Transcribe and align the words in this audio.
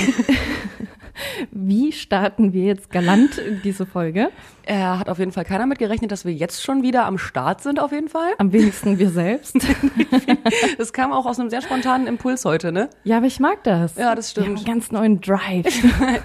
Wie 1.50 1.92
starten 1.92 2.52
wir 2.52 2.64
jetzt 2.64 2.90
galant 2.90 3.38
in 3.38 3.60
diese 3.62 3.84
Folge? 3.84 4.30
Er 4.64 4.98
hat 4.98 5.08
auf 5.08 5.18
jeden 5.18 5.32
Fall 5.32 5.44
keiner 5.44 5.66
mit 5.66 5.78
gerechnet, 5.78 6.12
dass 6.12 6.24
wir 6.24 6.32
jetzt 6.32 6.62
schon 6.62 6.82
wieder 6.82 7.04
am 7.04 7.18
Start 7.18 7.62
sind, 7.62 7.78
auf 7.80 7.92
jeden 7.92 8.08
Fall. 8.08 8.30
Am 8.38 8.52
wenigsten 8.52 8.98
wir 8.98 9.10
selbst. 9.10 9.56
Das 10.78 10.92
kam 10.92 11.12
auch 11.12 11.26
aus 11.26 11.38
einem 11.38 11.50
sehr 11.50 11.60
spontanen 11.62 12.06
Impuls 12.06 12.44
heute, 12.44 12.72
ne? 12.72 12.88
Ja, 13.04 13.18
aber 13.18 13.26
ich 13.26 13.38
mag 13.40 13.62
das. 13.64 13.96
Ja, 13.96 14.14
das 14.14 14.34
Wir 14.34 14.44
haben 14.44 14.56
stimmt. 14.56 14.68
einen 14.68 14.80
ganz 14.80 14.92
neuen 14.92 15.20
Drive. 15.20 15.66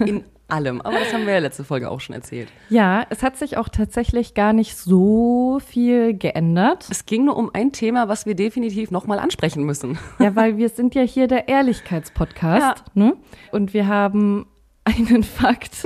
In 0.00 0.24
allem. 0.48 0.80
Aber 0.80 0.98
das 0.98 1.12
haben 1.12 1.26
wir 1.26 1.34
ja 1.34 1.38
letzte 1.40 1.64
Folge 1.64 1.90
auch 1.90 2.00
schon 2.00 2.14
erzählt. 2.14 2.48
Ja, 2.68 3.06
es 3.10 3.22
hat 3.22 3.36
sich 3.36 3.56
auch 3.56 3.68
tatsächlich 3.68 4.34
gar 4.34 4.52
nicht 4.52 4.76
so 4.76 5.60
viel 5.64 6.14
geändert. 6.14 6.86
Es 6.90 7.06
ging 7.06 7.24
nur 7.24 7.36
um 7.36 7.50
ein 7.52 7.72
Thema, 7.72 8.08
was 8.08 8.26
wir 8.26 8.34
definitiv 8.34 8.90
nochmal 8.90 9.18
ansprechen 9.18 9.64
müssen. 9.64 9.98
Ja, 10.18 10.34
weil 10.34 10.56
wir 10.56 10.70
sind 10.70 10.94
ja 10.94 11.02
hier 11.02 11.28
der 11.28 11.48
Ehrlichkeitspodcast. 11.48 12.84
Ne? 12.94 13.16
Und 13.52 13.74
wir 13.74 13.86
haben 13.86 14.46
einen 14.84 15.22
Fakt 15.24 15.84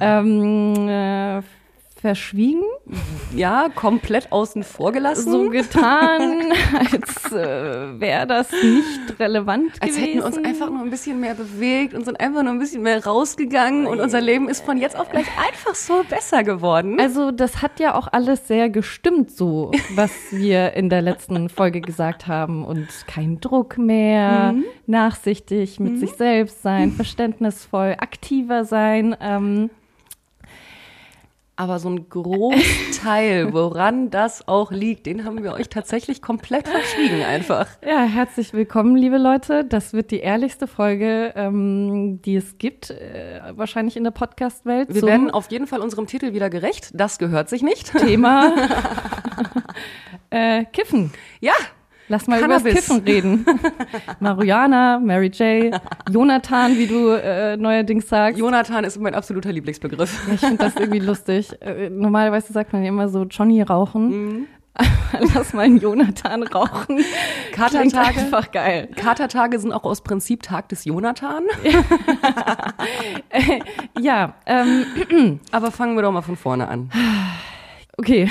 ähm, 0.00 0.88
äh, 0.88 1.42
verschwiegen, 2.04 2.62
Ja, 3.34 3.70
komplett 3.74 4.30
außen 4.30 4.62
vor 4.62 4.92
gelassen. 4.92 5.32
so 5.32 5.48
getan, 5.48 6.52
als 6.92 7.32
äh, 7.32 7.98
wäre 7.98 8.26
das 8.26 8.52
nicht 8.52 9.18
relevant 9.18 9.72
als 9.80 9.92
gewesen. 9.92 10.02
hätten 10.02 10.18
wir 10.18 10.26
uns 10.26 10.36
einfach 10.36 10.68
nur 10.68 10.80
ein 10.82 10.90
bisschen 10.90 11.18
mehr 11.18 11.32
bewegt 11.34 11.94
und 11.94 12.04
sind 12.04 12.20
einfach 12.20 12.42
nur 12.42 12.52
ein 12.52 12.58
bisschen 12.58 12.82
mehr 12.82 13.02
rausgegangen 13.02 13.86
und 13.86 14.00
unser 14.00 14.20
Leben 14.20 14.50
ist 14.50 14.62
von 14.66 14.76
jetzt 14.76 14.98
auf 14.98 15.08
gleich 15.10 15.26
einfach 15.38 15.74
so 15.74 16.04
besser 16.10 16.44
geworden. 16.44 17.00
Also 17.00 17.30
das 17.30 17.62
hat 17.62 17.80
ja 17.80 17.94
auch 17.94 18.08
alles 18.12 18.46
sehr 18.48 18.68
gestimmt, 18.68 19.30
so 19.30 19.72
was 19.94 20.12
wir 20.30 20.74
in 20.74 20.90
der 20.90 21.00
letzten 21.00 21.48
Folge 21.48 21.80
gesagt 21.80 22.26
haben. 22.26 22.66
Und 22.66 22.86
kein 23.06 23.40
Druck 23.40 23.78
mehr, 23.78 24.52
Mhm. 24.52 24.64
nachsichtig 24.86 25.80
mit 25.80 25.98
sich 25.98 26.10
selbst 26.12 26.60
sein, 26.62 26.92
verständnisvoll, 26.92 27.94
aktiver 27.98 28.64
sein. 28.66 29.16
Ähm, 29.22 29.70
Aber 31.56 31.78
so 31.78 31.88
ein 31.88 32.08
Großteil, 32.08 33.52
woran 33.52 34.10
das 34.10 34.48
auch 34.48 34.72
liegt, 34.72 35.06
den 35.06 35.24
haben 35.24 35.44
wir 35.44 35.52
euch 35.52 35.68
tatsächlich 35.68 36.20
komplett 36.20 36.66
verschwiegen 36.66 37.22
einfach. 37.22 37.68
ja, 37.86 38.02
herzlich 38.02 38.52
willkommen, 38.52 38.96
liebe 38.96 39.18
Leute. 39.18 39.64
Das 39.64 39.92
wird 39.92 40.10
die 40.10 40.18
ehrlichste 40.18 40.66
Folge, 40.66 41.32
ähm, 41.36 42.20
die 42.22 42.34
es 42.34 42.58
gibt, 42.58 42.90
äh, 42.90 43.40
wahrscheinlich 43.54 43.96
in 43.96 44.02
der 44.02 44.10
Podcast-Welt. 44.10 44.92
Wir 44.92 45.02
werden 45.02 45.30
auf 45.30 45.48
jeden 45.52 45.68
Fall 45.68 45.80
unserem 45.80 46.08
Titel 46.08 46.32
wieder 46.32 46.50
gerecht. 46.50 46.90
Das 46.92 47.18
gehört 47.18 47.48
sich 47.48 47.62
nicht. 47.62 47.92
Thema 47.96 48.52
äh, 50.30 50.64
Kiffen. 50.64 51.12
Ja, 51.40 51.54
Lass 52.08 52.26
mal 52.26 52.38
über 52.38 52.48
das 52.48 52.62
Cannabis. 52.62 52.86
Kiffen 52.86 53.04
reden. 53.04 53.46
Marihuana, 54.20 54.98
Mary 54.98 55.28
J., 55.28 55.80
Jonathan, 56.10 56.76
wie 56.76 56.86
du 56.86 57.08
äh, 57.10 57.56
neuerdings 57.56 58.08
sagst. 58.08 58.38
Jonathan 58.38 58.84
ist 58.84 59.00
mein 59.00 59.14
absoluter 59.14 59.52
Lieblingsbegriff. 59.52 60.26
Ja, 60.28 60.34
ich 60.34 60.40
finde 60.40 60.56
das 60.58 60.76
irgendwie 60.76 60.98
lustig. 60.98 61.50
Äh, 61.62 61.88
normalerweise 61.90 62.52
sagt 62.52 62.72
man 62.72 62.82
ja 62.82 62.88
immer 62.90 63.08
so 63.08 63.24
Johnny 63.24 63.62
rauchen. 63.62 64.08
Mhm. 64.08 64.46
Lass 65.34 65.54
mal 65.54 65.62
einen 65.62 65.78
Jonathan 65.78 66.42
rauchen. 66.42 66.98
Katertage. 67.52 68.20
einfach 68.20 68.50
geil. 68.50 68.88
Katertage 68.96 69.58
sind 69.60 69.72
auch 69.72 69.84
aus 69.84 70.02
Prinzip 70.02 70.42
Tag 70.42 70.68
des 70.68 70.84
Jonathan. 70.84 71.44
Ja, 74.00 74.34
ähm, 74.46 75.40
Aber 75.52 75.70
fangen 75.70 75.94
wir 75.96 76.02
doch 76.02 76.12
mal 76.12 76.22
von 76.22 76.36
vorne 76.36 76.68
an. 76.68 76.90
okay. 77.96 78.28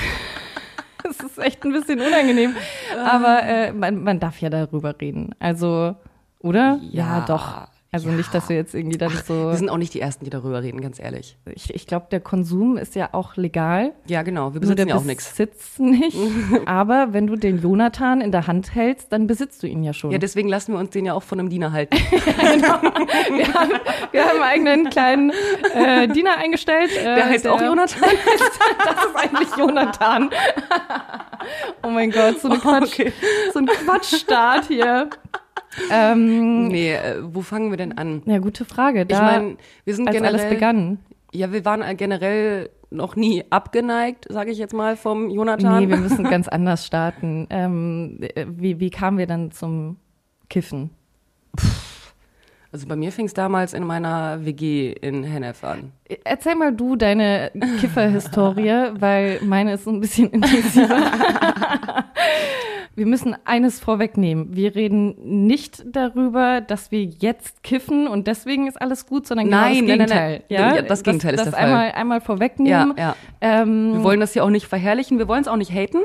Es 1.08 1.20
ist 1.20 1.38
echt 1.38 1.62
ein 1.64 1.72
bisschen 1.72 2.00
unangenehm. 2.00 2.54
Aber 3.04 3.42
äh, 3.42 3.72
man, 3.72 4.02
man 4.02 4.20
darf 4.20 4.40
ja 4.40 4.48
darüber 4.48 4.98
reden. 5.00 5.34
Also, 5.38 5.94
oder? 6.40 6.80
Ja, 6.90 7.20
doch. 7.26 7.68
Also 7.94 8.08
ja. 8.08 8.16
nicht, 8.16 8.34
dass 8.34 8.48
wir 8.48 8.56
jetzt 8.56 8.74
irgendwie 8.74 8.98
dann 8.98 9.12
so. 9.24 9.50
Wir 9.50 9.56
sind 9.56 9.68
auch 9.68 9.76
nicht 9.76 9.94
die 9.94 10.00
Ersten, 10.00 10.24
die 10.24 10.30
darüber 10.30 10.64
reden, 10.64 10.80
ganz 10.80 10.98
ehrlich. 10.98 11.36
Ich, 11.54 11.72
ich 11.72 11.86
glaube, 11.86 12.06
der 12.10 12.18
Konsum 12.18 12.76
ist 12.76 12.96
ja 12.96 13.10
auch 13.12 13.36
legal. 13.36 13.92
Ja, 14.08 14.22
genau. 14.22 14.52
Wir 14.52 14.60
der 14.60 14.66
besitzen 14.66 14.88
ja 14.88 14.96
auch 14.96 15.04
nichts. 15.04 15.30
Besitz 15.30 15.78
nicht. 15.78 16.16
Aber 16.66 17.12
wenn 17.12 17.28
du 17.28 17.36
den 17.36 17.62
Jonathan 17.62 18.20
in 18.20 18.32
der 18.32 18.48
Hand 18.48 18.74
hältst, 18.74 19.12
dann 19.12 19.28
besitzt 19.28 19.62
du 19.62 19.68
ihn 19.68 19.84
ja 19.84 19.92
schon. 19.92 20.10
Ja, 20.10 20.18
deswegen 20.18 20.48
lassen 20.48 20.72
wir 20.72 20.80
uns 20.80 20.90
den 20.90 21.06
ja 21.06 21.14
auch 21.14 21.22
von 21.22 21.38
einem 21.38 21.50
Diener 21.50 21.70
halten. 21.70 21.96
wir, 22.10 23.54
haben, 23.54 23.72
wir 24.10 24.24
haben 24.24 24.42
einen 24.42 24.90
kleinen 24.90 25.30
äh, 25.72 26.08
Diener 26.08 26.36
eingestellt. 26.36 26.90
Äh, 26.98 27.04
Der 27.04 27.26
heißt 27.26 27.46
auch 27.46 27.62
Jonathan. 27.62 28.10
Das 28.84 29.04
ist 29.04 29.16
eigentlich 29.16 29.56
Jonathan. 29.56 30.30
oh 31.84 31.90
mein 31.90 32.10
Gott, 32.10 32.40
so, 32.40 32.48
eine 32.48 32.58
Quatsch, 32.58 32.98
okay. 32.98 33.12
so 33.52 33.60
ein 33.60 33.66
Quatschstart 33.66 34.66
hier. 34.66 35.08
Ähm, 35.90 36.68
Nee, 36.68 36.92
äh, 36.94 37.16
wo 37.22 37.42
fangen 37.42 37.70
wir 37.70 37.76
denn 37.76 37.96
an? 37.98 38.22
ja, 38.26 38.38
gute 38.38 38.64
Frage. 38.64 39.02
Ich 39.02 39.08
Da, 39.08 39.22
meine, 39.22 39.56
wir 39.84 39.94
sind 39.94 40.06
als 40.08 40.16
generell. 40.16 40.40
alles 40.40 40.48
begann. 40.52 40.98
Ja, 41.32 41.52
wir 41.52 41.64
waren 41.64 41.96
generell 41.96 42.70
noch 42.90 43.16
nie 43.16 43.42
abgeneigt, 43.50 44.26
sage 44.30 44.52
ich 44.52 44.58
jetzt 44.58 44.72
mal, 44.72 44.96
vom 44.96 45.30
Jonathan. 45.30 45.80
Nee, 45.82 45.88
wir 45.88 45.96
müssen 45.96 46.22
ganz 46.24 46.46
anders 46.46 46.86
starten. 46.86 47.46
Ähm, 47.50 48.18
äh, 48.20 48.46
wie, 48.48 48.78
wie 48.78 48.90
kamen 48.90 49.18
wir 49.18 49.26
dann 49.26 49.50
zum 49.50 49.96
Kiffen? 50.48 50.90
Also 52.74 52.88
bei 52.88 52.96
mir 52.96 53.12
fing 53.12 53.26
es 53.26 53.34
damals 53.34 53.72
in 53.72 53.84
meiner 53.84 54.44
WG 54.44 54.90
in 55.00 55.22
Hennef 55.22 55.62
an. 55.62 55.92
Erzähl 56.24 56.56
mal 56.56 56.74
du 56.74 56.96
deine 56.96 57.52
Kifferhistorie, 57.80 58.90
weil 58.98 59.38
meine 59.44 59.74
ist 59.74 59.86
ein 59.86 60.00
bisschen 60.00 60.30
intensiver. 60.30 60.96
Wir 62.96 63.06
müssen 63.06 63.36
eines 63.44 63.78
vorwegnehmen. 63.78 64.54
Wir 64.56 64.74
reden 64.74 65.46
nicht 65.46 65.84
darüber, 65.86 66.60
dass 66.60 66.90
wir 66.90 67.04
jetzt 67.04 67.62
kiffen 67.62 68.08
und 68.08 68.26
deswegen 68.26 68.66
ist 68.66 68.80
alles 68.82 69.06
gut, 69.06 69.26
sondern 69.28 69.46
genau 69.46 69.60
Nein, 69.60 69.72
das 69.72 69.78
nein, 69.80 69.86
nein, 69.86 69.98
Gegenteil. 69.98 70.42
nein. 70.50 70.76
Ja, 70.76 70.82
das 70.82 71.02
Gegenteil 71.04 71.34
ist 71.34 71.38
das 71.46 71.50
der 71.50 71.52
Fall. 71.54 71.64
einmal, 71.64 71.92
einmal 71.92 72.18
Ja, 72.18 72.24
vorwegnehmen. 72.24 72.94
ja. 72.98 73.14
Ähm, 73.40 73.92
Wir 73.94 74.02
wollen 74.02 74.18
das 74.20 74.32
hier 74.32 74.42
auch 74.44 74.50
nicht 74.50 74.66
verherrlichen, 74.66 75.18
wir 75.18 75.28
wollen 75.28 75.42
es 75.42 75.48
auch 75.48 75.56
nicht 75.56 75.72
haten. 75.72 75.98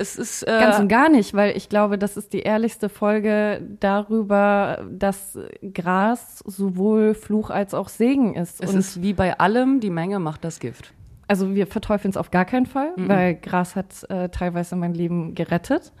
Es 0.00 0.14
ist 0.16 0.44
äh, 0.44 0.60
Ganz 0.60 0.78
und 0.78 0.86
gar 0.86 1.08
nicht, 1.08 1.34
weil 1.34 1.56
ich 1.56 1.68
glaube, 1.68 1.98
das 1.98 2.16
ist 2.16 2.32
die 2.32 2.38
ehrlichste 2.40 2.88
Folge 2.88 3.60
darüber, 3.80 4.84
dass 4.88 5.36
Gras 5.74 6.38
sowohl 6.46 7.14
Fluch 7.14 7.50
als 7.50 7.74
auch 7.74 7.88
Segen 7.88 8.34
ist. 8.34 8.62
es 8.62 8.70
und 8.70 8.78
ist 8.78 9.02
wie 9.02 9.12
bei 9.12 9.40
allem, 9.40 9.80
die 9.80 9.90
Menge 9.90 10.20
macht 10.20 10.44
das 10.44 10.60
Gift. 10.60 10.92
Also 11.26 11.52
wir 11.52 11.66
verteufeln 11.66 12.10
es 12.10 12.16
auf 12.16 12.30
gar 12.30 12.44
keinen 12.44 12.66
Fall, 12.66 12.92
weil 12.96 13.34
Gras 13.34 13.74
hat 13.74 14.08
äh, 14.08 14.28
teilweise 14.28 14.76
mein 14.76 14.94
Leben 14.94 15.34
gerettet, 15.34 15.92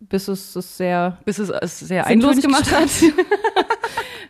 bis 0.00 0.26
es 0.26 0.56
es 0.56 0.76
sehr 0.76 1.18
Bis 1.24 1.38
es 1.38 1.48
es 1.48 1.78
sehr 1.78 2.04
sinnlos 2.04 2.42
gemacht 2.42 2.70
hat. 2.74 2.88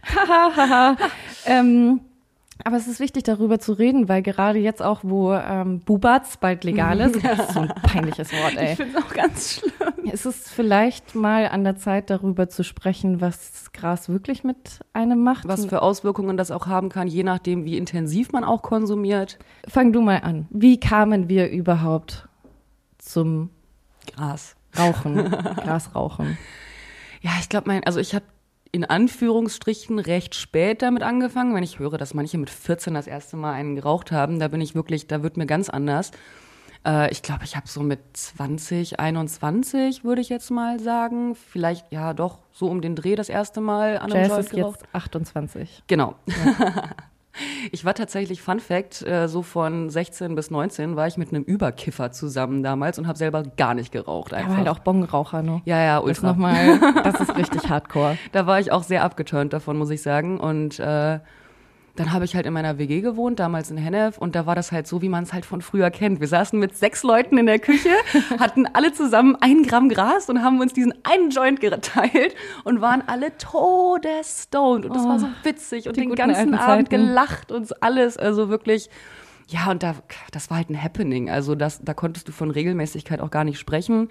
Hahaha. 0.14 0.96
ähm, 1.46 2.00
aber 2.66 2.78
es 2.78 2.88
ist 2.88 2.98
wichtig, 2.98 3.22
darüber 3.22 3.60
zu 3.60 3.74
reden, 3.74 4.08
weil 4.08 4.22
gerade 4.22 4.58
jetzt 4.58 4.82
auch, 4.82 5.00
wo 5.04 5.32
ähm, 5.32 5.78
Bubatz 5.78 6.36
bald 6.36 6.64
legal 6.64 6.98
ist, 6.98 7.14
das 7.24 7.38
ist 7.38 7.52
so 7.52 7.60
ein 7.60 7.68
peinliches 7.68 8.32
Wort, 8.32 8.56
ey. 8.56 8.72
Ich 8.72 8.76
finde 8.76 8.98
es 8.98 9.04
auch 9.04 9.14
ganz 9.14 9.52
schlimm. 9.52 10.10
Es 10.12 10.26
ist 10.26 10.50
vielleicht 10.50 11.14
mal 11.14 11.46
an 11.46 11.62
der 11.62 11.76
Zeit, 11.76 12.10
darüber 12.10 12.48
zu 12.48 12.64
sprechen, 12.64 13.20
was 13.20 13.70
Gras 13.72 14.08
wirklich 14.08 14.42
mit 14.42 14.80
einem 14.92 15.22
macht. 15.22 15.46
Was 15.46 15.66
für 15.66 15.80
Auswirkungen 15.80 16.36
das 16.36 16.50
auch 16.50 16.66
haben 16.66 16.88
kann, 16.88 17.06
je 17.06 17.22
nachdem, 17.22 17.64
wie 17.64 17.76
intensiv 17.76 18.32
man 18.32 18.42
auch 18.42 18.62
konsumiert. 18.62 19.38
Fang 19.68 19.92
du 19.92 20.00
mal 20.00 20.22
an. 20.22 20.48
Wie 20.50 20.80
kamen 20.80 21.28
wir 21.28 21.48
überhaupt 21.50 22.28
zum 22.98 23.50
Gras. 24.12 24.56
Rauchen, 24.76 25.30
Grasrauchen? 25.30 26.36
Ja, 27.20 27.30
ich 27.38 27.48
glaube, 27.48 27.68
mein, 27.68 27.84
also 27.84 28.00
ich 28.00 28.12
habe 28.12 28.24
in 28.72 28.84
Anführungsstrichen 28.84 29.98
recht 29.98 30.34
spät 30.34 30.82
damit 30.82 31.02
angefangen. 31.02 31.54
Wenn 31.54 31.62
ich 31.62 31.78
höre, 31.78 31.98
dass 31.98 32.14
manche 32.14 32.38
mit 32.38 32.50
14 32.50 32.94
das 32.94 33.06
erste 33.06 33.36
Mal 33.36 33.52
einen 33.52 33.76
geraucht 33.76 34.12
haben, 34.12 34.38
da 34.38 34.48
bin 34.48 34.60
ich 34.60 34.74
wirklich, 34.74 35.06
da 35.06 35.22
wird 35.22 35.36
mir 35.36 35.46
ganz 35.46 35.68
anders. 35.68 36.10
Äh, 36.86 37.10
ich 37.10 37.22
glaube, 37.22 37.44
ich 37.44 37.56
habe 37.56 37.68
so 37.68 37.82
mit 37.82 38.00
20, 38.12 39.00
21, 39.00 40.04
würde 40.04 40.20
ich 40.20 40.28
jetzt 40.28 40.50
mal 40.50 40.78
sagen. 40.80 41.34
Vielleicht, 41.34 41.90
ja, 41.92 42.14
doch, 42.14 42.38
so 42.52 42.68
um 42.68 42.80
den 42.80 42.94
Dreh 42.94 43.16
das 43.16 43.28
erste 43.28 43.60
Mal 43.60 43.98
an 43.98 44.12
einem 44.12 44.22
Jazz 44.22 44.28
Joint 44.28 44.44
ist 44.44 44.50
geraucht. 44.50 44.80
jetzt 44.82 44.94
28. 44.94 45.82
Genau. 45.86 46.14
Ich 47.72 47.84
war 47.84 47.94
tatsächlich, 47.94 48.40
Fun 48.42 48.60
Fact, 48.60 49.02
äh, 49.06 49.28
so 49.28 49.42
von 49.42 49.90
16 49.90 50.34
bis 50.34 50.50
19 50.50 50.96
war 50.96 51.06
ich 51.06 51.16
mit 51.16 51.28
einem 51.30 51.42
Überkiffer 51.44 52.12
zusammen 52.12 52.62
damals 52.62 52.98
und 52.98 53.06
habe 53.06 53.18
selber 53.18 53.42
gar 53.56 53.74
nicht 53.74 53.92
geraucht 53.92 54.32
Aber 54.32 54.42
einfach. 54.42 54.56
halt 54.58 54.68
auch 54.68 54.78
Bongraucher, 54.80 55.42
ne? 55.42 55.62
ja, 55.64 55.80
ja, 55.82 55.96
Das 55.96 56.04
ultra. 56.06 56.26
nochmal, 56.28 56.78
das 57.04 57.20
ist 57.20 57.36
richtig 57.36 57.62
hardcore. 57.70 58.16
Da 58.32 58.46
war 58.46 58.60
ich 58.60 58.72
auch 58.72 58.82
sehr 58.82 59.02
abgeturnt 59.04 59.52
davon, 59.52 59.76
muss 59.76 59.90
ich 59.90 60.02
sagen. 60.02 60.38
Und 60.40 60.78
äh, 60.80 61.18
dann 61.96 62.12
habe 62.12 62.24
ich 62.24 62.36
halt 62.36 62.46
in 62.46 62.52
meiner 62.52 62.78
WG 62.78 63.00
gewohnt, 63.00 63.38
damals 63.38 63.70
in 63.70 63.76
Hennef, 63.76 64.18
und 64.18 64.34
da 64.34 64.46
war 64.46 64.54
das 64.54 64.70
halt 64.70 64.86
so, 64.86 65.02
wie 65.02 65.08
man 65.08 65.24
es 65.24 65.32
halt 65.32 65.46
von 65.46 65.62
früher 65.62 65.90
kennt. 65.90 66.20
Wir 66.20 66.28
saßen 66.28 66.58
mit 66.58 66.76
sechs 66.76 67.02
Leuten 67.02 67.38
in 67.38 67.46
der 67.46 67.58
Küche, 67.58 67.90
hatten 68.38 68.66
alle 68.66 68.92
zusammen 68.92 69.36
ein 69.40 69.62
Gramm 69.62 69.88
Gras 69.88 70.28
und 70.28 70.42
haben 70.42 70.60
uns 70.60 70.72
diesen 70.72 70.94
einen 71.04 71.30
Joint 71.30 71.60
geteilt 71.60 72.34
und 72.64 72.80
waren 72.80 73.02
alle 73.06 73.36
todesstoned. 73.38 74.86
Und 74.86 74.94
das 74.94 75.04
war 75.04 75.18
so 75.18 75.28
witzig 75.42 75.88
und 75.88 75.96
Oh, 75.96 76.00
den 76.00 76.14
ganzen 76.14 76.54
Abend 76.54 76.90
gelacht 76.90 77.50
und 77.50 77.82
alles. 77.82 78.18
Also 78.18 78.50
wirklich. 78.50 78.90
Ja, 79.48 79.70
und 79.70 79.82
da, 79.82 79.94
das 80.32 80.50
war 80.50 80.58
halt 80.58 80.70
ein 80.70 80.82
Happening. 80.82 81.30
Also 81.30 81.54
das, 81.54 81.80
da 81.82 81.94
konntest 81.94 82.28
du 82.28 82.32
von 82.32 82.50
Regelmäßigkeit 82.50 83.20
auch 83.20 83.30
gar 83.30 83.44
nicht 83.44 83.58
sprechen. 83.58 84.08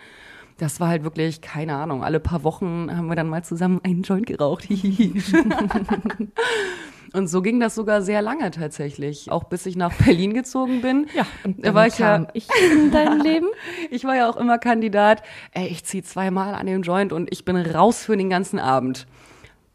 Das 0.58 0.80
war 0.80 0.88
halt 0.88 1.04
wirklich, 1.04 1.42
keine 1.42 1.76
Ahnung, 1.76 2.04
alle 2.04 2.22
paar 2.22 2.44
Wochen 2.44 2.90
haben 2.96 3.08
wir 3.08 3.16
dann 3.16 3.28
mal 3.28 3.44
zusammen 3.44 3.82
einen 3.84 4.04
Joint 4.04 4.26
geraucht. 4.26 4.68
Und 7.16 7.28
so 7.28 7.42
ging 7.42 7.60
das 7.62 7.76
sogar 7.76 8.02
sehr 8.02 8.22
lange 8.22 8.52
tatsächlich, 8.52 9.32
auch 9.32 9.46
bis 9.46 9.66
ich 9.66 9.78
nach 9.78 9.94
Berlin 9.94 10.34
gezogen 10.34 10.82
bin. 10.82 11.08
Ja, 11.16 11.26
und 11.46 11.60
da 11.60 11.64
dann 11.64 11.76
war 11.76 11.88
ich 11.88 11.98
ja, 11.98 12.28
ich 12.34 12.48
in 12.74 12.92
dein 12.92 13.20
Leben. 13.22 13.48
ich 13.90 14.04
war 14.04 14.16
ja 14.16 14.30
auch 14.30 14.36
immer 14.36 14.58
Kandidat. 14.58 15.24
Ey, 15.54 15.68
ich 15.68 15.86
ziehe 15.86 16.04
zweimal 16.04 16.56
an 16.56 16.66
den 16.66 16.82
Joint 16.82 17.14
und 17.14 17.32
ich 17.32 17.46
bin 17.46 17.56
raus 17.56 18.04
für 18.04 18.18
den 18.18 18.30
ganzen 18.30 18.60
Abend. 18.60 19.08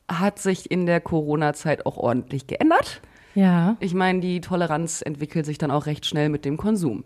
Hat 0.07 0.39
sich 0.39 0.71
in 0.71 0.85
der 0.85 1.01
Corona-Zeit 1.01 1.87
auch 1.87 1.97
ordentlich 1.97 2.47
geändert. 2.47 3.01
Ja. 3.35 3.77
Ich 3.81 3.95
meine, 3.95 4.21
die 4.21 4.41
Toleranz 4.41 5.03
entwickelt 5.03 5.47
sich 5.47 5.57
dann 5.57 5.71
auch 5.71 5.87
recht 5.87 6.05
schnell 6.05 6.29
mit 6.29 6.45
dem 6.45 6.57
Konsum. 6.57 7.05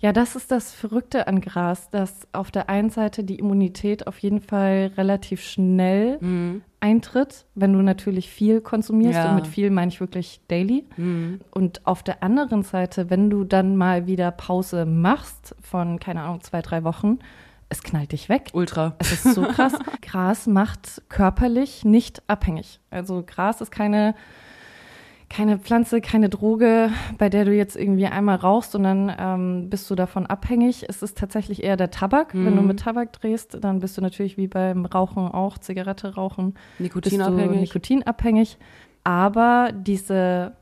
Ja, 0.00 0.12
das 0.12 0.36
ist 0.36 0.50
das 0.50 0.72
Verrückte 0.72 1.26
an 1.26 1.40
Gras, 1.40 1.90
dass 1.90 2.28
auf 2.32 2.50
der 2.50 2.68
einen 2.68 2.90
Seite 2.90 3.24
die 3.24 3.38
Immunität 3.38 4.06
auf 4.06 4.18
jeden 4.20 4.40
Fall 4.40 4.92
relativ 4.96 5.42
schnell 5.42 6.18
eintritt, 6.80 7.46
wenn 7.56 7.72
du 7.72 7.82
natürlich 7.82 8.30
viel 8.30 8.60
konsumierst. 8.60 9.16
Ja. 9.16 9.30
Und 9.30 9.34
mit 9.34 9.46
viel 9.48 9.70
meine 9.70 9.90
ich 9.90 9.98
wirklich 9.98 10.40
daily. 10.46 10.84
Und 11.50 11.84
auf 11.84 12.04
der 12.04 12.22
anderen 12.22 12.62
Seite, 12.62 13.10
wenn 13.10 13.28
du 13.28 13.42
dann 13.42 13.76
mal 13.76 14.06
wieder 14.06 14.30
Pause 14.30 14.86
machst 14.86 15.56
von, 15.60 15.98
keine 15.98 16.22
Ahnung, 16.22 16.42
zwei, 16.42 16.62
drei 16.62 16.84
Wochen, 16.84 17.18
es 17.68 17.82
knallt 17.82 18.12
dich 18.12 18.28
weg. 18.28 18.50
Ultra. 18.52 18.94
Es 18.98 19.12
ist 19.12 19.34
so 19.34 19.42
krass. 19.42 19.74
Gras 20.00 20.46
macht 20.46 21.02
körperlich 21.08 21.84
nicht 21.84 22.22
abhängig. 22.26 22.80
Also 22.90 23.22
Gras 23.26 23.60
ist 23.60 23.70
keine, 23.70 24.14
keine 25.30 25.58
Pflanze, 25.58 26.00
keine 26.00 26.28
Droge, 26.30 26.90
bei 27.18 27.28
der 27.28 27.44
du 27.44 27.52
jetzt 27.52 27.76
irgendwie 27.76 28.06
einmal 28.06 28.36
rauchst 28.36 28.74
und 28.74 28.82
dann 28.82 29.14
ähm, 29.18 29.70
bist 29.70 29.90
du 29.90 29.94
davon 29.94 30.24
abhängig. 30.26 30.86
Es 30.88 31.02
ist 31.02 31.18
tatsächlich 31.18 31.62
eher 31.62 31.76
der 31.76 31.90
Tabak. 31.90 32.34
Wenn 32.34 32.56
du 32.56 32.62
mit 32.62 32.80
Tabak 32.80 33.12
drehst, 33.12 33.58
dann 33.62 33.80
bist 33.80 33.96
du 33.98 34.00
natürlich 34.00 34.36
wie 34.38 34.46
beim 34.46 34.86
Rauchen 34.86 35.28
auch, 35.28 35.58
Zigarette 35.58 36.14
rauchen, 36.14 36.54
Nikotinabhängig. 36.78 37.42
bist 37.46 37.54
du 37.54 37.60
nikotinabhängig. 37.60 38.58
Aber 39.04 39.70
diese 39.74 40.52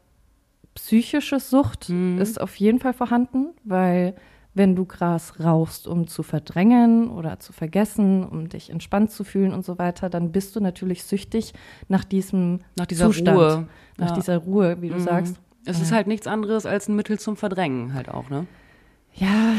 psychische 0.74 1.40
Sucht 1.40 1.88
ist 2.18 2.40
auf 2.40 2.56
jeden 2.56 2.80
Fall 2.80 2.92
vorhanden, 2.92 3.54
weil 3.64 4.14
wenn 4.56 4.74
du 4.74 4.84
Gras 4.86 5.34
rauchst, 5.38 5.86
um 5.86 6.06
zu 6.08 6.22
verdrängen 6.22 7.10
oder 7.10 7.38
zu 7.38 7.52
vergessen, 7.52 8.24
um 8.24 8.48
dich 8.48 8.70
entspannt 8.70 9.10
zu 9.10 9.22
fühlen 9.22 9.52
und 9.52 9.64
so 9.64 9.78
weiter, 9.78 10.08
dann 10.10 10.32
bist 10.32 10.56
du 10.56 10.60
natürlich 10.60 11.04
süchtig 11.04 11.52
nach 11.88 12.04
diesem 12.04 12.60
Nach 12.76 12.86
dieser 12.86 13.06
Zustand, 13.06 13.36
Ruhe. 13.38 13.68
nach 13.98 14.08
Ja. 14.08 14.14
dieser 14.14 14.38
Ruhe, 14.38 14.80
wie 14.80 14.88
du 14.88 14.98
sagst. 14.98 15.38
Es 15.66 15.80
ist 15.80 15.92
halt 15.92 16.06
nichts 16.06 16.26
anderes 16.26 16.64
als 16.64 16.88
ein 16.88 16.96
Mittel 16.96 17.18
zum 17.18 17.36
Verdrängen 17.36 17.92
halt 17.92 18.08
auch, 18.08 18.30
ne? 18.30 18.46
Ja, 19.14 19.54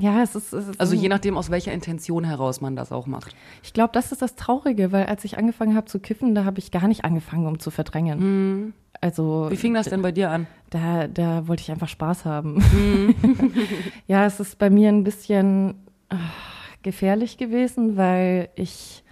ja, 0.00 0.22
es 0.22 0.34
ist, 0.34 0.52
es 0.52 0.68
ist 0.68 0.80
Also 0.80 0.94
je 0.94 1.08
nachdem, 1.08 1.36
aus 1.36 1.50
welcher 1.50 1.72
Intention 1.72 2.24
heraus 2.24 2.60
man 2.60 2.76
das 2.76 2.92
auch 2.92 3.06
macht. 3.06 3.34
Ich 3.62 3.72
glaube, 3.72 3.90
das 3.92 4.12
ist 4.12 4.22
das 4.22 4.34
Traurige, 4.34 4.92
weil 4.92 5.06
als 5.06 5.24
ich 5.24 5.38
angefangen 5.38 5.76
habe 5.76 5.86
zu 5.86 6.00
kiffen, 6.00 6.34
da 6.34 6.44
habe 6.44 6.58
ich 6.58 6.70
gar 6.70 6.88
nicht 6.88 7.04
angefangen, 7.04 7.46
um 7.46 7.58
zu 7.58 7.70
verdrängen. 7.70 8.74
Also 9.00 9.46
Wie 9.50 9.56
fing 9.56 9.74
das 9.74 9.88
denn 9.88 10.02
bei 10.02 10.12
dir 10.12 10.30
an? 10.30 10.46
Da, 10.70 11.06
da 11.06 11.48
wollte 11.48 11.62
ich 11.62 11.70
einfach 11.70 11.88
Spaß 11.88 12.24
haben. 12.24 12.62
ja, 14.06 14.26
es 14.26 14.40
ist 14.40 14.58
bei 14.58 14.70
mir 14.70 14.88
ein 14.88 15.04
bisschen 15.04 15.74
ah, 16.08 16.16
gefährlich 16.82 17.38
gewesen, 17.38 17.96
weil 17.96 18.48
ich. 18.56 19.04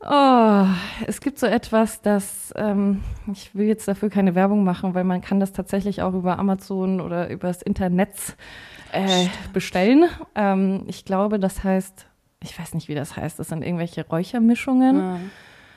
Oh, 0.00 0.64
es 1.06 1.20
gibt 1.20 1.40
so 1.40 1.46
etwas, 1.46 2.02
das 2.02 2.52
ähm, 2.56 3.02
ich 3.32 3.54
will 3.54 3.66
jetzt 3.66 3.88
dafür 3.88 4.10
keine 4.10 4.36
Werbung 4.36 4.62
machen, 4.62 4.94
weil 4.94 5.02
man 5.02 5.20
kann 5.20 5.40
das 5.40 5.52
tatsächlich 5.52 6.02
auch 6.02 6.14
über 6.14 6.38
Amazon 6.38 7.00
oder 7.00 7.28
übers 7.30 7.62
Internet 7.62 8.36
äh, 8.92 9.26
bestellen. 9.52 10.04
Ähm, 10.36 10.84
ich 10.86 11.04
glaube, 11.04 11.40
das 11.40 11.64
heißt, 11.64 12.06
ich 12.44 12.56
weiß 12.56 12.74
nicht, 12.74 12.88
wie 12.88 12.94
das 12.94 13.16
heißt. 13.16 13.38
Das 13.40 13.48
sind 13.48 13.62
irgendwelche 13.62 14.06
Räuchermischungen. 14.06 15.30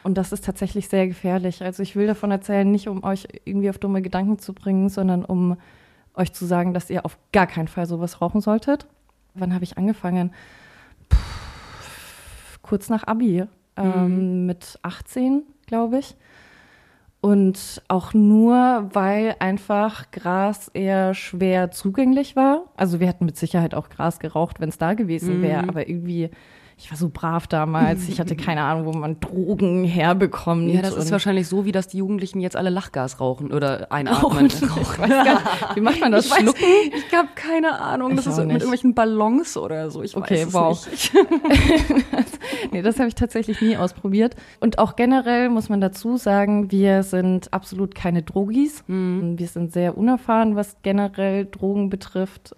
Und 0.03 0.18
das 0.18 0.31
ist 0.31 0.45
tatsächlich 0.45 0.88
sehr 0.88 1.07
gefährlich. 1.07 1.63
Also 1.63 1.83
ich 1.83 1.95
will 1.95 2.07
davon 2.07 2.31
erzählen, 2.31 2.69
nicht 2.69 2.88
um 2.88 3.03
euch 3.03 3.27
irgendwie 3.45 3.69
auf 3.69 3.77
dumme 3.77 4.01
Gedanken 4.01 4.39
zu 4.39 4.53
bringen, 4.53 4.89
sondern 4.89 5.25
um 5.25 5.57
euch 6.13 6.33
zu 6.33 6.45
sagen, 6.45 6.73
dass 6.73 6.89
ihr 6.89 7.06
auf 7.06 7.18
gar 7.31 7.47
keinen 7.47 7.68
Fall 7.68 7.85
sowas 7.85 8.21
rauchen 8.21 8.41
solltet. 8.41 8.88
Wann 9.33 9.53
habe 9.53 9.63
ich 9.63 9.77
angefangen? 9.77 10.33
Puh, 11.09 11.18
kurz 12.62 12.89
nach 12.89 13.03
Abi, 13.06 13.45
ähm, 13.77 14.45
mit 14.45 14.79
18, 14.81 15.44
glaube 15.68 16.00
ich. 16.00 16.15
Und 17.21 17.83
auch 17.88 18.15
nur, 18.15 18.89
weil 18.94 19.35
einfach 19.39 20.09
Gras 20.09 20.69
eher 20.69 21.13
schwer 21.13 21.69
zugänglich 21.69 22.35
war. 22.35 22.63
Also 22.75 23.00
wir 23.00 23.07
hätten 23.07 23.25
mit 23.25 23.38
Sicherheit 23.38 23.75
auch 23.75 23.89
Gras 23.89 24.19
geraucht, 24.19 24.59
wenn 24.59 24.69
es 24.69 24.79
da 24.79 24.95
gewesen 24.95 25.44
wäre. 25.44 25.69
Aber 25.69 25.88
irgendwie, 25.88 26.31
ich 26.83 26.89
war 26.89 26.98
so 26.98 27.10
brav 27.10 27.45
damals. 27.45 28.10
Ich 28.10 28.19
hatte 28.19 28.36
keine 28.36 28.63
Ahnung, 28.63 28.88
wo 28.88 28.98
man 28.98 29.19
Drogen 29.19 29.83
herbekommt. 29.83 30.68
Ja, 30.69 30.81
das 30.81 30.95
ist 30.95 31.12
wahrscheinlich 31.12 31.48
so, 31.48 31.63
wie 31.63 31.72
dass 31.72 31.88
die 31.88 31.98
Jugendlichen 31.98 32.39
jetzt 32.39 32.56
alle 32.56 32.72
Lachgas 32.72 33.19
rauchen 33.19 33.54
oder 33.54 33.92
einatmen. 33.92 34.30
Gar 34.31 34.42
nicht, 35.07 35.75
Wie 35.75 35.81
macht 35.81 36.00
man 36.00 36.12
das? 36.12 36.25
Ich 36.25 36.31
weiß, 36.31 36.54
ich 36.56 37.16
habe 37.16 37.28
keine 37.36 37.80
Ahnung. 37.80 38.16
Das 38.16 38.25
Ich 38.25 38.31
ist 38.31 38.39
auch 38.39 38.44
mit 38.45 38.54
irgendwelchen 38.54 38.95
Ballons 38.95 39.57
oder 39.57 39.92
so. 39.92 40.01
Ich 40.01 40.18
Okay, 40.18 40.45
weiß 40.48 40.54
wow. 40.54 40.88
nicht. 40.89 41.13
Nee, 42.72 42.81
das 42.81 42.98
habe 42.98 43.07
ich 43.10 43.16
tatsächlich 43.16 43.62
nie 43.62 43.78
ausprobiert. 43.78 44.36
Und 44.60 44.80
auch 44.80 44.95
generell 44.95 45.50
muss 45.50 45.69
man 45.69 45.81
dazu 45.81 46.18
sagen, 46.18 46.72
wir 46.72 47.04
sind 47.04 47.54
absolut 47.54 47.94
keine 47.95 48.24
Drogis. 48.24 48.83
Wir 48.88 49.48
sind 49.48 49.72
sehr 49.74 49.98
unerfahren, 49.98 50.56
was 50.56 50.78
generell 50.81 51.45
Drogen 51.45 51.89
betrifft. 51.89 52.56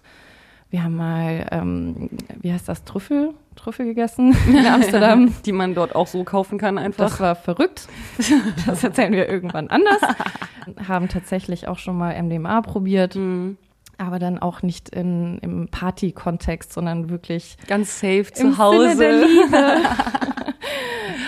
Wir 0.70 0.82
haben 0.82 0.96
mal, 0.96 1.46
ähm, 1.52 2.10
wie 2.40 2.52
heißt 2.52 2.68
das, 2.68 2.84
Trüffel? 2.84 3.34
Trüffel 3.54 3.86
gegessen 3.86 4.36
in 4.48 4.66
Amsterdam. 4.66 5.34
Die 5.44 5.52
man 5.52 5.74
dort 5.74 5.94
auch 5.94 6.06
so 6.06 6.24
kaufen 6.24 6.58
kann 6.58 6.78
einfach. 6.78 7.10
Das 7.10 7.20
war 7.20 7.34
verrückt. 7.34 7.88
Das 8.66 8.84
erzählen 8.84 9.12
wir 9.12 9.28
irgendwann 9.28 9.68
anders. 9.68 10.00
Haben 10.88 11.08
tatsächlich 11.08 11.68
auch 11.68 11.78
schon 11.78 11.96
mal 11.96 12.20
MDMA 12.22 12.62
probiert. 12.62 13.18
Aber 13.96 14.18
dann 14.18 14.38
auch 14.38 14.62
nicht 14.62 14.88
in, 14.88 15.38
im 15.38 15.68
Party-Kontext, 15.68 16.72
sondern 16.72 17.10
wirklich 17.10 17.56
Ganz 17.68 18.00
safe 18.00 18.26
im 18.36 18.52
zu 18.52 18.58
Hause. 18.58 18.90
Sinne 18.90 18.98
der 18.98 19.26
Liebe. 19.26 19.88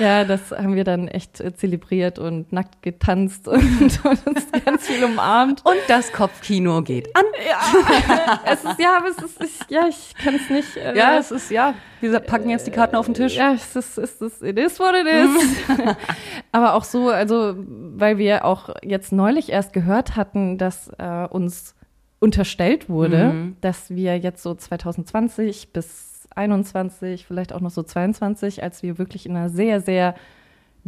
ja, 0.01 0.25
das 0.25 0.51
haben 0.51 0.75
wir 0.75 0.85
dann 0.85 1.09
echt 1.09 1.41
äh, 1.41 1.55
zelebriert 1.55 2.19
und 2.19 2.53
nackt 2.53 2.83
getanzt 2.83 3.49
und, 3.49 4.05
und 4.05 4.27
uns 4.27 4.47
ganz 4.65 4.87
viel 4.87 5.05
umarmt. 5.05 5.65
Und 5.65 5.77
das 5.89 6.13
Kopfkino 6.13 6.83
geht 6.83 7.15
an. 7.17 7.25
Ja, 7.49 8.41
es 8.53 8.65
ist, 8.65 8.79
ja, 8.79 8.99
aber 8.99 9.09
es 9.09 9.19
ist, 9.19 9.43
ich, 9.43 9.71
ja, 9.71 9.87
ich 9.89 10.15
kann 10.23 10.35
es 10.35 10.51
nicht. 10.51 10.77
Äh, 10.77 10.97
Ja, 10.97 11.17
es 11.19 11.31
ist, 11.31 11.51
ja, 11.51 11.75
wir 12.01 12.19
packen 12.21 12.51
jetzt 12.51 12.67
die 12.67 12.71
Karten 12.71 12.97
auf 12.97 13.07
den 13.07 13.15
Tisch. 13.15 13.37
Ja, 13.37 13.53
es 13.53 13.75
ist, 13.77 13.99
es 13.99 14.21
ist, 14.21 14.43
it 14.43 14.59
is 14.59 14.79
what 14.79 14.95
it 14.95 15.07
is. 15.07 15.97
Aber 16.53 16.75
auch 16.75 16.85
so, 16.85 17.09
also, 17.09 17.55
weil 17.57 18.19
wir 18.19 18.45
auch 18.45 18.71
jetzt 18.83 19.13
neulich 19.13 19.51
erst 19.51 19.73
gehört 19.73 20.17
hatten, 20.17 20.59
dass 20.59 20.89
äh, 20.99 21.27
uns 21.29 21.75
unterstellt 22.19 22.89
wurde, 22.89 23.53
dass 23.61 23.91
wir 23.91 24.19
jetzt 24.19 24.43
so 24.43 24.55
2020 24.55 25.73
bis 25.73 26.06
21, 26.37 27.27
vielleicht 27.27 27.53
auch 27.53 27.61
noch 27.61 27.71
so 27.71 27.83
22, 27.83 28.63
als 28.63 28.83
wir 28.83 28.99
wirklich 28.99 29.27
in 29.27 29.37
einer 29.37 29.49
sehr, 29.49 29.81
sehr 29.81 30.15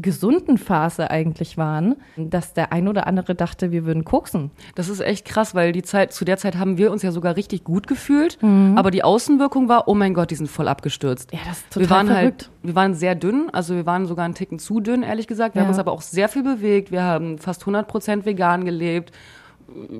gesunden 0.00 0.58
Phase 0.58 1.10
eigentlich 1.10 1.58
waren, 1.58 1.96
dass 2.16 2.52
der 2.54 2.72
ein 2.72 2.86
oder 2.86 3.08
andere 3.08 3.34
dachte, 3.34 3.72
wir 3.72 3.84
würden 3.84 4.04
koksen. 4.04 4.52
Das 4.76 4.88
ist 4.88 5.00
echt 5.00 5.24
krass, 5.24 5.56
weil 5.56 5.72
die 5.72 5.82
Zeit, 5.82 6.12
zu 6.12 6.24
der 6.24 6.36
Zeit 6.36 6.56
haben 6.56 6.78
wir 6.78 6.92
uns 6.92 7.02
ja 7.02 7.10
sogar 7.10 7.34
richtig 7.34 7.64
gut 7.64 7.88
gefühlt. 7.88 8.38
Aber 8.76 8.92
die 8.92 9.02
Außenwirkung 9.02 9.68
war, 9.68 9.88
oh 9.88 9.94
mein 9.94 10.14
Gott, 10.14 10.30
die 10.30 10.36
sind 10.36 10.48
voll 10.48 10.68
abgestürzt. 10.68 11.32
Ja, 11.32 11.40
das 11.48 11.58
ist 11.58 11.74
wir 11.76 11.82
total 11.82 11.96
waren 11.96 12.06
verrückt. 12.06 12.42
halt, 12.44 12.50
wir 12.62 12.74
waren 12.76 12.94
sehr 12.94 13.16
dünn, 13.16 13.50
also 13.52 13.74
wir 13.74 13.86
waren 13.86 14.06
sogar 14.06 14.24
einen 14.24 14.34
Ticken 14.34 14.60
zu 14.60 14.78
dünn, 14.78 15.02
ehrlich 15.02 15.26
gesagt. 15.26 15.56
Wir 15.56 15.62
Ja. 15.62 15.64
haben 15.64 15.70
uns 15.70 15.80
aber 15.80 15.90
auch 15.90 16.02
sehr 16.02 16.28
viel 16.28 16.44
bewegt. 16.44 16.92
Wir 16.92 17.02
haben 17.02 17.38
fast 17.38 17.64
100% 17.66 18.24
vegan 18.24 18.64
gelebt, 18.64 19.10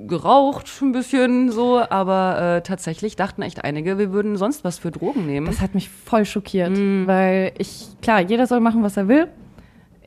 geraucht 0.06 0.70
ein 0.80 0.92
bisschen 0.92 1.50
so, 1.50 1.80
aber 1.88 2.56
äh, 2.56 2.62
tatsächlich 2.62 3.16
dachten 3.16 3.42
echt 3.42 3.64
einige, 3.64 3.98
wir 3.98 4.12
würden 4.12 4.36
sonst 4.36 4.64
was 4.64 4.78
für 4.78 4.90
Drogen 4.90 5.26
nehmen. 5.26 5.46
Das 5.46 5.60
hat 5.60 5.74
mich 5.74 5.88
voll 5.90 6.24
schockiert, 6.24 6.72
weil 7.06 7.52
ich, 7.58 7.86
klar, 8.00 8.20
jeder 8.20 8.46
soll 8.46 8.60
machen, 8.60 8.82
was 8.82 8.96
er 8.96 9.08
will. 9.08 9.28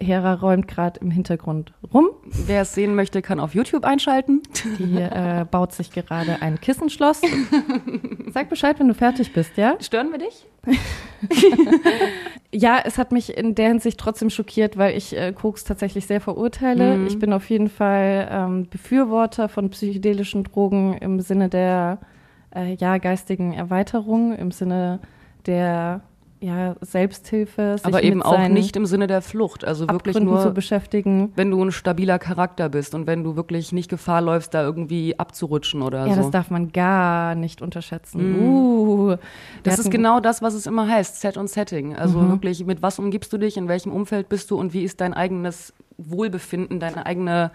Hera 0.01 0.33
räumt 0.33 0.67
gerade 0.67 0.99
im 0.99 1.11
Hintergrund 1.11 1.73
rum. 1.93 2.09
Wer 2.25 2.63
es 2.63 2.73
sehen 2.73 2.95
möchte, 2.95 3.21
kann 3.21 3.39
auf 3.39 3.53
YouTube 3.55 3.85
einschalten. 3.85 4.41
Die 4.79 4.97
äh, 4.97 5.45
baut 5.49 5.73
sich 5.73 5.91
gerade 5.91 6.41
ein 6.41 6.59
Kissenschloss. 6.59 7.21
Sag 8.33 8.49
Bescheid, 8.49 8.79
wenn 8.79 8.87
du 8.87 8.93
fertig 8.93 9.33
bist, 9.33 9.57
ja? 9.57 9.75
Stören 9.79 10.11
wir 10.11 10.19
dich? 10.19 10.47
Ja, 12.53 12.79
es 12.83 12.97
hat 12.97 13.13
mich 13.13 13.37
in 13.37 13.55
der 13.55 13.69
Hinsicht 13.69 13.97
trotzdem 13.97 14.29
schockiert, 14.29 14.77
weil 14.77 14.97
ich 14.97 15.15
äh, 15.15 15.31
Koks 15.31 15.63
tatsächlich 15.63 16.05
sehr 16.05 16.19
verurteile. 16.19 17.05
Ich 17.07 17.17
bin 17.17 17.31
auf 17.31 17.49
jeden 17.49 17.69
Fall 17.69 18.27
ähm, 18.29 18.67
Befürworter 18.69 19.47
von 19.47 19.69
psychedelischen 19.69 20.43
Drogen 20.43 20.97
im 20.97 21.21
Sinne 21.21 21.47
der 21.47 21.99
äh, 22.53 22.75
ja, 22.75 22.97
geistigen 22.97 23.53
Erweiterung, 23.53 24.35
im 24.35 24.51
Sinne 24.51 24.99
der 25.45 26.01
ja, 26.41 26.75
Selbsthilfe. 26.81 27.75
Sich 27.77 27.85
Aber 27.85 28.03
eben 28.03 28.17
mit 28.17 28.25
auch 28.25 28.47
nicht 28.47 28.75
im 28.75 28.85
Sinne 28.87 29.05
der 29.07 29.21
Flucht. 29.21 29.63
Also 29.63 29.87
wirklich 29.87 30.15
Abgründen 30.15 30.33
nur 30.33 30.41
zu 30.41 30.51
beschäftigen. 30.53 31.31
wenn 31.35 31.51
du 31.51 31.63
ein 31.63 31.71
stabiler 31.71 32.17
Charakter 32.19 32.67
bist 32.67 32.95
und 32.95 33.05
wenn 33.07 33.23
du 33.23 33.35
wirklich 33.35 33.71
nicht 33.71 33.89
Gefahr 33.89 34.21
läufst, 34.21 34.53
da 34.53 34.63
irgendwie 34.63 35.17
abzurutschen 35.19 35.81
oder 35.83 36.07
Ja, 36.07 36.15
so. 36.15 36.21
das 36.23 36.31
darf 36.31 36.49
man 36.49 36.71
gar 36.71 37.35
nicht 37.35 37.61
unterschätzen. 37.61 38.33
Uh, 38.35 39.07
wir 39.09 39.19
Das 39.63 39.77
ist 39.79 39.91
genau 39.91 40.19
das, 40.19 40.41
was 40.41 40.53
es 40.55 40.65
immer 40.65 40.87
heißt, 40.87 41.21
Set 41.21 41.37
und 41.37 41.49
Setting. 41.49 41.95
Also 41.95 42.19
Mhm. 42.19 42.29
wirklich, 42.29 42.65
mit 42.65 42.81
was 42.81 42.97
umgibst 42.99 43.31
du 43.33 43.37
dich, 43.37 43.55
in 43.57 43.67
welchem 43.67 43.91
Umfeld 43.91 44.27
bist 44.27 44.49
du 44.51 44.57
und 44.59 44.73
wie 44.73 44.83
ist 44.83 44.99
dein 44.99 45.13
eigenes 45.13 45.73
Wohlbefinden, 45.97 46.79
deine 46.79 47.05
eigene 47.05 47.51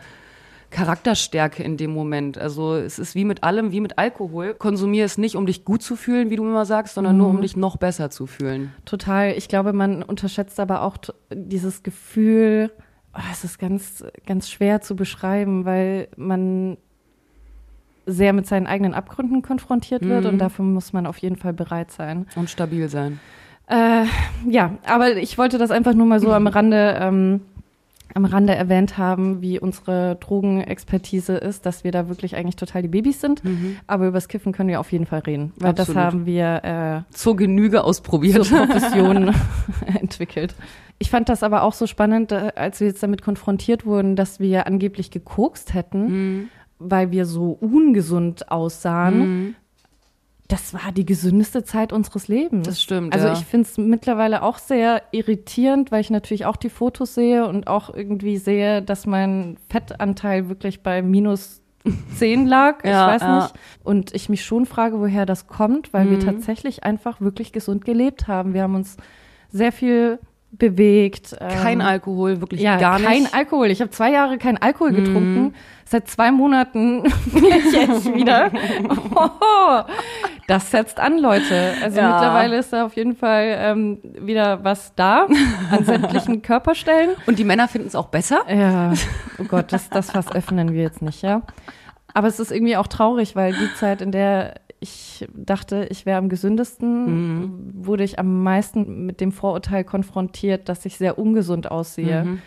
Charakterstärke 0.77 1.63
in 1.63 1.79
dem 1.79 1.95
Moment. 1.95 2.37
Also 2.37 2.75
es 2.75 2.99
ist 2.99 3.15
wie 3.15 3.25
mit 3.25 3.43
allem, 3.43 3.73
wie 3.73 3.81
mit 3.81 3.97
Alkohol. 3.97 4.53
Konsumier 4.53 5.07
es 5.07 5.17
nicht, 5.17 5.35
um 5.35 5.47
dich 5.47 5.65
gut 5.65 5.83
zu 5.83 5.97
fühlen, 5.97 6.29
wie 6.29 6.37
du 6.37 6.45
immer 6.45 6.67
sagst, 6.67 6.97
sondern 6.97 7.15
mhm. 7.15 7.19
nur 7.19 7.31
um 7.31 7.41
dich 7.41 7.57
noch 7.57 7.79
besser 7.79 8.11
zu 8.11 8.27
fühlen. 8.27 8.75
Total. 8.85 9.33
Ich 9.39 9.49
glaube, 9.49 9.73
man 9.73 10.03
unterschätzt 10.03 10.61
aber 10.61 10.83
auch 10.83 10.99
dieses 11.33 11.83
Gefühl, 11.83 12.71
oh, 13.15 13.23
es 13.33 13.43
ist 13.43 13.59
ganz, 13.59 14.05
ganz 14.27 14.51
schwer 14.51 14.83
zu 14.83 14.97
beschreiben, 14.97 15.65
weil 15.65 16.09
man 16.19 16.77
sehr 18.05 18.35
mit 18.35 18.47
seinen 18.47 18.67
eigenen 18.67 18.93
Abgründen 18.93 19.41
konfrontiert 19.41 20.05
wird 20.05 20.25
mhm. 20.25 20.31
und 20.31 20.39
dafür 20.39 20.67
muss 20.67 20.93
man 20.93 21.07
auf 21.07 21.17
jeden 21.17 21.37
Fall 21.37 21.55
bereit 21.55 21.91
sein. 21.91 22.27
Und 22.37 22.51
stabil 22.51 22.91
sein. 22.91 23.19
Äh, 23.67 24.05
ja, 24.47 24.73
aber 24.85 25.17
ich 25.17 25.39
wollte 25.39 25.57
das 25.57 25.71
einfach 25.71 25.95
nur 25.95 26.07
mal 26.07 26.21
so 26.21 26.33
am 26.33 26.47
Rande, 26.47 26.99
ähm, 27.01 27.41
am 28.15 28.25
Rande 28.25 28.55
erwähnt 28.55 28.99
haben, 28.99 29.43
wie 29.43 29.59
unsere 29.59 30.17
Drogenexpertise 30.21 31.37
ist, 31.37 31.67
dass 31.67 31.85
wir 31.85 31.93
da 31.93 32.09
wirklich 32.09 32.37
eigentlich 32.37 32.57
total 32.57 32.83
die 32.83 32.89
Babys 32.89 33.21
sind. 33.21 33.45
Mhm. 33.45 33.77
Aber 33.87 34.09
übers 34.09 34.29
Kiffen 34.29 34.53
können 34.53 34.69
wir 34.69 34.81
auf 34.81 34.93
jeden 34.93 35.07
Fall 35.07 35.21
reden, 35.21 35.53
weil 35.57 35.71
Absolut. 35.71 35.97
das 35.97 35.97
haben 35.97 36.27
wir 36.27 37.05
äh, 37.09 37.13
zur 37.15 37.37
Genüge 37.37 37.85
ausprobiert, 37.85 38.45
zur 38.45 38.67
Profession 38.67 39.35
entwickelt. 40.01 40.55
Ich 40.99 41.11
fand 41.11 41.29
das 41.29 41.43
aber 41.43 41.63
auch 41.63 41.75
so 41.75 41.87
spannend, 41.87 42.33
äh, 42.33 42.53
als 42.55 42.81
wir 42.81 42.87
jetzt 42.87 43.03
damit 43.03 43.23
konfrontiert 43.23 43.85
wurden, 43.85 44.17
dass 44.17 44.41
wir 44.41 44.67
angeblich 44.67 45.11
gekokst 45.11 45.75
hätten. 45.75 46.07
Mhm 46.07 46.49
weil 46.79 47.11
wir 47.11 47.27
so 47.27 47.53
ungesund 47.53 48.51
aussahen. 48.51 49.19
Mhm. 49.19 49.55
Das 50.49 50.75
war 50.75 50.93
die 50.93 51.05
gesündeste 51.05 51.65
Zeit 51.65 51.93
unseres 51.93 52.29
Lebens. 52.29 52.67
Das 52.67 52.81
stimmt. 52.81 53.15
Also 53.15 53.27
ja. 53.29 53.33
ich 53.33 53.45
finde 53.45 53.69
es 53.69 53.79
mittlerweile 53.79 54.43
auch 54.43 54.59
sehr 54.59 55.03
irritierend, 55.11 55.91
weil 55.91 56.01
ich 56.01 56.11
natürlich 56.11 56.47
auch 56.47 56.57
die 56.57 56.71
Fotos 56.71 57.15
sehe 57.15 57.49
und 57.49 57.67
auch 57.67 57.93
irgendwie 57.93 58.37
sehe, 58.37 58.83
dass 58.83 59.07
mein 59.07 59.57
Fettanteil 59.69 60.49
wirklich 60.49 60.83
bei 60.83 61.03
minus 61.03 61.63
10 62.17 62.47
lag, 62.47 62.79
ich 62.83 62.91
ja, 62.91 63.07
weiß 63.09 63.23
ja. 63.23 63.43
nicht. 63.43 63.55
Und 63.85 64.15
ich 64.15 64.29
mich 64.29 64.45
schon 64.45 64.67
frage, 64.67 65.01
woher 65.01 65.27
das 65.27 65.47
kommt, 65.47 65.93
weil 65.93 66.07
mhm. 66.07 66.11
wir 66.11 66.21
tatsächlich 66.21 66.85
einfach 66.85 67.21
wirklich 67.21 67.53
gesund 67.53 67.85
gelebt 67.85 68.29
haben. 68.29 68.55
Wir 68.55 68.63
haben 68.63 68.75
uns 68.75 68.97
sehr 69.51 69.73
viel 69.73 70.19
bewegt. 70.53 71.37
Kein 71.39 71.81
ähm, 71.81 71.87
Alkohol, 71.87 72.41
wirklich 72.41 72.61
ja, 72.61 72.79
gar 72.79 72.99
nicht. 72.99 73.09
Kein 73.09 73.33
Alkohol. 73.33 73.71
Ich 73.71 73.81
habe 73.81 73.91
zwei 73.91 74.11
Jahre 74.11 74.39
kein 74.39 74.57
Alkohol 74.59 74.93
mhm. 74.93 74.97
getrunken. 74.97 75.43
Mm. 75.43 75.55
Seit 75.85 76.09
zwei 76.09 76.33
Monaten 76.33 77.05
jetzt 77.73 78.13
wieder. 78.13 78.51
Oh, 79.15 79.83
das 80.47 80.71
setzt 80.71 80.99
an, 80.99 81.19
Leute. 81.19 81.75
Also 81.83 81.99
ja. 81.99 82.13
mittlerweile 82.13 82.59
ist 82.59 82.73
da 82.73 82.87
auf 82.87 82.95
jeden 82.97 83.15
Fall 83.15 83.57
ähm, 83.59 83.99
wieder 84.03 84.65
was 84.65 84.95
da 84.95 85.27
an 85.71 85.85
sämtlichen 85.85 86.43
Körperstellen. 86.43 87.11
Und 87.27 87.39
die 87.39 87.45
Männer 87.45 87.69
finden 87.69 87.89
es 87.89 87.95
auch 87.95 88.09
besser? 88.09 88.41
Ja. 88.49 88.93
Oh 89.39 89.45
Gott, 89.45 89.73
das, 89.73 89.91
das 89.91 90.11
Fass 90.11 90.33
öffnen 90.33 90.73
wir 90.73 90.83
jetzt 90.83 91.03
nicht, 91.03 91.23
ja. 91.23 91.43
Aber 92.15 92.29
es 92.29 92.41
ist 92.41 92.51
irgendwie 92.51 92.77
auch 92.77 92.87
traurig, 92.87 93.37
weil 93.37 93.53
die 93.53 93.75
Zeit, 93.75 94.01
in 94.01 94.11
der 94.11 94.55
ich 94.81 95.27
dachte, 95.35 95.87
ich 95.91 96.07
wäre 96.07 96.19
am 96.19 96.29
gesündesten, 96.29 97.41
mhm. 97.41 97.71
wurde 97.75 98.05
ich 98.05 98.19
am 98.19 98.43
meisten 98.43 99.07
mit 99.07 99.21
dem 99.21 99.33
Vorurteil 99.33 99.85
konfrontiert, 99.85 100.69
dass 100.69 100.85
ich 100.85 100.97
sehr 100.97 101.19
ungesund 101.19 101.71
aussehe. 101.71 102.25
Mhm. 102.25 102.43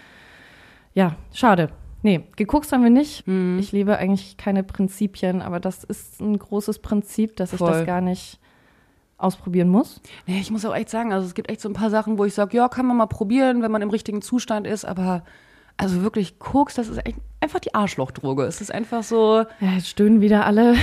Ja, 0.94 1.16
schade. 1.34 1.70
Nee, 2.02 2.24
geguckt 2.36 2.72
haben 2.72 2.84
wir 2.84 2.90
nicht. 2.90 3.28
Mhm. 3.28 3.58
Ich 3.60 3.72
liebe 3.72 3.98
eigentlich 3.98 4.38
keine 4.38 4.64
Prinzipien, 4.64 5.42
aber 5.42 5.60
das 5.60 5.84
ist 5.84 6.22
ein 6.22 6.38
großes 6.38 6.80
Prinzip, 6.80 7.36
dass 7.36 7.54
Voll. 7.54 7.70
ich 7.70 7.78
das 7.78 7.86
gar 7.86 8.02
nicht 8.02 8.40
ausprobieren 9.18 9.68
muss. 9.68 10.02
Nee, 10.26 10.40
ich 10.40 10.50
muss 10.50 10.66
auch 10.66 10.76
echt 10.76 10.90
sagen, 10.90 11.12
also 11.12 11.28
es 11.28 11.34
gibt 11.34 11.50
echt 11.50 11.60
so 11.60 11.68
ein 11.70 11.74
paar 11.74 11.90
Sachen, 11.90 12.18
wo 12.18 12.26
ich 12.26 12.34
sage, 12.34 12.56
ja, 12.56 12.70
kann 12.70 12.86
man 12.86 12.96
mal 12.96 13.08
probieren, 13.08 13.62
wenn 13.62 13.72
man 13.72 13.82
im 13.82 13.90
richtigen 13.90 14.22
Zustand 14.22 14.66
ist, 14.66 14.86
aber 14.86 15.24
also 15.76 16.02
wirklich 16.04 16.40
Koks, 16.40 16.76
das 16.76 16.88
ist 16.88 17.02
einfach 17.42 17.60
die 17.60 17.74
Arschlochdroge. 17.74 18.44
Es 18.44 18.62
ist 18.62 18.74
einfach 18.74 19.04
so. 19.04 19.44
Ja, 19.60 19.74
jetzt 19.76 19.90
stöhnen 19.90 20.22
wieder 20.22 20.46
alle. 20.46 20.76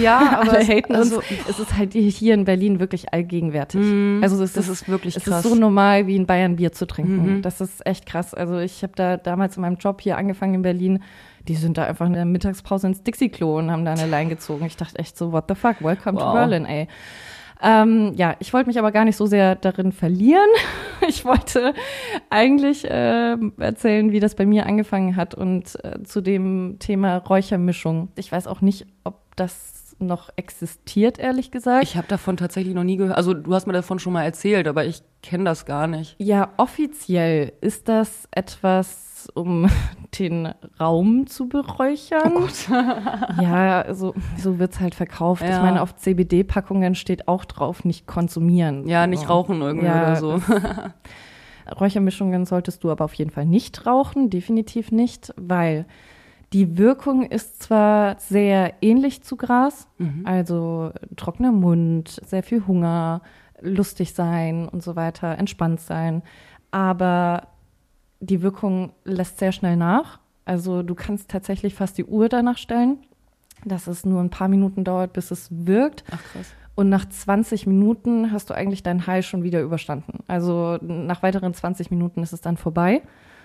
Ja, 0.00 0.38
aber 0.40 0.52
alle 0.52 0.66
haten 0.66 0.94
also, 0.94 1.16
uns. 1.16 1.26
Es 1.48 1.58
ist 1.58 1.76
halt 1.76 1.92
hier 1.92 2.34
in 2.34 2.44
Berlin 2.44 2.80
wirklich 2.80 3.12
allgegenwärtig. 3.12 3.80
Mm, 3.80 4.20
also 4.22 4.42
es 4.42 4.52
das 4.52 4.68
ist, 4.68 4.82
ist 4.82 4.88
wirklich 4.88 5.16
es 5.16 5.24
krass. 5.24 5.44
ist 5.44 5.50
so 5.50 5.56
normal 5.56 6.06
wie 6.06 6.16
in 6.16 6.26
Bayern 6.26 6.56
Bier 6.56 6.72
zu 6.72 6.86
trinken. 6.86 7.36
Mhm. 7.36 7.42
Das 7.42 7.60
ist 7.60 7.84
echt 7.86 8.06
krass. 8.06 8.34
Also 8.34 8.58
ich 8.58 8.82
habe 8.82 8.92
da 8.96 9.16
damals 9.16 9.56
in 9.56 9.62
meinem 9.62 9.76
Job 9.76 10.00
hier 10.00 10.16
angefangen 10.16 10.54
in 10.54 10.62
Berlin. 10.62 11.02
Die 11.48 11.56
sind 11.56 11.76
da 11.76 11.84
einfach 11.84 12.06
in 12.06 12.14
der 12.14 12.24
Mittagspause 12.24 12.86
ins 12.86 13.02
Dixie-Klo 13.02 13.58
und 13.58 13.70
haben 13.70 13.84
da 13.84 13.92
eine 13.92 14.06
Line 14.06 14.30
gezogen. 14.30 14.64
Ich 14.64 14.76
dachte 14.76 14.98
echt 14.98 15.18
so, 15.18 15.32
what 15.32 15.44
the 15.48 15.54
fuck, 15.54 15.76
welcome 15.80 16.18
wow. 16.18 16.32
to 16.32 16.32
Berlin, 16.32 16.64
ey. 16.64 16.88
Ähm, 17.64 18.12
ja, 18.14 18.36
ich 18.40 18.52
wollte 18.52 18.68
mich 18.68 18.78
aber 18.78 18.92
gar 18.92 19.06
nicht 19.06 19.16
so 19.16 19.26
sehr 19.26 19.56
darin 19.56 19.92
verlieren. 19.92 20.48
Ich 21.06 21.26
wollte 21.26 21.74
eigentlich 22.30 22.86
äh, 22.86 23.36
erzählen, 23.58 24.10
wie 24.10 24.20
das 24.20 24.34
bei 24.34 24.46
mir 24.46 24.64
angefangen 24.64 25.16
hat 25.16 25.34
und 25.34 25.76
äh, 25.84 26.02
zu 26.02 26.22
dem 26.22 26.76
Thema 26.78 27.18
Räuchermischung. 27.18 28.08
Ich 28.16 28.32
weiß 28.32 28.46
auch 28.46 28.62
nicht, 28.62 28.86
ob 29.02 29.36
das 29.36 29.84
noch 29.98 30.30
existiert, 30.36 31.18
ehrlich 31.18 31.50
gesagt. 31.50 31.82
Ich 31.82 31.96
habe 31.98 32.06
davon 32.08 32.38
tatsächlich 32.38 32.74
noch 32.74 32.84
nie 32.84 32.96
gehört. 32.96 33.18
Also 33.18 33.34
du 33.34 33.52
hast 33.54 33.66
mir 33.66 33.74
davon 33.74 33.98
schon 33.98 34.14
mal 34.14 34.24
erzählt, 34.24 34.66
aber 34.66 34.86
ich 34.86 35.02
kenne 35.22 35.44
das 35.44 35.66
gar 35.66 35.86
nicht. 35.86 36.16
Ja, 36.18 36.52
offiziell 36.56 37.52
ist 37.60 37.88
das 37.88 38.26
etwas 38.30 39.13
um 39.28 39.68
den 40.18 40.52
Raum 40.80 41.26
zu 41.26 41.48
beräuchern. 41.48 42.32
Oh 42.36 42.72
ja, 43.42 43.92
so, 43.94 44.14
so 44.36 44.58
wird 44.58 44.72
es 44.72 44.80
halt 44.80 44.94
verkauft. 44.94 45.42
Ja. 45.42 45.56
Ich 45.56 45.62
meine, 45.62 45.82
auf 45.82 45.96
CBD-Packungen 45.96 46.94
steht 46.94 47.28
auch 47.28 47.44
drauf, 47.44 47.84
nicht 47.84 48.06
konsumieren. 48.06 48.86
Ja, 48.88 49.06
nicht 49.06 49.28
rauchen 49.28 49.60
irgendwie 49.60 49.86
ja, 49.86 50.02
oder 50.02 50.16
so. 50.16 50.40
Räuchermischungen 51.80 52.44
solltest 52.44 52.84
du 52.84 52.90
aber 52.90 53.04
auf 53.04 53.14
jeden 53.14 53.30
Fall 53.30 53.46
nicht 53.46 53.86
rauchen, 53.86 54.30
definitiv 54.30 54.92
nicht, 54.92 55.32
weil 55.36 55.86
die 56.52 56.78
Wirkung 56.78 57.24
ist 57.24 57.62
zwar 57.62 58.18
sehr 58.20 58.74
ähnlich 58.80 59.22
zu 59.22 59.36
Gras, 59.36 59.88
mhm. 59.98 60.22
also 60.24 60.92
trockener 61.16 61.52
Mund, 61.52 62.20
sehr 62.24 62.42
viel 62.42 62.66
Hunger, 62.66 63.22
lustig 63.60 64.14
sein 64.14 64.68
und 64.68 64.82
so 64.82 64.94
weiter, 64.94 65.38
entspannt 65.38 65.80
sein, 65.80 66.22
aber 66.70 67.48
die 68.24 68.42
Wirkung 68.42 68.92
lässt 69.04 69.38
sehr 69.38 69.52
schnell 69.52 69.76
nach. 69.76 70.20
Also 70.44 70.82
du 70.82 70.94
kannst 70.94 71.30
tatsächlich 71.30 71.74
fast 71.74 71.96
die 71.98 72.04
Uhr 72.04 72.28
danach 72.28 72.58
stellen, 72.58 72.98
dass 73.64 73.86
es 73.86 74.04
nur 74.04 74.20
ein 74.20 74.30
paar 74.30 74.48
Minuten 74.48 74.84
dauert, 74.84 75.12
bis 75.12 75.30
es 75.30 75.48
wirkt. 75.50 76.04
Ach 76.10 76.22
krass. 76.32 76.52
Und 76.74 76.88
nach 76.88 77.08
20 77.08 77.66
Minuten 77.66 78.32
hast 78.32 78.50
du 78.50 78.54
eigentlich 78.54 78.82
dein 78.82 79.06
High 79.06 79.24
schon 79.24 79.44
wieder 79.44 79.62
überstanden. 79.62 80.24
Also 80.26 80.78
nach 80.82 81.22
weiteren 81.22 81.54
20 81.54 81.90
Minuten 81.90 82.22
ist 82.22 82.32
es 82.32 82.40
dann 82.40 82.56
vorbei 82.56 83.02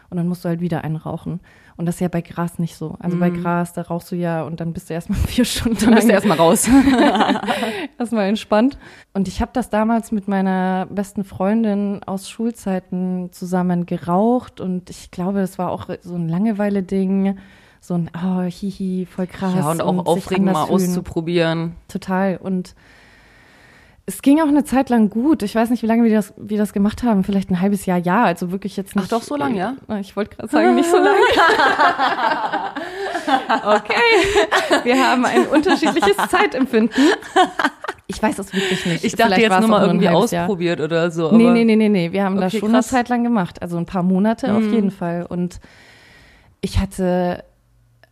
und 0.09 0.17
dann 0.17 0.27
musst 0.27 0.43
du 0.43 0.49
halt 0.49 0.61
wieder 0.61 0.83
einen 0.83 0.95
rauchen. 0.95 1.39
Und 1.77 1.85
das 1.85 1.95
ist 1.95 2.01
ja 2.01 2.07
bei 2.07 2.21
Gras 2.21 2.59
nicht 2.59 2.75
so. 2.75 2.97
Also 2.99 3.15
mm. 3.15 3.19
bei 3.19 3.29
mhm. 3.29 3.41
Gras, 3.41 3.73
da 3.73 3.83
rauchst 3.83 4.11
du 4.11 4.15
ja 4.15 4.43
und 4.43 4.59
dann 4.59 4.73
bist 4.73 4.89
du 4.89 4.93
erstmal 4.93 5.19
vier 5.27 5.45
Stunden. 5.45 5.85
Dann 5.85 5.95
bist 5.95 6.09
du 6.09 6.11
erstmal 6.11 6.37
raus. 6.37 6.67
erstmal 7.97 8.27
entspannt. 8.27 8.77
Und 9.13 9.27
ich 9.27 9.41
habe 9.41 9.51
das 9.53 9.69
damals 9.69 10.11
mit 10.11 10.27
meiner 10.27 10.87
besten 10.89 11.23
Freundin 11.23 12.03
aus 12.03 12.29
Schulzeiten 12.29 13.29
zusammen 13.31 13.85
geraucht 13.85 14.59
und 14.59 14.89
ich 14.89 15.11
glaube, 15.11 15.39
es 15.39 15.57
war 15.57 15.71
auch 15.71 15.87
so 16.01 16.15
ein 16.15 16.27
Langeweile-Ding 16.27 17.37
so 17.81 17.93
ein, 17.93 18.11
oh, 18.13 18.41
hihi, 18.41 19.05
voll 19.05 19.27
krass. 19.27 19.55
Ja, 19.55 19.71
und 19.71 19.81
auch 19.81 19.89
und 19.89 19.99
aufregend 20.07 20.51
mal 20.51 20.65
fühlen. 20.65 20.75
auszuprobieren. 20.75 21.75
Total. 21.87 22.37
Und 22.37 22.75
es 24.09 24.21
ging 24.23 24.41
auch 24.41 24.47
eine 24.47 24.63
Zeit 24.63 24.89
lang 24.89 25.11
gut. 25.11 25.43
Ich 25.43 25.53
weiß 25.53 25.69
nicht, 25.69 25.83
wie 25.83 25.85
lange 25.85 26.03
wir 26.03 26.11
das, 26.11 26.33
wir 26.35 26.57
das 26.57 26.73
gemacht 26.73 27.03
haben. 27.03 27.23
Vielleicht 27.23 27.51
ein 27.51 27.61
halbes 27.61 27.85
Jahr, 27.85 27.99
ja. 27.99 28.23
Also 28.23 28.51
wirklich 28.51 28.75
jetzt 28.75 28.95
nicht. 28.95 29.05
Ach 29.05 29.09
doch, 29.09 29.21
so 29.21 29.35
lange, 29.35 29.55
ja? 29.55 29.75
Ich 30.01 30.15
wollte 30.15 30.35
gerade 30.35 30.49
sagen, 30.49 30.73
nicht 30.73 30.89
so 30.89 30.97
lange. 30.97 31.09
okay. 33.77 33.93
Wir 34.83 35.07
haben 35.07 35.25
ein 35.25 35.45
unterschiedliches 35.45 36.17
Zeitempfinden. 36.29 37.03
Ich 38.07 38.21
weiß 38.21 38.39
es 38.39 38.51
wirklich 38.51 38.83
nicht. 38.87 39.03
Ich 39.03 39.11
dachte 39.11 39.35
Vielleicht 39.35 39.51
jetzt 39.51 39.59
nur 39.59 39.69
mal 39.69 39.85
irgendwie 39.85 40.09
ausprobiert 40.09 40.79
Jahr. 40.79 40.85
oder 40.85 41.11
so. 41.11 41.31
nee, 41.31 41.51
nee, 41.51 41.63
nee, 41.63 41.75
nee, 41.75 41.89
nee. 41.89 42.11
Wir 42.11 42.23
haben 42.23 42.37
okay, 42.37 42.45
das 42.45 42.53
schon 42.53 42.71
krass. 42.71 42.91
eine 42.91 42.99
Zeit 42.99 43.09
lang 43.09 43.23
gemacht. 43.23 43.61
Also 43.61 43.77
ein 43.77 43.85
paar 43.85 44.01
Monate 44.01 44.47
mhm. 44.47 44.57
auf 44.57 44.73
jeden 44.73 44.89
Fall. 44.89 45.27
Und 45.29 45.59
ich 46.61 46.79
hatte 46.79 47.43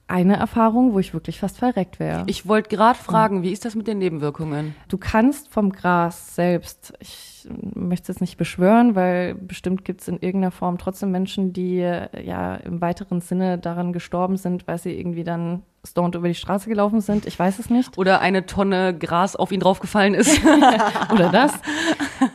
eine 0.08 0.38
Erfahrung, 0.38 0.94
wo 0.94 1.00
ich 1.00 1.14
wirklich 1.14 1.40
fast 1.40 1.58
verreckt 1.58 2.00
wäre. 2.00 2.24
Ich 2.28 2.48
wollte 2.48 2.70
gerade 2.70 2.98
fragen, 2.98 3.44
wie 3.44 3.52
ist 3.52 3.66
das 3.66 3.76
mit 3.76 3.88
den 3.88 3.98
Nebenwirkungen? 3.98 4.76
Du 4.88 4.98
kannst 4.98 5.50
vom 5.50 5.72
Gras 5.72 6.36
selbst, 6.36 6.94
ich 7.00 7.48
möchte 7.76 8.12
es 8.12 8.22
nicht 8.22 8.38
beschwören, 8.38 8.96
weil 8.96 9.36
bestimmt 9.36 9.84
gibt 9.86 10.02
es 10.02 10.08
in 10.08 10.16
irgendeiner 10.16 10.52
Form 10.52 10.78
trotzdem 10.78 11.12
Menschen, 11.12 11.52
die 11.52 11.78
ja 11.78 12.56
im 12.56 12.82
weiteren 12.82 13.22
Sinne 13.22 13.58
daran 13.58 13.92
gestorben 13.94 14.38
sind, 14.38 14.68
weil 14.68 14.78
sie 14.78 14.98
irgendwie 14.98 15.24
dann 15.24 15.64
stoned 15.86 16.16
über 16.16 16.28
die 16.28 16.36
Straße 16.36 16.70
gelaufen 16.70 17.02
sind. 17.02 17.26
Ich 17.26 17.38
weiß 17.38 17.60
es 17.60 17.70
nicht. 17.70 17.98
Oder 17.98 18.22
eine 18.22 18.46
Tonne 18.46 18.98
Gras 18.98 19.36
auf 19.36 19.52
ihn 19.52 19.60
draufgefallen 19.60 20.14
ist. 20.14 20.42
Oder 21.14 21.30
das. 21.30 21.54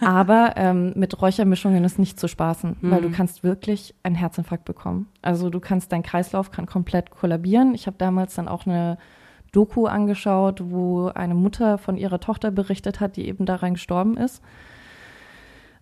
Aber 0.01 0.53
ähm, 0.57 0.93
mit 0.97 1.21
Räuchermischungen 1.21 1.85
ist 1.85 1.99
nicht 1.99 2.19
zu 2.19 2.29
spaßen, 2.29 2.77
mhm. 2.81 2.91
weil 2.91 3.03
du 3.03 3.11
kannst 3.11 3.43
wirklich 3.45 3.95
einen 4.03 4.15
Herzinfarkt 4.15 4.65
bekommen. 4.65 5.09
Also 5.23 5.51
du 5.51 5.61
kannst, 5.61 5.93
dein 5.93 6.03
Kreislauf 6.03 6.51
kann 6.51 6.67
komplett 6.67 7.11
kollabieren. 7.11 7.75
Ich 7.75 7.87
habe 7.87 7.97
damals 7.99 8.35
dann 8.35 8.49
auch 8.49 8.67
eine 8.67 8.99
Doku 9.53 9.87
angeschaut, 9.87 10.62
wo 10.65 11.09
eine 11.09 11.35
Mutter 11.35 11.79
von 11.79 11.97
ihrer 11.97 12.21
Tochter 12.21 12.51
berichtet 12.51 13.01
hat, 13.01 13.17
die 13.17 13.27
eben 13.29 13.45
daran 13.45 13.75
gestorben 13.75 14.17
ist. 14.17 14.43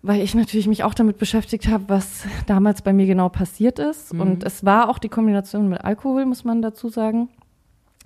weil 0.03 0.21
ich 0.21 0.33
natürlich 0.33 0.67
mich 0.67 0.83
auch 0.83 0.95
damit 0.95 1.17
beschäftigt 1.17 1.67
habe, 1.67 1.85
was 1.87 2.25
damals 2.47 2.81
bei 2.81 2.91
mir 2.91 3.05
genau 3.05 3.29
passiert 3.29 3.79
ist. 3.79 4.13
Mhm. 4.13 4.21
Und 4.21 4.43
es 4.43 4.65
war 4.65 4.89
auch 4.89 4.97
die 4.97 5.09
Kombination 5.09 5.69
mit 5.69 5.81
Alkohol, 5.81 6.25
muss 6.25 6.43
man 6.43 6.61
dazu 6.61 6.89
sagen. 6.89 7.29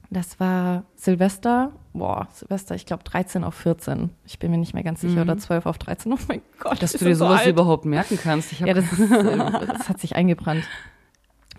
Das 0.09 0.39
war 0.39 0.83
Silvester, 0.95 1.71
boah, 1.93 2.27
Silvester, 2.31 2.75
ich 2.75 2.85
glaube 2.85 3.03
13 3.03 3.43
auf 3.43 3.55
14. 3.55 4.09
Ich 4.25 4.39
bin 4.39 4.51
mir 4.51 4.57
nicht 4.57 4.73
mehr 4.73 4.83
ganz 4.83 5.01
sicher, 5.01 5.21
oder 5.21 5.37
12 5.37 5.65
auf 5.65 5.77
13. 5.77 6.13
Oh 6.13 6.17
mein 6.27 6.41
Gott. 6.59 6.81
Dass 6.81 6.93
du 6.93 7.05
dir 7.05 7.15
sowas 7.15 7.41
alt. 7.41 7.49
überhaupt 7.49 7.85
merken 7.85 8.19
kannst. 8.21 8.59
Ja, 8.59 8.73
das, 8.73 8.91
ist, 8.91 9.11
äh, 9.11 9.37
das 9.67 9.89
hat 9.89 9.99
sich 9.99 10.15
eingebrannt. 10.15 10.63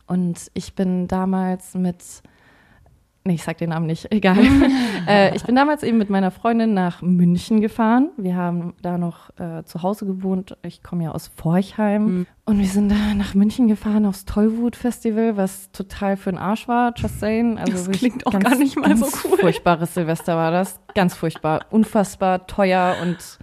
Und 0.07 0.51
ich 0.55 0.75
bin 0.75 1.09
damals 1.09 1.75
mit, 1.75 2.03
nee, 3.27 3.35
ich 3.35 3.43
sag 3.43 3.59
den 3.59 3.71
Namen 3.71 3.87
nicht, 3.87 4.11
egal. 4.13 4.39
äh, 5.09 5.35
ich 5.37 5.45
bin 5.45 5.55
damals 5.55 5.83
eben 5.83 5.99
mit 5.99 6.11
meiner 6.11 6.31
Freundin 6.31 6.75
nach 6.75 7.03
München 7.03 7.61
gefahren. 7.61 8.11
Wir 8.17 8.37
haben 8.37 8.75
da 8.81 8.97
noch 8.99 9.31
äh, 9.39 9.65
zu 9.65 9.83
Hause 9.83 10.07
gewohnt. 10.07 10.57
Ich 10.63 10.83
komme 10.83 11.05
ja 11.05 11.11
aus 11.13 11.29
Forchheim. 11.35 12.05
Mhm. 12.05 12.27
Und 12.45 12.59
wir 12.59 12.67
sind 12.67 12.91
da 12.91 13.15
nach 13.15 13.35
München 13.35 13.67
gefahren 13.67 14.07
aufs 14.07 14.25
Tollwut-Festival, 14.25 15.37
was 15.37 15.73
total 15.73 16.17
für 16.17 16.31
den 16.31 16.39
Arsch 16.39 16.69
war, 16.69 16.93
just 16.97 17.19
saying. 17.19 17.59
Also 17.59 17.73
Das 17.73 17.91
klingt 17.91 18.27
auch 18.27 18.39
gar 18.39 18.55
nicht 18.55 18.77
mal 18.77 18.97
so 18.97 19.05
ganz 19.05 19.25
cool. 19.25 19.39
Furchtbares 19.39 19.95
Silvester 19.95 20.37
war 20.37 20.53
das. 20.53 20.81
Ganz 20.95 21.15
furchtbar. 21.15 21.67
Unfassbar 21.71 22.47
teuer 22.47 22.97
und 23.03 23.39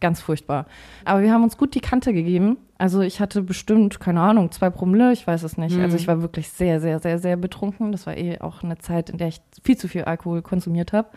ganz 0.00 0.20
furchtbar. 0.20 0.66
Aber 1.04 1.22
wir 1.22 1.32
haben 1.32 1.42
uns 1.42 1.56
gut 1.56 1.74
die 1.74 1.80
Kante 1.80 2.12
gegeben. 2.12 2.56
Also 2.78 3.00
ich 3.00 3.20
hatte 3.20 3.42
bestimmt, 3.42 3.98
keine 4.00 4.20
Ahnung, 4.20 4.52
zwei 4.52 4.70
Promille, 4.70 5.12
ich 5.12 5.26
weiß 5.26 5.42
es 5.42 5.58
nicht. 5.58 5.76
Mhm. 5.76 5.82
Also 5.82 5.96
ich 5.96 6.06
war 6.06 6.22
wirklich 6.22 6.48
sehr, 6.48 6.80
sehr, 6.80 7.00
sehr, 7.00 7.18
sehr 7.18 7.36
betrunken. 7.36 7.92
Das 7.92 8.06
war 8.06 8.16
eh 8.16 8.40
auch 8.40 8.62
eine 8.62 8.78
Zeit, 8.78 9.10
in 9.10 9.18
der 9.18 9.28
ich 9.28 9.40
viel 9.62 9.76
zu 9.76 9.88
viel 9.88 10.04
Alkohol 10.04 10.42
konsumiert 10.42 10.92
habe. 10.92 11.08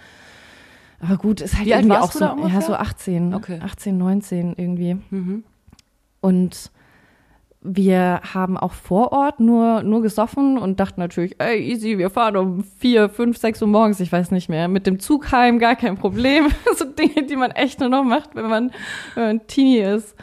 Aber 0.99 1.17
gut, 1.17 1.41
ist 1.41 1.57
halt 1.57 1.65
Wie 1.65 1.71
irgendwie 1.71 1.97
auch 1.97 2.11
so, 2.11 2.25
ja, 2.25 2.61
so 2.61 2.75
18, 2.75 3.33
Okay. 3.33 3.59
18, 3.61 3.97
19 3.97 4.53
irgendwie. 4.57 4.97
Mhm. 5.09 5.43
Und 6.19 6.71
wir 7.63 8.21
haben 8.33 8.57
auch 8.57 8.73
vor 8.73 9.11
Ort 9.11 9.39
nur, 9.39 9.83
nur 9.83 10.01
gesoffen 10.01 10.57
und 10.57 10.79
dachten 10.79 10.99
natürlich, 10.99 11.39
ey, 11.39 11.59
easy, 11.59 11.99
wir 11.99 12.09
fahren 12.09 12.35
um 12.35 12.63
vier, 12.63 13.07
fünf, 13.07 13.37
sechs 13.37 13.61
Uhr 13.61 13.67
morgens, 13.67 13.99
ich 13.99 14.11
weiß 14.11 14.31
nicht 14.31 14.49
mehr, 14.49 14.67
mit 14.67 14.87
dem 14.87 14.99
Zug 14.99 15.31
heim, 15.31 15.59
gar 15.59 15.75
kein 15.75 15.95
Problem. 15.95 16.47
so 16.75 16.85
Dinge, 16.85 17.27
die 17.27 17.35
man 17.35 17.51
echt 17.51 17.79
nur 17.79 17.89
noch 17.89 18.03
macht, 18.03 18.33
wenn 18.35 18.49
man, 18.49 18.71
wenn 19.13 19.23
man 19.23 19.45
Teenie 19.47 19.81
ist. 19.81 20.15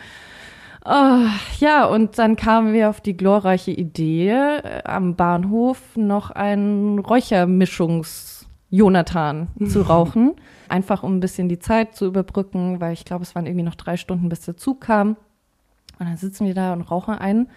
Oh, 0.85 1.27
ja, 1.61 1.87
und 1.87 2.19
dann 2.19 2.35
kamen 2.35 2.73
wir 2.73 2.89
auf 2.89 3.01
die 3.01 3.17
glorreiche 3.17 3.71
Idee, 3.73 4.31
äh, 4.31 4.83
am 4.85 5.15
Bahnhof 5.17 5.81
noch 5.97 6.31
einen 6.31 6.99
Räuchermischungs-Jonathan 6.99 9.49
zu 9.69 9.83
rauchen. 9.83 10.35
Einfach 10.69 11.05
um 11.05 11.17
ein 11.17 11.21
bisschen 11.21 11.49
die 11.49 11.59
Zeit 11.59 11.95
zu 11.95 12.07
überbrücken, 12.07 12.81
weil 12.81 12.95
ich 12.95 13.05
glaube, 13.05 13.23
es 13.23 13.35
waren 13.35 13.47
irgendwie 13.47 13.65
noch 13.65 13.75
drei 13.75 13.97
Stunden, 13.97 14.29
bis 14.29 14.41
der 14.41 14.57
Zug 14.57 14.81
kam. 14.81 15.17
Und 15.99 16.07
dann 16.07 16.17
sitzen 16.17 16.47
wir 16.47 16.55
da 16.55 16.73
und 16.73 16.83
rauchen 16.83 17.15
ein 17.15 17.49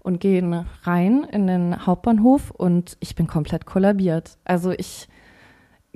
und 0.00 0.20
gehen 0.20 0.64
rein 0.84 1.24
in 1.24 1.46
den 1.46 1.86
Hauptbahnhof 1.86 2.50
und 2.50 2.96
ich 3.00 3.14
bin 3.16 3.26
komplett 3.26 3.66
kollabiert. 3.66 4.38
Also 4.44 4.70
ich 4.70 5.08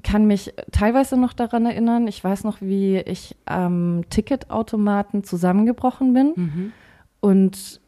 kann 0.02 0.26
mich 0.26 0.52
teilweise 0.72 1.16
noch 1.18 1.32
daran 1.32 1.66
erinnern. 1.66 2.06
Ich 2.08 2.22
weiß 2.24 2.44
noch, 2.44 2.60
wie 2.60 2.96
ich 2.98 3.36
am 3.44 4.02
Ticketautomaten 4.10 5.24
zusammengebrochen 5.24 6.12
bin 6.14 6.32
Mhm. 6.36 6.72
und 7.20 7.80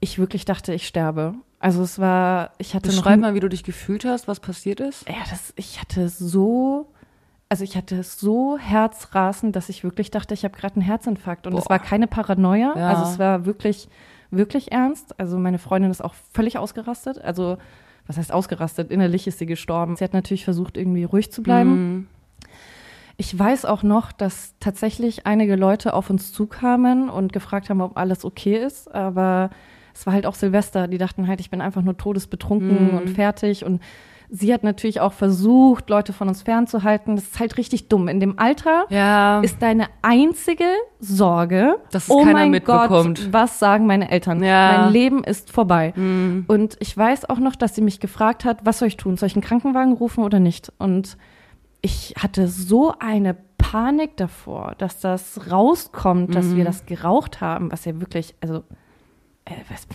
ich 0.00 0.18
wirklich 0.18 0.44
dachte, 0.44 0.74
ich 0.74 0.86
sterbe. 0.86 1.34
Also 1.58 1.82
es 1.82 1.98
war, 1.98 2.52
ich 2.58 2.74
hatte 2.74 2.88
noch 2.90 2.96
Beschreib 2.96 3.18
mal, 3.20 3.34
wie 3.34 3.40
du 3.40 3.48
dich 3.48 3.64
gefühlt 3.64 4.04
hast, 4.04 4.28
was 4.28 4.40
passiert 4.40 4.78
ist. 4.80 5.08
ja, 5.08 5.14
das, 5.30 5.52
ich 5.56 5.80
hatte 5.80 6.08
so, 6.10 6.92
also 7.48 7.62
ich 7.64 7.76
hatte 7.76 8.02
so 8.02 8.58
Herzrasen, 8.58 9.52
dass 9.52 9.68
ich 9.68 9.84
wirklich 9.84 10.10
dachte, 10.10 10.34
ich 10.34 10.44
habe 10.44 10.56
gerade 10.56 10.74
einen 10.76 10.84
Herzinfarkt. 10.84 11.46
Und 11.46 11.54
es 11.54 11.68
war 11.68 11.78
keine 11.78 12.06
Paranoia, 12.06 12.74
Ja. 12.76 12.88
also 12.88 13.04
es 13.10 13.18
war 13.18 13.46
wirklich, 13.46 13.88
wirklich 14.30 14.72
ernst. 14.72 15.18
Also 15.20 15.38
meine 15.38 15.58
Freundin 15.58 15.90
ist 15.90 16.02
auch 16.02 16.14
völlig 16.32 16.58
ausgerastet. 16.58 17.20
Also 17.22 17.58
was 18.08 18.16
heißt 18.18 18.32
ausgerastet? 18.32 18.90
Innerlich 18.90 19.26
ist 19.26 19.38
sie 19.38 19.46
gestorben. 19.46 19.96
Sie 19.96 20.04
hat 20.04 20.12
natürlich 20.12 20.44
versucht, 20.44 20.76
irgendwie 20.76 21.04
ruhig 21.04 21.30
zu 21.32 21.42
bleiben. 21.42 21.70
Mhm. 21.70 22.06
Ich 23.18 23.36
weiß 23.36 23.64
auch 23.64 23.82
noch, 23.82 24.12
dass 24.12 24.54
tatsächlich 24.60 25.26
einige 25.26 25.56
Leute 25.56 25.94
auf 25.94 26.10
uns 26.10 26.32
zukamen 26.32 27.08
und 27.08 27.32
gefragt 27.32 27.70
haben, 27.70 27.80
ob 27.80 27.96
alles 27.96 28.24
okay 28.24 28.56
ist. 28.62 28.94
Aber 28.94 29.50
es 29.94 30.04
war 30.04 30.12
halt 30.12 30.26
auch 30.26 30.34
Silvester. 30.34 30.86
Die 30.86 30.98
dachten 30.98 31.26
halt, 31.26 31.40
ich 31.40 31.48
bin 31.50 31.60
einfach 31.62 31.80
nur 31.82 31.96
todesbetrunken 31.96 32.90
Mhm. 32.92 32.98
und 32.98 33.10
fertig. 33.10 33.64
Und 33.64 33.80
sie 34.30 34.52
hat 34.52 34.62
natürlich 34.64 35.00
auch 35.00 35.12
versucht, 35.12 35.88
Leute 35.90 36.12
von 36.12 36.28
uns 36.28 36.42
fernzuhalten. 36.42 37.16
Das 37.16 37.24
ist 37.24 37.38
halt 37.40 37.56
richtig 37.56 37.88
dumm. 37.88 38.08
In 38.08 38.20
dem 38.20 38.38
Alter 38.38 38.86
Ja. 38.90 39.40
ist 39.40 39.62
deine 39.62 39.86
einzige 40.02 40.64
Sorge, 41.00 41.76
Dass 41.92 42.04
es 42.04 42.10
oh 42.10 42.20
keiner 42.20 42.32
mein 42.40 42.50
mitbekommt. 42.50 43.18
Gott, 43.18 43.28
was 43.32 43.58
sagen 43.58 43.86
meine 43.86 44.10
Eltern? 44.10 44.42
Ja. 44.42 44.78
Mein 44.78 44.92
Leben 44.92 45.24
ist 45.24 45.50
vorbei. 45.50 45.92
Mhm. 45.96 46.44
Und 46.48 46.76
ich 46.80 46.96
weiß 46.96 47.28
auch 47.30 47.38
noch, 47.38 47.56
dass 47.56 47.74
sie 47.74 47.82
mich 47.82 48.00
gefragt 48.00 48.44
hat, 48.44 48.58
was 48.64 48.78
soll 48.78 48.88
ich 48.88 48.96
tun? 48.96 49.16
Soll 49.16 49.28
ich 49.28 49.36
einen 49.36 49.42
Krankenwagen 49.44 49.92
rufen 49.92 50.24
oder 50.24 50.40
nicht? 50.40 50.72
Und 50.78 51.16
ich 51.82 52.14
hatte 52.20 52.48
so 52.48 52.94
eine 52.98 53.36
Panik 53.58 54.16
davor, 54.16 54.74
dass 54.78 55.00
das 55.00 55.50
rauskommt, 55.50 56.34
dass 56.34 56.46
Mhm. 56.46 56.56
wir 56.56 56.64
das 56.64 56.86
geraucht 56.86 57.40
haben, 57.40 57.70
was 57.72 57.84
ja 57.84 58.00
wirklich, 58.00 58.34
also 58.40 58.58
äh, 59.44 59.52
was, 59.70 59.86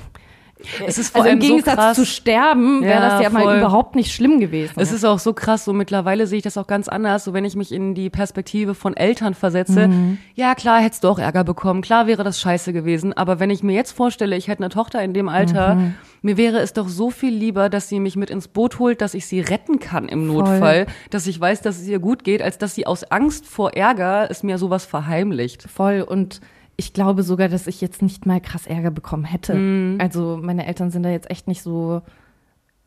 Es 0.86 0.98
ist 0.98 1.10
vor 1.12 1.22
also 1.22 1.32
im 1.34 1.40
allem 1.40 1.42
so 1.42 1.48
Gegensatz 1.56 1.76
krass. 1.76 1.96
zu 1.98 2.06
sterben, 2.06 2.82
wäre 2.82 3.02
Ja, 3.02 3.10
das 3.10 3.22
ja 3.24 3.30
mal 3.30 3.44
voll. 3.44 3.58
überhaupt 3.58 3.96
nicht 3.96 4.14
schlimm 4.14 4.40
gewesen. 4.40 4.74
Es 4.80 4.92
ist 4.92 5.04
auch 5.06 5.20
so 5.20 5.34
krass, 5.34 5.66
so 5.66 5.74
mittlerweile 5.74 6.28
sehe 6.28 6.38
ich 6.38 6.44
das 6.44 6.58
auch 6.58 6.68
ganz 6.68 6.88
anders, 6.88 7.24
so 7.24 7.34
wenn 7.34 7.46
ich 7.46 7.56
mich 7.56 7.72
in 7.72 7.94
die 7.96 8.10
Perspektive 8.10 8.76
von 8.76 8.96
Eltern 8.96 9.34
versetze. 9.34 9.88
Mhm. 9.88 10.18
Ja, 10.36 10.56
klar, 10.56 10.82
hättest 10.82 11.04
du 11.04 11.10
auch 11.10 11.20
Ärger 11.20 11.44
bekommen, 11.44 11.82
klar 11.82 12.08
wäre 12.08 12.24
das 12.24 12.40
scheiße 12.42 12.74
gewesen, 12.74 13.14
aber 13.14 13.40
wenn 13.40 13.50
ich 13.50 13.64
mir 13.64 13.74
jetzt 13.74 13.92
vorstelle, 13.92 14.36
ich 14.38 14.48
hätte 14.48 14.64
eine 14.64 14.70
Tochter 14.70 15.02
in 15.04 15.14
dem 15.14 15.30
Alter, 15.30 15.76
Mhm. 15.76 15.96
mir 16.22 16.38
wäre 16.38 16.60
es 16.60 16.74
doch 16.74 16.88
so 16.88 17.10
viel 17.12 17.34
lieber, 17.34 17.70
dass 17.70 17.90
sie 17.90 18.00
mich 18.00 18.16
mit 18.16 18.30
ins 18.30 18.48
Boot 18.48 18.80
holt, 18.80 19.02
dass 19.02 19.14
ich 19.14 19.26
sie 19.26 19.40
retten 19.40 19.80
kann 19.80 20.08
im 20.08 20.28
Notfall, 20.28 20.86
dass 21.10 21.28
ich 21.28 21.40
weiß, 21.40 21.62
dass 21.62 21.78
es 21.80 21.88
ihr 21.88 22.00
gut 22.00 22.24
geht, 22.24 22.42
als 22.42 22.58
dass 22.58 22.76
sie 22.76 22.86
aus 22.86 23.04
Angst 23.06 23.46
vor 23.48 23.74
Ärger 23.74 24.28
es 24.30 24.44
mir 24.44 24.58
sowas 24.58 24.86
verheimlicht. 24.86 25.64
voll 25.70 26.02
und 26.08 26.42
ich 26.78 26.94
glaube 26.94 27.24
sogar, 27.24 27.48
dass 27.50 27.68
ich 27.68 27.82
jetzt 27.82 28.02
nicht 28.02 28.26
mal 28.26 28.42
krass 28.42 28.66
Ärger 28.68 28.92
bekommen 28.92 29.26
hätte. 29.26 29.96
Also 30.00 30.40
meine 30.42 30.66
Eltern 30.66 30.90
sind 30.92 31.04
da 31.04 31.10
jetzt 31.10 31.30
echt 31.30 31.48
nicht 31.48 31.62
so. 31.62 32.02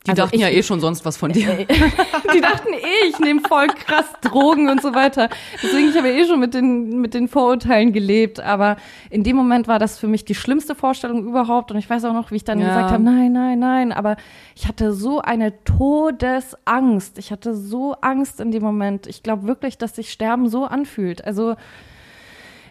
Die 0.05 0.11
Also 0.11 0.21
dachten 0.21 0.35
ich- 0.35 0.41
ja 0.41 0.49
eh 0.49 0.61
schon 0.61 0.79
sonst 0.81 1.03
was 1.03 1.17
von 1.17 1.31
dir. 1.31 1.65
Die 2.35 2.41
dachten 2.41 2.73
eh, 2.73 3.07
ich 3.09 3.17
nehme 3.19 3.41
voll 3.41 3.65
krass 3.67 4.05
Drogen 4.21 4.69
und 4.69 4.79
so 4.81 4.93
weiter. 4.93 5.29
Deswegen, 5.63 5.89
ich 5.89 5.97
habe 5.97 6.09
eh 6.09 6.25
schon 6.27 6.39
mit 6.39 6.53
den, 6.53 7.01
mit 7.01 7.15
den 7.15 7.27
Vorurteilen 7.27 7.91
gelebt. 7.91 8.39
Aber 8.39 8.77
in 9.09 9.23
dem 9.23 9.35
Moment 9.35 9.67
war 9.67 9.79
das 9.79 9.97
für 9.97 10.07
mich 10.07 10.23
die 10.23 10.35
schlimmste 10.35 10.75
Vorstellung 10.75 11.25
überhaupt. 11.25 11.71
Und 11.71 11.77
ich 11.77 11.89
weiß 11.89 12.05
auch 12.05 12.13
noch, 12.13 12.29
wie 12.29 12.35
ich 12.35 12.43
dann 12.43 12.59
Ja. 12.59 12.67
gesagt 12.67 12.91
habe, 12.91 13.01
nein, 13.03 13.31
nein, 13.31 13.57
nein. 13.57 13.91
Aber 13.91 14.15
ich 14.55 14.67
hatte 14.67 14.93
so 14.93 15.21
eine 15.21 15.53
Todesangst. 15.63 17.17
Ich 17.17 17.31
hatte 17.31 17.55
so 17.55 17.93
Angst 18.01 18.39
in 18.39 18.51
dem 18.51 18.61
Moment. 18.63 19.07
Ich 19.07 19.23
glaube 19.23 19.47
wirklich, 19.47 19.77
dass 19.77 19.95
sich 19.95 20.11
Sterben 20.11 20.49
so 20.49 20.65
anfühlt. 20.65 21.23
Also 21.25 21.55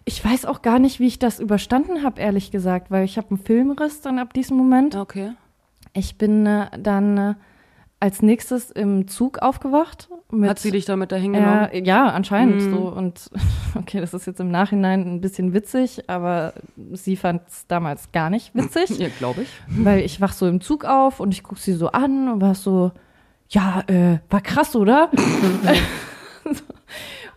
ich 0.05 0.25
weiß 0.25 0.45
auch 0.47 0.63
gar 0.63 0.79
nicht, 0.79 1.01
wie 1.01 1.07
ich 1.07 1.19
das 1.19 1.41
überstanden 1.41 2.03
habe, 2.03 2.21
ehrlich 2.21 2.51
gesagt. 2.51 2.91
Weil 2.91 3.05
ich 3.05 3.17
habe 3.17 3.29
einen 3.31 3.39
Filmriss 3.39 4.01
dann 4.01 4.19
ab 4.19 4.33
diesem 4.35 4.57
Moment. 4.57 4.95
Okay. 4.97 5.33
Ich 5.95 6.19
bin 6.19 6.45
äh, 6.47 6.67
dann 6.79 7.17
äh, 7.19 7.35
als 8.01 8.21
nächstes 8.21 8.71
im 8.71 9.09
Zug 9.09 9.39
aufgewacht. 9.39 10.09
Mit, 10.31 10.51
Hat 10.51 10.59
sie 10.59 10.73
dich 10.73 10.85
damit 10.85 11.13
dahin 11.13 11.33
genommen? 11.33 11.69
ja, 11.73 11.79
ja, 11.83 12.07
anscheinend 12.09 12.57
Mhm. 12.63 12.71
so. 12.71 12.79
Und 12.89 13.31
okay, 13.77 14.01
das 14.01 14.13
ist 14.13 14.27
jetzt 14.27 14.41
im 14.41 14.51
Nachhinein 14.51 15.01
ein 15.15 15.21
bisschen 15.21 15.55
witzig, 15.55 16.11
aber 16.11 16.53
sie 16.93 17.17
fand 17.17 17.43
es 17.49 17.67
damals 17.67 18.11
gar 18.13 18.29
nicht 18.31 18.55
witzig, 18.55 18.91
Ja, 18.99 19.09
glaube 19.19 19.43
ich. 19.43 19.49
weil 19.69 20.01
ich 20.01 20.21
wach 20.21 20.33
so 20.33 20.47
im 20.49 20.61
Zug 20.61 20.85
auf 20.85 21.21
und 21.21 21.33
ich 21.33 21.43
guck 21.43 21.59
sie 21.59 21.73
so 21.73 21.89
an 21.93 22.29
und 22.29 22.41
war 22.43 22.55
so, 22.55 22.91
ja, 23.49 23.85
äh, 23.87 24.19
war 24.29 24.41
krass, 24.43 24.75
oder? 24.77 25.11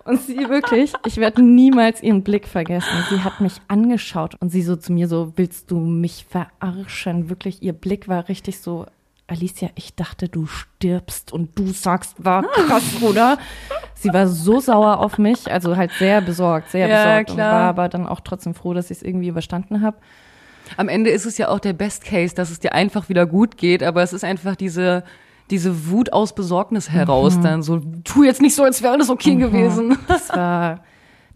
Und 0.07 0.21
sie 0.21 0.47
wirklich, 0.49 0.93
ich 1.05 1.17
werde 1.17 1.41
niemals 1.41 2.01
ihren 2.01 2.23
Blick 2.23 2.47
vergessen. 2.47 2.87
Sie 3.09 3.19
hat 3.21 3.41
mich 3.41 3.53
angeschaut 3.67 4.35
und 4.39 4.49
sie 4.49 4.61
so 4.61 4.75
zu 4.77 4.93
mir 4.93 5.07
so, 5.07 5.33
willst 5.35 5.69
du 5.69 5.79
mich 5.79 6.25
verarschen? 6.29 7.29
Wirklich, 7.29 7.61
ihr 7.61 7.73
Blick 7.73 8.07
war 8.07 8.29
richtig 8.29 8.59
so, 8.59 8.85
Alicia, 9.27 9.69
ich 9.75 9.95
dachte, 9.95 10.29
du 10.29 10.45
stirbst 10.45 11.33
und 11.33 11.59
du 11.59 11.67
sagst, 11.67 12.23
war 12.23 12.43
krass, 12.43 13.01
oder? 13.01 13.37
Sie 13.95 14.13
war 14.13 14.27
so 14.27 14.61
sauer 14.61 14.99
auf 14.99 15.17
mich, 15.17 15.51
also 15.51 15.75
halt 15.75 15.91
sehr 15.99 16.21
besorgt, 16.21 16.69
sehr 16.71 16.87
Ja, 16.87 17.03
besorgt 17.03 17.29
und 17.31 17.35
klar. 17.35 17.51
war 17.53 17.69
aber 17.69 17.89
dann 17.89 18.07
auch 18.07 18.21
trotzdem 18.21 18.53
froh, 18.53 18.73
dass 18.73 18.89
ich 18.89 18.97
es 18.97 19.03
irgendwie 19.03 19.27
überstanden 19.27 19.81
habe. 19.81 19.97
Am 20.77 20.87
Ende 20.87 21.09
ist 21.09 21.25
es 21.25 21.37
ja 21.37 21.49
auch 21.49 21.59
der 21.59 21.73
Best 21.73 22.05
Case, 22.05 22.33
dass 22.33 22.49
es 22.49 22.59
dir 22.59 22.73
einfach 22.73 23.09
wieder 23.09 23.25
gut 23.25 23.57
geht, 23.57 23.83
aber 23.83 24.01
es 24.03 24.13
ist 24.13 24.23
einfach 24.23 24.55
diese, 24.55 25.03
diese 25.49 25.89
Wut 25.89 26.13
aus 26.13 26.33
Besorgnis 26.33 26.89
heraus 26.89 27.37
Mhm. 27.37 27.43
dann 27.43 27.63
so, 27.63 27.81
tu 28.03 28.23
jetzt 28.23 28.41
nicht 28.41 28.55
so, 28.55 28.63
als 28.63 28.81
wäre 28.81 28.93
alles 28.93 29.09
okay 29.09 29.35
gewesen. 29.35 29.97
Das 30.07 30.29
war, 30.29 30.79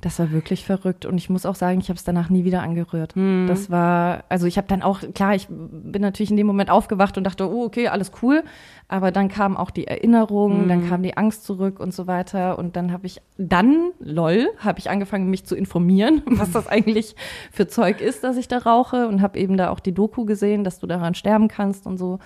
Das 0.04 0.17
war 0.17 0.32
wirklich 0.32 0.65
verrückt. 0.65 1.06
Und 1.06 1.19
ich 1.19 1.30
muss 1.30 1.45
auch 1.45 1.54
sagen, 1.54 1.80
ich 1.80 1.89
habe 1.89 1.97
es 1.97 2.04
danach 2.04 2.32
nie 2.32 2.43
wieder 2.43 2.63
angerührt. 2.63 3.15
Mhm. 3.15 3.45
Das 3.47 3.69
war, 3.69 4.24
also 4.30 4.47
ich 4.47 4.58
habe 4.58 4.67
dann 4.67 4.82
auch, 4.82 5.02
klar, 5.13 5.36
ich 5.36 5.47
bin 5.47 6.02
natürlich 6.02 6.32
in 6.32 6.38
dem 6.38 6.47
Moment 6.47 6.71
aufgewacht 6.71 7.19
und 7.19 7.24
dachte, 7.24 7.47
oh, 7.47 7.65
okay, 7.65 7.88
alles 7.88 8.12
cool. 8.24 8.43
Aber 8.88 9.12
dann 9.12 9.30
kam 9.30 9.56
auch 9.56 9.69
die 9.69 9.86
Erinnerung, 9.86 10.63
mhm. 10.63 10.67
dann 10.69 10.89
kam 10.89 11.04
die 11.04 11.15
Angst 11.17 11.45
zurück 11.45 11.80
und 11.80 11.93
so 11.93 12.08
weiter. 12.08 12.58
Und 12.58 12.76
dann 12.76 12.91
habe 12.91 13.06
ich, 13.06 13.21
dann, 13.38 13.91
lol, 14.00 14.47
habe 14.58 14.80
ich 14.80 14.89
angefangen, 14.89 15.30
mich 15.30 15.45
zu 15.45 15.56
informieren, 15.56 16.24
was 16.26 16.52
das 16.52 16.65
eigentlich 16.67 17.15
für 17.52 17.67
Zeug 17.67 18.02
ist, 18.02 18.24
dass 18.24 18.38
ich 18.38 18.47
da 18.47 18.58
rauche. 18.58 19.08
Und 19.08 19.21
habe 19.21 19.38
eben 19.38 19.56
da 19.56 19.69
auch 19.69 19.80
die 19.80 19.93
Doku 19.93 20.26
gesehen, 20.26 20.63
dass 20.63 20.80
du 20.80 20.88
daran 20.88 21.13
sterben 21.13 21.47
kannst 21.47 21.86
und 21.86 22.00
so. 22.00 22.17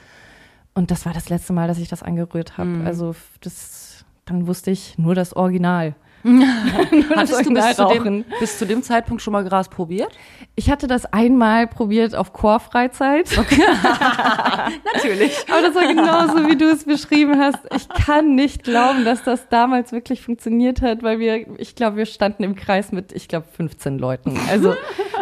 Und 0.76 0.92
das 0.92 1.06
war 1.06 1.14
das 1.14 1.30
letzte 1.30 1.54
Mal, 1.54 1.68
dass 1.70 1.80
ich 1.80 1.88
das 1.88 2.04
angerührt 2.04 2.58
habe. 2.58 2.70
Mhm. 2.70 2.88
Also 2.88 3.16
das, 3.42 4.06
dann 4.26 4.46
wusste 4.46 4.72
ich 4.72 4.98
nur 4.98 5.16
das 5.16 5.34
Original. 5.34 5.96
Hattest 7.16 7.46
du 7.46 7.54
bis 7.54 7.76
zu, 7.76 7.86
dem, 7.88 8.26
bis 8.40 8.58
zu, 8.58 8.66
dem, 8.66 8.84
Zeitpunkt 8.84 9.22
schon 9.22 9.32
mal 9.32 9.44
Gras 9.46 9.70
probiert? 9.70 10.18
Ich 10.56 10.70
hatte 10.70 10.88
das 10.88 11.06
einmal 11.06 11.68
probiert 11.68 12.14
auf 12.16 12.34
Chorfreizeit. 12.34 13.30
Okay. 13.38 13.62
Natürlich. 14.94 15.46
Aber 15.50 15.62
das 15.62 15.76
war 15.76 15.88
genauso, 15.88 16.48
wie 16.48 16.58
du 16.58 16.66
es 16.66 16.86
beschrieben 16.86 17.40
hast. 17.40 17.60
Ich 17.76 17.88
kann 17.90 18.34
nicht 18.34 18.64
glauben, 18.64 19.06
dass 19.06 19.24
das 19.24 19.48
damals 19.50 19.92
wirklich 19.92 20.22
funktioniert 20.22 20.82
hat, 20.82 21.04
weil 21.04 21.20
wir, 21.20 21.60
ich 21.60 21.76
glaube, 21.76 21.98
wir 21.98 22.06
standen 22.08 22.44
im 22.44 22.56
Kreis 22.56 22.92
mit, 22.92 23.12
ich 23.12 23.28
glaube, 23.28 23.46
15 23.56 24.00
Leuten. 24.00 24.40
Also, 24.50 24.76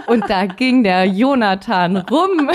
und 0.08 0.30
da 0.30 0.46
ging 0.46 0.84
der 0.84 1.06
Jonathan 1.06 1.98
rum. 1.98 2.50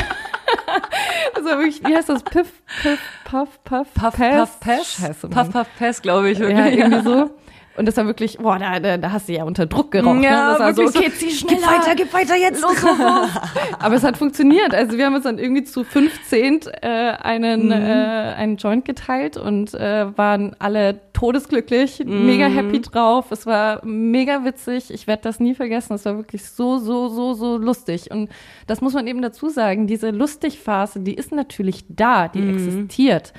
Wirklich, 1.56 1.82
wie 1.86 1.94
heißt 1.94 2.08
das? 2.08 2.22
Piff, 2.22 2.52
Piff, 2.82 3.00
Puff, 3.24 3.48
Puff, 3.64 3.88
Puff, 3.94 4.16
Puff, 4.16 4.60
Pass? 4.60 4.96
Puff, 5.30 5.52
Puff, 5.52 5.66
Pass, 5.78 6.02
glaube 6.02 6.30
ich. 6.30 6.38
Wirklich. 6.38 6.58
Ja, 6.58 6.66
irgendwie 6.66 7.02
so. 7.02 7.30
Und 7.78 7.86
das 7.86 7.96
war 7.96 8.06
wirklich, 8.06 8.38
boah, 8.38 8.58
da, 8.58 8.80
da, 8.80 8.96
da 8.96 9.12
hast 9.12 9.28
du 9.28 9.34
ja 9.34 9.44
unter 9.44 9.66
Druck 9.66 9.92
geraucht. 9.92 10.16
Ne? 10.16 10.24
Ja, 10.24 10.52
ne? 10.52 10.58
Das 10.58 10.60
war 10.60 10.74
so, 10.74 10.98
okay, 10.98 11.12
zieh 11.12 11.30
schneller. 11.30 11.60
Gib 11.60 11.66
weiter, 11.68 11.94
gib 11.94 12.12
weiter 12.12 12.36
jetzt. 12.36 12.60
Los, 12.60 12.82
los. 12.82 12.98
Aber 13.78 13.94
es 13.94 14.02
hat 14.02 14.16
funktioniert. 14.16 14.74
Also 14.74 14.98
wir 14.98 15.06
haben 15.06 15.14
uns 15.14 15.22
dann 15.24 15.38
irgendwie 15.38 15.62
zu 15.62 15.84
15 15.84 16.62
äh, 16.82 16.88
einen, 16.88 17.66
mhm. 17.66 17.72
äh, 17.72 17.74
einen 17.76 18.56
Joint 18.56 18.84
geteilt 18.84 19.36
und 19.36 19.74
äh, 19.74 20.06
waren 20.16 20.56
alle 20.58 21.00
todesglücklich, 21.12 22.02
mhm. 22.04 22.26
mega 22.26 22.46
happy 22.46 22.80
drauf. 22.80 23.30
Es 23.30 23.46
war 23.46 23.84
mega 23.84 24.44
witzig. 24.44 24.92
Ich 24.92 25.06
werde 25.06 25.22
das 25.22 25.38
nie 25.38 25.54
vergessen. 25.54 25.94
Es 25.94 26.04
war 26.04 26.16
wirklich 26.16 26.44
so, 26.44 26.78
so, 26.78 27.08
so, 27.08 27.34
so 27.34 27.56
lustig. 27.56 28.10
Und 28.10 28.28
das 28.66 28.80
muss 28.80 28.94
man 28.94 29.06
eben 29.06 29.22
dazu 29.22 29.48
sagen. 29.50 29.86
Diese 29.86 30.10
Lustigphase, 30.10 31.00
die 31.00 31.14
ist 31.14 31.30
natürlich 31.30 31.84
da, 31.88 32.26
die 32.26 32.40
mhm. 32.40 32.54
existiert, 32.54 33.32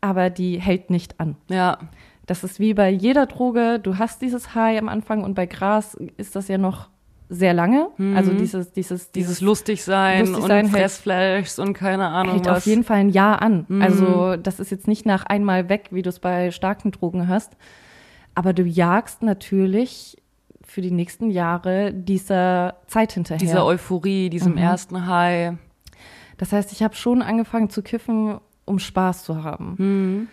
aber 0.00 0.30
die 0.30 0.60
hält 0.60 0.90
nicht 0.90 1.18
an. 1.18 1.36
Ja. 1.50 1.78
Das 2.26 2.44
ist 2.44 2.60
wie 2.60 2.74
bei 2.74 2.88
jeder 2.88 3.26
Droge, 3.26 3.80
du 3.80 3.98
hast 3.98 4.22
dieses 4.22 4.54
High 4.54 4.78
am 4.78 4.88
Anfang 4.88 5.24
und 5.24 5.34
bei 5.34 5.46
Gras 5.46 5.96
ist 6.16 6.36
das 6.36 6.48
ja 6.48 6.58
noch 6.58 6.88
sehr 7.28 7.54
lange. 7.54 7.88
Mhm. 7.96 8.16
Also 8.16 8.32
dieses, 8.32 8.72
dieses, 8.72 9.10
dieses 9.10 9.40
lustig 9.40 9.82
sein 9.82 10.26
lustig 10.26 10.50
und 10.50 10.68
Fressfleischs 10.68 11.58
und 11.58 11.72
keine 11.72 12.08
Ahnung 12.08 12.34
hält 12.34 12.46
was. 12.46 12.58
auf 12.58 12.66
jeden 12.66 12.84
Fall 12.84 12.98
ein 12.98 13.08
Jahr 13.08 13.40
an. 13.40 13.64
Mhm. 13.68 13.82
Also 13.82 14.36
das 14.36 14.60
ist 14.60 14.70
jetzt 14.70 14.86
nicht 14.86 15.06
nach 15.06 15.24
einmal 15.24 15.68
weg, 15.68 15.88
wie 15.90 16.02
du 16.02 16.10
es 16.10 16.20
bei 16.20 16.50
starken 16.50 16.92
Drogen 16.92 17.28
hast. 17.28 17.56
Aber 18.34 18.52
du 18.52 18.62
jagst 18.62 19.22
natürlich 19.22 20.16
für 20.62 20.80
die 20.80 20.90
nächsten 20.90 21.30
Jahre 21.30 21.92
dieser 21.92 22.76
Zeit 22.86 23.12
hinterher. 23.12 23.38
Dieser 23.38 23.64
Euphorie, 23.64 24.30
diesem 24.30 24.52
mhm. 24.52 24.58
ersten 24.58 25.06
High. 25.06 25.54
Das 26.38 26.52
heißt, 26.52 26.72
ich 26.72 26.82
habe 26.82 26.94
schon 26.94 27.22
angefangen 27.22 27.70
zu 27.70 27.82
kiffen, 27.82 28.38
um 28.64 28.78
Spaß 28.78 29.24
zu 29.24 29.42
haben. 29.42 30.28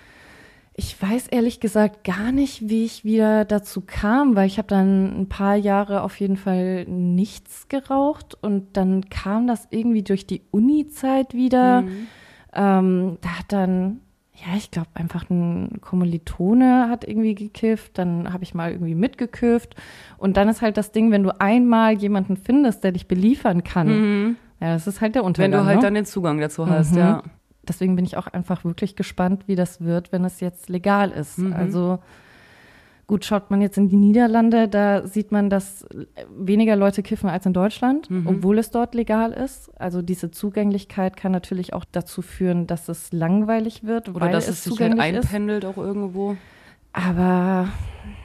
Ich 0.80 0.96
weiß 1.02 1.28
ehrlich 1.28 1.60
gesagt 1.60 2.06
gar 2.06 2.32
nicht, 2.32 2.70
wie 2.70 2.86
ich 2.86 3.04
wieder 3.04 3.44
dazu 3.44 3.84
kam, 3.86 4.38
weil 4.38 4.48
ich 4.48 4.58
habe 4.58 4.70
dann 4.70 5.24
ein 5.24 5.28
paar 5.28 5.58
Jahre 5.58 6.04
auf 6.04 6.18
jeden 6.22 6.38
Fall 6.38 6.86
nichts 6.86 7.68
geraucht 7.68 8.38
und 8.42 8.78
dann 8.78 9.10
kam 9.10 9.46
das 9.46 9.68
irgendwie 9.72 10.04
durch 10.04 10.26
die 10.26 10.42
Uni-Zeit 10.52 11.34
wieder. 11.34 11.82
Mhm. 11.82 12.08
Ähm, 12.54 13.18
da 13.20 13.40
hat 13.40 13.48
dann, 13.50 14.00
ja, 14.34 14.56
ich 14.56 14.72
glaube, 14.72 14.88
einfach 14.94 15.30
ein 15.30 15.82
Kommilitone 15.82 16.88
hat 16.88 17.06
irgendwie 17.06 17.36
gekifft, 17.36 17.98
dann 17.98 18.32
habe 18.32 18.46
ich 18.46 18.54
mal 18.54 18.72
irgendwie 18.72 18.96
mitgekifft 18.96 19.76
und 20.18 20.38
dann 20.38 20.48
ist 20.48 20.62
halt 20.62 20.78
das 20.78 20.94
Ding, 20.94 21.12
wenn 21.12 21.24
du 21.24 21.42
einmal 21.42 21.92
jemanden 21.98 22.38
findest, 22.38 22.86
der 22.86 22.94
dich 22.94 23.06
beliefern 23.06 23.66
kann, 23.66 23.88
mhm. 23.88 24.36
ja, 24.62 24.76
das 24.76 24.88
ist 24.88 25.02
halt 25.02 25.16
der 25.16 25.26
Untergang. 25.26 25.52
Wenn 25.52 25.60
du 25.60 25.66
halt 25.66 25.76
ne? 25.80 25.82
dann 25.82 25.94
den 25.96 26.06
Zugang 26.06 26.40
dazu 26.40 26.70
hast, 26.70 26.94
mhm. 26.94 27.00
ja 27.00 27.24
deswegen 27.70 27.96
bin 27.96 28.06
ich 28.06 28.18
auch 28.18 28.28
einfach 28.28 28.66
wirklich 28.66 28.96
gespannt, 28.96 29.44
wie 29.48 29.56
das 29.56 29.82
wird, 29.82 30.12
wenn 30.12 30.26
es 30.26 30.40
jetzt 30.40 30.70
legal 30.70 31.12
ist. 31.12 31.38
Mhm. 31.38 31.54
Also 31.54 32.00
gut, 33.10 33.26
schaut 33.26 33.50
man 33.50 33.60
jetzt 33.60 33.78
in 33.78 33.90
die 33.90 33.96
Niederlande, 33.96 34.68
da 34.68 35.06
sieht 35.08 35.32
man, 35.32 35.50
dass 35.50 35.86
weniger 36.38 36.76
Leute 36.76 37.02
kiffen 37.02 37.28
als 37.30 37.46
in 37.46 37.54
Deutschland, 37.54 38.10
mhm. 38.10 38.28
obwohl 38.28 38.60
es 38.60 38.70
dort 38.70 38.94
legal 38.94 39.32
ist. 39.32 39.72
Also 39.80 40.02
diese 40.02 40.30
Zugänglichkeit 40.30 41.18
kann 41.18 41.32
natürlich 41.32 41.74
auch 41.74 41.86
dazu 41.92 42.22
führen, 42.22 42.68
dass 42.68 42.88
es 42.88 43.12
langweilig 43.12 43.84
wird, 43.84 44.10
oder 44.10 44.30
dass 44.30 44.48
es, 44.48 44.60
es 44.60 44.64
sich 44.66 44.80
halt 44.80 45.00
einpendelt 45.00 45.64
ist. 45.64 45.70
auch 45.70 45.78
irgendwo. 45.78 46.38
Aber 46.94 47.70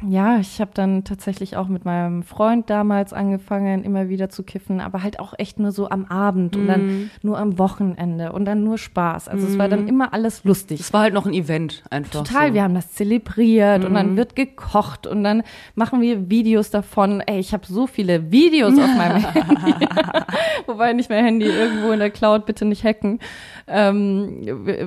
ja, 0.08 0.38
ich 0.38 0.60
habe 0.60 0.70
dann 0.74 1.04
tatsächlich 1.04 1.56
auch 1.56 1.68
mit 1.68 1.84
meinem 1.84 2.22
Freund 2.22 2.70
damals 2.70 3.12
angefangen, 3.12 3.84
immer 3.84 4.08
wieder 4.08 4.28
zu 4.28 4.42
kiffen, 4.42 4.80
aber 4.80 5.02
halt 5.02 5.20
auch 5.20 5.34
echt 5.38 5.58
nur 5.58 5.72
so 5.72 5.88
am 5.88 6.04
Abend 6.06 6.56
mm. 6.56 6.58
und 6.58 6.66
dann 6.66 6.86
mhm. 6.86 7.10
nur 7.22 7.38
am 7.38 7.58
Wochenende 7.58 8.32
und 8.32 8.44
dann 8.44 8.64
nur 8.64 8.78
Spaß. 8.78 9.28
Also 9.28 9.46
mm. 9.46 9.50
es 9.50 9.58
war 9.58 9.68
dann 9.68 9.82
mhm. 9.82 9.88
immer 9.88 10.12
alles 10.12 10.44
lustig. 10.44 10.80
Es 10.80 10.92
war 10.92 11.02
halt 11.02 11.14
noch 11.14 11.26
ein 11.26 11.34
Event 11.34 11.84
einfach. 11.90 12.24
Total, 12.24 12.48
so. 12.48 12.54
wir 12.54 12.62
haben 12.62 12.74
das 12.74 12.92
zelebriert 12.92 13.82
mm. 13.82 13.86
und 13.86 13.94
dann 13.94 14.12
mhm. 14.12 14.16
wird 14.16 14.36
gekocht 14.36 15.06
und 15.06 15.24
dann 15.24 15.42
machen 15.74 16.00
wir 16.00 16.30
Videos 16.30 16.70
davon. 16.70 17.20
Ey, 17.20 17.38
ich 17.38 17.52
habe 17.52 17.66
so 17.66 17.86
viele 17.86 18.30
Videos 18.30 18.78
auf 18.78 18.96
meinem 18.96 19.24
Handy. 19.24 19.86
Wobei 20.66 20.92
nicht 20.92 21.08
mehr 21.08 21.22
Handy, 21.22 21.46
irgendwo 21.46 21.90
in 21.92 21.98
der 21.98 22.10
Cloud, 22.10 22.46
bitte 22.46 22.64
nicht 22.64 22.84
hacken. 22.84 23.20
Ähm, 23.66 24.40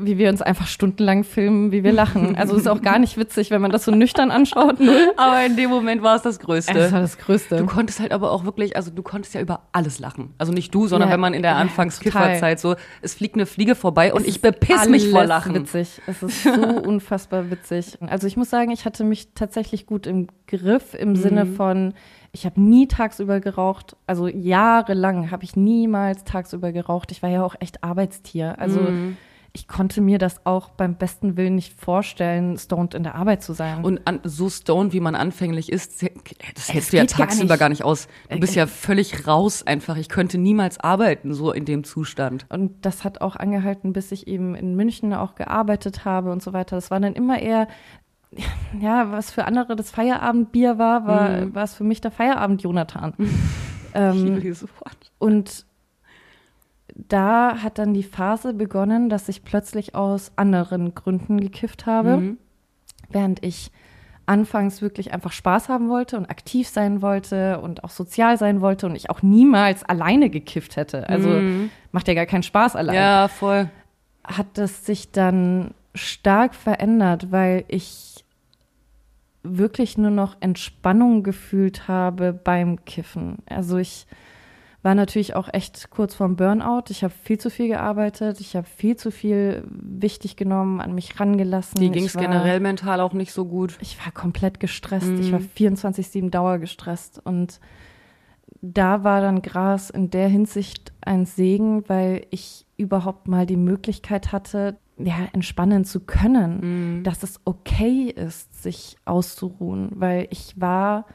wie 0.03 0.17
wir 0.17 0.29
uns 0.29 0.41
einfach 0.41 0.67
stundenlang 0.67 1.23
filmen, 1.23 1.71
wie 1.71 1.83
wir 1.83 1.93
lachen. 1.93 2.35
Also 2.35 2.55
ist 2.55 2.67
auch 2.67 2.81
gar 2.81 2.99
nicht 2.99 3.17
witzig, 3.17 3.49
wenn 3.51 3.61
man 3.61 3.71
das 3.71 3.85
so 3.85 3.91
nüchtern 3.91 4.31
anschaut, 4.31 4.79
null. 4.79 5.06
Aber 5.15 5.45
in 5.45 5.55
dem 5.55 5.69
Moment 5.69 6.01
war 6.01 6.15
es 6.15 6.21
das 6.21 6.39
Größte. 6.39 6.73
Das 6.73 6.91
war 6.91 7.01
das 7.01 7.17
Größte. 7.17 7.57
Du 7.57 7.65
konntest 7.65 7.99
halt 7.99 8.11
aber 8.11 8.31
auch 8.31 8.43
wirklich, 8.43 8.75
also 8.75 8.91
du 8.91 9.03
konntest 9.03 9.33
ja 9.33 9.41
über 9.41 9.61
alles 9.71 9.99
lachen. 9.99 10.33
Also 10.37 10.51
nicht 10.51 10.73
du, 10.73 10.87
sondern 10.87 11.09
ja, 11.09 11.13
wenn 11.13 11.19
man 11.19 11.33
in 11.33 11.41
der 11.41 11.51
ja, 11.51 11.57
Anfangskifferzeit 11.57 12.59
so, 12.59 12.75
es 13.01 13.13
fliegt 13.13 13.35
eine 13.35 13.45
Fliege 13.45 13.75
vorbei 13.75 14.13
und 14.13 14.21
es 14.21 14.27
ich 14.27 14.41
bepiss 14.41 14.87
mich 14.89 15.09
vor 15.09 15.25
Lachen. 15.25 15.55
witzig. 15.55 16.01
Es 16.07 16.23
ist 16.23 16.43
so 16.43 16.51
unfassbar 16.83 17.49
witzig. 17.49 17.97
Also 18.01 18.27
ich 18.27 18.37
muss 18.37 18.49
sagen, 18.49 18.71
ich 18.71 18.85
hatte 18.85 19.03
mich 19.03 19.33
tatsächlich 19.33 19.85
gut 19.85 20.07
im 20.07 20.27
Griff 20.47 20.93
im 20.93 21.09
mhm. 21.09 21.15
Sinne 21.15 21.45
von, 21.45 21.93
ich 22.31 22.45
habe 22.45 22.59
nie 22.59 22.87
tagsüber 22.87 23.39
geraucht. 23.39 23.95
Also 24.05 24.27
jahrelang 24.27 25.31
habe 25.31 25.43
ich 25.43 25.55
niemals 25.55 26.23
tagsüber 26.23 26.71
geraucht. 26.71 27.11
Ich 27.11 27.23
war 27.23 27.29
ja 27.29 27.43
auch 27.43 27.55
echt 27.59 27.83
Arbeitstier. 27.83 28.55
Also 28.59 28.81
mhm 28.81 29.17
ich 29.57 29.67
konnte 29.67 30.01
mir 30.01 30.19
das 30.19 30.45
auch 30.45 30.69
beim 30.69 30.93
besten 30.93 31.35
Willen 31.35 31.55
nicht 31.55 31.73
vorstellen, 31.73 32.59
stoned 32.59 32.93
in 32.93 33.01
der 33.01 33.15
Arbeit 33.15 33.41
zu 33.41 33.53
sein. 33.53 33.83
Und 33.83 34.05
an, 34.05 34.19
so 34.23 34.51
stoned, 34.51 34.93
wie 34.93 34.99
man 34.99 35.15
anfänglich 35.15 35.71
ist, 35.71 36.03
das 36.53 36.71
hältst 36.71 36.93
du 36.93 36.97
ja 36.97 37.05
tagsüber 37.05 37.47
gar, 37.47 37.57
gar 37.57 37.69
nicht 37.69 37.83
aus. 37.83 38.07
Du 38.29 38.39
bist 38.39 38.53
ja 38.53 38.67
völlig 38.67 39.25
raus 39.25 39.65
einfach. 39.65 39.97
Ich 39.97 40.09
könnte 40.09 40.37
niemals 40.37 40.79
arbeiten, 40.79 41.33
so 41.33 41.51
in 41.51 41.65
dem 41.65 41.83
Zustand. 41.83 42.45
Und 42.49 42.85
das 42.85 43.03
hat 43.03 43.21
auch 43.21 43.35
angehalten, 43.35 43.93
bis 43.93 44.11
ich 44.11 44.27
eben 44.27 44.53
in 44.53 44.75
München 44.75 45.11
auch 45.15 45.33
gearbeitet 45.33 46.05
habe 46.05 46.31
und 46.31 46.43
so 46.43 46.53
weiter. 46.53 46.75
Das 46.75 46.91
war 46.91 46.99
dann 46.99 47.13
immer 47.13 47.39
eher 47.39 47.67
ja, 48.79 49.11
was 49.11 49.31
für 49.31 49.45
andere 49.45 49.75
das 49.75 49.89
Feierabendbier 49.89 50.77
war, 50.77 51.07
war, 51.07 51.29
mhm. 51.29 51.55
war 51.55 51.63
es 51.63 51.73
für 51.73 51.83
mich 51.83 51.99
der 51.99 52.11
Feierabend 52.11 52.61
Jonathan. 52.61 53.13
ähm, 53.95 54.55
und 55.17 55.65
da 56.97 57.61
hat 57.61 57.77
dann 57.77 57.93
die 57.93 58.03
Phase 58.03 58.53
begonnen, 58.53 59.09
dass 59.09 59.29
ich 59.29 59.43
plötzlich 59.43 59.93
aus 59.93 60.31
anderen 60.35 60.95
Gründen 60.95 61.39
gekifft 61.39 61.85
habe, 61.85 62.17
mhm. 62.17 62.37
während 63.09 63.45
ich 63.45 63.71
anfangs 64.25 64.81
wirklich 64.81 65.13
einfach 65.13 65.31
Spaß 65.31 65.69
haben 65.69 65.89
wollte 65.89 66.17
und 66.17 66.29
aktiv 66.29 66.67
sein 66.67 67.01
wollte 67.01 67.61
und 67.61 67.83
auch 67.83 67.91
sozial 67.91 68.37
sein 68.37 68.59
wollte 68.61 68.85
und 68.87 68.95
ich 68.95 69.09
auch 69.09 69.21
niemals 69.21 69.83
alleine 69.83 70.29
gekifft 70.29 70.75
hätte. 70.75 71.07
Also 71.07 71.29
mhm. 71.29 71.69
macht 71.91 72.07
ja 72.07 72.13
gar 72.13 72.25
keinen 72.25 72.43
Spaß 72.43 72.75
alleine. 72.75 72.99
Ja, 72.99 73.27
voll. 73.29 73.69
Hat 74.25 74.57
es 74.57 74.85
sich 74.85 75.11
dann 75.11 75.71
stark 75.95 76.55
verändert, 76.55 77.31
weil 77.31 77.63
ich 77.69 78.25
wirklich 79.43 79.97
nur 79.97 80.11
noch 80.11 80.35
Entspannung 80.41 81.23
gefühlt 81.23 81.87
habe 81.87 82.33
beim 82.33 82.83
Kiffen. 82.83 83.37
Also 83.47 83.77
ich 83.77 84.07
war 84.87 84.95
natürlich 84.95 85.35
auch 85.35 85.49
echt 85.51 85.89
kurz 85.89 86.15
vorm 86.15 86.37
Burnout. 86.37 86.83
Ich 86.91 87.03
habe 87.03 87.13
viel 87.13 87.37
zu 87.37 87.49
viel 87.49 87.67
gearbeitet, 87.67 88.39
ich 88.39 88.55
habe 88.55 88.65
viel 88.65 88.95
zu 88.95 89.11
viel 89.11 89.65
wichtig 89.69 90.37
genommen, 90.37 90.79
an 90.79 90.95
mich 90.95 91.19
rangelassen. 91.19 91.81
Dir 91.81 91.89
ging 91.89 92.05
es 92.05 92.15
generell 92.15 92.61
mental 92.61 93.01
auch 93.01 93.11
nicht 93.11 93.33
so 93.33 93.43
gut. 93.43 93.77
Ich 93.81 93.97
war 94.01 94.13
komplett 94.13 94.61
gestresst. 94.61 95.09
Mhm. 95.09 95.19
Ich 95.19 95.33
war 95.33 95.41
24-7 95.41 96.29
Dauer 96.29 96.59
gestresst. 96.59 97.19
Und 97.21 97.59
da 98.61 99.03
war 99.03 99.19
dann 99.19 99.41
Gras 99.41 99.89
in 99.89 100.09
der 100.09 100.29
Hinsicht 100.29 100.93
ein 101.01 101.25
Segen, 101.25 101.83
weil 101.89 102.25
ich 102.29 102.65
überhaupt 102.77 103.27
mal 103.27 103.45
die 103.45 103.57
Möglichkeit 103.57 104.31
hatte, 104.31 104.77
ja, 104.97 105.27
entspannen 105.33 105.83
zu 105.83 105.99
können, 105.99 106.99
mhm. 106.99 107.03
dass 107.03 107.23
es 107.23 107.41
okay 107.43 108.05
ist, 108.05 108.63
sich 108.63 108.95
auszuruhen, 109.03 109.89
weil 109.95 110.29
ich 110.29 110.53
war 110.55 111.07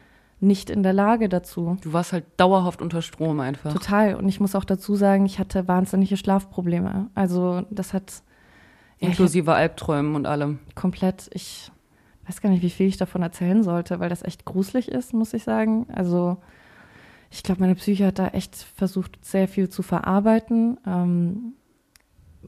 nicht 0.43 0.71
in 0.71 0.83
der 0.83 0.93
Lage 0.93 1.29
dazu. 1.29 1.77
Du 1.83 1.93
warst 1.93 2.13
halt 2.13 2.25
dauerhaft 2.37 2.83
unter 2.83 3.01
Strom 3.01 3.41
einfach. 3.41 3.73
Total. 3.73 4.17
Und 4.17 4.29
ich 4.29 4.41
muss 4.41 4.55
auch 4.55 4.65
dazu 4.65 4.97
sagen, 4.97 5.25
ich 5.25 5.39
hatte 5.39 5.69
wahnsinnige 5.69 6.17
Schlafprobleme. 6.17 7.11
Also 7.15 7.63
das 7.71 7.93
hat 7.95 8.23
inklusive 8.99 9.55
Albträumen 9.55 10.17
und 10.17 10.27
allem. 10.27 10.59
Komplett. 10.75 11.31
Ich 11.33 11.71
weiß 12.27 12.41
gar 12.41 12.51
nicht, 12.51 12.63
wie 12.63 12.71
viel 12.71 12.89
ich 12.89 12.97
davon 12.97 13.23
erzählen 13.23 13.63
sollte, 13.63 14.01
weil 14.01 14.09
das 14.09 14.23
echt 14.23 14.45
gruselig 14.45 14.89
ist, 14.89 15.15
muss 15.15 15.33
ich 15.33 15.45
sagen. 15.45 15.87
Also 15.93 16.39
ich 17.31 17.43
glaube, 17.43 17.61
meine 17.61 17.77
Psyche 17.77 18.07
hat 18.07 18.19
da 18.19 18.29
echt 18.29 18.57
versucht, 18.57 19.25
sehr 19.25 19.49
viel 19.49 19.69
zu 19.69 19.83
verarbeiten. 19.83 20.79
Ähm, 20.87 21.55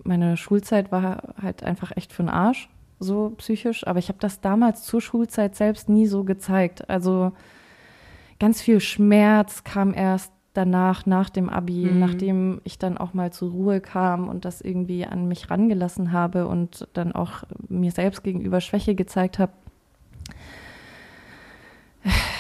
meine 0.03 0.37
Schulzeit 0.37 0.91
war 0.91 1.35
halt 1.41 1.63
einfach 1.63 1.93
echt 1.97 2.13
für 2.13 2.25
den 2.25 2.29
Arsch, 2.29 2.69
so 2.99 3.31
psychisch. 3.39 3.87
Aber 3.87 4.01
ich 4.01 4.09
habe 4.09 4.19
das 4.21 4.41
damals 4.41 4.83
zur 4.83 5.01
Schulzeit 5.01 5.55
selbst 5.55 5.89
nie 5.89 6.07
so 6.07 6.25
gezeigt. 6.25 6.91
Also 6.91 7.33
ganz 8.39 8.61
viel 8.61 8.81
Schmerz 8.81 9.65
kam 9.65 9.95
erst 9.95 10.33
danach, 10.55 11.05
nach 11.05 11.31
dem 11.31 11.51
Abi, 11.51 11.87
mhm. 11.87 11.99
nachdem 11.99 12.61
ich 12.65 12.79
dann 12.79 12.97
auch 12.97 13.13
mal 13.13 13.33
zur 13.33 13.51
Ruhe 13.51 13.81
kam 13.81 14.29
und 14.29 14.45
das 14.45 14.61
irgendwie 14.61 15.05
an 15.05 15.27
mich 15.29 15.51
rangelassen 15.51 16.13
habe 16.13 16.47
und 16.47 16.89
dann 16.95 17.13
auch 17.13 17.43
mir 17.69 17.91
selbst 17.91 18.23
gegenüber 18.23 18.61
Schwäche 18.61 18.95
gezeigt 18.95 19.39
habe. 19.39 19.53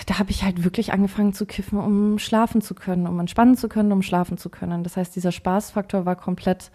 Da 0.06 0.18
habe 0.18 0.30
ich 0.30 0.44
halt 0.44 0.64
wirklich 0.64 0.92
angefangen 0.92 1.32
zu 1.32 1.46
kiffen, 1.46 1.78
um 1.78 2.18
schlafen 2.18 2.60
zu 2.60 2.74
können, 2.74 3.06
um 3.06 3.18
entspannen 3.18 3.56
zu 3.56 3.70
können, 3.70 3.90
um 3.90 4.02
schlafen 4.02 4.36
zu 4.36 4.50
können. 4.50 4.84
Das 4.84 4.98
heißt, 4.98 5.16
dieser 5.16 5.32
Spaßfaktor 5.32 6.04
war 6.04 6.14
komplett 6.14 6.70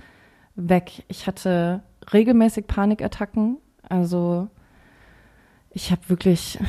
weg. 0.56 1.04
Ich 1.08 1.28
hatte 1.28 1.84
regelmäßig 2.12 2.66
Panikattacken. 2.66 3.58
Also 3.88 4.48
ich 5.70 5.92
habe 5.92 6.02
wirklich, 6.08 6.60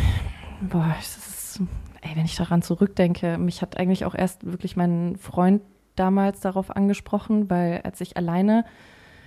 boah, 0.60 0.94
es 1.00 1.16
ist 1.16 1.62
ey, 2.02 2.16
wenn 2.16 2.24
ich 2.24 2.36
daran 2.36 2.62
zurückdenke, 2.62 3.38
mich 3.38 3.62
hat 3.62 3.78
eigentlich 3.78 4.04
auch 4.04 4.14
erst 4.14 4.44
wirklich 4.46 4.76
mein 4.76 5.16
Freund 5.16 5.62
damals 5.96 6.40
darauf 6.40 6.74
angesprochen, 6.74 7.50
weil 7.50 7.80
als 7.82 8.00
ich 8.00 8.16
alleine 8.16 8.64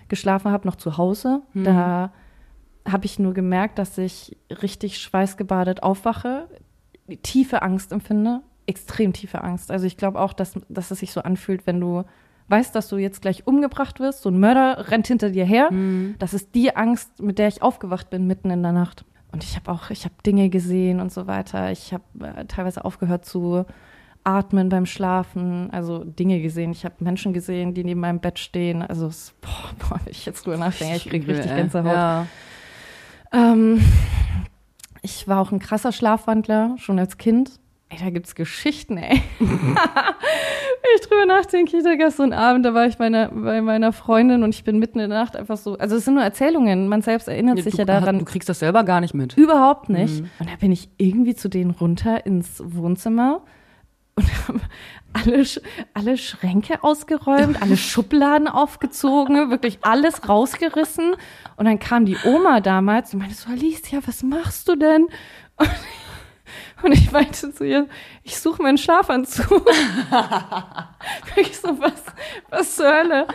geschlafen 0.07 0.51
habe, 0.51 0.67
noch 0.67 0.75
zu 0.75 0.97
Hause, 0.97 1.41
mhm. 1.53 1.63
da 1.63 2.13
habe 2.87 3.05
ich 3.05 3.19
nur 3.19 3.33
gemerkt, 3.33 3.79
dass 3.79 3.97
ich 3.97 4.37
richtig 4.49 4.97
schweißgebadet 4.99 5.83
aufwache, 5.83 6.47
tiefe 7.21 7.61
Angst 7.61 7.91
empfinde, 7.91 8.41
extrem 8.65 9.13
tiefe 9.13 9.43
Angst. 9.43 9.71
Also 9.71 9.85
ich 9.85 9.97
glaube 9.97 10.19
auch, 10.19 10.33
dass, 10.33 10.53
dass 10.69 10.91
es 10.91 10.99
sich 10.99 11.11
so 11.11 11.21
anfühlt, 11.21 11.65
wenn 11.67 11.79
du 11.79 12.03
weißt, 12.49 12.75
dass 12.75 12.89
du 12.89 12.97
jetzt 12.97 13.21
gleich 13.21 13.47
umgebracht 13.47 13.99
wirst, 13.99 14.21
so 14.21 14.29
ein 14.29 14.39
Mörder 14.39 14.89
rennt 14.91 15.07
hinter 15.07 15.29
dir 15.29 15.45
her. 15.45 15.71
Mhm. 15.71 16.15
Das 16.19 16.33
ist 16.33 16.53
die 16.55 16.75
Angst, 16.75 17.21
mit 17.21 17.39
der 17.39 17.47
ich 17.47 17.61
aufgewacht 17.61 18.09
bin 18.09 18.27
mitten 18.27 18.49
in 18.49 18.63
der 18.63 18.73
Nacht. 18.73 19.05
Und 19.33 19.43
ich 19.43 19.55
habe 19.55 19.71
auch, 19.71 19.89
ich 19.89 20.05
habe 20.05 20.13
Dinge 20.25 20.49
gesehen 20.49 20.99
und 20.99 21.11
so 21.11 21.25
weiter. 21.25 21.71
Ich 21.71 21.91
habe 21.91 22.03
äh, 22.21 22.45
teilweise 22.45 22.85
aufgehört 22.85 23.25
zu 23.25 23.65
atmen 24.23 24.69
beim 24.69 24.85
Schlafen, 24.85 25.69
also 25.71 26.03
Dinge 26.03 26.39
gesehen. 26.39 26.71
Ich 26.71 26.85
habe 26.85 26.95
Menschen 26.99 27.33
gesehen, 27.33 27.73
die 27.73 27.83
neben 27.83 27.99
meinem 27.99 28.19
Bett 28.19 28.37
stehen. 28.37 28.83
Also, 28.83 29.07
es, 29.07 29.33
boah, 29.41 29.49
boah, 29.89 29.99
wenn 30.03 30.11
ich 30.11 30.25
jetzt 30.27 30.45
drüber 30.45 30.57
nachdenke, 30.57 30.97
ich 30.97 31.09
kriege 31.09 31.27
richtig 31.27 31.53
Gänsehaut. 31.53 31.91
Ja. 31.91 32.27
Ähm, 33.33 33.81
ich 35.01 35.27
war 35.27 35.41
auch 35.41 35.51
ein 35.51 35.59
krasser 35.59 35.91
Schlafwandler, 35.91 36.75
schon 36.77 36.99
als 36.99 37.17
Kind. 37.17 37.59
Ey, 37.93 37.99
da 38.03 38.09
gibt's 38.09 38.33
Geschichten, 38.33 38.97
ey. 38.97 39.21
ich 39.39 41.01
drüber 41.07 41.25
nachdenke, 41.27 41.77
ich 41.77 41.83
da 41.83 41.95
gestern 41.95 42.33
Abend, 42.33 42.65
da 42.65 42.73
war 42.73 42.87
ich 42.87 42.97
meine, 42.97 43.29
bei 43.29 43.61
meiner 43.61 43.93
Freundin 43.93 44.41
und 44.41 44.55
ich 44.55 44.63
bin 44.63 44.79
mitten 44.79 44.99
in 44.99 45.09
der 45.11 45.19
Nacht 45.19 45.35
einfach 45.35 45.57
so. 45.57 45.77
Also 45.77 45.97
es 45.97 46.05
sind 46.05 46.15
nur 46.15 46.23
Erzählungen, 46.23 46.87
man 46.87 47.01
selbst 47.01 47.27
erinnert 47.27 47.57
ja, 47.57 47.63
sich 47.63 47.75
ja 47.75 47.85
daran. 47.85 48.19
Du 48.19 48.25
kriegst 48.25 48.49
das 48.49 48.59
selber 48.59 48.83
gar 48.83 48.99
nicht 48.99 49.13
mit. 49.13 49.37
Überhaupt 49.37 49.89
nicht. 49.89 50.21
Mhm. 50.21 50.29
Und 50.39 50.49
da 50.49 50.55
bin 50.59 50.71
ich 50.71 50.89
irgendwie 50.97 51.35
zu 51.35 51.49
denen 51.49 51.71
runter 51.71 52.25
ins 52.25 52.63
Wohnzimmer 52.65 53.43
und 54.15 54.47
habe 54.47 54.59
alle, 55.13 55.45
alle 55.93 56.17
Schränke 56.17 56.83
ausgeräumt, 56.83 57.61
alle 57.61 57.77
Schubladen 57.77 58.47
aufgezogen, 58.47 59.51
wirklich 59.51 59.79
alles 59.81 60.27
rausgerissen. 60.27 61.15
Und 61.57 61.65
dann 61.65 61.77
kam 61.77 62.05
die 62.05 62.17
Oma 62.25 62.59
damals 62.59 63.13
und 63.13 63.19
meinte 63.19 63.35
so, 63.35 63.51
Alicia, 63.51 63.99
was 64.05 64.23
machst 64.23 64.67
du 64.67 64.75
denn? 64.75 65.07
Und 65.57 65.69
und 66.83 66.91
ich 66.91 67.11
meinte 67.11 67.53
zu 67.53 67.63
ihr, 67.63 67.87
ich 68.23 68.37
suche 68.39 68.61
meinen 68.61 68.77
Schlafanzug. 68.77 69.69
ich 71.35 71.57
so, 71.57 71.79
was, 71.79 72.03
was 72.49 72.75
zur 72.75 72.87
Hölle? 72.87 73.27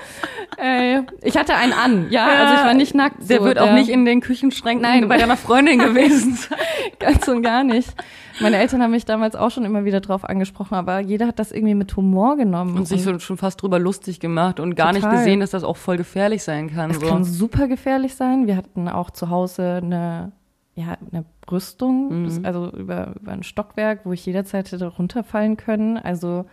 Ey, 0.57 1.03
ich 1.23 1.37
hatte 1.37 1.55
einen 1.55 1.73
an, 1.73 2.11
ja, 2.11 2.27
also 2.27 2.55
ich 2.55 2.61
war 2.61 2.75
nicht 2.75 2.95
nackt. 2.95 3.29
Der 3.29 3.39
so, 3.39 3.45
wird 3.45 3.57
der, 3.59 3.65
auch 3.65 3.73
nicht 3.73 3.89
in 3.89 4.05
den 4.05 4.21
Küchenschränken 4.21 4.83
Nein. 4.83 5.09
bei 5.09 5.19
deiner 5.19 5.37
Freundin 5.37 5.79
gewesen 5.79 6.35
sein. 6.37 6.59
Ganz 6.99 7.29
und 7.29 7.43
gar 7.43 7.65
nicht. 7.65 7.95
Meine 8.41 8.57
Eltern 8.57 8.83
haben 8.83 8.93
mich 8.93 9.05
damals 9.05 9.35
auch 9.35 9.51
schon 9.51 9.65
immer 9.65 9.85
wieder 9.85 10.01
drauf 10.01 10.25
angesprochen, 10.25 10.75
aber 10.75 11.01
jeder 11.01 11.27
hat 11.27 11.39
das 11.39 11.51
irgendwie 11.51 11.75
mit 11.75 11.97
Humor 11.97 12.37
genommen. 12.37 12.73
Und, 12.73 12.79
und 12.79 12.87
sich 12.87 13.03
schon 13.03 13.37
fast 13.37 13.61
drüber 13.61 13.79
lustig 13.79 14.21
gemacht 14.21 14.61
und 14.61 14.77
gar 14.77 14.93
total. 14.93 15.11
nicht 15.11 15.19
gesehen, 15.19 15.41
dass 15.41 15.51
das 15.51 15.65
auch 15.65 15.77
voll 15.77 15.97
gefährlich 15.97 16.45
sein 16.45 16.73
kann. 16.73 16.91
Es 16.91 17.01
so. 17.01 17.07
kann 17.07 17.25
super 17.25 17.67
gefährlich 17.67 18.15
sein. 18.15 18.47
Wir 18.47 18.57
hatten 18.57 18.89
auch 18.89 19.11
zu 19.11 19.31
Hause 19.31 19.81
eine 19.83 20.33
ja, 20.79 20.97
eine 21.13 21.25
Brüstung, 21.49 22.25
mhm. 22.25 22.45
also 22.45 22.71
über, 22.71 23.15
über 23.19 23.33
ein 23.33 23.43
Stockwerk, 23.43 24.01
wo 24.05 24.13
ich 24.13 24.25
jederzeit 24.27 24.71
hätte 24.71 24.87
runterfallen 24.87 25.57
können. 25.57 25.97
Also 25.97 26.45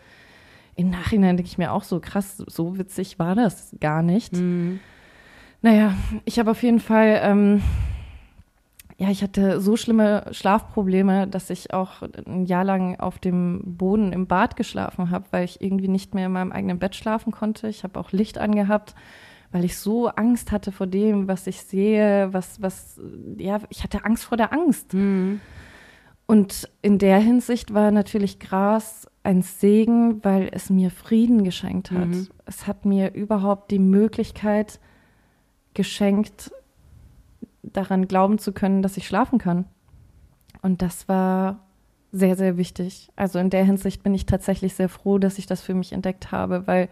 im 0.75 0.89
Nachhinein 0.89 1.35
denke 1.35 1.49
ich 1.49 1.57
mir 1.57 1.73
auch 1.73 1.83
so, 1.83 1.99
krass, 1.99 2.37
so 2.37 2.77
witzig 2.77 3.19
war 3.19 3.35
das 3.35 3.75
gar 3.81 4.01
nicht. 4.01 4.33
Mhm. 4.33 4.79
Naja, 5.61 5.93
ich 6.23 6.39
habe 6.39 6.51
auf 6.51 6.63
jeden 6.63 6.79
Fall, 6.79 7.19
ähm, 7.23 7.61
ja, 8.97 9.09
ich 9.09 9.21
hatte 9.21 9.59
so 9.59 9.75
schlimme 9.75 10.27
Schlafprobleme, 10.31 11.27
dass 11.27 11.49
ich 11.49 11.73
auch 11.73 12.01
ein 12.25 12.45
Jahr 12.45 12.63
lang 12.63 12.97
auf 12.97 13.19
dem 13.19 13.61
Boden 13.65 14.13
im 14.13 14.27
Bad 14.27 14.55
geschlafen 14.55 15.11
habe, 15.11 15.25
weil 15.31 15.43
ich 15.43 15.59
irgendwie 15.59 15.89
nicht 15.89 16.15
mehr 16.15 16.27
in 16.27 16.31
meinem 16.31 16.53
eigenen 16.53 16.79
Bett 16.79 16.95
schlafen 16.95 17.33
konnte. 17.33 17.67
Ich 17.67 17.83
habe 17.83 17.99
auch 17.99 18.13
Licht 18.13 18.37
angehabt 18.37 18.95
weil 19.55 19.63
ich 19.63 19.77
so 19.77 20.09
Angst 20.09 20.51
hatte 20.51 20.73
vor 20.73 20.85
dem, 20.85 21.29
was 21.29 21.47
ich 21.47 21.61
sehe, 21.61 22.27
was, 22.33 22.61
was, 22.61 22.99
ja, 23.37 23.61
ich 23.69 23.83
hatte 23.83 24.03
Angst 24.03 24.25
vor 24.25 24.35
der 24.35 24.51
Angst. 24.51 24.93
Mhm. 24.93 25.39
Und 26.25 26.69
in 26.81 26.97
der 26.97 27.19
Hinsicht 27.19 27.73
war 27.73 27.91
natürlich 27.91 28.39
Gras 28.39 29.07
ein 29.23 29.43
Segen, 29.43 30.21
weil 30.25 30.49
es 30.51 30.69
mir 30.69 30.91
Frieden 30.91 31.45
geschenkt 31.45 31.91
hat. 31.91 32.09
Mhm. 32.09 32.27
Es 32.45 32.67
hat 32.67 32.83
mir 32.83 33.13
überhaupt 33.13 33.71
die 33.71 33.79
Möglichkeit 33.79 34.81
geschenkt, 35.73 36.51
daran 37.63 38.09
glauben 38.09 38.39
zu 38.39 38.51
können, 38.51 38.81
dass 38.81 38.97
ich 38.97 39.07
schlafen 39.07 39.39
kann. 39.39 39.63
Und 40.61 40.81
das 40.81 41.07
war 41.07 41.65
sehr, 42.11 42.35
sehr 42.35 42.57
wichtig. 42.57 43.09
Also 43.15 43.39
in 43.39 43.49
der 43.49 43.63
Hinsicht 43.63 44.03
bin 44.03 44.13
ich 44.13 44.25
tatsächlich 44.25 44.73
sehr 44.73 44.89
froh, 44.89 45.17
dass 45.17 45.39
ich 45.39 45.45
das 45.45 45.61
für 45.61 45.75
mich 45.75 45.93
entdeckt 45.93 46.33
habe, 46.33 46.67
weil 46.67 46.89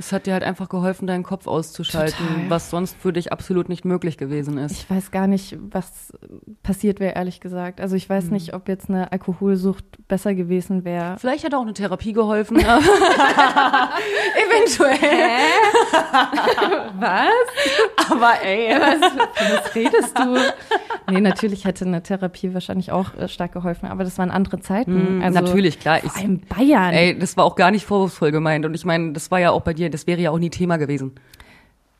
es 0.00 0.12
hat 0.12 0.26
dir 0.26 0.32
halt 0.32 0.42
einfach 0.42 0.68
geholfen, 0.70 1.06
deinen 1.06 1.22
Kopf 1.22 1.46
auszuschalten, 1.46 2.26
Total. 2.26 2.48
was 2.50 2.70
sonst 2.70 2.96
für 2.98 3.12
dich 3.12 3.32
absolut 3.32 3.68
nicht 3.68 3.84
möglich 3.84 4.16
gewesen 4.16 4.56
ist. 4.56 4.72
Ich 4.72 4.90
weiß 4.90 5.10
gar 5.10 5.26
nicht, 5.26 5.58
was 5.60 6.12
passiert 6.62 7.00
wäre, 7.00 7.14
ehrlich 7.16 7.40
gesagt. 7.40 7.82
Also 7.82 7.96
ich 7.96 8.08
weiß 8.08 8.24
hm. 8.24 8.32
nicht, 8.32 8.54
ob 8.54 8.66
jetzt 8.68 8.88
eine 8.88 9.12
Alkoholsucht 9.12 9.84
besser 10.08 10.34
gewesen 10.34 10.84
wäre. 10.84 11.16
Vielleicht 11.18 11.44
hat 11.44 11.54
auch 11.54 11.60
eine 11.62 11.74
Therapie 11.74 12.14
geholfen. 12.14 12.56
Eventuell. 14.40 14.98
was? 16.98 17.28
Aber 18.10 18.42
ey, 18.42 18.74
was, 18.80 19.02
was 19.52 19.74
redest 19.74 20.18
du? 20.18 20.36
Nee, 21.12 21.20
natürlich 21.20 21.66
hätte 21.66 21.84
eine 21.84 22.02
Therapie 22.02 22.54
wahrscheinlich 22.54 22.90
auch 22.90 23.14
äh, 23.16 23.28
stark 23.28 23.52
geholfen, 23.52 23.86
aber 23.86 24.04
das 24.04 24.16
waren 24.16 24.30
andere 24.30 24.60
Zeiten. 24.60 25.18
Mm, 25.18 25.22
also, 25.22 25.40
natürlich, 25.40 25.78
klar. 25.78 25.98
Vor 25.98 26.16
allem 26.16 26.40
Bayern. 26.40 26.94
Ey, 26.94 27.18
das 27.18 27.36
war 27.36 27.44
auch 27.44 27.56
gar 27.56 27.70
nicht 27.70 27.84
vorwurfsvoll 27.84 28.30
gemeint. 28.30 28.64
Und 28.64 28.72
ich 28.74 28.86
meine, 28.86 29.12
das 29.12 29.30
war 29.30 29.40
ja 29.40 29.50
auch 29.50 29.60
bei 29.62 29.74
dir 29.74 29.89
das 29.90 30.06
wäre 30.06 30.20
ja 30.20 30.30
auch 30.30 30.38
nie 30.38 30.50
Thema 30.50 30.76
gewesen. 30.76 31.12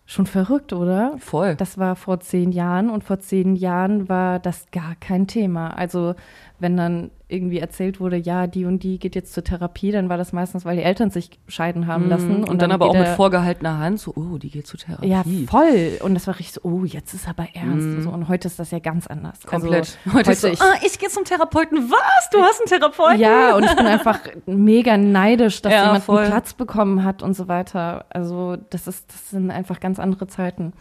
Schon 0.06 0.26
verrückt, 0.26 0.72
oder? 0.72 1.14
Voll. 1.18 1.54
Das 1.54 1.78
war 1.78 1.94
vor 1.94 2.18
zehn 2.18 2.50
Jahren 2.50 2.90
und 2.90 3.04
vor 3.04 3.20
zehn 3.20 3.54
Jahren 3.54 4.08
war 4.08 4.40
das 4.40 4.66
gar 4.72 4.96
kein 4.96 5.28
Thema. 5.28 5.76
Also 5.76 6.14
wenn 6.58 6.76
dann 6.76 7.10
irgendwie 7.30 7.58
erzählt 7.58 8.00
wurde, 8.00 8.16
ja, 8.16 8.46
die 8.46 8.64
und 8.64 8.82
die 8.82 8.98
geht 8.98 9.14
jetzt 9.14 9.32
zur 9.32 9.44
Therapie, 9.44 9.92
dann 9.92 10.08
war 10.08 10.16
das 10.16 10.32
meistens, 10.32 10.64
weil 10.64 10.76
die 10.76 10.82
Eltern 10.82 11.10
sich 11.10 11.30
scheiden 11.48 11.86
haben 11.86 12.04
mhm. 12.04 12.10
lassen. 12.10 12.30
Und, 12.30 12.40
und 12.40 12.48
dann, 12.48 12.70
dann, 12.70 12.72
aber 12.72 12.88
auch 12.88 12.96
mit 12.96 13.08
vorgehaltener 13.08 13.78
Hand, 13.78 14.00
so, 14.00 14.12
oh, 14.14 14.38
die 14.38 14.50
geht 14.50 14.66
zur 14.66 14.80
Therapie. 14.80 15.08
Ja, 15.08 15.22
voll. 15.48 15.98
Und 16.02 16.14
das 16.14 16.26
war 16.26 16.38
richtig 16.38 16.54
so, 16.54 16.60
oh, 16.62 16.84
jetzt 16.84 17.14
ist 17.14 17.28
aber 17.28 17.46
ernst. 17.54 17.86
Mhm. 17.86 17.96
Und, 17.96 18.02
so. 18.02 18.10
und 18.10 18.28
heute 18.28 18.48
ist 18.48 18.58
das 18.58 18.70
ja 18.70 18.78
ganz 18.78 19.06
anders. 19.06 19.38
Also 19.44 19.66
Komplett. 19.66 19.98
Also, 20.04 20.06
heute, 20.06 20.16
heute 20.16 20.30
ist 20.32 20.40
so, 20.40 20.48
ich, 20.48 20.60
ah, 20.60 20.74
ich 20.84 20.98
gehe 20.98 21.08
zum 21.08 21.24
Therapeuten. 21.24 21.90
Was? 21.90 22.30
Du 22.30 22.38
hast 22.40 22.60
einen 22.60 22.68
Therapeuten? 22.68 23.20
Ja, 23.20 23.56
und 23.56 23.64
ich 23.64 23.74
bin 23.74 23.86
einfach 23.86 24.18
mega 24.46 24.96
neidisch, 24.96 25.62
dass 25.62 25.72
ja, 25.72 25.84
jemand 25.84 26.04
voll. 26.04 26.18
einen 26.18 26.30
Platz 26.30 26.54
bekommen 26.54 27.04
hat 27.04 27.22
und 27.22 27.34
so 27.34 27.48
weiter. 27.48 28.06
Also 28.10 28.56
das 28.70 28.86
ist, 28.86 29.10
das 29.12 29.30
sind 29.30 29.50
einfach 29.50 29.80
ganz 29.80 29.98
andere 29.98 30.26
Zeiten. 30.26 30.72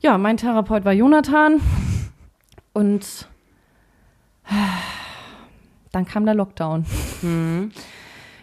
Ja, 0.00 0.16
mein 0.16 0.36
Therapeut 0.36 0.84
war 0.84 0.92
Jonathan 0.92 1.60
und 2.72 3.28
dann 5.98 6.06
kam 6.06 6.24
der 6.24 6.34
Lockdown. 6.34 6.86
Mhm. 7.22 7.72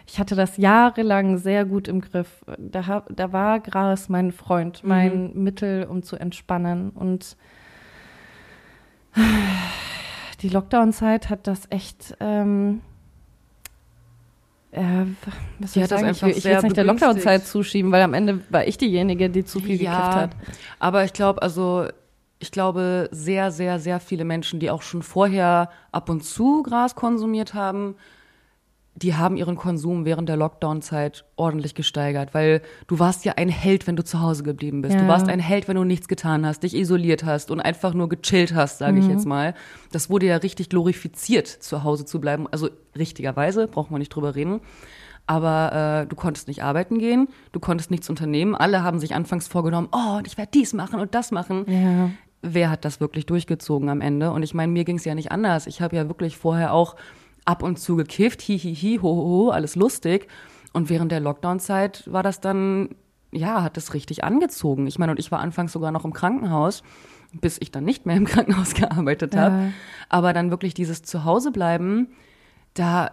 Ich 0.06 0.20
hatte 0.20 0.36
das 0.36 0.58
jahrelang 0.58 1.38
sehr 1.38 1.64
gut 1.64 1.88
im 1.88 2.02
Griff. 2.02 2.44
Da, 2.58 3.02
da 3.08 3.32
war 3.32 3.60
Gras 3.60 4.10
mein 4.10 4.30
Freund, 4.30 4.84
mein 4.84 5.32
mhm. 5.32 5.42
Mittel, 5.42 5.84
um 5.84 6.02
zu 6.02 6.16
entspannen. 6.16 6.90
Und 6.90 7.36
die 10.42 10.50
Lockdown-Zeit 10.50 11.30
hat 11.30 11.46
das 11.46 11.62
echt, 11.70 12.14
ähm, 12.20 12.82
äh, 14.72 15.06
was 15.58 15.72
soll 15.72 15.82
ich 15.84 15.88
sagen? 15.88 16.10
ich 16.10 16.22
will 16.22 16.52
jetzt 16.52 16.62
nicht 16.62 16.76
der. 16.76 16.84
Lockdown-Zeit 16.84 17.46
zuschieben, 17.46 17.90
weil 17.90 18.02
am 18.02 18.12
Ende 18.12 18.42
war 18.50 18.66
ich 18.66 18.76
diejenige, 18.76 19.30
die 19.30 19.46
zu 19.46 19.60
viel 19.60 19.78
gekifft 19.78 19.96
hat. 19.96 20.36
aber 20.78 21.04
ich 21.04 21.14
glaube, 21.14 21.40
also 21.40 21.88
ich 22.46 22.52
glaube, 22.52 23.08
sehr, 23.10 23.50
sehr, 23.50 23.78
sehr 23.80 23.98
viele 24.00 24.24
Menschen, 24.24 24.60
die 24.60 24.70
auch 24.70 24.82
schon 24.82 25.02
vorher 25.02 25.68
ab 25.92 26.08
und 26.08 26.24
zu 26.24 26.62
Gras 26.62 26.94
konsumiert 26.94 27.54
haben, 27.54 27.96
die 28.94 29.14
haben 29.14 29.36
ihren 29.36 29.56
Konsum 29.56 30.06
während 30.06 30.26
der 30.28 30.36
Lockdown-Zeit 30.38 31.26
ordentlich 31.36 31.74
gesteigert, 31.74 32.32
weil 32.32 32.62
du 32.86 32.98
warst 32.98 33.26
ja 33.26 33.34
ein 33.36 33.50
Held, 33.50 33.86
wenn 33.86 33.96
du 33.96 34.02
zu 34.04 34.22
Hause 34.22 34.42
geblieben 34.42 34.80
bist. 34.80 34.96
Du 34.98 35.02
Ja. 35.02 35.08
warst 35.08 35.28
ein 35.28 35.40
Held, 35.40 35.68
wenn 35.68 35.76
du 35.76 35.84
nichts 35.84 36.08
getan 36.08 36.46
hast, 36.46 36.62
dich 36.62 36.74
isoliert 36.74 37.22
hast 37.24 37.50
und 37.50 37.60
einfach 37.60 37.92
nur 37.92 38.08
gechillt 38.08 38.54
hast, 38.54 38.78
sage 38.78 38.92
Mhm. 38.94 38.98
ich 39.02 39.08
jetzt 39.08 39.26
mal. 39.26 39.52
Das 39.92 40.08
wurde 40.08 40.24
ja 40.26 40.36
richtig 40.36 40.70
glorifiziert, 40.70 41.46
zu 41.48 41.84
Hause 41.84 42.06
zu 42.06 42.20
bleiben. 42.22 42.46
Also 42.50 42.70
richtigerweise, 42.96 43.66
braucht 43.68 43.90
man 43.90 43.98
nicht 43.98 44.08
drüber 44.14 44.34
reden. 44.34 44.60
Aber 45.26 46.02
äh, 46.04 46.06
du 46.06 46.14
konntest 46.14 46.46
nicht 46.48 46.62
arbeiten 46.62 46.98
gehen, 46.98 47.28
du 47.50 47.58
konntest 47.58 47.90
nichts 47.90 48.08
unternehmen. 48.08 48.54
Alle 48.54 48.82
haben 48.84 49.00
sich 49.00 49.12
anfangs 49.14 49.48
vorgenommen, 49.48 49.88
oh, 49.92 50.20
ich 50.24 50.38
werde 50.38 50.52
dies 50.54 50.72
machen 50.72 51.00
und 51.00 51.14
das 51.16 51.32
machen 51.32 51.64
Ja. 51.68 52.10
Wer 52.54 52.70
hat 52.70 52.84
das 52.84 53.00
wirklich 53.00 53.26
durchgezogen 53.26 53.88
am 53.88 54.00
Ende? 54.00 54.30
Und 54.30 54.42
ich 54.42 54.54
meine, 54.54 54.72
mir 54.72 54.84
ging 54.84 54.96
es 54.96 55.04
ja 55.04 55.14
nicht 55.14 55.32
anders. 55.32 55.66
Ich 55.66 55.80
habe 55.80 55.96
ja 55.96 56.08
wirklich 56.08 56.36
vorher 56.36 56.72
auch 56.72 56.96
ab 57.44 57.62
und 57.62 57.78
zu 57.78 57.96
gekifft, 57.96 58.42
hi, 58.42 58.58
hi, 58.58 58.74
hi, 58.74 58.98
ho, 59.00 59.08
ho, 59.08 59.24
ho, 59.24 59.50
alles 59.50 59.76
lustig. 59.76 60.28
Und 60.72 60.90
während 60.90 61.12
der 61.12 61.20
Lockdown-Zeit 61.20 62.10
war 62.12 62.22
das 62.22 62.40
dann, 62.40 62.90
ja, 63.32 63.62
hat 63.62 63.76
das 63.76 63.94
richtig 63.94 64.24
angezogen. 64.24 64.86
Ich 64.86 64.98
meine, 64.98 65.12
und 65.12 65.18
ich 65.18 65.32
war 65.32 65.40
anfangs 65.40 65.72
sogar 65.72 65.90
noch 65.92 66.04
im 66.04 66.12
Krankenhaus, 66.12 66.82
bis 67.32 67.58
ich 67.60 67.70
dann 67.70 67.84
nicht 67.84 68.04
mehr 68.04 68.16
im 68.16 68.24
Krankenhaus 68.26 68.74
gearbeitet 68.74 69.36
habe. 69.36 69.56
Ja. 69.56 69.72
Aber 70.08 70.32
dann 70.32 70.50
wirklich 70.50 70.74
dieses 70.74 71.02
Zuhausebleiben, 71.02 72.08
da, 72.74 73.12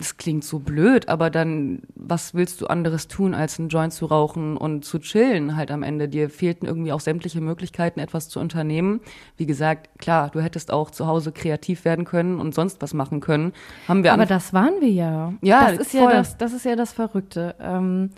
es 0.00 0.16
klingt 0.16 0.44
so 0.44 0.58
blöd, 0.58 1.08
aber 1.08 1.28
dann, 1.28 1.82
was 1.94 2.32
willst 2.34 2.60
du 2.60 2.66
anderes 2.66 3.06
tun, 3.06 3.34
als 3.34 3.58
einen 3.58 3.68
Joint 3.68 3.92
zu 3.92 4.06
rauchen 4.06 4.56
und 4.56 4.84
zu 4.84 4.98
chillen 4.98 5.56
halt 5.56 5.70
am 5.70 5.82
Ende? 5.82 6.08
Dir 6.08 6.30
fehlten 6.30 6.66
irgendwie 6.66 6.92
auch 6.92 7.00
sämtliche 7.00 7.40
Möglichkeiten, 7.42 8.00
etwas 8.00 8.28
zu 8.30 8.40
unternehmen. 8.40 9.00
Wie 9.36 9.44
gesagt, 9.46 9.98
klar, 9.98 10.30
du 10.30 10.40
hättest 10.40 10.72
auch 10.72 10.90
zu 10.90 11.06
Hause 11.06 11.32
kreativ 11.32 11.84
werden 11.84 12.06
können 12.06 12.40
und 12.40 12.54
sonst 12.54 12.80
was 12.80 12.94
machen 12.94 13.20
können. 13.20 13.52
Haben 13.88 14.02
wir 14.02 14.14
Aber 14.14 14.26
das 14.26 14.54
waren 14.54 14.80
wir 14.80 14.88
ja. 14.90 15.34
Ja, 15.42 15.70
das 15.70 15.80
ist 15.88 15.92
ja 15.94 16.10
das, 16.10 16.38
das 16.38 16.52
ist 16.54 16.64
ja 16.64 16.76
das 16.76 16.92
Verrückte. 16.92 17.54
Ähm, 17.60 18.10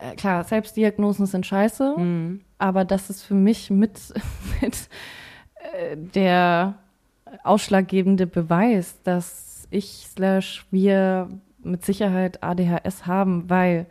äh, 0.00 0.16
klar, 0.16 0.42
Selbstdiagnosen 0.44 1.26
sind 1.26 1.46
scheiße, 1.46 1.94
Mhm. 1.96 2.40
aber 2.58 2.84
das 2.84 3.10
ist 3.10 3.22
für 3.22 3.34
mich 3.34 3.70
mit, 3.70 3.92
mit 4.60 4.74
äh, 5.54 5.96
der 5.96 6.74
ausschlaggebende 7.44 8.26
Beweis, 8.26 8.96
dass 9.04 9.49
ich 9.70 10.06
slash 10.08 10.66
wir 10.70 11.28
mit 11.62 11.84
Sicherheit 11.84 12.42
ADHS 12.42 13.06
haben, 13.06 13.48
weil 13.50 13.86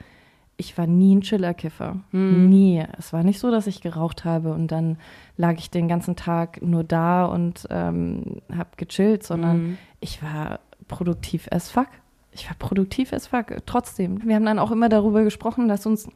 ich 0.58 0.78
war 0.78 0.88
nie 0.88 1.16
ein 1.16 1.22
Chillerkiffer. 1.22 1.98
Mhm. 2.12 2.50
Nie. 2.50 2.84
Es 2.98 3.14
war 3.14 3.24
nicht 3.24 3.40
so, 3.40 3.50
dass 3.50 3.66
ich 3.68 3.80
geraucht 3.82 4.26
habe 4.26 4.52
und 4.54 4.68
dann 4.72 4.98
lag 5.38 5.54
ich 5.58 5.70
den 5.72 5.88
ganzen 5.88 6.16
Tag 6.18 6.62
nur 6.62 6.84
da 6.84 7.26
und 7.26 7.66
ähm, 7.70 8.42
habe 8.54 8.70
gechillt, 8.76 9.24
sondern 9.24 9.58
Mhm. 9.58 9.78
ich 10.02 10.22
war 10.22 10.60
produktiv 10.90 11.48
as 11.52 11.70
fuck. 11.70 11.88
Ich 12.32 12.50
war 12.50 12.58
produktiv 12.58 13.14
as 13.14 13.28
fuck. 13.28 13.56
Trotzdem. 13.66 14.22
Wir 14.26 14.36
haben 14.36 14.46
dann 14.46 14.60
auch 14.60 14.72
immer 14.72 14.90
darüber 14.90 15.24
gesprochen, 15.24 15.68
dass 15.70 15.86
uns 15.86 16.10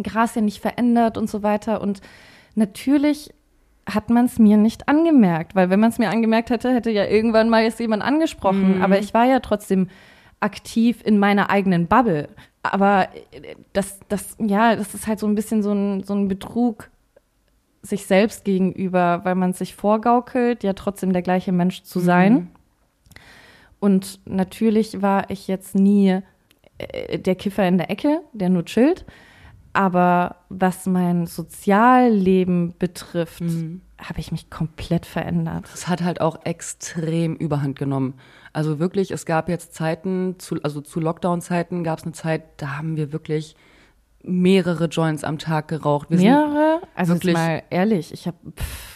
Gras 0.00 0.34
ja 0.36 0.42
nicht 0.42 0.60
verändert 0.60 1.18
und 1.18 1.28
so 1.28 1.42
weiter. 1.42 1.80
Und 1.80 2.00
natürlich 2.54 3.34
hat 3.86 4.10
man 4.10 4.26
es 4.26 4.38
mir 4.38 4.56
nicht 4.56 4.88
angemerkt, 4.88 5.54
weil 5.54 5.70
wenn 5.70 5.80
man 5.80 5.90
es 5.90 5.98
mir 5.98 6.10
angemerkt 6.10 6.50
hätte, 6.50 6.72
hätte 6.72 6.90
ja 6.90 7.04
irgendwann 7.04 7.48
mal 7.48 7.62
jetzt 7.62 7.80
jemand 7.80 8.02
angesprochen. 8.02 8.82
Aber 8.82 8.98
ich 8.98 9.12
war 9.12 9.24
ja 9.24 9.40
trotzdem 9.40 9.88
aktiv 10.40 11.00
in 11.04 11.18
meiner 11.18 11.50
eigenen 11.50 11.86
Bubble. 11.86 12.28
Aber 12.62 13.08
äh, 13.32 13.54
das, 13.72 14.00
das, 14.08 14.36
ja, 14.38 14.76
das 14.76 14.94
ist 14.94 15.06
halt 15.06 15.18
so 15.18 15.26
ein 15.26 15.34
bisschen 15.34 15.62
so 15.62 15.72
ein, 15.72 16.02
so 16.04 16.14
ein 16.14 16.28
Betrug 16.28 16.90
sich 17.82 18.06
selbst 18.06 18.44
gegenüber, 18.44 19.20
weil 19.24 19.34
man 19.34 19.52
sich 19.52 19.74
vorgaukelt, 19.74 20.62
ja 20.62 20.72
trotzdem 20.72 21.12
der 21.12 21.22
gleiche 21.22 21.50
Mensch 21.50 21.82
zu 21.82 21.98
sein. 21.98 22.50
Und 23.80 24.20
natürlich 24.24 25.02
war 25.02 25.28
ich 25.30 25.48
jetzt 25.48 25.74
nie 25.74 26.20
äh, 26.78 27.18
der 27.18 27.34
Kiffer 27.34 27.66
in 27.66 27.78
der 27.78 27.90
Ecke, 27.90 28.20
der 28.32 28.48
nur 28.48 28.64
chillt. 28.64 29.04
Aber 29.74 30.36
was 30.48 30.86
mein 30.86 31.26
Sozialleben 31.26 32.74
betrifft, 32.78 33.42
habe 33.42 34.18
ich 34.20 34.32
mich 34.32 34.50
komplett 34.50 35.06
verändert. 35.06 35.68
es 35.72 35.88
hat 35.88 36.02
halt 36.02 36.20
auch 36.20 36.44
extrem 36.44 37.36
überhand 37.36 37.78
genommen. 37.78 38.14
Also 38.52 38.78
wirklich, 38.78 39.10
es 39.12 39.24
gab 39.24 39.48
jetzt 39.48 39.74
Zeiten, 39.74 40.36
zu, 40.38 40.56
also 40.62 40.80
zu 40.80 41.00
Lockdown-Zeiten 41.00 41.84
gab 41.84 41.98
es 42.00 42.04
eine 42.04 42.12
Zeit, 42.12 42.42
da 42.58 42.76
haben 42.76 42.96
wir 42.96 43.12
wirklich 43.12 43.56
mehrere 44.24 44.86
Joints 44.86 45.24
am 45.24 45.38
Tag 45.38 45.68
geraucht. 45.68 46.10
Wir 46.10 46.18
Mehrere? 46.18 46.80
Also 46.94 47.14
wirklich- 47.14 47.34
mal 47.34 47.62
ehrlich, 47.70 48.12
ich 48.12 48.26
habe, 48.26 48.36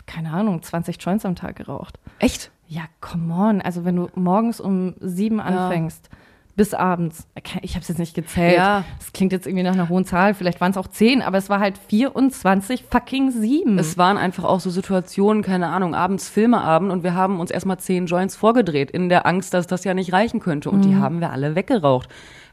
keine 0.07 0.31
Ahnung, 0.33 0.63
20 0.63 0.99
Joints 1.03 1.25
am 1.25 1.35
Tag 1.37 1.57
geraucht. 1.57 1.99
Echt? 2.19 2.51
Ja, 2.69 2.83
come 3.01 3.33
on. 3.33 3.61
Also 3.63 3.85
wenn 3.85 3.97
du 3.97 4.09
morgens 4.15 4.61
um 4.61 4.95
sieben 5.01 5.41
anfängst, 5.41 6.11
bis 6.57 6.73
abends, 6.73 7.27
ich 7.63 7.75
habe 7.75 7.83
es 7.83 7.89
jetzt 7.89 7.99
nicht 7.99 8.15
gezählt. 8.15 8.57
Ja. 8.57 8.85
Das 8.99 9.13
klingt 9.13 9.31
jetzt 9.33 9.47
irgendwie 9.47 9.63
nach 9.63 9.75
einer 9.75 9.89
hohen 9.91 10.07
Zahl. 10.07 10.33
Vielleicht 10.35 10.61
waren 10.61 10.71
es 10.71 10.79
auch 10.79 10.89
zehn, 10.89 11.21
aber 11.21 11.37
es 11.37 11.51
war 11.51 11.61
halt 11.61 11.79
24 11.89 12.85
fucking 12.91 13.31
sieben. 13.31 13.79
Es 13.79 13.99
waren 13.99 14.17
einfach 14.17 14.45
auch 14.45 14.61
so 14.61 14.71
Situationen, 14.71 15.43
keine 15.43 15.69
Ahnung, 15.69 15.95
abends 15.95 16.29
Filmeabend 16.31 16.91
und 16.91 17.03
wir 17.05 17.15
haben 17.15 17.41
uns 17.41 17.51
erstmal 17.51 17.79
zehn 17.79 18.07
Joints 18.07 18.37
vorgedreht, 18.37 18.91
in 18.91 19.09
der 19.11 19.27
Angst, 19.27 19.53
dass 19.55 19.67
das 19.67 19.85
ja 19.85 19.93
nicht 19.95 20.13
reichen 20.15 20.41
könnte. 20.41 20.71
Und 20.71 20.79
Mhm. 20.79 20.83
die 20.89 20.97
haben 20.97 21.21
wir 21.21 21.31
alle 21.31 21.55
weggeraucht. 21.55 22.09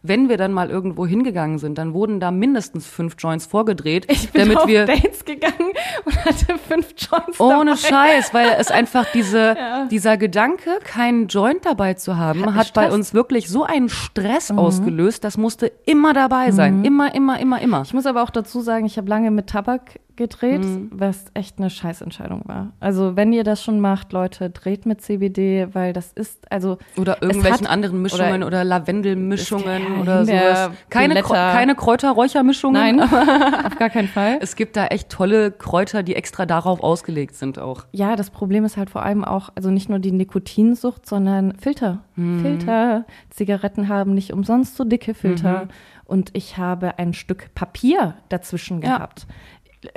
Wenn 0.06 0.28
wir 0.28 0.36
dann 0.36 0.52
mal 0.52 0.70
irgendwo 0.70 1.08
hingegangen 1.08 1.60
sind, 1.60 1.78
dann 1.78 1.94
wurden 1.94 2.20
da 2.20 2.30
mindestens 2.30 2.86
fünf 2.86 3.16
Joints 3.18 3.46
vorgedreht, 3.46 4.06
ich 4.12 4.30
bin 4.32 4.42
damit 4.42 4.58
auf 4.58 4.68
wir 4.68 4.86
Dates 4.86 5.24
gegangen 5.24 5.72
und 6.04 6.26
hatte 6.26 6.58
fünf 6.68 6.94
Joints 6.98 7.40
ohne 7.40 7.72
dabei. 7.76 7.78
Scheiß, 7.78 8.34
weil 8.34 8.56
es 8.60 8.70
einfach 8.72 9.06
diese, 9.14 9.56
dieser 9.90 10.18
Gedanke, 10.18 10.72
keinen 10.84 11.28
Joint 11.28 11.66
dabei 11.66 11.94
zu 11.94 12.18
haben, 12.18 12.46
Hat 12.48 12.56
hat 12.56 12.74
bei 12.74 12.92
uns 12.92 13.14
wirklich 13.14 13.50
so 13.50 13.64
einen 13.64 13.88
Stress 13.90 14.52
Mhm. 14.52 14.60
ausgelöst, 14.60 15.24
das 15.24 15.38
musste 15.38 15.72
immer 15.86 16.14
dabei 16.14 16.52
sein. 16.52 16.84
Immer, 16.84 17.16
immer, 17.16 17.40
immer, 17.40 17.62
immer. 17.62 17.82
Ich 17.84 17.94
muss 17.94 18.06
aber 18.06 18.24
auch 18.24 18.30
dazu 18.30 18.60
sagen, 18.62 18.86
ich 18.86 18.98
habe 18.98 19.08
lange 19.08 19.32
mit 19.32 19.48
Tabak 19.48 20.00
gedreht, 20.16 20.64
Mhm. 20.64 20.90
was 20.94 21.26
echt 21.34 21.58
eine 21.60 21.70
Scheißentscheidung 21.70 22.42
war. 22.46 22.72
Also 22.80 23.16
wenn 23.16 23.34
ihr 23.34 23.44
das 23.44 23.64
schon 23.64 23.80
macht, 23.80 24.14
Leute, 24.14 24.50
dreht 24.50 24.86
mit 24.86 25.02
CBD, 25.02 25.68
weil 25.74 25.94
das 25.94 26.14
ist, 26.14 26.52
also 26.52 26.78
Oder 26.98 27.22
irgendwelchen 27.22 27.66
hat- 27.68 27.70
anderen 27.74 28.02
Mischungen 28.02 28.38
oder, 28.44 28.48
oder- 28.48 28.64
Lavendelmischungen 28.64 30.00
oder 30.02 30.26
sowas. 30.26 30.70
Keine, 30.90 31.22
keine 31.24 31.76
Kräuterräuchermischungen. 31.76 32.98
Nein, 32.98 33.00
auf 33.66 33.78
gar 33.78 33.90
keinen 33.90 34.08
Fall. 34.08 34.38
Es 34.42 34.56
gibt 34.56 34.76
da 34.78 34.88
echt 34.88 35.10
tolle 35.10 35.52
Kräuter, 35.52 36.04
die 36.04 36.16
extra 36.16 36.46
darauf 36.46 36.82
ausgelegt 36.82 37.36
sind 37.36 37.60
auch. 37.60 37.86
Ja, 37.92 38.16
das 38.16 38.30
Problem 38.30 38.66
ist 38.66 38.78
halt 38.78 38.90
vor 38.90 39.04
allem 39.04 39.24
auch, 39.24 39.50
also 39.56 39.70
nicht 39.72 39.90
nur 39.90 40.00
die 40.00 40.12
Nikotinsucht, 40.12 41.06
sondern 41.06 41.56
Filter. 41.58 42.04
Filter. 42.16 43.06
Zigaretten 43.30 43.88
haben 43.90 44.14
nicht 44.14 44.34
umsonst 44.34 44.76
so 44.76 44.84
dicke 44.84 45.14
Filter. 45.14 45.68
Und 46.06 46.30
ich 46.34 46.58
habe 46.58 47.00
ein 47.00 47.14
Stück 47.14 47.54
Papier 47.56 48.16
dazwischen 48.30 48.82
Ja. 48.82 49.10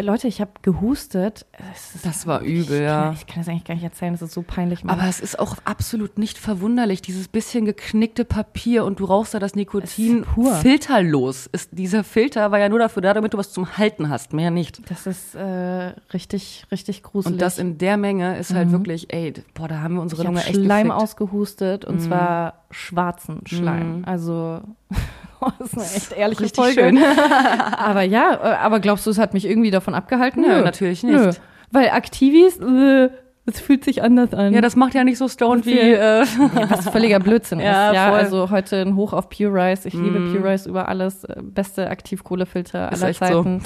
Leute, 0.01 0.29
ich 0.29 0.41
habe 0.41 0.51
gehustet. 0.63 1.47
Ist 1.75 2.05
Das 2.05 2.27
war 2.27 2.41
übel, 2.41 2.77
ich 2.77 2.83
ja. 2.83 3.05
Kann, 3.05 3.15
ich 3.15 3.27
kann 3.27 3.39
das 3.39 3.49
eigentlich 3.49 3.65
gar 3.65 3.75
nicht 3.75 3.85
erzählen, 3.85 4.13
das 4.13 4.23
ist 4.23 4.33
so 4.33 4.43
peinlich. 4.43 4.85
Mann. 4.85 4.99
Aber 4.99 5.09
es 5.09 5.21
ist 5.21 5.39
auch 5.39 5.57
absolut 5.65 6.19
nicht 6.19 6.39
verwunderlich, 6.39 7.03
dieses 7.03 7.29
bisschen 7.29 7.65
geknickte 7.65 8.25
Papier 8.25 8.85
und 8.85 9.01
du 9.01 9.05
rauchst 9.05 9.35
da 9.35 9.39
das 9.39 9.55
Nikotin 9.55 10.21
ist 10.21 10.27
pur. 10.27 10.55
filterlos. 10.57 11.47
Ist, 11.47 11.71
dieser 11.73 12.05
Filter 12.05 12.51
war 12.51 12.59
ja 12.59 12.69
nur 12.69 12.79
dafür 12.79 13.03
da, 13.03 13.15
damit 13.15 13.35
du 13.35 13.39
was 13.39 13.53
zum 13.53 13.77
Halten 13.79 14.09
hast, 14.09 14.33
mehr 14.33 14.51
nicht. 14.51 14.81
das 14.91 15.07
ist 15.07 15.35
äh, 15.35 15.93
richtig, 16.13 16.67
richtig 16.71 17.03
gruselig. 17.03 17.35
Und 17.35 17.43
das 17.43 17.59
in 17.59 17.79
der 17.79 17.97
Menge 17.97 18.39
ist 18.39 18.53
halt 18.55 18.71
wirklich, 18.73 19.13
ey, 19.13 19.33
boah, 19.55 19.69
da 19.69 19.81
haben 19.81 19.95
wir 19.95 20.03
unsere 20.03 20.23
ich 20.23 20.27
habe 20.27 20.37
Lunge 20.37 20.47
echt 20.47 20.57
Schleim 20.57 20.89
gefickt. 20.89 21.03
ausgehustet 21.03 21.85
und 21.85 22.01
zwar 22.01 22.65
schwarzen 22.71 23.41
Schleim. 23.47 24.03
Also 24.07 24.61
das 25.59 25.73
ist 25.73 25.77
eine 25.79 25.85
echt 25.97 26.13
ehrliche 26.13 26.43
Richtig 26.43 26.63
Folge. 26.65 26.81
schön. 26.81 26.99
aber 27.79 28.03
ja, 28.03 28.35
äh, 28.43 28.57
aber 28.57 28.81
glaubst 28.81 29.07
du, 29.07 29.11
es 29.11 29.19
hat 29.19 29.35
mich 29.35 29.47
irgendwie 29.49 29.71
davon 29.71 29.95
abgehalten? 29.95 30.43
Nö, 30.43 30.63
natürlich 30.63 31.03
nicht. 31.03 31.17
Nö. 31.17 31.31
Weil 31.73 31.91
Aktivis, 31.91 32.59
äh, 32.59 33.11
es 33.49 33.61
fühlt 33.61 33.85
sich 33.85 34.03
anders 34.03 34.35
an. 34.35 34.53
Ja, 34.53 34.61
das 34.61 34.75
macht 34.75 34.95
ja 34.95 35.05
nicht 35.05 35.19
so 35.19 35.29
stoned 35.29 35.67
wie, 35.67 35.79
äh, 35.79 36.23
was 36.69 36.89
völliger 36.89 37.21
Blödsinn 37.21 37.61
Ja, 37.61 37.91
ist. 37.91 37.95
Ja, 37.95 38.09
voll. 38.11 38.19
also 38.19 38.51
heute 38.51 38.81
ein 38.83 38.97
Hoch 38.97 39.13
auf 39.13 39.29
Pure 39.29 39.53
Rice. 39.55 39.85
Ich 39.87 39.95
liebe 39.95 40.19
Mm. 40.19 40.33
Pure 40.33 40.51
Rice 40.53 40.67
über 40.67 40.89
alles. 40.89 41.23
Äh, 41.23 41.37
Beste 41.43 41.89
Aktivkohlefilter 41.89 42.91
aller 42.91 43.09
echt 43.09 43.21
so. 43.25 43.25
Zeiten. 43.45 43.63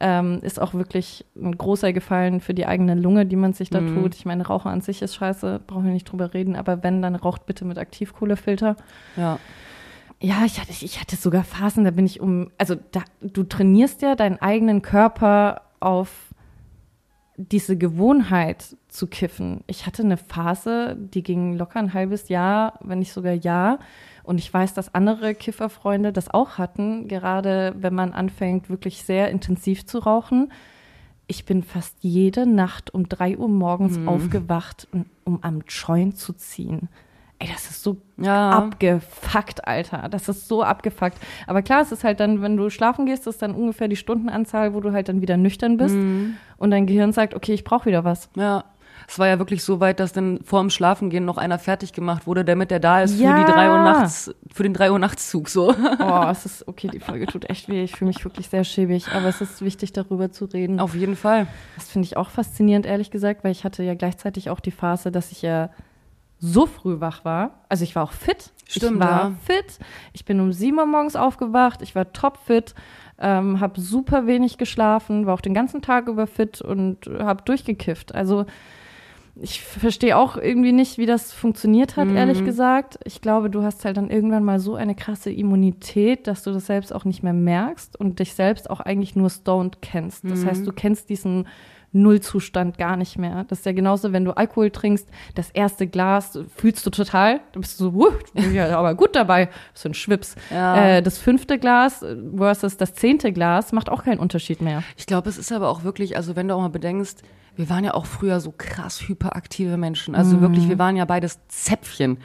ähm, 0.00 0.38
ist 0.42 0.58
auch 0.60 0.72
wirklich 0.72 1.26
ein 1.36 1.58
großer 1.58 1.92
Gefallen 1.92 2.40
für 2.40 2.54
die 2.54 2.64
eigene 2.64 2.94
Lunge, 2.94 3.26
die 3.26 3.36
man 3.36 3.52
sich 3.52 3.68
da 3.68 3.82
Mm. 3.82 3.94
tut. 4.02 4.14
Ich 4.14 4.24
meine, 4.24 4.46
Rauchen 4.46 4.70
an 4.70 4.80
sich 4.80 5.02
ist 5.02 5.14
scheiße, 5.16 5.60
brauchen 5.66 5.84
wir 5.84 5.92
nicht 5.92 6.10
drüber 6.10 6.32
reden. 6.32 6.56
Aber 6.56 6.82
wenn, 6.82 7.02
dann 7.02 7.14
raucht 7.14 7.44
bitte 7.44 7.66
mit 7.66 7.76
Aktivkohlefilter. 7.78 8.76
ja. 9.16 9.38
Ja, 10.20 10.44
ich 10.44 10.60
hatte, 10.60 10.72
ich 10.72 11.00
hatte 11.00 11.16
sogar 11.16 11.44
Phasen, 11.44 11.84
da 11.84 11.90
bin 11.92 12.04
ich 12.04 12.20
um, 12.20 12.50
also 12.58 12.74
da, 12.90 13.02
du 13.20 13.44
trainierst 13.44 14.02
ja 14.02 14.16
deinen 14.16 14.40
eigenen 14.40 14.82
Körper 14.82 15.62
auf 15.78 16.10
diese 17.36 17.76
Gewohnheit 17.78 18.76
zu 18.88 19.06
kiffen. 19.06 19.62
Ich 19.68 19.86
hatte 19.86 20.02
eine 20.02 20.16
Phase, 20.16 20.96
die 20.98 21.22
ging 21.22 21.56
locker 21.56 21.78
ein 21.78 21.94
halbes 21.94 22.28
Jahr, 22.28 22.80
wenn 22.82 22.98
nicht 22.98 23.12
sogar 23.12 23.32
Jahr. 23.32 23.78
Und 24.24 24.38
ich 24.38 24.52
weiß, 24.52 24.74
dass 24.74 24.92
andere 24.92 25.36
Kifferfreunde 25.36 26.12
das 26.12 26.28
auch 26.28 26.58
hatten, 26.58 27.06
gerade 27.06 27.76
wenn 27.78 27.94
man 27.94 28.12
anfängt, 28.12 28.68
wirklich 28.68 29.04
sehr 29.04 29.30
intensiv 29.30 29.86
zu 29.86 30.00
rauchen. 30.00 30.50
Ich 31.28 31.44
bin 31.44 31.62
fast 31.62 31.96
jede 32.00 32.44
Nacht 32.44 32.92
um 32.92 33.08
drei 33.08 33.38
Uhr 33.38 33.48
morgens 33.48 33.98
Mhm. 33.98 34.08
aufgewacht, 34.08 34.88
um 35.24 35.38
am 35.42 35.62
Joint 35.68 36.18
zu 36.18 36.32
ziehen. 36.32 36.88
Ey, 37.40 37.48
das 37.52 37.70
ist 37.70 37.82
so 37.84 37.98
Ja. 38.16 38.50
abgefuckt, 38.50 39.66
Alter. 39.66 40.08
Das 40.10 40.28
ist 40.28 40.48
so 40.48 40.62
abgefuckt. 40.62 41.16
Aber 41.46 41.62
klar, 41.62 41.82
es 41.82 41.92
ist 41.92 42.02
halt 42.04 42.18
dann, 42.20 42.42
wenn 42.42 42.56
du 42.56 42.68
schlafen 42.70 43.06
gehst, 43.06 43.26
ist 43.28 43.40
dann 43.42 43.54
ungefähr 43.54 43.86
die 43.88 43.96
Stundenanzahl, 43.96 44.74
wo 44.74 44.80
du 44.80 44.92
halt 44.92 45.08
dann 45.08 45.20
wieder 45.20 45.36
nüchtern 45.36 45.76
bist 45.76 45.94
Mhm. 45.94 46.34
und 46.56 46.70
dein 46.72 46.86
Gehirn 46.86 47.12
sagt, 47.12 47.34
okay, 47.34 47.52
ich 47.54 47.62
brauche 47.64 47.86
wieder 47.86 48.04
was. 48.04 48.28
Ja. 48.34 48.64
Es 49.06 49.18
war 49.18 49.28
ja 49.28 49.38
wirklich 49.38 49.62
so 49.62 49.78
weit, 49.80 50.00
dass 50.00 50.12
dann 50.12 50.40
vor 50.42 50.60
dem 50.60 50.68
Schlafengehen 50.70 51.24
noch 51.24 51.38
einer 51.38 51.58
fertig 51.60 51.92
gemacht 51.92 52.26
wurde, 52.26 52.44
damit 52.44 52.70
der 52.72 52.80
da 52.80 53.02
ist 53.02 53.18
Ja. 53.18 53.30
für 53.36 53.44
die 53.46 53.52
drei 53.52 53.70
Uhr 53.70 53.78
nachts, 53.84 54.34
für 54.52 54.64
den 54.64 54.74
drei 54.74 54.90
Uhr 54.90 54.98
Nachtszug 54.98 55.48
so. 55.48 55.72
Oh, 56.00 56.24
es 56.30 56.44
ist, 56.44 56.66
okay, 56.68 56.88
die 56.92 56.98
Folge 57.00 57.26
tut 57.26 57.48
echt 57.48 57.68
weh. 57.68 57.84
Ich 57.84 57.92
fühle 57.96 58.08
mich 58.08 58.22
wirklich 58.24 58.48
sehr 58.48 58.64
schäbig, 58.64 59.06
aber 59.14 59.28
es 59.28 59.40
ist 59.40 59.62
wichtig, 59.62 59.92
darüber 59.92 60.32
zu 60.32 60.46
reden. 60.46 60.80
Auf 60.80 60.94
jeden 60.96 61.14
Fall. 61.16 61.46
Das 61.76 61.88
finde 61.88 62.06
ich 62.06 62.16
auch 62.16 62.28
faszinierend, 62.30 62.84
ehrlich 62.84 63.10
gesagt, 63.12 63.44
weil 63.44 63.52
ich 63.52 63.62
hatte 63.64 63.84
ja 63.84 63.94
gleichzeitig 63.94 64.50
auch 64.50 64.60
die 64.60 64.72
Phase, 64.72 65.12
dass 65.12 65.30
ich 65.30 65.40
ja 65.42 65.70
so 66.38 66.66
früh 66.66 67.00
wach 67.00 67.24
war. 67.24 67.64
Also 67.68 67.84
ich 67.84 67.94
war 67.94 68.04
auch 68.04 68.12
fit. 68.12 68.52
Stimmt, 68.66 68.96
ich 68.96 69.00
war 69.00 69.30
ja. 69.30 69.32
fit. 69.44 69.78
Ich 70.12 70.24
bin 70.24 70.40
um 70.40 70.52
sieben 70.52 70.78
Uhr 70.78 70.86
morgens 70.86 71.16
aufgewacht. 71.16 71.82
Ich 71.82 71.94
war 71.94 72.12
topfit. 72.12 72.74
Ähm, 73.20 73.58
habe 73.58 73.80
super 73.80 74.28
wenig 74.28 74.58
geschlafen, 74.58 75.26
war 75.26 75.34
auch 75.34 75.40
den 75.40 75.54
ganzen 75.54 75.82
Tag 75.82 76.06
über 76.06 76.28
fit 76.28 76.60
und 76.60 77.10
habe 77.18 77.42
durchgekifft. 77.42 78.14
Also 78.14 78.46
ich 79.40 79.60
verstehe 79.60 80.16
auch 80.16 80.36
irgendwie 80.36 80.72
nicht, 80.72 80.98
wie 80.98 81.06
das 81.06 81.32
funktioniert 81.32 81.96
hat, 81.96 82.08
ehrlich 82.10 82.44
gesagt. 82.44 82.98
Ich 83.04 83.20
glaube, 83.20 83.50
du 83.50 83.62
hast 83.62 83.84
halt 83.84 83.96
dann 83.96 84.10
irgendwann 84.10 84.44
mal 84.44 84.58
so 84.58 84.74
eine 84.74 84.94
krasse 84.94 85.30
Immunität, 85.30 86.26
dass 86.26 86.42
du 86.42 86.52
das 86.52 86.66
selbst 86.66 86.92
auch 86.92 87.04
nicht 87.04 87.22
mehr 87.22 87.32
merkst 87.32 87.98
und 87.98 88.18
dich 88.18 88.34
selbst 88.34 88.68
auch 88.68 88.80
eigentlich 88.80 89.14
nur 89.14 89.30
stoned 89.30 89.80
kennst. 89.80 90.24
Das 90.24 90.44
heißt, 90.44 90.66
du 90.66 90.72
kennst 90.72 91.08
diesen 91.08 91.46
Nullzustand 91.92 92.76
gar 92.78 92.96
nicht 92.96 93.18
mehr. 93.18 93.44
Das 93.48 93.60
ist 93.60 93.64
ja 93.66 93.72
genauso, 93.72 94.12
wenn 94.12 94.24
du 94.24 94.32
Alkohol 94.36 94.70
trinkst, 94.70 95.08
das 95.34 95.50
erste 95.50 95.86
Glas 95.86 96.38
fühlst 96.56 96.84
du 96.86 96.90
total, 96.90 97.40
du 97.52 97.60
bist 97.60 97.78
so, 97.78 97.88
uh, 97.90 98.12
ja 98.52 98.78
aber 98.78 98.94
gut 98.94 99.16
dabei, 99.16 99.48
so 99.74 99.88
ein 99.88 99.94
Schwips. 99.94 100.34
Ja. 100.50 100.96
Äh, 100.98 101.02
das 101.02 101.18
fünfte 101.18 101.58
Glas 101.58 102.04
versus 102.36 102.76
das 102.76 102.94
zehnte 102.94 103.32
Glas 103.32 103.72
macht 103.72 103.88
auch 103.88 104.04
keinen 104.04 104.18
Unterschied 104.18 104.60
mehr. 104.60 104.82
Ich 104.96 105.06
glaube, 105.06 105.28
es 105.28 105.38
ist 105.38 105.50
aber 105.52 105.68
auch 105.68 105.82
wirklich, 105.84 106.16
also 106.16 106.36
wenn 106.36 106.48
du 106.48 106.54
auch 106.54 106.60
mal 106.60 106.68
bedenkst, 106.68 107.22
wir 107.56 107.68
waren 107.70 107.82
ja 107.82 107.94
auch 107.94 108.06
früher 108.06 108.38
so 108.38 108.54
krass 108.56 109.08
hyperaktive 109.08 109.76
Menschen. 109.78 110.14
Also 110.14 110.40
wirklich, 110.40 110.68
wir 110.68 110.78
waren 110.78 110.94
ja 110.94 111.04
beides 111.06 111.40
Zäpfchen. 111.48 112.18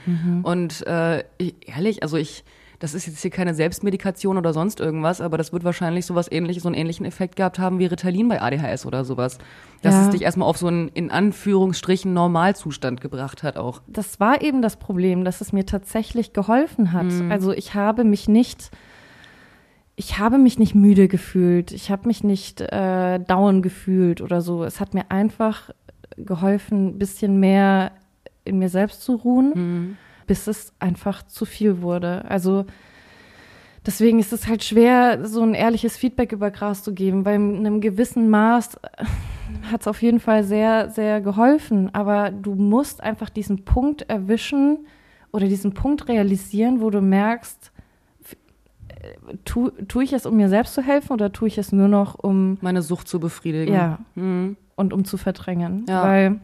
Und 0.43 0.85
äh, 0.85 1.23
ich- 1.39 1.55
ehrlich, 1.67 2.03
also 2.03 2.17
ich, 2.17 2.43
das 2.83 2.93
ist 2.93 3.05
jetzt 3.07 3.21
hier 3.21 3.31
keine 3.31 3.53
Selbstmedikation 3.53 4.37
oder 4.37 4.51
sonst 4.51 4.81
irgendwas, 4.81 5.21
aber 5.21 5.37
das 5.37 5.53
wird 5.53 5.63
wahrscheinlich 5.63 6.05
sowas 6.05 6.29
ähnliches, 6.29 6.63
so 6.63 6.67
einen 6.67 6.75
ähnlichen 6.75 7.05
Effekt 7.05 7.37
gehabt 7.37 7.57
haben 7.57 7.79
wie 7.79 7.85
Ritalin 7.85 8.27
bei 8.27 8.41
ADHS 8.41 8.85
oder 8.85 9.05
sowas. 9.05 9.37
Dass 9.81 9.95
Ja. 9.95 10.01
es 10.01 10.09
dich 10.09 10.23
erstmal 10.23 10.49
auf 10.49 10.57
so 10.57 10.67
einen, 10.67 10.89
in 10.89 11.09
Anführungsstrichen, 11.09 12.11
Normalzustand 12.13 12.99
gebracht 12.99 13.41
hat 13.41 13.55
auch. 13.55 13.81
das 13.87 14.19
war 14.19 14.41
eben 14.41 14.61
das 14.61 14.75
Problem, 14.75 15.23
dass 15.23 15.39
es 15.39 15.53
mir 15.53 15.65
tatsächlich 15.65 16.33
geholfen 16.33 16.91
hat. 16.91 17.05
Also 17.29 17.53
ich 17.53 17.73
habe 17.73 18.03
mich 18.03 18.27
nicht, 18.27 18.69
ich 19.95 20.19
habe 20.19 20.37
mich 20.37 20.59
nicht 20.59 20.75
müde 20.75 21.07
gefühlt, 21.07 21.71
ich 21.71 21.89
habe 21.89 22.07
mich 22.07 22.21
nicht 22.21 22.59
äh, 22.59 23.17
down 23.19 23.61
gefühlt 23.61 24.19
oder 24.19 24.41
so. 24.41 24.65
Es 24.65 24.81
hat 24.81 24.93
mir 24.93 25.09
einfach 25.09 25.69
geholfen, 26.17 26.87
ein 26.87 26.99
bisschen 26.99 27.39
mehr 27.39 27.93
in 28.43 28.59
mir 28.59 28.67
selbst 28.67 29.03
zu 29.03 29.15
ruhen, 29.15 29.97
bis 30.27 30.47
es 30.47 30.73
einfach 30.79 31.23
zu 31.23 31.45
viel 31.45 31.81
wurde. 31.81 32.25
Also 32.29 32.65
deswegen 33.85 34.19
ist 34.19 34.33
es 34.33 34.47
halt 34.47 34.63
schwer, 34.63 35.25
so 35.25 35.41
ein 35.41 35.53
ehrliches 35.53 35.97
Feedback 35.97 36.31
über 36.31 36.51
Gras 36.51 36.83
zu 36.83 36.93
geben, 36.93 37.25
weil 37.25 37.35
in 37.35 37.57
einem 37.57 37.81
gewissen 37.81 38.29
Maß 38.29 38.79
hat 39.71 39.81
es 39.81 39.87
auf 39.87 40.01
jeden 40.01 40.19
Fall 40.19 40.43
sehr, 40.43 40.89
sehr 40.89 41.21
geholfen. 41.21 41.93
Aber 41.93 42.31
du 42.31 42.55
musst 42.55 43.01
einfach 43.03 43.29
diesen 43.29 43.65
Punkt 43.65 44.03
erwischen 44.09 44.79
oder 45.31 45.47
diesen 45.47 45.73
Punkt 45.73 46.07
realisieren, 46.07 46.79
wo 46.81 46.89
du 46.89 47.01
merkst, 47.01 47.71
äh, 48.89 49.37
tu, 49.45 49.69
tue 49.87 50.03
ich 50.03 50.13
es, 50.13 50.25
um 50.25 50.37
mir 50.37 50.49
selbst 50.49 50.73
zu 50.75 50.81
helfen 50.81 51.11
oder 51.13 51.31
tue 51.31 51.47
ich 51.47 51.57
es 51.57 51.71
nur 51.71 51.87
noch, 51.87 52.15
um 52.15 52.57
Meine 52.61 52.81
Sucht 52.81 53.07
zu 53.07 53.19
befriedigen. 53.19 53.73
ja, 53.73 53.99
Mhm. 54.15 54.57
und 54.75 54.93
um 54.93 55.05
zu 55.05 55.17
verdrängen. 55.17 55.85
Ja. 55.89 56.03
Weil 56.03 56.39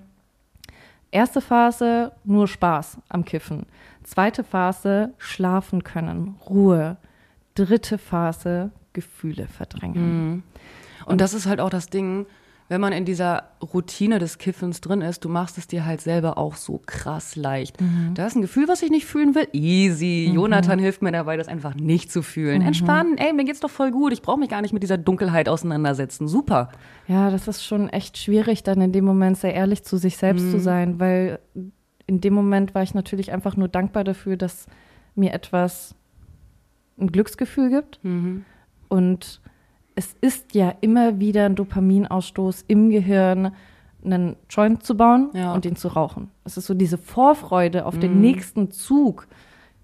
erste 1.11 1.41
Phase 1.41 2.11
nur 2.23 2.47
Spaß 2.47 2.97
am 3.09 3.25
Kiffen. 3.25 3.65
Zweite 4.03 4.43
Phase 4.43 5.13
schlafen 5.17 5.83
können, 5.83 6.35
Ruhe. 6.49 6.97
Dritte 7.55 7.97
Phase 7.97 8.71
Gefühle 8.93 9.47
verdrängen. 9.47 10.43
Und 11.05 11.21
das 11.21 11.33
ist 11.33 11.45
halt 11.45 11.59
auch 11.59 11.69
das 11.69 11.89
Ding, 11.89 12.25
wenn 12.69 12.79
man 12.79 12.93
in 12.93 13.03
dieser 13.03 13.49
Routine 13.73 14.19
des 14.19 14.37
Kiffens 14.37 14.79
drin 14.79 15.01
ist, 15.01 15.25
du 15.25 15.29
machst 15.29 15.57
es 15.57 15.67
dir 15.67 15.85
halt 15.85 16.01
selber 16.01 16.37
auch 16.37 16.55
so 16.55 16.79
krass 16.85 17.35
leicht. 17.35 17.77
Da 18.13 18.27
ist 18.27 18.35
ein 18.35 18.41
Gefühl, 18.41 18.67
was 18.67 18.83
ich 18.83 18.91
nicht 18.91 19.05
fühlen 19.05 19.33
will. 19.35 19.47
Easy. 19.53 20.31
Jonathan 20.33 20.77
hilft 20.77 21.01
mir 21.01 21.11
dabei, 21.11 21.35
das 21.35 21.47
einfach 21.47 21.73
nicht 21.73 22.11
zu 22.11 22.21
fühlen. 22.21 22.61
Entspannen, 22.61 23.17
ey, 23.17 23.33
mir 23.33 23.43
geht's 23.43 23.59
doch 23.59 23.71
voll 23.71 23.89
gut. 23.91 24.13
Ich 24.13 24.21
brauche 24.21 24.39
mich 24.39 24.49
gar 24.49 24.61
nicht 24.61 24.71
mit 24.71 24.83
dieser 24.83 24.99
Dunkelheit 24.99 25.49
auseinandersetzen. 25.49 26.27
Super. 26.27 26.69
Ja, 27.07 27.31
das 27.31 27.47
ist 27.47 27.65
schon 27.65 27.89
echt 27.89 28.19
schwierig, 28.19 28.61
dann 28.61 28.79
in 28.81 28.91
dem 28.91 29.03
Moment 29.03 29.37
sehr 29.37 29.55
ehrlich 29.55 29.83
zu 29.83 29.97
sich 29.97 30.17
selbst 30.17 30.51
zu 30.51 30.59
sein, 30.59 30.99
weil 30.99 31.39
in 32.05 32.21
dem 32.21 32.33
Moment 32.35 32.75
war 32.75 32.83
ich 32.83 32.93
natürlich 32.93 33.31
einfach 33.31 33.57
nur 33.57 33.67
dankbar 33.67 34.03
dafür, 34.03 34.37
dass 34.37 34.67
mir 35.15 35.33
etwas 35.33 35.95
ein 36.99 37.11
Glücksgefühl 37.11 37.71
gibt. 37.71 37.99
Und 38.89 39.41
es 39.99 40.15
ist 40.21 40.55
ja 40.55 40.73
immer 40.79 41.19
wieder 41.19 41.45
ein 41.45 41.55
Dopaminausstoß 41.55 42.63
im 42.69 42.89
Gehirn, 42.89 43.51
einen 44.01 44.37
Joint 44.49 44.81
zu 44.81 44.95
bauen 44.95 45.29
Ja. 45.33 45.53
und 45.53 45.65
ihn 45.65 45.75
zu 45.75 45.89
rauchen. 45.89 46.31
Es 46.45 46.55
ist 46.55 46.67
so 46.67 46.73
diese 46.73 46.97
Vorfreude 46.97 47.85
auf 47.85 47.99
den 47.99 48.21
nächsten 48.21 48.71
Zug. 48.71 49.27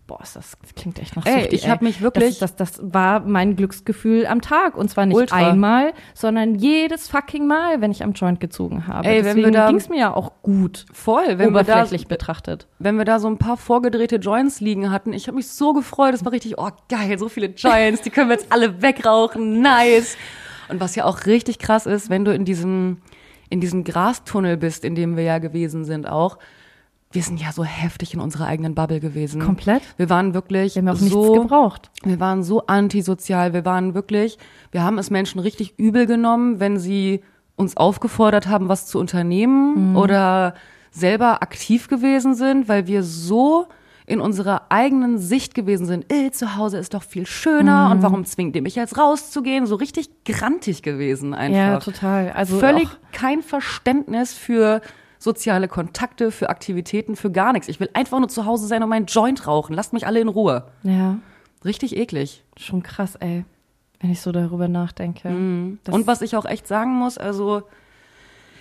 Boah, 0.08 0.22
ist 0.22 0.36
das, 0.36 0.56
das 0.62 0.76
klingt 0.76 1.00
echt 1.00 1.16
nach 1.16 1.26
Ey, 1.26 1.42
süchtig, 1.42 1.64
ich 1.64 1.68
hab 1.70 1.82
mich 1.82 2.00
wirklich- 2.00 2.38
Das, 2.38 2.56
das, 2.56 2.74
das 2.78 2.94
war 2.94 3.22
mein 3.22 3.56
Glücksgefühl 3.56 4.28
am 4.28 4.40
Tag. 4.40 4.78
Und 4.78 4.90
zwar 4.92 5.08
nicht 5.08 5.16
Ultra. 5.18 5.36
einmal, 5.36 5.94
sondern 6.14 6.54
jedes 6.54 7.08
fucking 7.08 7.48
Mal, 7.48 7.82
wenn 7.82 7.90
ich 7.90 8.04
am 8.04 8.12
Joint 8.14 8.40
gezogen 8.40 8.86
habe. 8.86 9.08
Ey, 9.08 9.26
wenn 9.26 9.36
wir 9.38 9.44
Deswegen 9.46 9.54
da- 9.54 9.68
ging 9.68 9.78
es 9.78 9.90
mir 9.90 9.98
ja 9.98 10.14
auch 10.14 10.44
gut, 10.44 10.86
Voll. 10.94 11.40
Wenn 11.40 11.54
wir, 11.56 11.64
da, 11.64 11.74
oberflächlich 11.78 12.08
betrachtet. 12.08 12.68
wenn 12.78 12.98
wir 12.98 13.06
da 13.06 13.20
so 13.20 13.28
ein 13.28 13.40
paar 13.40 13.58
vorgedrehte 13.58 14.18
Joints 14.18 14.60
liegen 14.62 14.92
hatten, 14.92 15.12
ich 15.12 15.26
habe 15.28 15.38
mich 15.38 15.48
so 15.48 15.74
gefreut. 15.74 16.14
Das 16.14 16.24
war 16.24 16.32
richtig, 16.32 16.60
oh 16.60 16.70
geil, 16.88 17.18
so 17.18 17.28
viele 17.28 17.48
Joints, 17.48 18.02
die 18.04 18.12
können 18.12 18.30
wir 18.30 18.36
jetzt 18.36 18.52
alle 18.52 18.84
wegrauchen. 18.84 19.60
Nice. 19.62 20.18
Und 20.70 20.80
was 20.80 20.96
ja 20.96 21.06
auch 21.06 21.26
richtig 21.26 21.58
krass 21.58 21.88
ist, 21.88 22.12
wenn 22.12 22.26
du 22.26 22.32
in 22.32 22.46
diesem, 22.46 22.98
in 23.50 23.60
diesem 23.60 23.84
Grastunnel 23.84 24.58
bist, 24.58 24.86
in 24.86 24.94
dem 24.94 25.18
wir 25.18 25.24
ja 25.24 25.40
gewesen 25.40 25.84
sind 25.84 26.08
auch, 26.08 26.38
wir 27.16 27.24
sind 27.24 27.42
ja 27.42 27.52
so 27.52 27.64
heftig 27.64 28.14
in 28.14 28.20
unserer 28.20 28.46
eigenen 28.46 28.76
Bubble 28.76 29.00
gewesen. 29.00 29.42
Komplett. 29.42 29.82
Wir 29.98 30.10
waren 30.10 30.34
wirklich 30.34 30.76
Wir 30.76 30.82
haben 30.82 30.90
auch 30.90 30.96
so, 30.98 31.06
nichts 31.34 31.42
gebraucht. 31.42 31.90
wir 32.04 32.20
waren 32.20 32.44
so 32.44 32.66
antisozial, 32.68 33.54
wir 33.54 33.66
waren 33.66 33.94
wirklich, 33.96 34.38
wir 34.72 34.84
haben 34.84 34.98
es 35.00 35.10
Menschen 35.10 35.40
richtig 35.40 35.74
übel 35.80 36.06
genommen, 36.06 36.60
wenn 36.60 36.78
sie 36.78 37.22
uns 37.56 37.78
aufgefordert 37.78 38.48
haben, 38.48 38.68
was 38.70 38.86
zu 38.88 39.00
unternehmen 39.00 39.92
Mhm. 39.92 39.96
oder 39.96 40.54
selber 40.92 41.42
aktiv 41.42 41.88
gewesen 41.88 42.36
sind, 42.36 42.68
weil 42.70 42.86
wir 42.88 43.02
so 43.04 43.68
in 44.08 44.20
unserer 44.22 44.64
eigenen 44.70 45.18
Sicht 45.18 45.56
gewesen 45.56 45.86
sind, 45.88 46.06
äh, 46.14 46.30
zu 46.32 46.56
Hause 46.58 46.78
ist 46.78 46.94
doch 46.94 47.02
viel 47.02 47.26
schöner 47.26 47.86
Mhm. 47.88 47.92
und 47.92 48.02
warum 48.04 48.26
zwingt 48.26 48.56
ihr 48.56 48.62
mich 48.62 48.76
jetzt 48.76 48.98
rauszugehen? 48.98 49.66
So 49.66 49.76
richtig 49.76 50.10
grantig 50.26 50.84
gewesen 50.84 51.34
einfach. 51.34 51.58
Ja, 51.58 51.80
total. 51.80 52.32
Also 52.36 52.60
Völlig 52.60 52.88
kein 53.14 53.42
Verständnis 53.42 54.34
für 54.34 54.82
soziale 55.26 55.68
Kontakte, 55.68 56.32
für 56.32 56.50
Aktivitäten, 56.50 57.18
für 57.18 57.30
gar 57.32 57.52
nichts. 57.52 57.68
Ich 57.68 57.82
will 57.82 57.90
einfach 57.94 58.20
nur 58.20 58.30
zu 58.30 58.46
Hause 58.46 58.68
sein 58.68 58.82
und 58.84 58.88
meinen 58.90 59.08
Joint 59.08 59.46
rauchen. 59.48 59.74
Lasst 59.74 59.92
mich 59.92 60.08
alle 60.08 60.22
in 60.22 60.30
Ruhe. 60.30 60.64
Ja, 60.84 61.18
Richtig 61.66 61.98
eklig. 61.98 62.44
schon 62.58 62.84
krass, 62.84 63.16
ey, 63.16 63.44
wenn 64.00 64.12
ich 64.12 64.22
so 64.22 64.32
darüber 64.32 64.68
nachdenke. 64.70 65.30
Das- 65.84 65.94
Und 65.96 66.06
was 66.08 66.22
ich 66.22 66.36
auch 66.38 66.46
echt 66.46 66.68
sagen 66.68 66.94
muss, 66.94 67.18
also 67.18 67.64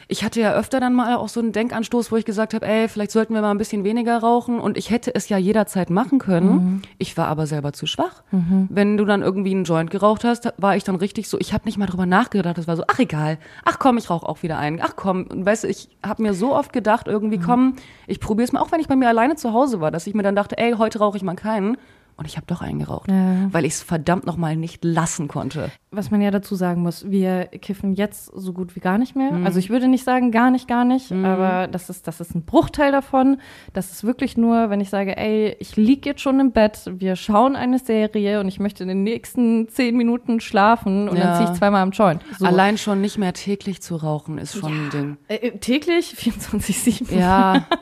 ich 0.09 0.25
hatte 0.25 0.41
ja 0.41 0.53
öfter 0.55 0.81
dann 0.81 0.95
mal 0.95 1.17
auch 1.17 1.29
so 1.29 1.41
einen 1.41 1.53
Denkanstoß, 1.53 2.13
wo 2.13 2.17
ich 2.17 2.25
gesagt 2.25 2.55
habe, 2.55 2.67
ey, 2.67 2.89
vielleicht 2.89 3.11
sollten 3.11 3.35
wir 3.35 3.41
mal 3.41 3.51
ein 3.51 3.59
bisschen 3.59 3.85
weniger 3.85 4.19
rauchen. 4.19 4.61
Und 4.61 4.77
ich 4.77 4.91
hätte 4.91 5.15
es 5.15 5.29
ja 5.29 5.39
jederzeit 5.39 5.91
machen 5.91 6.19
können. 6.19 6.83
Ich 6.99 7.17
war 7.17 7.29
aber 7.29 7.47
selber 7.47 7.73
zu 7.73 7.87
schwach. 7.87 8.23
Wenn 8.69 8.97
du 8.97 9.05
dann 9.05 9.23
irgendwie 9.23 9.53
einen 9.53 9.65
Joint 9.65 9.91
geraucht 9.91 10.25
hast, 10.25 10.53
war 10.59 10.77
ich 10.77 10.85
dann 10.85 10.97
richtig 10.97 11.29
so, 11.29 11.39
ich 11.39 11.53
habe 11.53 11.65
nicht 11.65 11.79
mal 11.79 11.87
drüber 11.87 12.07
nachgedacht. 12.07 12.59
Es 12.59 12.67
war 12.69 12.77
so, 12.77 12.85
ach 12.87 12.99
egal, 12.99 13.39
ach 13.65 13.79
komm, 13.79 13.97
ich 13.99 14.11
rauche 14.11 14.29
auch 14.29 14.43
wieder 14.43 14.59
einen. 14.59 14.81
Ach 14.83 14.95
komm, 14.97 15.25
und 15.25 15.47
weißt 15.47 15.65
du, 15.65 15.69
ich 15.69 15.89
habe 16.05 16.23
mir 16.23 16.35
so 16.35 16.55
oft 16.55 16.73
gedacht, 16.73 17.07
irgendwie 17.07 17.39
komm, 17.39 17.77
ich 18.07 18.21
probiere 18.21 18.45
es 18.45 18.53
mal, 18.53 18.61
auch 18.61 18.73
wenn 18.73 18.81
ich 18.81 18.89
bei 18.89 18.97
mir 18.97 19.09
alleine 19.09 19.37
zu 19.37 19.53
Hause 19.53 19.81
war, 19.81 19.91
dass 19.91 20.07
ich 20.07 20.15
mir 20.15 20.23
dann 20.23 20.37
dachte, 20.37 20.59
ey, 20.59 20.73
heute 20.73 20.99
rauche 20.99 21.17
ich 21.17 21.23
mal 21.23 21.35
keinen. 21.35 21.77
Und 22.17 22.27
ich 22.27 22.37
habe 22.37 22.47
doch 22.47 22.63
eingeraucht, 22.63 23.11
Ja. 23.11 23.53
weil 23.53 23.65
ich 23.65 23.75
es 23.75 23.83
verdammt 23.83 24.25
nochmal 24.27 24.57
nicht 24.57 24.85
lassen 24.85 25.29
konnte. 25.29 25.71
Was 25.91 26.11
man 26.11 26.21
ja 26.21 26.31
dazu 26.31 26.55
sagen 26.57 26.83
muss, 26.83 27.11
wir 27.11 27.45
kiffen 27.47 27.93
jetzt 27.95 28.27
so 28.35 28.53
gut 28.53 28.75
wie 28.77 28.81
gar 28.81 28.99
nicht 28.99 29.15
mehr. 29.17 29.33
Also 29.45 29.59
ich 29.59 29.71
würde 29.71 29.87
nicht 29.89 30.05
sagen, 30.05 30.31
gar 30.33 30.51
nicht, 30.51 30.67
gar 30.69 30.85
nicht, 30.85 31.13
aber 31.13 31.69
das 31.69 31.89
ist, 31.91 32.07
das 32.09 32.21
ist 32.21 32.35
ein 32.35 32.45
Bruchteil 32.45 32.91
davon. 32.93 33.39
Das 33.73 33.91
ist 33.93 34.03
wirklich 34.05 34.37
nur, 34.37 34.71
wenn 34.71 34.81
ich 34.81 34.91
sage, 34.91 35.17
ey, 35.17 35.57
ich 35.61 35.77
lieg 35.77 36.05
jetzt 36.07 36.21
schon 36.21 36.41
im 36.41 36.51
Bett, 36.53 36.81
wir 36.93 37.15
schauen 37.17 37.55
eine 37.57 37.79
Serie 37.79 38.41
und 38.41 38.49
ich 38.49 38.59
möchte 38.59 38.83
in 38.83 38.89
den 38.89 39.03
nächsten 39.05 39.69
zehn 39.69 39.97
Minuten 39.97 40.41
schlafen 40.41 41.09
und 41.09 41.17
Ja. 41.17 41.25
dann 41.25 41.37
ziehe 41.37 41.53
ich 41.53 41.59
zweimal 41.59 41.83
am 41.83 41.91
Joint. 41.93 42.23
So. 42.39 42.45
Allein 42.47 42.77
schon 42.79 43.01
nicht 43.01 43.19
mehr 43.19 43.33
täglich 43.33 43.81
zu 43.81 43.97
rauchen 43.97 44.39
ist 44.39 44.57
schon 44.57 44.73
ein 44.73 44.91
Ding. 44.91 45.17
Äh, 45.29 45.35
äh, 45.49 45.59
täglich, 45.59 46.15
24-7. 46.19 47.17
Ja, 47.17 47.67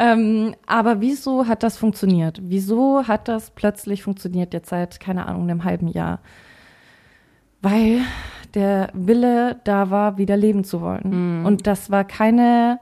Ähm, 0.00 0.54
aber 0.66 1.00
wieso 1.00 1.46
hat 1.48 1.62
das 1.64 1.76
funktioniert? 1.76 2.38
Wieso 2.42 3.06
hat 3.08 3.17
das 3.24 3.50
plötzlich 3.50 4.02
funktioniert 4.02 4.52
jetzt 4.54 4.68
seit, 4.68 5.00
keine 5.00 5.26
Ahnung, 5.26 5.42
einem 5.42 5.64
halben 5.64 5.88
Jahr? 5.88 6.20
Weil 7.60 8.00
der 8.54 8.90
Wille 8.92 9.60
da 9.64 9.90
war, 9.90 10.18
wieder 10.18 10.36
leben 10.36 10.64
zu 10.64 10.80
wollen. 10.80 11.44
Und 11.46 11.66
das 11.66 11.90
war 11.90 12.04
keine, 12.04 12.80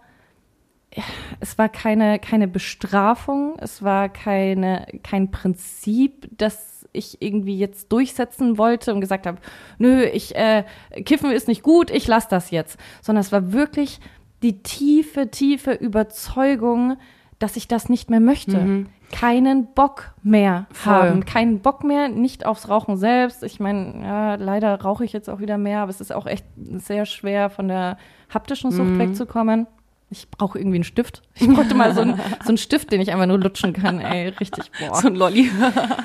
es 1.41 1.59
war 1.59 1.69
keine, 1.69 2.19
keine 2.19 2.49
Bestrafung, 2.49 3.57
es 3.59 3.83
war 3.83 4.09
keine, 4.09 4.87
kein 5.03 5.31
Prinzip, 5.31 6.29
das 6.37 6.87
ich 6.93 7.21
irgendwie 7.21 7.59
jetzt 7.59 7.93
durchsetzen 7.93 8.59
wollte 8.59 8.95
und 8.95 9.01
gesagt 9.01 9.27
habe, 9.27 9.39
nö, 9.79 10.05
ich, 10.05 10.35
äh, 10.35 10.65
Kiffen 11.05 11.31
ist 11.31 11.49
nicht 11.49 11.63
gut, 11.63 11.91
ich 11.91 12.07
lass 12.07 12.29
das 12.29 12.51
jetzt. 12.51 12.79
Sondern 13.03 13.21
es 13.21 13.33
war 13.33 13.53
wirklich 13.53 14.01
die 14.43 14.63
tiefe, 14.63 15.31
tiefe 15.31 15.73
Überzeugung, 15.73 16.97
dass 17.39 17.57
ich 17.57 17.69
das 17.69 17.89
nicht 17.89 18.09
mehr 18.09 18.21
möchte. 18.21 18.87
Keinen 19.13 19.73
Bock 19.75 20.15
mehr 20.23 20.67
Voll. 20.73 20.93
haben. 20.93 21.25
Keinen 21.25 21.61
Bock 21.61 21.85
mehr, 21.85 22.09
nicht 22.09 22.45
aufs 22.45 22.69
Rauchen 22.69 22.97
selbst. 22.97 23.43
Ich 23.43 23.61
meine, 23.61 24.03
ja, 24.03 24.35
leider 24.35 24.81
rauche 24.81 25.05
ich 25.05 25.13
jetzt 25.13 25.31
auch 25.31 25.41
wieder 25.41 25.59
mehr, 25.59 25.81
aber 25.81 25.91
es 25.91 26.01
ist 26.01 26.13
auch 26.13 26.27
echt 26.27 26.45
sehr 26.57 27.07
schwer, 27.07 27.51
von 27.51 27.69
der 27.69 27.99
haptischen 28.33 28.73
Sucht 28.73 28.99
wegzukommen. 28.99 29.67
Ich 30.09 30.31
brauche 30.31 30.59
irgendwie 30.59 30.77
einen 30.77 30.85
Stift. 30.85 31.23
Ich 31.35 31.49
bräuchte 31.49 31.75
mal 31.75 31.93
so 31.93 32.01
einen, 32.01 32.15
so 32.43 32.49
einen 32.49 32.59
Stift, 32.59 32.93
den 32.93 33.01
ich 33.01 33.13
einfach 33.13 33.27
nur 33.27 33.39
lutschen 33.39 33.73
kann. 33.73 33.99
Ey, 34.01 34.29
richtig, 34.29 34.71
boah. 34.79 34.95
so 34.95 35.09
ein 35.09 35.17
Lolli. 35.17 35.51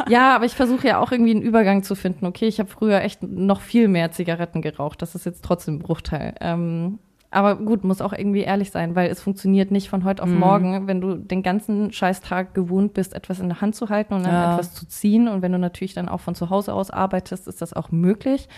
Ja, 0.08 0.36
aber 0.36 0.46
ich 0.46 0.56
versuche 0.56 0.88
ja 0.88 1.00
auch 1.00 1.12
irgendwie 1.12 1.32
einen 1.32 1.44
Übergang 1.44 1.84
zu 1.84 1.94
finden. 1.94 2.26
Okay, 2.26 2.48
ich 2.48 2.60
habe 2.60 2.70
früher 2.70 3.02
echt 3.02 3.22
noch 3.22 3.62
viel 3.62 3.88
mehr 3.88 4.12
Zigaretten 4.12 4.62
geraucht. 4.62 5.04
Das 5.04 5.14
ist 5.14 5.26
jetzt 5.26 5.46
trotzdem 5.46 5.76
ein 5.76 5.80
Bruchteil. 5.80 6.34
Ähm, 6.42 6.98
aber 7.32 7.56
gut, 7.56 7.84
muss 7.86 8.02
auch 8.02 8.12
irgendwie 8.12 8.42
ehrlich 8.42 8.72
sein, 8.72 8.94
weil 8.96 9.10
es 9.10 9.22
funktioniert 9.22 9.72
nicht 9.72 9.90
von 9.90 10.04
heute 10.04 10.22
auf 10.22 10.30
morgen, 10.30 10.86
wenn 10.88 11.00
du 11.00 11.16
den 11.16 11.44
ganzen 11.44 11.92
Scheißtag 11.94 12.54
gewohnt 12.54 12.94
bist, 12.94 13.14
etwas 13.16 13.40
in 13.40 13.48
der 13.48 13.62
Hand 13.62 13.74
zu 13.76 13.88
halten 13.90 14.14
und 14.14 14.24
dann 14.24 14.34
Ja. 14.34 14.52
etwas 14.52 14.74
zu 14.74 14.86
ziehen. 14.86 15.30
Und 15.30 15.42
wenn 15.42 15.54
du 15.54 15.58
natürlich 15.58 15.94
dann 15.94 16.10
auch 16.10 16.20
von 16.20 16.36
zu 16.36 16.50
Hause 16.50 16.74
aus 16.74 16.92
arbeitest, 16.92 17.48
ist 17.48 17.62
das 17.62 17.74
auch 17.74 17.90
möglich. 17.92 18.50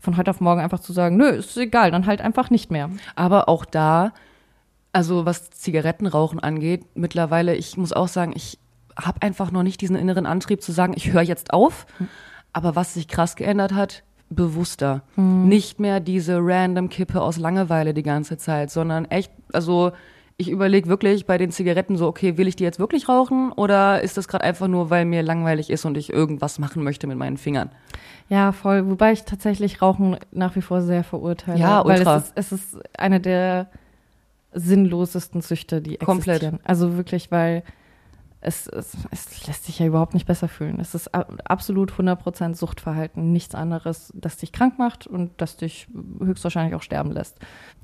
Von 0.00 0.16
heute 0.18 0.30
auf 0.30 0.40
morgen 0.40 0.60
einfach 0.60 0.80
zu 0.80 0.92
sagen, 0.92 1.16
nö, 1.16 1.28
ist 1.28 1.56
egal, 1.56 1.90
dann 1.90 2.04
halt 2.06 2.20
einfach 2.20 2.50
nicht 2.50 2.70
mehr. 2.70 2.90
Aber 3.16 3.48
auch 3.48 3.64
da, 3.64 4.12
also 4.92 5.24
was 5.24 5.50
Zigarettenrauchen 5.50 6.40
angeht, 6.40 6.84
mittlerweile, 6.94 7.54
ich 7.56 7.76
muss 7.78 7.92
auch 7.92 8.08
sagen, 8.08 8.32
ich 8.34 8.58
habe 8.98 9.22
einfach 9.22 9.50
noch 9.50 9.62
nicht 9.62 9.80
diesen 9.80 9.96
inneren 9.96 10.26
Antrieb 10.26 10.62
zu 10.62 10.72
sagen, 10.72 10.92
ich 10.94 11.12
höre 11.12 11.22
jetzt 11.22 11.52
auf. 11.54 11.86
Aber 12.52 12.76
was 12.76 12.94
sich 12.94 13.08
krass 13.08 13.36
geändert 13.36 13.72
hat, 13.72 14.02
bewusster. 14.30 15.02
Nicht 15.16 15.80
mehr 15.80 16.00
diese 16.00 16.38
random 16.40 16.88
Kippe 16.88 17.20
aus 17.20 17.36
Langeweile 17.36 17.92
die 17.92 18.02
ganze 18.02 18.38
Zeit, 18.38 18.70
sondern 18.70 19.04
echt, 19.06 19.30
also 19.52 19.92
ich 20.36 20.48
überlege 20.48 20.88
wirklich 20.88 21.26
bei 21.26 21.36
den 21.36 21.50
Zigaretten 21.50 21.96
so, 21.96 22.06
okay, 22.06 22.38
will 22.38 22.48
ich 22.48 22.56
die 22.56 22.64
jetzt 22.64 22.78
wirklich 22.78 23.08
rauchen 23.08 23.52
oder 23.52 24.00
ist 24.00 24.16
das 24.16 24.26
gerade 24.26 24.44
einfach 24.44 24.68
nur, 24.68 24.88
weil 24.88 25.04
mir 25.04 25.22
langweilig 25.22 25.68
ist 25.68 25.84
und 25.84 25.98
ich 25.98 26.10
irgendwas 26.10 26.58
machen 26.58 26.82
möchte 26.82 27.06
mit 27.06 27.18
meinen 27.18 27.36
Fingern? 27.36 27.70
Ja, 28.30 28.52
voll. 28.52 28.88
Wobei 28.88 29.12
ich 29.12 29.24
tatsächlich 29.24 29.82
Rauchen 29.82 30.16
nach 30.30 30.56
wie 30.56 30.62
vor 30.62 30.80
sehr 30.80 31.04
verurteile. 31.04 31.58
Ja, 31.58 31.84
Weil 31.84 31.98
ultra. 31.98 32.16
es 32.16 32.24
ist, 32.28 32.32
es 32.36 32.52
ist 32.52 32.78
eine 32.98 33.20
der 33.20 33.66
sinnlosesten 34.52 35.40
Süchte, 35.42 35.80
die 35.80 35.96
Komplett. 35.96 36.36
existieren. 36.36 36.60
Also 36.64 36.96
wirklich, 36.96 37.30
weil 37.30 37.62
es, 38.42 38.66
es, 38.68 38.96
es 39.10 39.46
lässt 39.46 39.66
sich 39.66 39.78
ja 39.78 39.86
überhaupt 39.86 40.14
nicht 40.14 40.26
besser 40.26 40.48
fühlen. 40.48 40.80
Es 40.80 40.94
ist 40.94 41.10
absolut 41.14 41.92
100% 41.92 42.54
Suchtverhalten. 42.54 43.32
Nichts 43.32 43.54
anderes, 43.54 44.12
das 44.14 44.38
dich 44.38 44.52
krank 44.52 44.78
macht 44.78 45.06
und 45.06 45.32
das 45.36 45.56
dich 45.56 45.88
höchstwahrscheinlich 46.20 46.74
auch 46.74 46.82
sterben 46.82 47.12
lässt. 47.12 47.38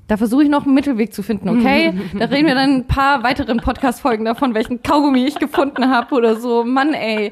Da 0.07 0.17
versuche 0.17 0.43
ich 0.43 0.49
noch 0.49 0.65
einen 0.65 0.73
Mittelweg 0.73 1.13
zu 1.13 1.21
finden, 1.21 1.49
okay? 1.49 1.93
da 2.17 2.25
reden 2.25 2.47
wir 2.47 2.55
dann 2.55 2.69
in 2.69 2.75
ein 2.77 2.87
paar 2.87 3.23
weiteren 3.23 3.57
Podcast-Folgen 3.57 4.25
davon, 4.25 4.53
welchen 4.55 4.81
Kaugummi 4.81 5.25
ich 5.25 5.37
gefunden 5.37 5.91
habe 5.91 6.15
oder 6.15 6.37
so. 6.37 6.63
Mann, 6.63 6.93
ey. 6.93 7.31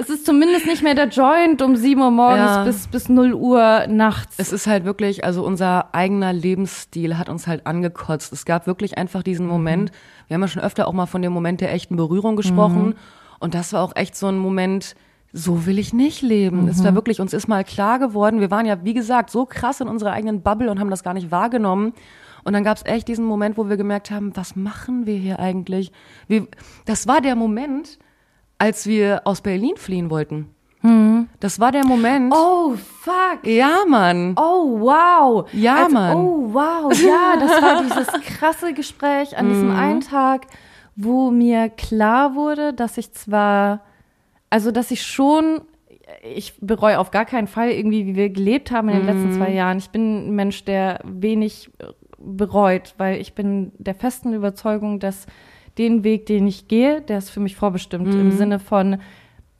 Es 0.00 0.08
ist 0.10 0.24
zumindest 0.24 0.64
nicht 0.66 0.82
mehr 0.84 0.94
der 0.94 1.08
Joint 1.08 1.60
um 1.60 1.74
7 1.74 2.00
Uhr 2.00 2.12
morgens 2.12 2.38
Ja. 2.38 2.64
bis, 2.64 2.86
bis 2.86 3.08
0 3.08 3.34
Uhr 3.34 3.86
nachts. 3.88 4.36
Es 4.38 4.52
ist 4.52 4.68
halt 4.68 4.84
wirklich, 4.84 5.24
also 5.24 5.44
unser 5.44 5.92
eigener 5.92 6.32
Lebensstil 6.32 7.18
hat 7.18 7.28
uns 7.28 7.48
halt 7.48 7.66
angekotzt. 7.66 8.32
Es 8.32 8.44
gab 8.44 8.68
wirklich 8.68 8.96
einfach 8.96 9.24
diesen 9.24 9.46
Mhm. 9.46 9.52
Moment. 9.52 9.92
Wir 10.28 10.34
haben 10.36 10.40
ja 10.42 10.46
schon 10.48 10.62
öfter 10.62 10.86
auch 10.86 10.92
mal 10.92 11.06
von 11.06 11.20
dem 11.20 11.32
Moment 11.32 11.60
der 11.60 11.72
echten 11.72 11.96
Berührung 11.96 12.36
gesprochen. 12.36 12.86
Mhm. 12.90 12.94
Und 13.40 13.54
das 13.54 13.72
war 13.72 13.82
auch 13.82 13.96
echt 13.96 14.16
so 14.16 14.28
ein 14.28 14.38
Moment, 14.38 14.94
so 15.32 15.66
will 15.66 15.80
ich 15.80 15.92
nicht 15.92 16.22
leben. 16.22 16.68
Es 16.68 16.78
Mhm. 16.78 16.84
war 16.84 16.94
wirklich, 16.94 17.20
uns 17.20 17.32
ist 17.32 17.48
mal 17.48 17.64
klar 17.64 17.98
geworden, 17.98 18.38
wir 18.40 18.52
waren 18.52 18.66
ja, 18.66 18.84
wie 18.84 18.94
gesagt, 18.94 19.30
so 19.30 19.46
krass 19.46 19.80
in 19.80 19.88
unserer 19.88 20.12
eigenen 20.12 20.42
Bubble 20.42 20.70
und 20.70 20.78
haben 20.78 20.90
das 20.90 21.02
gar 21.02 21.12
nicht 21.14 21.32
wahrgenommen. 21.32 21.92
Und 22.44 22.52
dann 22.52 22.62
gab 22.62 22.76
es 22.76 22.84
echt 22.86 23.08
diesen 23.08 23.24
Moment, 23.24 23.58
wo 23.58 23.68
wir 23.68 23.76
gemerkt 23.76 24.12
haben, 24.12 24.36
was 24.36 24.54
machen 24.54 25.06
wir 25.06 25.16
hier 25.16 25.40
eigentlich? 25.40 25.90
Wir, 26.28 26.46
das 26.86 27.08
war 27.08 27.20
der 27.20 27.34
Moment, 27.34 27.98
als 28.58 28.86
wir 28.86 29.22
aus 29.24 29.40
Berlin 29.40 29.76
fliehen 29.76 30.10
wollten. 30.10 30.54
Das 31.40 31.58
war 31.58 31.72
der 31.72 31.84
Moment. 31.84 32.26
Mhm. 32.26 32.32
oh, 32.32 32.74
fuck. 33.00 33.44
Ja, 33.44 33.78
Mann. 33.88 34.34
Oh, 34.38 34.78
wow. 34.80 35.48
Ja, 35.52 35.84
Als- 35.84 35.92
Mann. 35.92 36.16
Oh, 36.16 36.54
wow. 36.54 36.92
Ja, 37.02 37.36
das 37.38 37.62
war 37.62 37.82
dieses 37.82 38.06
krasse 38.38 38.72
Gespräch 38.72 39.36
an 39.36 39.48
diesem 39.48 39.70
einen 39.70 40.00
Tag, 40.00 40.46
wo 40.94 41.30
mir 41.30 41.68
klar 41.68 42.36
wurde, 42.36 42.72
dass 42.72 42.96
ich 42.96 43.12
zwar, 43.12 43.80
also 44.50 44.70
dass 44.70 44.92
ich 44.92 45.02
schon, 45.02 45.60
ich 46.22 46.54
bereue 46.60 47.00
auf 47.00 47.10
gar 47.10 47.24
keinen 47.24 47.48
Fall 47.48 47.70
irgendwie, 47.70 48.06
wie 48.06 48.14
wir 48.16 48.30
gelebt 48.30 48.70
haben 48.70 48.88
in 48.88 48.98
den 48.98 49.06
letzten 49.06 49.32
zwei 49.32 49.50
Jahren. 49.50 49.78
Ich 49.78 49.90
bin 49.90 50.28
ein 50.28 50.34
Mensch, 50.36 50.64
der 50.64 51.00
wenig 51.04 51.70
bereut, 52.18 52.94
weil 52.98 53.20
ich 53.20 53.34
bin 53.34 53.72
der 53.78 53.94
festen 53.96 54.32
Überzeugung, 54.32 55.00
dass 55.00 55.26
den 55.78 56.04
Weg, 56.04 56.26
den 56.26 56.46
ich 56.46 56.68
gehe, 56.68 57.00
der 57.00 57.18
ist 57.18 57.30
für 57.30 57.40
mich 57.40 57.56
vorbestimmt 57.56 58.14
im 58.14 58.32
Sinne 58.32 58.58
von, 58.58 58.98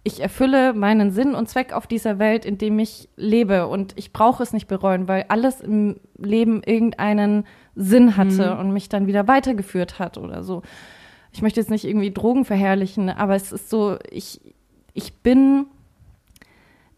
ich 0.09 0.21
erfülle 0.21 0.73
meinen 0.73 1.11
Sinn 1.11 1.35
und 1.35 1.49
Zweck 1.49 1.73
auf 1.73 1.87
dieser 1.87 2.19
Welt, 2.19 2.45
in 2.45 2.59
dem 2.59 2.79
ich 2.79 3.09
lebe. 3.17 3.67
Und 3.67 3.93
ich 3.97 4.13
brauche 4.13 4.43
es 4.43 4.53
nicht 4.53 4.67
bereuen, 4.67 5.07
weil 5.07 5.27
alles 5.29 5.61
im 5.61 5.97
Leben 6.17 6.63
irgendeinen 6.65 7.45
Sinn 7.75 8.17
hatte 8.17 8.57
und 8.57 8.73
mich 8.73 8.89
dann 8.89 9.07
wieder 9.07 9.29
weitergeführt 9.29 9.99
hat 9.99 10.19
oder 10.19 10.43
so. 10.43 10.63
Ich 11.33 11.43
möchte 11.43 11.61
jetzt 11.61 11.71
nicht 11.71 11.85
irgendwie 11.85 12.11
Drogen 12.11 12.45
verherrlichen, 12.45 13.11
aber 13.11 13.35
es 13.35 13.53
ist 13.53 13.71
so, 13.71 13.99
ich, 14.11 14.41
ich 14.95 15.15
bin 15.15 15.67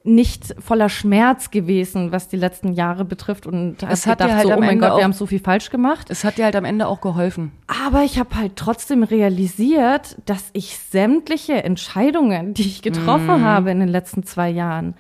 nicht 0.03 0.55
voller 0.59 0.88
Schmerz 0.88 1.51
gewesen, 1.51 2.11
was 2.11 2.28
die 2.28 2.36
letzten 2.36 2.72
Jahre 2.72 3.05
betrifft 3.05 3.46
und 3.46 3.82
Es 3.82 4.07
hat 4.07 4.20
dir 4.20 4.24
gedacht, 4.24 4.38
halt 4.38 4.48
so, 4.48 4.55
oh 4.55 4.61
mein 4.61 4.70
Ende 4.70 4.86
Gott, 4.88 4.96
wir 4.96 5.05
haben 5.05 5.12
so 5.12 5.26
viel 5.26 5.40
falsch 5.40 5.70
gemacht. 5.70 6.09
Es 6.09 6.24
hat 6.24 6.38
dir 6.38 6.44
halt 6.44 6.57
am 6.57 6.64
Ende 6.64 6.86
auch 6.86 7.03
geholfen. 7.03 7.53
Aber 7.66 8.03
ich 8.03 8.18
habe 8.18 8.34
halt 8.34 8.57
trotzdem 8.57 9.03
realisiert, 9.03 10.16
dass 10.24 10.48
ich 10.55 10.78
sämtliche 10.78 11.62
Entscheidungen, 11.64 12.55
die 12.55 12.62
ich 12.62 12.80
getroffen 12.80 13.44
habe 13.44 13.70
in 13.70 13.80
den 13.80 13.88
letzten 13.88 14.22
zwei 14.22 14.48
Jahren, 14.48 14.94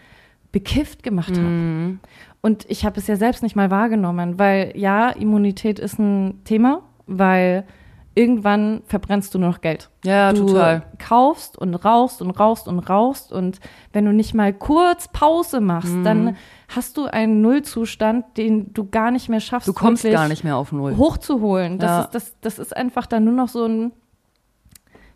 bekifft 0.52 1.02
gemacht 1.02 1.32
habe. 1.36 1.98
Und 2.42 2.66
ich 2.68 2.84
habe 2.84 3.00
es 3.00 3.06
ja 3.06 3.16
selbst 3.16 3.42
nicht 3.42 3.56
mal 3.56 3.70
wahrgenommen, 3.70 4.38
weil 4.38 4.72
ja, 4.74 5.10
Immunität 5.10 5.78
ist 5.78 5.98
ein 5.98 6.42
Thema, 6.44 6.82
weil 7.06 7.64
irgendwann 8.20 8.82
verbrennst 8.86 9.34
du 9.34 9.38
nur 9.38 9.48
noch 9.50 9.60
Geld. 9.60 9.88
Ja, 10.04 10.32
du 10.32 10.46
total. 10.46 10.82
kaufst 10.98 11.56
und 11.56 11.74
rauchst 11.74 12.20
und 12.22 12.30
rauchst 12.30 12.68
und 12.68 12.78
rauchst 12.80 13.32
und 13.32 13.60
wenn 13.92 14.04
du 14.04 14.12
nicht 14.12 14.34
mal 14.34 14.52
kurz 14.52 15.08
Pause 15.08 15.60
machst, 15.60 15.92
Mhm. 15.94 16.04
dann 16.04 16.36
hast 16.68 16.96
du 16.96 17.06
einen 17.06 17.40
Nullzustand, 17.40 18.36
den 18.36 18.72
du 18.74 18.88
gar 18.88 19.10
nicht 19.10 19.28
mehr 19.28 19.40
schaffst. 19.40 19.68
Du 19.68 19.72
kommst 19.72 20.04
gar 20.04 20.28
nicht 20.28 20.44
mehr 20.44 20.56
auf 20.56 20.70
Null. 20.72 20.96
hochzuholen. 20.96 21.78
Das, 21.78 21.90
Ja. 21.90 22.00
ist, 22.02 22.10
das, 22.14 22.40
das 22.40 22.58
ist 22.58 22.76
einfach 22.76 23.06
dann 23.06 23.24
nur 23.24 23.34
noch 23.34 23.48
so 23.48 23.64
ein. 23.64 23.92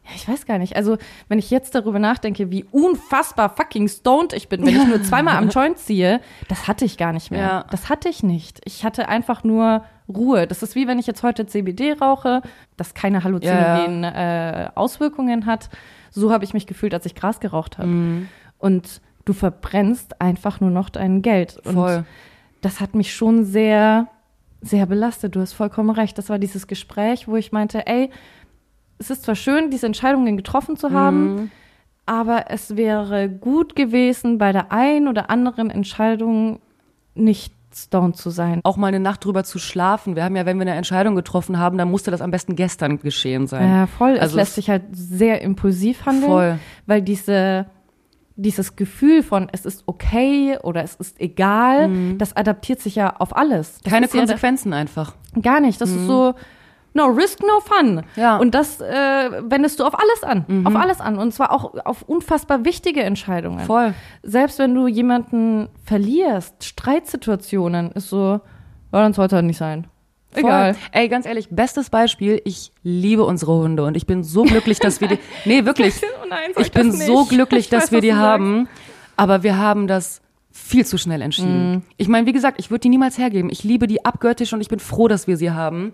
Ja, 0.05 0.11
ich 0.15 0.29
weiß 0.29 0.45
gar 0.45 0.59
nicht. 0.59 0.77
Also, 0.77 0.99
wenn 1.29 1.39
ich 1.39 1.51
jetzt 1.51 1.75
darüber 1.75 1.99
nachdenke, 1.99 2.51
wie 2.51 2.65
unfassbar 2.71 3.49
fucking 3.49 3.89
stoned 3.89 4.35
ich 4.35 4.49
bin, 4.49 4.65
wenn 4.65 4.77
ich 4.77 4.87
nur 4.87 5.03
zweimal 5.05 5.37
am 5.37 5.49
Joint 5.49 5.79
ziehe, 5.79 6.21
das 6.49 6.69
hatte 6.69 6.85
ich 6.85 6.99
gar 6.99 7.13
nicht 7.13 7.31
mehr. 7.31 7.41
Ja. 7.41 7.67
Das 7.71 7.89
hatte 7.89 8.09
ich 8.09 8.23
nicht. 8.23 8.61
Ich 8.65 8.85
hatte 8.85 9.09
einfach 9.09 9.45
nur 9.45 9.85
Ruhe. 10.09 10.47
Das 10.47 10.63
ist 10.63 10.75
wie 10.75 10.87
wenn 10.87 10.99
ich 10.99 11.07
jetzt 11.07 11.23
heute 11.23 11.47
CBD 11.47 11.95
rauche, 11.95 12.43
das 12.77 12.93
keine 12.93 13.25
halluzinogenen 13.25 14.05
äh, 14.05 14.69
Auswirkungen 14.75 15.47
hat. 15.47 15.71
So 16.11 16.31
habe 16.31 16.45
ich 16.45 16.53
mich 16.53 16.67
gefühlt, 16.67 16.93
als 16.93 17.07
ich 17.07 17.15
Gras 17.15 17.41
geraucht 17.41 17.79
habe. 17.79 17.89
Mhm. 17.89 18.29
Und 18.59 19.01
du 19.25 19.33
verbrennst 19.33 20.21
einfach 20.21 20.61
nur 20.61 20.71
noch 20.71 20.91
dein 20.91 21.23
Geld. 21.23 21.59
Und 21.65 21.75
Voll. 21.75 22.05
das 22.61 22.81
hat 22.81 22.95
mich 22.95 23.15
schon 23.15 23.45
sehr, 23.45 24.09
sehr 24.61 24.85
belastet. 24.85 25.35
Du 25.35 25.41
hast 25.41 25.55
vollkommen 25.55 25.91
recht. 25.91 26.19
Das 26.19 26.29
war 26.29 26.39
dieses 26.39 26.67
Gespräch, 26.67 27.27
wo 27.27 27.37
ich 27.37 27.53
meinte, 27.53 27.87
ey, 27.87 28.11
es 28.99 29.11
ist 29.11 29.25
zwar 29.25 29.35
schön, 29.35 29.71
diese 29.71 29.87
Entscheidungen 29.87 30.37
getroffen 30.37 30.77
zu 30.77 30.91
haben, 30.91 31.51
aber 32.07 32.47
es 32.51 32.77
wäre 32.77 33.29
gut 33.29 33.77
gewesen, 33.77 34.39
bei 34.39 34.53
der 34.53 34.73
einen 34.73 35.09
oder 35.09 35.31
anderen 35.31 35.71
Entscheidung 35.71 36.61
nicht 37.15 37.55
Stone 37.75 38.13
zu 38.13 38.31
sein. 38.31 38.61
Auch 38.63 38.77
mal 38.77 38.89
eine 38.89 39.01
Nacht 39.01 39.25
drüber 39.25 39.43
zu 39.45 39.59
schlafen. 39.59 40.15
Wir 40.15 40.25
haben 40.25 40.37
ja, 40.37 40.47
wenn 40.47 40.59
wir 40.59 40.63
eine 40.63 40.75
Entscheidung 40.75 41.17
getroffen 41.17 41.59
haben, 41.59 41.77
dann 41.77 41.91
musste 41.91 42.11
das 42.11 42.21
am 42.21 42.31
besten 42.31 42.55
gestern 42.57 42.99
geschehen 42.99 43.47
sein. 43.47 43.69
Ja, 43.69 43.87
voll. 43.87 44.19
Also 44.19 44.27
es 44.27 44.35
lässt 44.35 44.55
sich 44.55 44.71
halt 44.71 44.85
sehr 44.93 45.43
impulsiv 45.43 46.07
handeln, 46.07 46.31
voll. 46.31 46.59
weil 46.87 47.03
diese 47.03 47.67
dieses 48.37 48.75
Gefühl 48.75 49.23
von 49.23 49.49
es 49.53 49.65
ist 49.65 49.85
okay 49.87 50.59
oder 50.63 50.83
es 50.83 50.97
ist 50.97 51.21
egal, 51.21 51.89
mhm. 51.89 52.19
das 52.19 52.37
adaptiert 52.37 52.81
sich 52.81 52.97
ja 52.97 53.15
auf 53.17 53.37
alles. 53.37 53.79
Das 53.83 53.93
Keine 53.93 54.09
Konsequenzen 54.09 54.73
ja 54.73 54.79
einfach. 54.79 55.15
Gar 55.41 55.61
nicht. 55.61 55.81
Das 55.81 55.91
mhm. 55.91 55.97
ist 55.99 56.07
so, 56.07 56.35
no 56.95 57.07
risk, 57.07 57.41
no 57.41 57.61
fun. 57.61 58.03
Ja. 58.17 58.39
Und 58.39 58.55
das 58.55 58.81
äh, 58.81 59.31
wendest 59.43 59.81
du 59.81 59.85
auf 59.85 59.95
alles 59.99 60.23
an. 60.23 60.45
Mhm. 60.47 60.67
Auf 60.67 60.77
alles 60.77 61.01
an. 61.01 61.19
Und 61.19 61.33
zwar 61.33 61.53
auch 61.53 61.75
auf 61.85 62.03
unfassbar 62.03 62.65
wichtige 62.65 63.03
Entscheidungen. 63.03 63.61
Voll. 63.61 63.95
Selbst 64.23 64.59
wenn 64.59 64.75
du 64.75 64.87
jemanden 64.87 65.69
verlierst, 65.85 66.65
Streitsituationen, 66.65 67.93
ist 67.93 68.09
so, 68.09 68.41
ja, 68.93 69.03
dann 69.03 69.13
sollte 69.13 69.37
er 69.37 69.43
nicht 69.43 69.59
sein. 69.59 69.89
Egal. 70.35 70.77
Ey, 70.91 71.09
ganz 71.09 71.27
ehrlich, 71.27 71.49
bestes 71.51 71.91
Beispiel, 71.91 72.41
ich 72.45 72.73
liebe 72.83 73.25
unsere 73.25 73.53
Hunde 73.53 73.85
und 73.85 73.97
ich 73.97 74.07
bin 74.07 74.25
so 74.25 74.43
glücklich, 74.43 74.81
dass 74.81 75.01
wir 75.01 75.09
die, 75.09 75.19
nee, 75.45 75.65
wirklich, 75.65 75.95
oh 76.23 76.27
nein, 76.29 76.51
ich 76.59 76.73
bin 76.73 76.91
so 76.91 77.25
glücklich, 77.25 77.69
dass 77.69 77.85
weiß, 77.85 77.93
wir 77.93 78.01
die 78.01 78.15
haben, 78.15 78.69
aber 79.17 79.45
wir 79.45 79.59
haben 79.59 79.87
das 79.87 80.23
viel 80.51 80.85
zu 80.85 80.99
schnell 80.99 81.23
entschieden. 81.23 81.77
Mm. 81.77 81.83
Ich 81.97 82.09
meine, 82.09 82.27
wie 82.27 82.33
gesagt, 82.33 82.59
ich 82.59 82.71
würde 82.71 82.81
die 82.81 82.89
niemals 82.89 83.19
hergeben. 83.19 83.51
Ich 83.51 83.65
liebe 83.65 83.87
die 83.87 84.05
abgöttisch 84.05 84.53
und 84.53 84.61
ich 84.61 84.69
bin 84.69 84.79
froh, 84.79 85.09
dass 85.09 85.27
wir 85.27 85.37
sie 85.37 85.51
haben. 85.51 85.93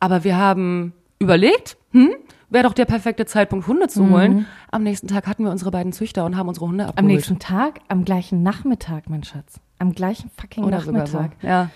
Aber 0.00 0.24
wir 0.24 0.36
haben 0.36 0.92
überlegt, 1.18 1.76
hm, 1.92 2.14
wäre 2.50 2.64
doch 2.64 2.72
der 2.72 2.84
perfekte 2.84 3.26
Zeitpunkt, 3.26 3.66
Hunde 3.66 3.88
zu 3.88 4.08
holen. 4.10 4.32
Mhm. 4.34 4.46
Am 4.70 4.82
nächsten 4.82 5.08
Tag 5.08 5.26
hatten 5.26 5.44
wir 5.44 5.50
unsere 5.50 5.70
beiden 5.70 5.92
Züchter 5.92 6.24
und 6.24 6.36
haben 6.36 6.48
unsere 6.48 6.66
Hunde 6.66 6.84
abgeholt. 6.84 6.98
Am 6.98 7.06
nächsten 7.06 7.38
Tag? 7.38 7.80
Am 7.88 8.04
gleichen 8.04 8.42
Nachmittag, 8.42 9.08
mein 9.08 9.24
Schatz. 9.24 9.60
Am 9.78 9.92
gleichen 9.92 10.30
fucking 10.40 10.64
Oder 10.64 10.78
Nachmittag. 10.78 11.32
So. 11.40 11.46
Ja. 11.46 11.70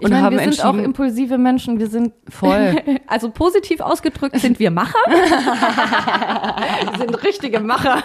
Ich 0.00 0.04
und 0.04 0.12
meine, 0.12 0.24
haben 0.24 0.38
wir 0.38 0.52
sind 0.52 0.64
auch 0.64 0.76
impulsive 0.76 1.38
Menschen. 1.38 1.80
Wir 1.80 1.88
sind 1.88 2.12
voll. 2.28 2.76
also 3.08 3.30
positiv 3.30 3.80
ausgedrückt 3.80 4.38
sind 4.38 4.60
wir 4.60 4.70
Macher. 4.70 4.98
wir 5.08 6.98
sind 6.98 7.24
richtige 7.24 7.58
Macher. 7.58 8.04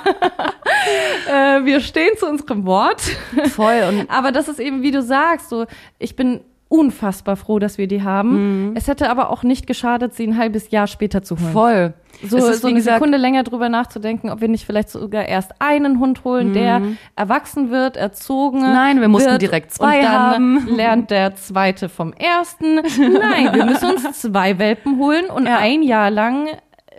äh, 1.30 1.64
wir 1.66 1.82
stehen 1.82 2.18
zu 2.18 2.28
unserem 2.28 2.66
Wort. 2.66 3.02
Voll. 3.50 3.84
Und 3.90 4.10
Aber 4.10 4.32
das 4.32 4.48
ist 4.48 4.60
eben, 4.60 4.82
wie 4.82 4.90
du 4.90 5.04
sagst, 5.04 5.50
so 5.50 5.68
ich 6.00 6.16
bin 6.16 6.42
unfassbar 6.74 7.36
froh, 7.36 7.60
dass 7.60 7.78
wir 7.78 7.88
die 7.88 8.02
haben. 8.02 8.70
Mhm. 8.70 8.76
Es 8.76 8.88
hätte 8.88 9.12
aber 9.12 9.30
auch 9.30 9.44
nicht 9.44 9.68
geschadet, 9.68 10.16
sie 10.16 10.26
ein 10.26 10.40
halbes 10.40 10.72
Jahr 10.72 10.88
später 10.88 11.22
zu 11.22 11.38
holen. 11.40 11.52
Voll. 11.52 11.94
So, 12.24 12.38
ist, 12.38 12.62
so 12.62 12.68
eine 12.68 12.78
gesagt, 12.78 12.98
Sekunde 12.98 13.20
länger 13.20 13.44
drüber 13.44 13.70
nachzudenken, 13.70 14.32
ob 14.32 14.42
wir 14.42 14.48
nicht 14.48 14.66
vielleicht 14.66 14.90
sogar 14.90 15.26
erst 15.26 15.52
einen 15.60 16.00
Hund 16.00 16.24
holen, 16.24 16.50
mhm. 16.50 16.54
der 16.54 16.82
erwachsen 17.16 17.70
wird, 17.70 17.96
erzogen. 17.96 18.62
Nein, 18.62 19.02
wir 19.02 19.08
mussten 19.08 19.38
direkt 19.38 19.72
zwei 19.72 19.98
und 19.98 20.04
dann 20.04 20.12
haben. 20.12 20.68
Lernt 20.76 21.12
der 21.12 21.36
zweite 21.36 21.90
vom 21.90 22.12
ersten. 22.14 22.76
Nein, 22.98 23.54
wir 23.54 23.66
müssen 23.66 23.92
uns 23.92 24.20
zwei 24.20 24.58
Welpen 24.58 24.98
holen 24.98 25.26
und 25.26 25.46
ja. 25.46 25.60
ein 25.60 25.84
Jahr 25.84 26.10
lang 26.10 26.48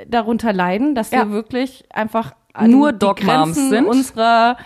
darunter 0.06 0.52
leiden, 0.52 0.94
dass 0.94 1.10
ja. 1.10 1.24
wir 1.24 1.30
wirklich 1.32 1.84
einfach 1.92 2.32
nur 2.64 2.92
Dogmoms 2.92 3.56
sind 3.70 3.86
unserer 3.86 4.56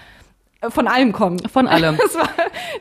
von 0.71 0.89
allem 0.89 1.13
kommen. 1.13 1.39
Von 1.49 1.69
allem. 1.69 1.99
Das 2.09 2.15
war 2.15 2.29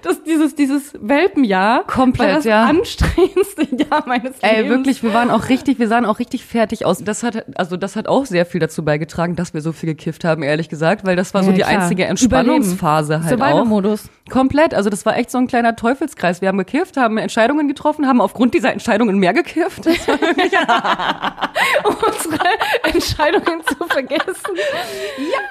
das, 0.02 0.24
dieses, 0.24 0.56
dieses 0.56 0.94
Welpenjahr. 1.00 1.84
Komplett, 1.86 2.28
war 2.28 2.36
das 2.36 2.46
ja. 2.46 2.64
anstrengendste 2.64 3.64
Jahr 3.76 4.08
meines 4.08 4.42
Lebens. 4.42 4.42
Ey, 4.42 4.70
wirklich, 4.70 5.04
wir 5.04 5.14
waren 5.14 5.30
auch 5.30 5.50
richtig, 5.50 5.80
wir 5.80 5.88
sahen 5.88 6.06
auch 6.06 6.20
richtig 6.20 6.46
fertig 6.46 6.86
aus. 6.86 7.04
Das 7.04 7.24
hat, 7.24 7.46
also 7.58 7.78
das 7.78 7.96
hat 7.96 8.08
auch 8.08 8.26
sehr 8.26 8.46
viel 8.46 8.60
dazu 8.60 8.86
beigetragen, 8.86 9.36
dass 9.36 9.54
wir 9.54 9.62
so 9.62 9.74
viel 9.74 9.88
gekifft 9.88 10.24
haben, 10.24 10.44
ehrlich 10.44 10.70
gesagt, 10.70 11.06
weil 11.06 11.16
das 11.16 11.34
war 11.34 11.44
so 11.44 11.52
ja, 11.52 11.56
die 11.58 11.62
klar. 11.64 11.82
einzige 11.82 12.06
Entspannungsphase 12.06 13.16
Überleben. 13.16 13.30
halt 13.30 13.40
Survival 13.40 13.66
Modus. 13.66 14.10
Komplett. 14.30 14.74
Also 14.74 14.90
das 14.90 15.06
war 15.06 15.18
echt 15.18 15.30
so 15.30 15.38
ein 15.38 15.48
kleiner 15.48 15.76
Teufelskreis. 15.76 16.42
Wir 16.42 16.48
haben 16.48 16.58
gekifft, 16.58 16.98
haben 16.98 17.18
Entscheidungen 17.18 17.68
getroffen, 17.68 18.08
haben 18.08 18.22
aufgrund 18.22 18.54
dieser 18.54 18.72
Entscheidungen 18.72 19.20
mehr 19.20 19.34
gekifft. 19.34 19.86
Das 19.86 20.08
war 20.08 20.20
wirklich 20.22 20.54
um 21.84 21.96
unsere 21.96 22.48
Entscheidungen 22.84 23.62
zu 23.66 23.86
vergessen. 23.88 24.56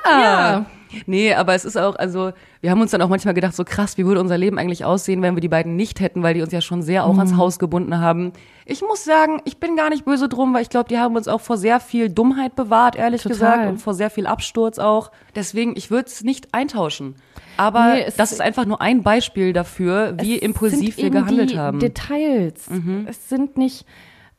ja. 0.05 0.21
ja. 0.21 0.67
Nee, 1.07 1.35
aber 1.35 1.55
es 1.55 1.65
ist 1.65 1.77
auch, 1.77 1.97
also 1.97 2.33
wir 2.61 2.71
haben 2.71 2.81
uns 2.81 2.91
dann 2.91 3.03
auch 3.03 3.09
manchmal 3.09 3.35
gedacht, 3.35 3.55
so 3.55 3.65
krass, 3.65 3.99
wie 3.99 4.07
würde 4.07 4.21
unser 4.21 4.39
Leben 4.39 4.59
eigentlich 4.59 4.85
aussehen, 4.85 5.23
wenn 5.23 5.35
wir 5.35 5.41
die 5.41 5.49
beiden 5.49 5.77
nicht 5.77 6.01
hätten, 6.01 6.23
weil 6.23 6.35
die 6.35 6.43
uns 6.43 6.53
ja 6.53 6.61
schon 6.61 6.83
sehr 6.83 7.05
auch 7.05 7.15
mhm. 7.15 7.21
ans 7.21 7.37
Haus 7.37 7.59
gebunden 7.59 7.99
haben. 7.99 8.33
Ich 8.65 8.83
muss 8.83 9.05
sagen, 9.05 9.41
ich 9.45 9.59
bin 9.59 9.77
gar 9.77 9.91
nicht 9.91 10.05
böse 10.05 10.29
drum, 10.29 10.55
weil 10.55 10.63
ich 10.63 10.69
glaube, 10.69 10.89
die 10.89 10.99
haben 10.99 11.17
uns 11.17 11.29
auch 11.29 11.41
vor 11.41 11.57
sehr 11.57 11.81
viel 11.81 12.09
Dummheit 12.09 12.57
bewahrt, 12.57 12.97
ehrlich 12.97 13.23
Total. 13.23 13.37
gesagt, 13.37 13.69
und 13.69 13.79
vor 13.79 13.95
sehr 13.95 14.11
viel 14.11 14.27
Absturz 14.27 14.79
auch. 14.79 15.11
Deswegen, 15.35 15.75
ich 15.77 15.91
würde 15.91 16.07
es 16.07 16.23
nicht 16.23 16.55
eintauschen. 16.55 17.17
Aber 17.57 17.95
nee, 17.95 18.07
das 18.17 18.33
ist 18.33 18.41
einfach 18.41 18.67
nur 18.67 18.81
ein 18.81 19.03
Beispiel 19.03 19.53
dafür, 19.53 20.15
wie 20.21 20.37
impulsiv 20.37 20.97
wir 20.99 21.11
gehandelt 21.11 21.57
haben. 21.57 21.79
Details. 21.79 22.69
Mhm. 22.69 23.07
Es 23.09 23.29
sind 23.29 23.57
nicht 23.57 23.87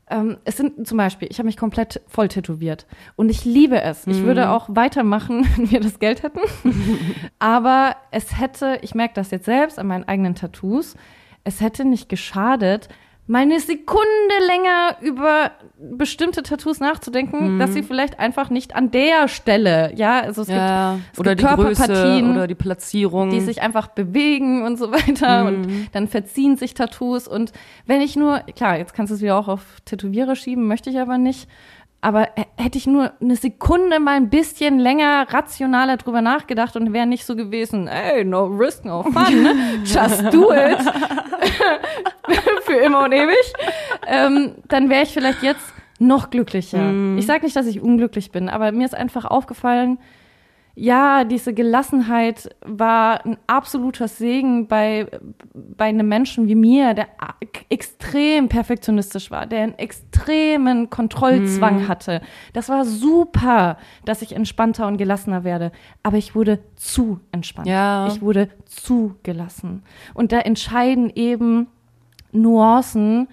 ähm, 0.10 0.38
es 0.46 0.58
sind 0.58 0.88
zum 0.88 0.98
Beispiel, 0.98 1.28
ich 1.30 1.38
habe 1.38 1.48
mich 1.48 1.58
komplett 1.58 2.02
voll 2.08 2.28
tätowiert 2.30 2.86
und 3.16 3.30
ich 3.30 3.44
liebe 3.44 3.82
es. 3.82 4.08
Ich 4.08 4.24
würde 4.24 4.46
mhm. 4.46 4.52
auch 4.52 4.70
weitermachen, 4.70 5.46
wenn 5.56 5.72
wir 5.72 5.80
das 5.80 6.00
Geld 6.00 6.24
hätten. 6.24 6.40
Aber 7.40 7.96
es 8.12 8.40
hätte, 8.40 8.80
ich 8.82 8.96
merke 8.96 9.16
das 9.16 9.32
jetzt 9.32 9.46
selbst 9.46 9.80
an 9.80 9.88
meinen 9.88 10.08
eigenen 10.08 10.36
Tattoos, 10.36 10.96
es 11.44 11.62
hätte 11.62 11.86
nicht 11.86 12.10
geschadet, 12.10 12.90
meine 13.28 13.60
Sekunde 13.60 14.06
länger 14.48 14.98
über 15.02 15.52
bestimmte 15.78 16.44
Tattoos 16.44 16.80
nachzudenken, 16.80 17.56
mhm. 17.56 17.60
dass 17.60 17.74
sie 17.74 17.84
vielleicht 17.84 18.20
einfach 18.20 18.50
nicht 18.50 18.76
an 18.76 18.90
der 18.90 19.28
Stelle, 19.28 19.92
ja, 19.96 20.22
also 20.22 20.44
es 20.44 20.48
ja, 20.48 20.94
gibt, 20.94 21.06
es 21.14 21.20
oder 21.20 21.36
gibt 21.36 21.42
die 21.42 21.56
Körperpartien 21.56 22.26
Größe 22.26 22.32
oder 22.32 22.48
die 22.48 22.56
Platzierung, 22.56 23.30
die 23.30 23.42
sich 23.42 23.62
einfach 23.62 23.88
bewegen 23.88 24.64
und 24.64 24.78
so 24.78 24.92
weiter 24.92 25.44
mhm. 25.44 25.48
und 25.48 25.88
dann 25.92 26.08
verziehen 26.08 26.56
sich 26.56 26.74
Tattoos 26.74 27.28
und 27.28 27.52
wenn 27.86 28.00
ich 28.00 28.16
nur, 28.16 28.40
klar, 28.56 28.78
jetzt 28.78 28.94
kannst 28.94 29.12
du 29.12 29.16
es 29.16 29.22
wieder 29.22 29.38
auch 29.38 29.50
auf 29.50 29.62
Tätowierer 29.84 30.36
schieben, 30.36 30.66
möchte 30.66 30.90
ich 30.90 30.98
aber 30.98 31.18
nicht, 31.18 31.50
aber 32.02 32.30
hätte 32.58 32.78
ich 32.78 32.86
nur 32.88 33.12
eine 33.20 33.36
Sekunde 33.36 34.00
mal 34.00 34.16
ein 34.16 34.30
bisschen 34.30 34.80
länger 34.80 35.28
rationaler 35.30 35.98
drüber 35.98 36.22
nachgedacht 36.22 36.76
und 36.76 36.94
wäre 36.94 37.08
nicht 37.08 37.26
so 37.26 37.36
gewesen, 37.36 37.88
ey, 37.88 38.24
no 38.24 38.46
risk, 38.46 38.86
no 38.86 39.04
fun, 39.04 39.44
ne? 39.44 39.56
just 39.84 40.24
do 40.32 40.52
it, 40.54 40.80
für 42.64 42.76
immer 42.76 43.06
und 43.06 43.14
ewig, 43.14 43.54
ähm, 44.06 44.56
dann 44.68 44.90
wäre 44.90 45.04
ich 45.04 45.10
vielleicht 45.10 45.42
jetzt 45.42 45.74
noch 46.00 46.30
glücklicher. 46.30 46.80
Mm. 46.80 47.18
Ich 47.18 47.26
sage 47.26 47.44
nicht, 47.44 47.56
dass 47.56 47.66
ich 47.66 47.82
unglücklich 47.82 48.32
bin, 48.32 48.50
aber 48.50 48.72
mir 48.72 48.86
ist 48.86 48.96
einfach 48.96 49.26
aufgefallen, 49.26 49.98
ja, 50.80 51.24
diese 51.24 51.56
Gelassenheit 51.56 52.56
war 52.64 53.26
ein 53.26 53.38
absoluter 53.48 54.08
Segen 54.08 54.68
bei, 54.68 55.08
bei 55.54 55.86
einem 55.86 56.08
Menschen 56.08 56.48
wie 56.48 56.54
mir, 56.54 56.94
der 56.94 57.08
extrem 57.70 58.48
perfektionistisch 58.48 59.32
war, 59.32 59.48
der 59.48 59.64
einen 59.64 59.80
extremen 59.80 60.92
Kontrollzwang 60.92 61.82
mhm. 61.82 61.88
hatte. 61.88 62.22
Das 62.54 62.70
war 62.70 62.86
super, 62.86 63.78
dass 64.06 64.22
ich 64.22 64.34
entspannter 64.34 64.86
und 64.86 64.98
gelassener 64.98 65.44
werde. 65.44 65.72
Aber 66.04 66.18
ich 66.18 66.36
wurde 66.36 66.60
zu 66.76 67.22
entspannt. 67.32 67.68
Ja. 67.68 68.08
Ich 68.10 68.22
wurde 68.22 68.48
zu 68.66 69.16
gelassen. 69.24 69.82
Und 70.14 70.32
da 70.32 70.42
entscheiden 70.42 71.12
eben 71.16 71.70
Nuancen 72.32 73.30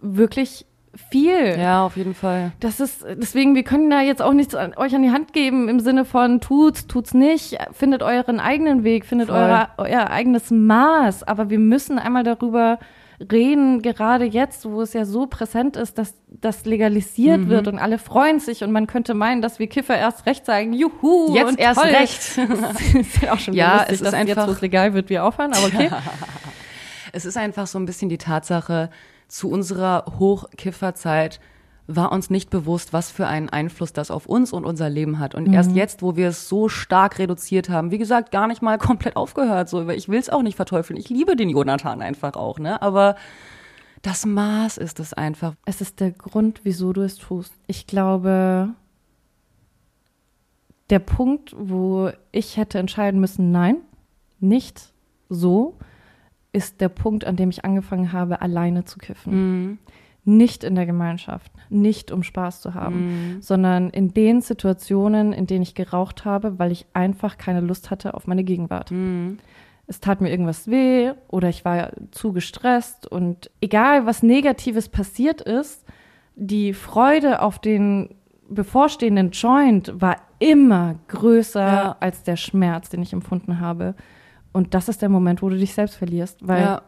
wirklich 0.00 0.64
viel. 1.10 1.56
Ja, 1.58 1.84
auf 1.84 1.96
jeden 1.96 2.14
Fall. 2.14 2.52
Das 2.60 2.80
ist, 2.80 3.04
deswegen, 3.04 3.54
wir 3.54 3.62
können 3.62 3.90
da 3.90 4.00
jetzt 4.00 4.22
auch 4.22 4.32
nichts 4.32 4.54
an, 4.54 4.74
euch 4.76 4.94
an 4.94 5.02
die 5.02 5.10
Hand 5.10 5.32
geben 5.32 5.68
im 5.68 5.80
Sinne 5.80 6.04
von 6.04 6.40
tut's, 6.40 6.86
tut's 6.86 7.14
nicht, 7.14 7.58
findet 7.72 8.02
euren 8.02 8.40
eigenen 8.40 8.82
Weg, 8.82 9.06
findet 9.06 9.30
eure, 9.30 9.68
euer 9.76 10.10
eigenes 10.10 10.50
Maß. 10.50 11.22
Aber 11.24 11.50
wir 11.50 11.58
müssen 11.58 11.98
einmal 11.98 12.24
darüber 12.24 12.78
reden, 13.30 13.82
gerade 13.82 14.24
jetzt, 14.24 14.64
wo 14.64 14.80
es 14.80 14.94
ja 14.94 15.04
so 15.04 15.26
präsent 15.26 15.76
ist, 15.76 15.98
dass 15.98 16.14
das 16.28 16.64
legalisiert 16.64 17.42
mhm. 17.42 17.48
wird 17.48 17.68
und 17.68 17.78
alle 17.78 17.98
freuen 17.98 18.40
sich 18.40 18.64
und 18.64 18.72
man 18.72 18.86
könnte 18.86 19.12
meinen, 19.12 19.42
dass 19.42 19.58
wir 19.58 19.66
Kiffer 19.66 19.96
erst 19.96 20.24
recht 20.26 20.46
sagen, 20.46 20.72
juhu, 20.72 21.34
jetzt 21.34 21.58
erst 21.58 21.80
toll. 21.80 21.90
recht. 21.90 22.38
das 22.62 22.94
ist 22.94 23.22
ja 23.22 23.32
auch 23.34 23.38
schon 23.38 23.54
ja, 23.54 23.72
lustig, 23.72 23.88
es 23.88 24.00
ist 24.00 24.06
dass 24.06 24.14
einfach, 24.14 24.36
jetzt, 24.36 24.48
wo 24.48 24.52
es 24.52 24.60
legal 24.62 24.94
wird, 24.94 25.10
wir 25.10 25.24
aufhören, 25.24 25.52
aber 25.52 25.66
okay. 25.66 25.90
es 27.12 27.26
ist 27.26 27.36
einfach 27.36 27.66
so 27.66 27.78
ein 27.78 27.84
bisschen 27.84 28.08
die 28.08 28.18
Tatsache, 28.18 28.88
zu 29.30 29.48
unserer 29.50 30.04
Hochkifferzeit 30.18 31.40
war 31.86 32.12
uns 32.12 32.30
nicht 32.30 32.50
bewusst, 32.50 32.92
was 32.92 33.10
für 33.10 33.26
einen 33.26 33.48
Einfluss 33.48 33.92
das 33.92 34.10
auf 34.10 34.26
uns 34.26 34.52
und 34.52 34.64
unser 34.64 34.88
Leben 34.88 35.18
hat. 35.18 35.34
Und 35.34 35.48
mhm. 35.48 35.54
erst 35.54 35.72
jetzt, 35.72 36.02
wo 36.02 36.16
wir 36.16 36.28
es 36.28 36.48
so 36.48 36.68
stark 36.68 37.18
reduziert 37.18 37.68
haben, 37.68 37.90
wie 37.90 37.98
gesagt, 37.98 38.30
gar 38.30 38.46
nicht 38.46 38.62
mal 38.62 38.78
komplett 38.78 39.16
aufgehört. 39.16 39.68
So, 39.68 39.88
ich 39.88 40.08
will 40.08 40.18
es 40.18 40.30
auch 40.30 40.42
nicht 40.42 40.56
verteufeln. 40.56 40.98
Ich 40.98 41.08
liebe 41.08 41.36
den 41.36 41.50
Jonathan 41.50 42.02
einfach 42.02 42.34
auch, 42.34 42.58
ne? 42.58 42.80
Aber 42.82 43.16
das 44.02 44.24
Maß 44.24 44.78
ist 44.78 45.00
es 45.00 45.12
einfach. 45.12 45.54
Es 45.64 45.80
ist 45.80 46.00
der 46.00 46.12
Grund, 46.12 46.60
wieso 46.64 46.92
du 46.92 47.02
es 47.02 47.16
tust. 47.16 47.52
Ich 47.66 47.86
glaube, 47.86 48.70
der 50.90 51.00
Punkt, 51.00 51.54
wo 51.56 52.10
ich 52.32 52.56
hätte 52.56 52.78
entscheiden 52.78 53.20
müssen, 53.20 53.50
nein, 53.52 53.76
nicht 54.38 54.92
so, 55.28 55.76
ist 56.52 56.80
der 56.80 56.88
Punkt, 56.88 57.24
an 57.24 57.36
dem 57.36 57.50
ich 57.50 57.64
angefangen 57.64 58.12
habe, 58.12 58.40
alleine 58.42 58.84
zu 58.84 58.98
kiffen. 58.98 59.32
Mhm. 59.68 59.78
nicht 60.24 60.64
in 60.64 60.74
der 60.74 60.84
Gemeinschaft, 60.84 61.50
nicht 61.70 62.12
um 62.12 62.22
Spaß 62.22 62.60
zu 62.60 62.74
haben, 62.74 63.06
Mhm. 63.36 63.42
sondern 63.42 63.88
in 63.88 64.12
den 64.12 64.42
Situationen, 64.42 65.32
in 65.32 65.46
denen 65.46 65.62
ich 65.62 65.74
geraucht 65.74 66.26
habe, 66.26 66.58
weil 66.58 66.72
ich 66.72 66.84
einfach 66.92 67.38
keine 67.38 67.60
Lust 67.60 67.90
hatte 67.90 68.12
auf 68.12 68.26
meine 68.26 68.44
Gegenwart. 68.44 68.90
Mhm. 68.90 69.38
Es 69.86 69.98
tat 69.98 70.20
mir 70.20 70.30
irgendwas 70.30 70.68
weh 70.68 71.12
oder 71.28 71.48
ich 71.48 71.64
war 71.64 71.92
zu 72.10 72.34
gestresst 72.34 73.06
und 73.10 73.50
egal 73.62 74.04
was 74.04 74.22
Negatives 74.22 74.90
passiert 74.90 75.40
ist, 75.40 75.86
die 76.36 76.74
Freude 76.74 77.40
auf 77.40 77.58
den 77.58 78.10
bevorstehenden 78.50 79.30
Joint 79.30 79.90
war 80.02 80.16
immer 80.38 80.96
größer 81.08 81.66
Ja. 81.66 81.96
als 82.00 82.24
der 82.24 82.36
Schmerz, 82.36 82.90
den 82.90 83.00
ich 83.02 83.14
empfunden 83.14 83.58
habe. 83.58 83.94
Und 84.52 84.74
das 84.74 84.88
ist 84.88 85.02
der 85.02 85.08
Moment, 85.08 85.42
wo 85.42 85.48
du 85.48 85.56
dich 85.56 85.74
selbst 85.74 85.96
verlierst, 85.96 86.38
weil 86.46 86.62
Ja. 86.62 86.82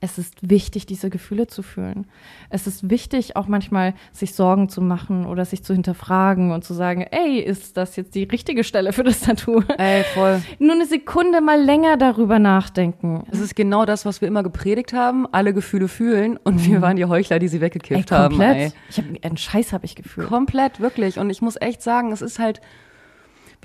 es 0.00 0.18
ist 0.18 0.50
wichtig, 0.50 0.84
diese 0.86 1.08
Gefühle 1.08 1.46
zu 1.46 1.62
fühlen. 1.62 2.06
Es 2.50 2.66
ist 2.66 2.90
wichtig, 2.90 3.36
auch 3.36 3.46
manchmal 3.46 3.94
sich 4.12 4.34
Sorgen 4.34 4.68
zu 4.68 4.80
machen 4.82 5.24
oder 5.24 5.44
sich 5.44 5.62
zu 5.62 5.72
hinterfragen 5.72 6.50
und 6.50 6.64
zu 6.64 6.74
sagen, 6.74 7.02
ey, 7.02 7.38
ist 7.38 7.76
das 7.76 7.94
jetzt 7.96 8.14
die 8.16 8.24
richtige 8.24 8.64
Stelle 8.64 8.92
für 8.92 9.04
das 9.04 9.20
Tattoo? 9.20 9.62
Ey, 9.78 10.02
voll. 10.14 10.42
Nur 10.58 10.72
eine 10.74 10.86
Sekunde 10.86 11.40
mal 11.40 11.62
länger 11.62 11.96
darüber 11.96 12.40
nachdenken. 12.40 13.22
Es 13.30 13.38
ist 13.38 13.54
genau 13.54 13.84
das, 13.84 14.04
was 14.04 14.20
wir 14.20 14.26
immer 14.28 14.42
gepredigt 14.42 14.92
haben, 14.92 15.26
alle 15.32 15.54
Gefühle 15.54 15.86
fühlen 15.88 16.36
und 16.42 16.66
wir 16.66 16.82
waren 16.82 16.96
die 16.96 17.04
Heuchler, 17.04 17.38
die 17.38 17.48
sie 17.48 17.60
weggekifft 17.60 18.10
haben. 18.10 18.34
Mhm. 18.34 18.38
komplett. 18.40 18.56
Ey. 18.56 18.72
Ich 18.90 18.98
hab, 18.98 19.04
einen 19.24 19.36
Scheiß 19.36 19.72
habe 19.72 19.84
ich 19.86 19.94
gefühlt. 19.94 20.26
Komplett, 20.28 20.80
wirklich. 20.80 21.18
Und 21.20 21.30
ich 21.30 21.40
muss 21.40 21.54
echt 21.60 21.80
sagen, 21.82 22.10
es 22.10 22.20
ist 22.20 22.40
halt, 22.40 22.60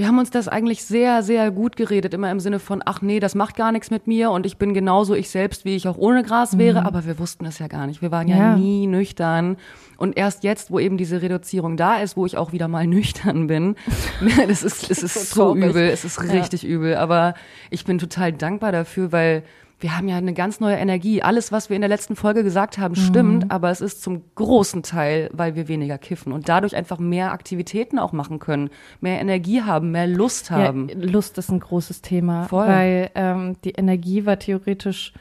wir 0.02 0.08
haben 0.08 0.18
uns 0.18 0.32
das 0.32 0.48
eigentlich 0.48 0.84
sehr, 0.84 1.22
sehr 1.22 1.52
gut 1.52 1.76
geredet, 1.76 2.16
immer 2.16 2.32
im 2.32 2.40
Sinne 2.40 2.58
von, 2.58 2.82
ach 2.84 3.04
nee, 3.04 3.20
das 3.20 3.36
macht 3.36 3.56
gar 3.56 3.72
nichts 3.72 3.92
mit 3.92 4.08
mir 4.08 4.32
und 4.32 4.48
ich 4.48 4.58
bin 4.58 4.74
genauso 4.74 5.14
ich 5.14 5.30
selbst, 5.30 5.64
wie 5.64 5.76
ich 5.76 5.88
auch 5.88 5.98
ohne 6.00 6.24
Gras 6.24 6.58
wäre, 6.58 6.88
aber 6.88 7.06
wir 7.06 7.20
wussten 7.20 7.46
es 7.46 7.60
ja 7.60 7.68
gar 7.68 7.86
nicht. 7.86 8.02
Wir 8.02 8.10
waren 8.10 8.28
ja, 8.28 8.36
Mhm. 8.36 8.42
Ja. 8.42 8.56
nie 8.56 8.88
nüchtern. 8.88 9.58
Und 9.98 10.18
erst 10.18 10.44
jetzt, 10.44 10.72
wo 10.72 10.80
eben 10.80 10.98
diese 10.98 11.22
Reduzierung 11.22 11.78
da 11.78 11.98
ist, 11.98 12.18
wo 12.18 12.26
ich 12.26 12.36
auch 12.36 12.52
wieder 12.52 12.68
mal 12.68 12.88
nüchtern 12.98 13.46
bin, 13.46 13.76
das 14.48 14.64
ist, 14.64 14.90
es 14.90 15.04
ist 15.04 15.30
So 15.30 15.50
so 15.50 15.56
übel, 15.56 15.84
es 15.90 16.04
ist 16.04 16.18
Ja. 16.18 16.32
richtig 16.32 16.66
übel, 16.66 16.96
aber 16.96 17.36
ich 17.70 17.86
bin 17.86 18.00
total 18.00 18.34
dankbar 18.34 18.72
dafür, 18.72 19.12
weil 19.12 19.44
wir 19.82 19.98
haben 19.98 20.08
ja 20.08 20.16
eine 20.16 20.34
ganz 20.34 20.60
neue 20.60 20.76
Energie. 20.76 21.22
Alles, 21.22 21.52
was 21.52 21.70
wir 21.70 21.76
in 21.76 21.82
der 21.82 21.90
letzten 21.90 22.16
Folge 22.16 22.44
gesagt 22.44 22.78
haben, 22.78 22.96
stimmt, 22.96 23.52
aber 23.52 23.72
es 23.72 23.82
ist 23.82 24.04
zum 24.04 24.22
großen 24.36 24.84
Teil, 24.84 25.30
weil 25.34 25.56
wir 25.56 25.68
weniger 25.68 25.98
kiffen 25.98 26.32
und 26.32 26.48
dadurch 26.48 26.76
einfach 26.76 27.00
mehr 27.00 27.32
Aktivitäten 27.32 27.98
auch 27.98 28.12
machen 28.12 28.40
können, 28.40 28.70
mehr 29.00 29.20
Energie 29.20 29.64
haben, 29.64 29.92
mehr 29.92 30.08
Lust 30.08 30.52
haben. 30.52 30.88
Ja, 30.90 30.96
Lust 30.98 31.38
ist 31.38 31.50
ein 31.50 31.60
großes 31.60 32.02
Thema, 32.02 32.46
Voll. 32.46 32.68
weil 32.68 33.10
ähm, 33.16 33.56
die 33.64 33.72
Energie 33.72 34.26
war 34.26 34.38
theoretisch 34.38 35.14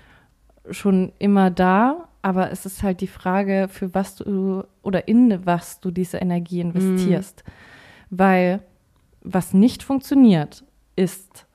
schon 0.70 1.12
immer 1.18 1.50
da, 1.50 2.08
aber 2.22 2.50
es 2.50 2.66
ist 2.66 2.82
halt 2.82 3.00
die 3.00 3.06
Frage, 3.06 3.68
für 3.70 3.94
was 3.94 4.14
du 4.16 4.64
oder 4.82 5.08
in 5.08 5.46
was 5.46 5.80
du 5.80 5.90
diese 5.90 6.18
Energie 6.18 6.61
investierst. 6.61 7.44
Weil 8.11 8.61
was 9.22 9.54
nicht 9.54 9.82
funktioniert, 9.82 10.64
ist 10.96 11.46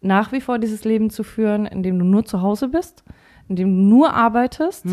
nach 0.00 0.32
wie 0.32 0.40
vor 0.40 0.58
dieses 0.58 0.84
Leben 0.84 1.10
zu 1.10 1.22
führen, 1.24 1.66
in 1.66 1.82
dem 1.82 1.98
du 1.98 2.04
nur 2.04 2.24
zu 2.24 2.40
Hause 2.42 2.68
bist, 2.68 3.04
in 3.48 3.56
dem 3.56 3.68
du 3.74 3.82
nur 3.96 4.12
arbeitest 4.12 4.84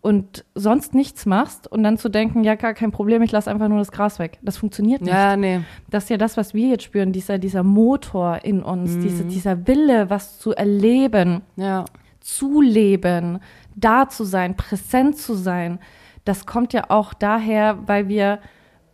und 0.00 0.44
sonst 0.54 0.94
nichts 0.94 1.26
machst 1.26 1.66
und 1.70 1.82
dann 1.82 1.98
zu 1.98 2.08
denken, 2.08 2.44
ja, 2.44 2.54
gar 2.54 2.72
kein 2.72 2.92
Problem, 2.92 3.20
ich 3.22 3.32
lasse 3.32 3.50
einfach 3.50 3.68
nur 3.68 3.78
das 3.78 3.90
Gras 3.90 4.18
weg. 4.20 4.38
Das 4.42 4.56
funktioniert 4.56 5.00
nicht 5.02 5.12
Ja, 5.12 5.36
nee. 5.36 5.60
das 5.90 6.04
ist 6.04 6.10
ja 6.10 6.16
das, 6.16 6.36
was 6.36 6.54
wir 6.54 6.68
jetzt 6.68 6.84
spüren, 6.84 7.12
dieser, 7.12 7.38
dieser 7.38 7.64
Motor 7.64 8.44
in 8.44 8.62
uns, 8.62 8.98
diese, 9.00 9.24
dieser 9.24 9.66
Wille, 9.66 10.08
was 10.08 10.38
zu 10.38 10.52
erleben, 10.54 11.42
Ja. 11.56 11.84
zu 12.20 12.60
leben, 12.60 13.40
da 13.74 14.08
zu 14.08 14.24
sein, 14.24 14.56
präsent 14.56 15.18
zu 15.18 15.34
sein. 15.34 15.80
Das 16.24 16.46
kommt 16.46 16.72
ja 16.72 16.84
auch 16.90 17.12
daher, 17.12 17.78
weil 17.86 18.08
wir, 18.08 18.38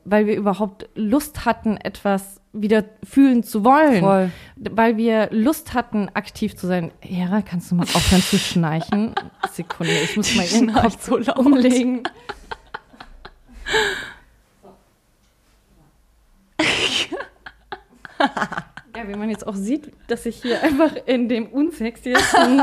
weil 0.04 0.26
wir 0.26 0.36
überhaupt 0.36 0.88
Lust 0.94 1.44
hatten, 1.44 1.76
etwas 1.76 2.40
wieder 2.52 2.84
fühlen 3.02 3.42
zu 3.42 3.64
wollen. 3.64 4.00
Voll. 4.00 4.30
Weil 4.56 4.96
wir 4.96 5.28
Lust 5.30 5.74
hatten, 5.74 6.08
aktiv 6.14 6.56
zu 6.56 6.66
sein. 6.66 6.92
Hera, 7.00 7.42
kannst 7.42 7.70
du 7.70 7.76
mal 7.76 7.84
aufhören 7.84 8.22
zu 8.22 8.38
schnarchen? 8.38 9.14
Sekunde, 9.52 9.92
ich 9.92 10.16
muss 10.16 10.34
mal 10.34 10.46
ihren 10.46 10.72
Kopf 10.72 11.02
so 11.02 11.16
laut. 11.18 11.38
umlegen. 11.38 12.02
Ja, 19.02 19.08
wie 19.08 19.16
man 19.16 19.30
jetzt 19.30 19.46
auch 19.48 19.56
sieht, 19.56 19.90
dass 20.06 20.26
ich 20.26 20.36
hier 20.42 20.62
einfach 20.62 20.92
in 21.06 21.28
dem 21.28 21.46
unsexiesten 21.46 22.62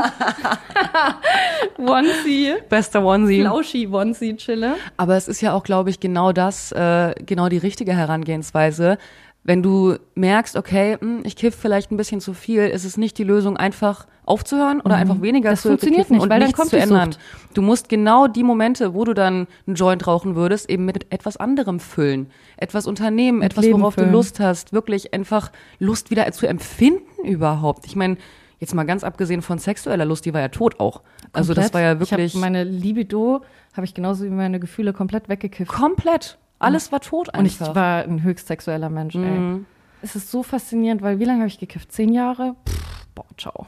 Onesie, 1.78 2.54
Bester 2.68 3.04
Onesie. 3.04 3.40
Flauschi 3.40 3.86
Onesie 3.86 4.36
chille. 4.36 4.76
Aber 4.96 5.16
es 5.16 5.28
ist 5.28 5.42
ja 5.42 5.52
auch, 5.52 5.64
glaube 5.64 5.90
ich, 5.90 6.00
genau 6.00 6.32
das, 6.32 6.72
äh, 6.72 7.14
genau 7.26 7.50
die 7.50 7.58
richtige 7.58 7.94
Herangehensweise. 7.94 8.96
Wenn 9.42 9.62
du 9.62 9.96
merkst, 10.14 10.56
okay, 10.56 10.98
hm, 11.00 11.20
ich 11.24 11.34
kiff 11.34 11.54
vielleicht 11.54 11.90
ein 11.90 11.96
bisschen 11.96 12.20
zu 12.20 12.34
viel, 12.34 12.62
ist 12.66 12.84
es 12.84 12.96
nicht 12.96 13.16
die 13.16 13.24
Lösung, 13.24 13.56
einfach 13.56 14.06
aufzuhören 14.26 14.80
oder 14.80 14.96
einfach 14.96 15.22
weniger 15.22 15.50
Mhm. 15.50 15.52
Das 15.54 15.62
zu 15.62 15.68
funktioniert 15.68 16.02
kiffen 16.02 16.16
nicht, 16.16 16.22
und 16.22 16.30
weil 16.30 16.40
dann 16.40 16.52
kommt 16.52 16.70
zu 16.70 16.78
ändern. 16.78 17.12
Sucht. 17.12 17.20
Du 17.54 17.62
musst 17.62 17.88
genau 17.88 18.28
die 18.28 18.44
Momente, 18.44 18.94
wo 18.94 19.04
du 19.04 19.14
dann 19.14 19.46
einen 19.66 19.76
Joint 19.76 20.06
rauchen 20.06 20.36
würdest, 20.36 20.68
eben 20.70 20.84
mit 20.84 21.12
etwas 21.12 21.36
anderem 21.38 21.80
füllen, 21.80 22.30
etwas 22.58 22.86
unternehmen, 22.86 23.42
etwas, 23.42 23.64
Leben 23.64 23.80
worauf 23.80 23.94
füllen. 23.94 24.08
du 24.08 24.12
Lust 24.12 24.38
hast, 24.40 24.72
wirklich 24.72 25.14
einfach 25.14 25.50
Lust 25.78 26.10
wieder 26.10 26.30
zu 26.32 26.46
empfinden 26.46 27.24
überhaupt. 27.24 27.86
Ich 27.86 27.96
meine, 27.96 28.18
jetzt 28.58 28.74
mal 28.74 28.84
ganz 28.84 29.02
abgesehen 29.04 29.42
von 29.42 29.58
sexueller 29.58 30.04
Lust, 30.04 30.26
die 30.26 30.34
war 30.34 30.40
ja 30.42 30.48
tot 30.48 30.78
auch. 30.78 31.00
Also 31.32 31.54
das 31.54 31.72
Komplett. 31.72 31.74
war 31.74 31.80
ja 31.80 31.92
Ich 31.94 32.10
wirklich 32.10 32.34
hab 32.34 32.40
meine 32.40 32.62
Libido 32.62 33.40
habe 33.72 33.84
ich 33.84 33.94
genauso 33.94 34.24
wie 34.24 34.30
meine 34.30 34.60
Gefühle 34.60 34.92
komplett 34.92 35.28
weggekifft. 35.28 35.72
komplett. 35.72 36.38
Alles 36.60 36.92
war 36.92 37.00
tot 37.00 37.36
Und 37.36 37.46
ich 37.46 37.60
einfach. 37.60 37.74
war 37.74 38.04
ein 38.04 38.22
höchst 38.22 38.46
sexueller 38.46 38.90
Mensch, 38.90 39.14
ey. 39.16 39.60
Es 40.02 40.16
ist 40.16 40.30
so 40.30 40.42
faszinierend, 40.42 41.02
weil 41.02 41.18
wie 41.18 41.24
lange 41.24 41.40
habe 41.40 41.48
ich 41.48 41.58
gekifft? 41.58 41.92
Zehn 41.92 42.12
Jahre? 42.12 42.54
Pff, 42.68 43.06
boah, 43.14 43.26
ciao. 43.36 43.66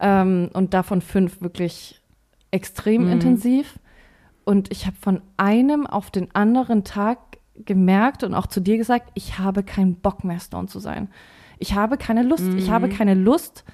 ähm, 0.00 0.50
und 0.52 0.74
davon 0.74 1.00
fünf 1.02 1.40
wirklich 1.40 2.00
extrem 2.50 3.08
intensiv. 3.10 3.78
Und 4.44 4.72
ich 4.72 4.86
habe 4.86 4.96
von 5.00 5.20
einem 5.36 5.86
auf 5.86 6.10
den 6.10 6.34
anderen 6.34 6.82
Tag 6.84 7.18
gemerkt 7.54 8.24
und 8.24 8.34
auch 8.34 8.46
zu 8.46 8.60
dir 8.60 8.76
gesagt, 8.76 9.10
ich 9.14 9.38
habe 9.38 9.62
keinen 9.62 9.96
Bock 9.96 10.24
mehr, 10.24 10.40
Stone 10.40 10.66
zu 10.68 10.78
sein. 10.80 11.08
Ich 11.58 11.74
habe 11.74 11.96
keine 11.96 12.22
Lust. 12.22 12.48
Ich 12.56 12.70
habe 12.70 12.88
keine 12.88 13.14
Lust, 13.14 13.64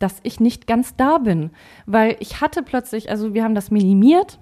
dass 0.00 0.16
ich 0.24 0.40
nicht 0.40 0.66
ganz 0.66 0.96
da 0.96 1.18
bin. 1.18 1.50
Weil 1.86 2.16
ich 2.18 2.40
hatte 2.40 2.62
plötzlich, 2.62 3.08
also 3.08 3.34
wir 3.34 3.44
haben 3.44 3.54
das 3.54 3.70
minimiert, 3.70 4.38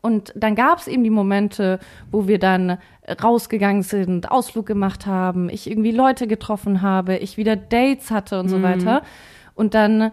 und 0.00 0.32
dann 0.36 0.54
gab 0.54 0.78
es 0.78 0.86
eben 0.86 1.02
die 1.04 1.10
Momente, 1.10 1.78
wo 2.10 2.28
wir 2.28 2.38
dann 2.38 2.78
rausgegangen 3.22 3.82
sind, 3.82 4.30
Ausflug 4.30 4.66
gemacht 4.66 5.06
haben, 5.06 5.48
ich 5.48 5.68
irgendwie 5.68 5.90
Leute 5.92 6.26
getroffen 6.26 6.82
habe, 6.82 7.16
ich 7.16 7.36
wieder 7.36 7.56
Dates 7.56 8.10
hatte 8.10 8.38
und 8.38 8.48
so 8.48 8.62
weiter. 8.62 9.02
Und 9.54 9.74
dann 9.74 10.12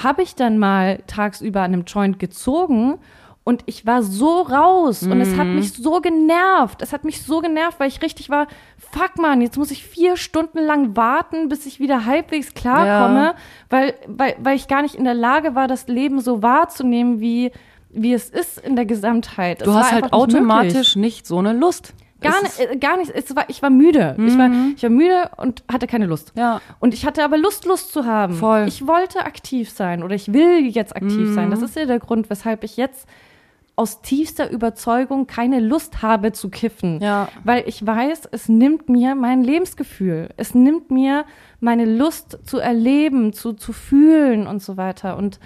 habe 0.00 0.22
ich 0.22 0.34
dann 0.34 0.58
mal 0.58 0.98
tagsüber 1.06 1.60
an 1.62 1.72
einem 1.72 1.84
Joint 1.84 2.18
gezogen 2.18 2.98
und 3.44 3.62
ich 3.66 3.84
war 3.86 4.02
so 4.02 4.40
raus 4.42 5.02
und 5.02 5.20
es 5.20 5.36
hat 5.36 5.46
mich 5.46 5.72
so 5.74 6.00
genervt. 6.00 6.80
Es 6.80 6.92
hat 6.92 7.04
mich 7.04 7.22
so 7.22 7.40
genervt, 7.40 7.78
weil 7.78 7.88
ich 7.88 8.00
richtig 8.02 8.30
war, 8.30 8.46
fuck 8.78 9.18
man, 9.18 9.40
jetzt 9.42 9.58
muss 9.58 9.70
ich 9.70 9.84
vier 9.84 10.16
Stunden 10.16 10.58
lang 10.58 10.96
warten, 10.96 11.48
bis 11.48 11.66
ich 11.66 11.78
wieder 11.80 12.06
halbwegs 12.06 12.54
klarkomme, 12.54 13.24
Ja. 13.24 13.34
weil, 13.68 13.94
weil, 14.06 14.36
weil 14.38 14.56
ich 14.56 14.66
gar 14.68 14.80
nicht 14.82 14.94
in 14.94 15.04
der 15.04 15.14
Lage 15.14 15.54
war, 15.54 15.68
das 15.68 15.88
Leben 15.88 16.20
so 16.20 16.42
wahrzunehmen, 16.42 17.20
wie, 17.20 17.50
wie 17.94 18.12
es 18.12 18.28
ist 18.28 18.58
in 18.58 18.76
der 18.76 18.86
Gesamtheit. 18.86 19.60
Es 19.60 19.64
Du 19.66 19.74
hast 19.74 19.92
halt 19.92 20.04
nicht 20.04 20.12
automatisch 20.12 20.96
möglich. 20.96 20.96
nicht 20.96 21.26
so 21.26 21.38
eine 21.38 21.52
Lust. 21.52 21.94
Gar, 22.20 22.42
nicht, 22.42 22.58
äh, 22.58 22.76
gar 22.76 22.96
nicht, 22.96 23.10
es 23.10 23.36
war, 23.36 23.44
ich 23.48 23.60
war 23.60 23.68
müde. 23.70 24.16
Ich, 24.18 24.38
war, 24.38 24.50
ich 24.76 24.82
war 24.82 24.90
müde 24.90 25.30
und 25.36 25.62
hatte 25.70 25.86
keine 25.86 26.06
Lust. 26.06 26.32
Ja. 26.36 26.60
Und 26.80 26.94
ich 26.94 27.04
hatte 27.04 27.22
aber 27.22 27.36
Lust, 27.36 27.66
Lust 27.66 27.92
zu 27.92 28.06
haben. 28.06 28.34
Voll. 28.34 28.64
Ich 28.66 28.86
wollte 28.86 29.26
aktiv 29.26 29.68
sein 29.68 30.02
oder 30.02 30.14
ich 30.14 30.32
will 30.32 30.66
jetzt 30.66 30.96
aktiv 30.96 31.34
sein. 31.34 31.50
Das 31.50 31.60
ist 31.60 31.76
ja 31.76 31.84
der 31.84 31.98
Grund, 31.98 32.30
weshalb 32.30 32.64
ich 32.64 32.76
jetzt 32.78 33.06
aus 33.76 34.00
tiefster 34.00 34.50
Überzeugung 34.50 35.26
keine 35.26 35.60
Lust 35.60 36.00
habe 36.00 36.32
zu 36.32 36.48
kiffen. 36.48 37.00
Ja. 37.02 37.28
Weil 37.42 37.64
ich 37.66 37.84
weiß, 37.84 38.28
es 38.30 38.48
nimmt 38.48 38.88
mir 38.88 39.14
mein 39.16 39.42
Lebensgefühl. 39.42 40.28
Es 40.36 40.54
nimmt 40.54 40.90
mir 40.90 41.24
meine 41.60 41.84
Lust 41.84 42.38
zu 42.44 42.58
erleben, 42.58 43.32
zu, 43.32 43.52
zu 43.52 43.72
fühlen 43.72 44.46
und 44.46 44.62
so 44.62 44.76
weiter. 44.76 45.16
Und 45.16 45.40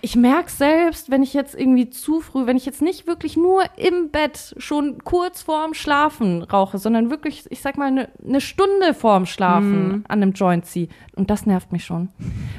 ich 0.00 0.16
merke 0.16 0.50
selbst, 0.50 1.10
wenn 1.10 1.22
ich 1.22 1.34
jetzt 1.34 1.54
irgendwie 1.54 1.90
zu 1.90 2.20
früh, 2.20 2.46
wenn 2.46 2.56
ich 2.56 2.64
jetzt 2.64 2.80
nicht 2.80 3.06
wirklich 3.06 3.36
nur 3.36 3.62
im 3.76 4.10
Bett 4.10 4.54
schon 4.56 4.98
kurz 5.04 5.42
vorm 5.42 5.74
Schlafen 5.74 6.42
rauche, 6.42 6.78
sondern 6.78 7.10
wirklich, 7.10 7.44
ich 7.50 7.60
sag 7.60 7.76
mal, 7.76 7.86
eine 7.88 8.08
ne 8.22 8.40
Stunde 8.40 8.94
vorm 8.94 9.26
Schlafen 9.26 10.04
an 10.08 10.22
einem 10.22 10.32
Joint 10.32 10.64
ziehe. 10.64 10.88
Und 11.14 11.30
das 11.30 11.44
nervt 11.44 11.72
mich 11.72 11.84
schon. 11.84 12.08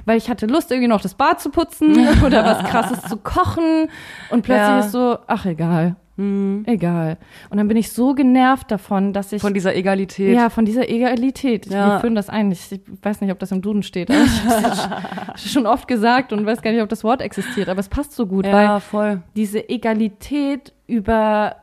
Weil 0.05 0.17
ich 0.17 0.29
hatte 0.29 0.45
Lust, 0.45 0.69
irgendwie 0.69 0.87
noch 0.87 1.01
das 1.01 1.15
Bad 1.15 1.41
zu 1.41 1.49
putzen 1.49 1.95
oder 2.25 2.45
was 2.45 2.63
krasses 2.69 3.01
zu 3.03 3.17
kochen. 3.17 3.89
Und 4.29 4.43
plötzlich 4.43 4.67
Ja. 4.67 4.79
ist 4.79 4.91
so, 4.91 5.17
ach 5.25 5.45
egal. 5.45 5.95
Mhm. 6.17 6.63
Egal. 6.65 7.17
Und 7.49 7.57
dann 7.57 7.67
bin 7.67 7.77
ich 7.77 7.91
so 7.91 8.13
genervt 8.13 8.71
davon, 8.71 9.13
dass 9.13 9.31
ich. 9.31 9.41
Von 9.41 9.53
dieser 9.53 9.75
Egalität. 9.75 10.35
Ja, 10.35 10.49
von 10.49 10.65
dieser 10.65 10.89
Egalität. 10.89 11.67
Ja. 11.67 11.93
Wir 11.93 11.99
führen 11.99 12.15
das 12.15 12.27
ein. 12.29 12.51
Ich 12.51 12.81
weiß 13.01 13.21
nicht, 13.21 13.31
ob 13.31 13.39
das 13.39 13.51
im 13.51 13.61
Duden 13.61 13.83
steht. 13.83 14.09
Aber 14.09 14.23
ich 14.23 14.43
habe 14.43 15.37
schon 15.37 15.67
oft 15.67 15.87
gesagt 15.87 16.33
und 16.33 16.45
weiß 16.45 16.61
gar 16.61 16.71
nicht, 16.71 16.81
ob 16.81 16.89
das 16.89 17.03
Wort 17.03 17.21
existiert. 17.21 17.69
Aber 17.69 17.79
es 17.79 17.87
passt 17.87 18.13
so 18.13 18.25
gut, 18.25 18.45
ja, 18.45 18.51
weil 18.51 18.79
voll. 18.81 19.21
diese 19.35 19.69
Egalität 19.69 20.73
über, 20.87 21.57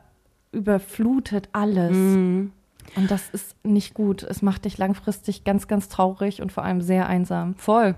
überflutet 0.52 1.48
alles. 1.52 1.92
Mhm. 1.92 2.52
Und 2.96 3.10
das 3.10 3.28
ist 3.30 3.56
nicht 3.64 3.94
gut. 3.94 4.22
Es 4.22 4.40
macht 4.40 4.66
dich 4.66 4.78
langfristig 4.78 5.42
ganz, 5.42 5.66
ganz 5.66 5.88
traurig 5.88 6.40
und 6.40 6.52
vor 6.52 6.64
allem 6.64 6.80
sehr 6.80 7.08
einsam. 7.08 7.56
Voll. 7.56 7.96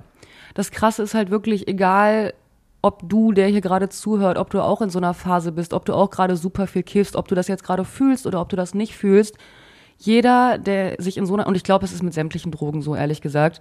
Das 0.55 0.71
Krasse 0.71 1.03
ist 1.03 1.15
halt 1.15 1.31
wirklich, 1.31 1.69
egal 1.69 2.33
ob 2.87 3.09
du, 3.09 3.33
der 3.33 3.49
hier 3.49 3.61
gerade 3.61 3.89
zuhört, 3.89 4.39
ob 4.39 4.51
du 4.51 4.63
auch 4.63 4.81
in 4.81 4.91
so 4.91 4.99
einer 4.99 5.13
Phase 5.13 5.53
bist, 5.53 5.75
ob 5.75 5.85
du 5.85 5.95
auch 5.95 6.11
gerade 6.11 6.37
super 6.37 6.67
viel 6.67 6.85
kiffst, 6.85 7.17
ob 7.17 7.27
du 7.29 7.35
das 7.35 7.49
jetzt 7.49 7.65
gerade 7.65 7.85
fühlst 7.85 8.27
oder 8.27 8.41
ob 8.41 8.49
du 8.49 8.57
das 8.57 8.75
nicht 8.75 8.97
fühlst. 8.97 9.37
Jeder, 9.99 10.59
der 10.59 10.97
sich 10.99 11.17
in 11.17 11.27
so 11.27 11.35
einer, 11.35 11.47
und 11.47 11.57
ich 11.57 11.65
glaube, 11.65 11.85
es 11.85 11.93
ist 11.93 12.03
mit 12.03 12.15
sämtlichen 12.15 12.53
Drogen 12.53 12.83
so, 12.83 12.95
ehrlich 12.95 13.21
gesagt, 13.21 13.61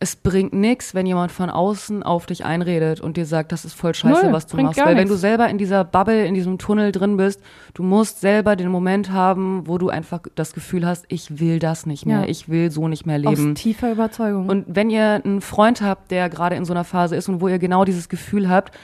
es 0.00 0.14
bringt 0.14 0.52
nichts, 0.52 0.94
wenn 0.94 1.06
jemand 1.06 1.32
von 1.32 1.50
außen 1.50 2.04
auf 2.04 2.26
dich 2.26 2.44
einredet 2.44 3.00
und 3.00 3.16
dir 3.16 3.26
sagt, 3.26 3.50
das 3.50 3.64
ist 3.64 3.74
voll 3.74 3.94
scheiße, 3.94 4.26
Null, 4.26 4.32
was 4.32 4.46
du 4.46 4.56
machst. 4.56 4.78
Weil 4.84 4.96
wenn 4.96 5.08
du 5.08 5.16
selber 5.16 5.48
in 5.48 5.58
dieser 5.58 5.82
Bubble, 5.82 6.24
in 6.24 6.34
diesem 6.34 6.58
Tunnel 6.58 6.92
drin 6.92 7.16
bist, 7.16 7.40
du 7.74 7.82
musst 7.82 8.20
selber 8.20 8.54
den 8.54 8.68
Moment 8.68 9.10
haben, 9.10 9.66
wo 9.66 9.76
du 9.76 9.88
einfach 9.88 10.20
das 10.36 10.52
Gefühl 10.52 10.86
hast, 10.86 11.04
ich 11.08 11.40
will 11.40 11.58
das 11.58 11.84
nicht 11.84 12.06
mehr, 12.06 12.20
ja. 12.20 12.28
ich 12.28 12.48
will 12.48 12.70
so 12.70 12.86
nicht 12.86 13.06
mehr 13.06 13.18
leben. 13.18 13.52
Aus 13.52 13.60
tiefer 13.60 13.90
Überzeugung. 13.90 14.48
Und 14.48 14.66
wenn 14.68 14.88
ihr 14.88 15.20
einen 15.24 15.40
Freund 15.40 15.82
habt, 15.82 16.12
der 16.12 16.28
gerade 16.28 16.54
in 16.54 16.64
so 16.64 16.72
einer 16.72 16.84
Phase 16.84 17.16
ist 17.16 17.28
und 17.28 17.40
wo 17.40 17.48
ihr 17.48 17.58
genau 17.58 17.84
dieses 17.84 18.08
Gefühl 18.08 18.48
habt, 18.48 18.78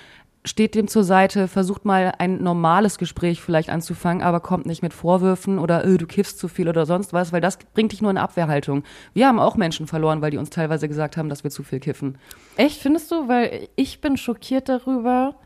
steht 0.45 0.74
dem 0.74 0.88
zur 0.88 1.05
Seite, 1.05 1.49
versucht 1.49 1.84
mal 1.84 2.12
ein 2.18 2.42
normales 2.42 2.99
Gespräch 2.99 3.40
vielleicht 3.40 3.70
anzufangen, 3.70 4.22
aber 4.22 4.40
kommt 4.40 4.66
nicht 4.66 4.82
mit 4.82 4.92
Vorwürfen 4.92 5.59
oder 5.59 5.84
äh, 5.84 5.97
du 5.97 6.07
kiffst 6.07 6.38
zu 6.38 6.49
viel 6.49 6.68
oder 6.68 6.84
sonst 6.84 7.12
was, 7.12 7.32
weil 7.32 7.40
das 7.40 7.57
bringt 7.57 7.92
dich 7.92 8.03
nur 8.03 8.11
in 8.11 8.18
Abwehrhaltung. 8.18 8.84
Wir 9.14 9.26
haben 9.26 9.40
auch 9.40 9.57
Menschen 9.57 9.86
verloren, 9.86 10.20
weil 10.20 10.30
die 10.30 10.36
uns 10.36 10.51
teilweise 10.51 10.86
gesagt 10.86 11.16
haben, 11.16 11.28
dass 11.28 11.45
wir 11.45 11.51
zu 11.51 11.62
viel 11.62 11.80
kiffen. 11.80 12.18
Echt, 12.57 12.80
findest 12.80 13.11
du? 13.11 13.28
Weil 13.28 13.68
ich 13.76 14.01
bin 14.01 14.16
schockiert 14.16 14.68
darüber, 14.68 15.36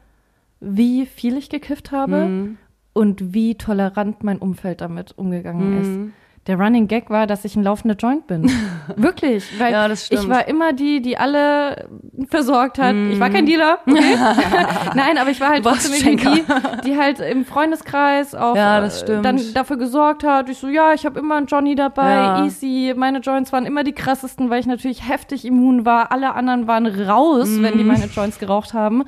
wie 0.61 1.07
viel 1.07 1.37
ich 1.37 1.49
gekifft 1.49 1.93
habe 1.93 2.27
mhm. 2.27 2.59
und 2.93 3.33
wie 3.33 3.55
tolerant 3.55 4.25
mein 4.25 4.39
Umfeld 4.39 4.81
damit 4.81 5.17
umgegangen 5.17 5.75
mhm. 5.75 5.81
ist 5.81 6.15
der 6.49 6.59
Running 6.59 6.89
Gag 6.89 7.11
war, 7.11 7.27
dass 7.27 7.45
ich 7.45 7.55
ein 7.57 7.63
laufender 7.63 7.95
Joint 7.95 8.27
bin. 8.27 8.51
Wirklich. 8.97 9.45
Weil 9.61 9.73
ja, 9.73 9.87
das 9.87 10.07
stimmt. 10.07 10.23
ich 10.23 10.29
war 10.29 10.49
immer 10.49 10.73
die, 10.73 11.03
die 11.03 11.19
alle 11.19 11.89
versorgt 12.31 12.79
hat. 12.79 12.95
Mm. 12.95 13.13
Ich 13.13 13.21
war 13.21 13.29
kein 13.29 13.45
Dealer. 13.45 13.79
Okay? 13.87 14.17
Nein, 14.95 15.19
aber 15.19 15.31
ich 15.31 15.41
war 15.41 15.51
halt 15.51 15.63
trotzdem 15.63 16.17
die, 16.17 16.45
die 16.85 16.97
halt 16.97 17.21
im 17.21 17.45
Freundeskreis 17.45 18.35
auch 18.35 18.57
ja, 18.57 18.83
äh, 18.83 19.23
dann 19.23 19.41
dafür 19.53 19.77
gesorgt 19.77 20.25
hat. 20.25 20.49
Ich 20.49 20.59
so, 20.59 20.69
ja, 20.69 20.95
ich 20.95 21.05
habe 21.05 21.21
immer 21.21 21.37
einen 21.37 21.47
Johnny 21.47 21.75
dabei, 21.75 22.15
ja. 22.15 22.45
easy. 22.47 22.95
Meine 22.97 23.19
Joints 23.19 23.53
waren 23.53 23.67
immer 23.67 23.85
die 23.85 23.93
krassesten, 23.93 24.49
weil 24.49 24.61
ich 24.61 24.67
natürlich 24.67 25.07
heftig 25.07 25.45
immun 25.45 25.85
war. 25.85 26.11
Alle 26.11 26.35
anderen 26.35 26.67
waren 26.67 26.87
raus, 26.87 27.49
mm. 27.49 27.63
wenn 27.63 27.77
die 27.77 27.85
meine 27.85 28.07
Joints 28.07 28.39
geraucht 28.39 28.73
haben 28.73 29.05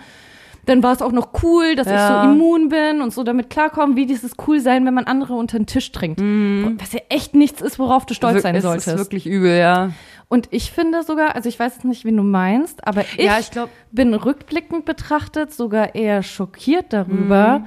dann 0.66 0.82
war 0.82 0.92
es 0.92 1.02
auch 1.02 1.12
noch 1.12 1.30
cool, 1.42 1.74
dass 1.74 1.86
ja. 1.86 1.94
ich 1.94 2.26
so 2.26 2.32
immun 2.32 2.68
bin 2.68 3.00
und 3.00 3.12
so 3.12 3.22
damit 3.22 3.50
klarkommen, 3.50 3.96
wie 3.96 4.06
dieses 4.06 4.32
cool 4.46 4.60
sein, 4.60 4.84
wenn 4.86 4.94
man 4.94 5.04
andere 5.04 5.34
unter 5.34 5.58
den 5.58 5.66
Tisch 5.66 5.90
trinkt. 5.92 6.20
Mhm. 6.20 6.76
Was 6.78 6.92
ja 6.92 7.00
echt 7.08 7.34
nichts 7.34 7.60
ist, 7.60 7.78
worauf 7.78 8.06
du 8.06 8.14
stolz 8.14 8.42
sein 8.42 8.54
es 8.54 8.62
solltest. 8.62 8.86
Das 8.86 8.94
ist 8.94 9.00
wirklich 9.00 9.26
übel, 9.26 9.58
ja. 9.58 9.90
Und 10.28 10.48
ich 10.52 10.70
finde 10.70 11.02
sogar, 11.02 11.34
also 11.34 11.48
ich 11.48 11.58
weiß 11.58 11.74
jetzt 11.74 11.84
nicht, 11.84 12.04
wie 12.04 12.14
du 12.14 12.22
meinst, 12.22 12.86
aber 12.86 13.00
ich, 13.00 13.16
ja, 13.16 13.38
ich 13.40 13.50
glaub, 13.50 13.68
bin 13.90 14.14
rückblickend 14.14 14.84
betrachtet 14.84 15.52
sogar 15.52 15.94
eher 15.96 16.22
schockiert 16.22 16.92
darüber, 16.92 17.60
mhm. 17.60 17.64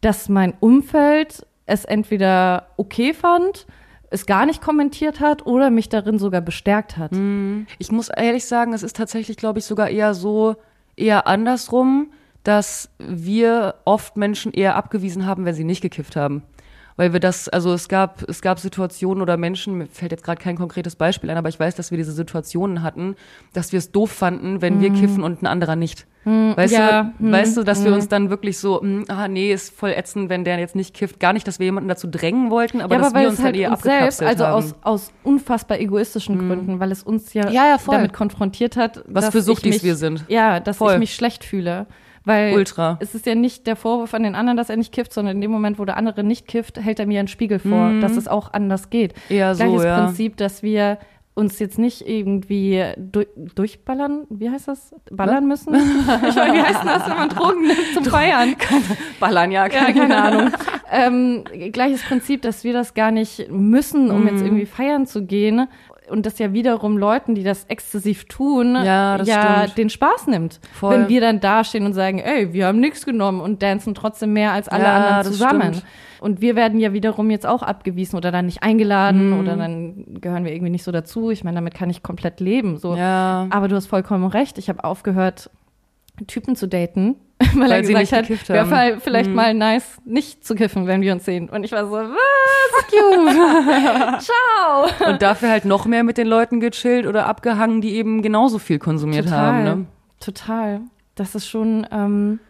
dass 0.00 0.28
mein 0.28 0.54
Umfeld 0.58 1.46
es 1.66 1.84
entweder 1.84 2.66
okay 2.76 3.14
fand, 3.14 3.66
es 4.10 4.26
gar 4.26 4.46
nicht 4.46 4.60
kommentiert 4.60 5.20
hat 5.20 5.46
oder 5.46 5.70
mich 5.70 5.88
darin 5.88 6.18
sogar 6.18 6.40
bestärkt 6.40 6.96
hat. 6.96 7.12
Mhm. 7.12 7.66
Ich 7.78 7.92
muss 7.92 8.08
ehrlich 8.08 8.46
sagen, 8.46 8.74
es 8.74 8.82
ist 8.82 8.96
tatsächlich, 8.96 9.36
glaube 9.36 9.60
ich, 9.60 9.64
sogar 9.64 9.88
eher 9.88 10.14
so, 10.14 10.56
eher 10.96 11.26
andersrum, 11.26 12.10
dass 12.44 12.90
wir 12.98 13.76
oft 13.84 14.16
Menschen 14.16 14.52
eher 14.52 14.76
abgewiesen 14.76 15.26
haben, 15.26 15.44
wenn 15.44 15.54
sie 15.54 15.64
nicht 15.64 15.80
gekifft 15.80 16.16
haben 16.16 16.42
weil 16.96 17.12
wir 17.12 17.20
das, 17.20 17.48
also 17.48 17.72
es 17.72 17.88
gab, 17.88 18.28
es 18.28 18.42
gab 18.42 18.58
Situationen 18.58 19.22
oder 19.22 19.36
Menschen, 19.36 19.78
mir 19.78 19.86
fällt 19.86 20.12
jetzt 20.12 20.24
gerade 20.24 20.40
kein 20.40 20.56
konkretes 20.56 20.96
Beispiel 20.96 21.30
ein, 21.30 21.36
aber 21.36 21.48
ich 21.48 21.58
weiß, 21.58 21.74
dass 21.74 21.90
wir 21.90 21.98
diese 21.98 22.12
Situationen 22.12 22.82
hatten, 22.82 23.16
dass 23.52 23.72
wir 23.72 23.78
es 23.78 23.92
doof 23.92 24.10
fanden, 24.10 24.62
wenn 24.62 24.78
mm. 24.78 24.80
wir 24.80 24.90
mhm. 24.90 25.00
kiffen 25.00 25.22
und 25.22 25.42
ein 25.42 25.46
anderer 25.46 25.76
nicht. 25.76 26.06
Mm, 26.24 26.52
weißt 26.54 26.72
ja, 26.72 27.12
du, 27.18 27.26
mm, 27.26 27.32
weißt 27.32 27.56
du, 27.56 27.64
dass 27.64 27.82
wir 27.82 27.90
mhm. 27.90 27.96
uns 27.96 28.08
dann 28.08 28.30
wirklich 28.30 28.58
so, 28.58 28.80
hm, 28.80 29.06
ah 29.08 29.26
nee, 29.26 29.52
ist 29.52 29.74
voll 29.74 29.90
ätzend, 29.90 30.28
wenn 30.28 30.44
der 30.44 30.58
jetzt 30.58 30.76
nicht 30.76 30.94
kifft. 30.94 31.18
Gar 31.18 31.32
nicht, 31.32 31.48
dass 31.48 31.58
wir 31.58 31.64
jemanden 31.64 31.88
dazu 31.88 32.06
drängen 32.08 32.50
wollten, 32.50 32.80
aber, 32.80 32.94
ja, 32.94 33.00
aber 33.00 33.10
dass 33.10 33.20
wir 33.20 33.28
uns 33.28 33.42
halt 33.42 33.56
eher 33.56 33.72
uns 33.72 33.82
selbst, 33.82 34.22
also 34.22 34.46
haben. 34.46 34.54
aus, 34.54 34.74
aus 34.82 35.12
unfassbar 35.24 35.80
egoistischen 35.80 36.36
mhm. 36.36 36.48
Gründen, 36.48 36.80
weil 36.80 36.92
es 36.92 37.02
uns 37.02 37.32
ja, 37.34 37.50
ja, 37.50 37.78
damit 37.84 38.12
konfrontiert 38.12 38.76
hat, 38.76 39.02
was 39.08 39.30
für 39.30 39.42
Suchtis 39.42 39.82
wir 39.82 39.96
sind. 39.96 40.24
Ja, 40.28 40.60
dass 40.60 40.76
voll. 40.76 40.92
ich 40.92 40.98
mich 40.98 41.14
schlecht 41.14 41.44
fühle. 41.44 41.86
Weil 42.24 42.54
Ultra. 42.54 42.98
es 43.00 43.14
ist 43.14 43.26
ja 43.26 43.34
nicht 43.34 43.66
der 43.66 43.76
Vorwurf 43.76 44.14
an 44.14 44.22
den 44.22 44.34
anderen, 44.34 44.56
dass 44.56 44.70
er 44.70 44.76
nicht 44.76 44.92
kifft, 44.92 45.12
sondern 45.12 45.36
in 45.36 45.40
dem 45.40 45.50
Moment, 45.50 45.78
wo 45.78 45.84
der 45.84 45.96
andere 45.96 46.22
nicht 46.22 46.46
kifft, 46.46 46.78
hält 46.78 47.00
er 47.00 47.06
mir 47.06 47.18
einen 47.18 47.28
Spiegel 47.28 47.58
vor, 47.58 47.88
mhm. 47.88 48.00
dass 48.00 48.16
es 48.16 48.28
auch 48.28 48.52
anders 48.52 48.90
geht. 48.90 49.14
Eher 49.28 49.54
Gleiches 49.54 49.82
so, 49.82 49.86
ja. 49.86 50.04
Prinzip, 50.04 50.36
dass 50.36 50.62
wir 50.62 50.98
uns 51.34 51.58
jetzt 51.58 51.78
nicht 51.78 52.06
irgendwie 52.06 52.84
du 52.98 53.24
durchballern, 53.54 54.26
wie 54.28 54.50
heißt 54.50 54.68
das? 54.68 54.94
Ballern 55.10 55.48
müssen? 55.48 55.74
ich 56.28 56.34
meine, 56.36 56.54
wie 56.54 56.62
heißt 56.62 56.84
das, 56.84 57.08
wenn 57.08 57.16
man 57.16 57.28
Drogen 57.30 57.62
nimmt 57.62 57.94
zum 57.94 58.04
Feiern? 58.04 58.54
Ballern, 59.20 59.50
ja, 59.50 59.68
keine, 59.70 59.98
ja, 59.98 60.06
keine 60.06 60.16
Ahnung. 60.22 60.52
ähm, 60.90 61.44
gleiches 61.72 62.02
Prinzip, 62.02 62.42
dass 62.42 62.64
wir 62.64 62.74
das 62.74 62.92
gar 62.92 63.10
nicht 63.10 63.50
müssen, 63.50 64.10
um 64.10 64.24
mm. 64.24 64.28
jetzt 64.28 64.42
irgendwie 64.42 64.66
feiern 64.66 65.06
zu 65.06 65.24
gehen 65.24 65.68
und 66.12 66.26
das 66.26 66.38
ja 66.38 66.52
wiederum 66.52 66.98
Leuten, 66.98 67.34
die 67.34 67.42
das 67.42 67.64
exzessiv 67.64 68.26
tun, 68.26 68.74
ja, 68.74 69.20
ja 69.22 69.66
den 69.66 69.90
Spaß 69.90 70.26
nimmt. 70.26 70.60
Voll. 70.74 70.94
Wenn 70.94 71.08
wir 71.08 71.20
dann 71.20 71.40
dastehen 71.40 71.86
und 71.86 71.94
sagen, 71.94 72.18
ey, 72.18 72.52
wir 72.52 72.66
haben 72.66 72.78
nichts 72.78 73.04
genommen 73.04 73.40
und 73.40 73.62
dancen 73.62 73.94
trotzdem 73.94 74.34
mehr 74.34 74.52
als 74.52 74.68
alle 74.68 74.84
ja, 74.84 74.96
anderen 74.96 75.32
zusammen. 75.32 75.82
Und 76.20 76.40
wir 76.40 76.54
werden 76.54 76.78
ja 76.78 76.92
wiederum 76.92 77.30
jetzt 77.30 77.46
auch 77.46 77.62
abgewiesen 77.62 78.16
oder 78.16 78.30
dann 78.30 78.46
nicht 78.46 78.62
eingeladen 78.62 79.30
mhm. 79.30 79.40
oder 79.40 79.56
dann 79.56 80.20
gehören 80.20 80.44
wir 80.44 80.52
irgendwie 80.52 80.70
nicht 80.70 80.84
so 80.84 80.92
dazu. 80.92 81.30
Ich 81.30 81.42
meine, 81.42 81.56
damit 81.56 81.74
kann 81.74 81.90
ich 81.90 82.02
komplett 82.02 82.38
leben. 82.38 82.76
So. 82.76 82.94
Ja. 82.94 83.48
Aber 83.50 83.66
du 83.66 83.74
hast 83.74 83.86
vollkommen 83.86 84.26
recht. 84.26 84.58
Ich 84.58 84.68
habe 84.68 84.84
aufgehört, 84.84 85.50
Typen 86.28 86.54
zu 86.54 86.68
daten, 86.68 87.16
weil, 87.54 87.60
weil 87.60 87.72
er 87.72 87.82
gesagt 87.82 88.30
hat, 88.30 88.48
wäre 88.48 89.00
vielleicht 89.00 89.30
mhm. 89.30 89.36
mal 89.36 89.54
nice, 89.54 89.98
nicht 90.04 90.44
zu 90.44 90.54
kiffen, 90.54 90.86
wenn 90.86 91.00
wir 91.02 91.12
uns 91.12 91.24
sehen. 91.24 91.48
Und 91.48 91.64
ich 91.64 91.72
war 91.72 91.86
so, 91.86 91.92
was? 91.92 92.12
you. 92.92 93.28
Ciao. 94.20 95.10
Und 95.10 95.22
dafür 95.22 95.50
halt 95.50 95.64
noch 95.64 95.86
mehr 95.86 96.04
mit 96.04 96.18
den 96.18 96.26
Leuten 96.26 96.60
gechillt 96.60 97.06
oder 97.06 97.26
abgehangen, 97.26 97.80
die 97.80 97.94
eben 97.94 98.22
genauso 98.22 98.58
viel 98.58 98.78
konsumiert 98.78 99.26
Total. 99.26 99.40
haben. 99.40 99.64
Ne? 99.64 99.86
Total. 100.20 100.80
Das 101.14 101.34
ist 101.34 101.48
schon 101.48 101.86
ähm, 101.90 102.40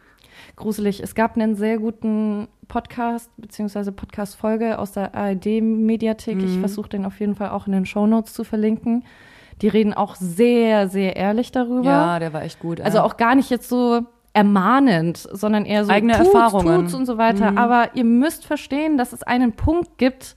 gruselig. 0.56 1.02
Es 1.02 1.14
gab 1.14 1.36
einen 1.36 1.56
sehr 1.56 1.78
guten 1.78 2.48
Podcast 2.68 3.30
beziehungsweise 3.36 3.92
Podcast-Folge 3.92 4.78
aus 4.78 4.92
der 4.92 5.14
ARD-Mediathek. 5.14 6.36
Mhm. 6.36 6.44
Ich 6.44 6.58
versuche 6.58 6.90
den 6.90 7.04
auf 7.04 7.20
jeden 7.20 7.34
Fall 7.34 7.50
auch 7.50 7.66
in 7.66 7.72
den 7.72 7.86
Show 7.86 8.06
Notes 8.06 8.32
zu 8.34 8.44
verlinken. 8.44 9.04
Die 9.60 9.68
reden 9.68 9.94
auch 9.94 10.16
sehr, 10.16 10.88
sehr 10.88 11.16
ehrlich 11.16 11.52
darüber. 11.52 11.88
Ja, 11.88 12.18
der 12.18 12.32
war 12.32 12.42
echt 12.42 12.60
gut. 12.60 12.80
Also 12.80 13.00
auch 13.00 13.16
gar 13.16 13.34
nicht 13.34 13.50
jetzt 13.50 13.68
so 13.68 14.06
ermahnend, 14.32 15.18
sondern 15.18 15.64
eher 15.64 15.84
so 15.84 15.92
eigene 15.92 16.14
tut's, 16.14 16.28
Erfahrungen 16.28 16.80
tut's 16.82 16.94
und 16.94 17.06
so 17.06 17.18
weiter. 17.18 17.52
Mhm. 17.52 17.58
Aber 17.58 17.90
ihr 17.94 18.04
müsst 18.04 18.46
verstehen, 18.46 18.96
dass 18.96 19.12
es 19.12 19.22
einen 19.22 19.52
Punkt 19.52 19.98
gibt, 19.98 20.34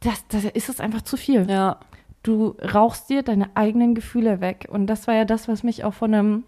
das, 0.00 0.26
das 0.28 0.44
ist 0.44 0.68
es 0.68 0.80
einfach 0.80 1.02
zu 1.02 1.16
viel. 1.16 1.48
Ja. 1.48 1.80
Du 2.22 2.56
rauchst 2.74 3.10
dir 3.10 3.22
deine 3.22 3.56
eigenen 3.56 3.94
Gefühle 3.94 4.40
weg. 4.40 4.66
Und 4.70 4.86
das 4.86 5.06
war 5.06 5.14
ja 5.14 5.24
das, 5.24 5.48
was 5.48 5.62
mich 5.62 5.84
auch 5.84 5.94
von 5.94 6.14
einem 6.14 6.44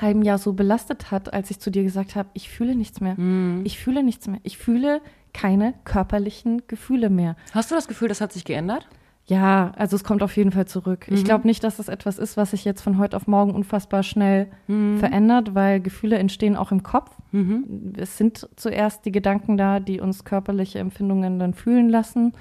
halben 0.00 0.22
Jahr 0.22 0.38
so 0.38 0.52
belastet 0.52 1.10
hat, 1.10 1.32
als 1.32 1.50
ich 1.50 1.58
zu 1.58 1.70
dir 1.70 1.82
gesagt 1.82 2.14
habe, 2.14 2.28
ich 2.34 2.48
fühle 2.50 2.74
nichts 2.74 3.00
mehr. 3.00 3.18
Mhm. 3.18 3.62
Ich 3.64 3.78
fühle 3.78 4.02
nichts 4.02 4.28
mehr. 4.28 4.40
Ich 4.42 4.58
fühle 4.58 5.00
keine 5.32 5.74
körperlichen 5.84 6.62
Gefühle 6.68 7.10
mehr. 7.10 7.36
Hast 7.52 7.70
du 7.70 7.74
das 7.74 7.88
Gefühl, 7.88 8.08
das 8.08 8.20
hat 8.20 8.32
sich 8.32 8.44
geändert? 8.44 8.88
Ja, 9.30 9.70
also 9.76 9.94
es 9.94 10.02
kommt 10.02 10.24
auf 10.24 10.36
jeden 10.36 10.50
Fall 10.50 10.66
zurück. 10.66 11.06
Mhm. 11.08 11.14
Ich 11.14 11.24
glaube 11.24 11.46
nicht, 11.46 11.62
dass 11.62 11.76
das 11.76 11.88
etwas 11.88 12.18
ist, 12.18 12.36
was 12.36 12.50
sich 12.50 12.64
jetzt 12.64 12.82
von 12.82 12.98
heute 12.98 13.16
auf 13.16 13.28
morgen 13.28 13.54
unfassbar 13.54 14.02
schnell 14.02 14.48
mhm. 14.66 14.98
verändert, 14.98 15.54
weil 15.54 15.80
Gefühle 15.80 16.18
entstehen 16.18 16.56
auch 16.56 16.72
im 16.72 16.82
Kopf. 16.82 17.12
Mhm. 17.30 17.92
Es 17.96 18.18
sind 18.18 18.48
zuerst 18.56 19.04
die 19.04 19.12
Gedanken 19.12 19.56
da, 19.56 19.78
die 19.78 20.00
uns 20.00 20.24
körperliche 20.24 20.80
Empfindungen 20.80 21.38
dann 21.38 21.54
fühlen 21.54 21.88
lassen. 21.88 22.32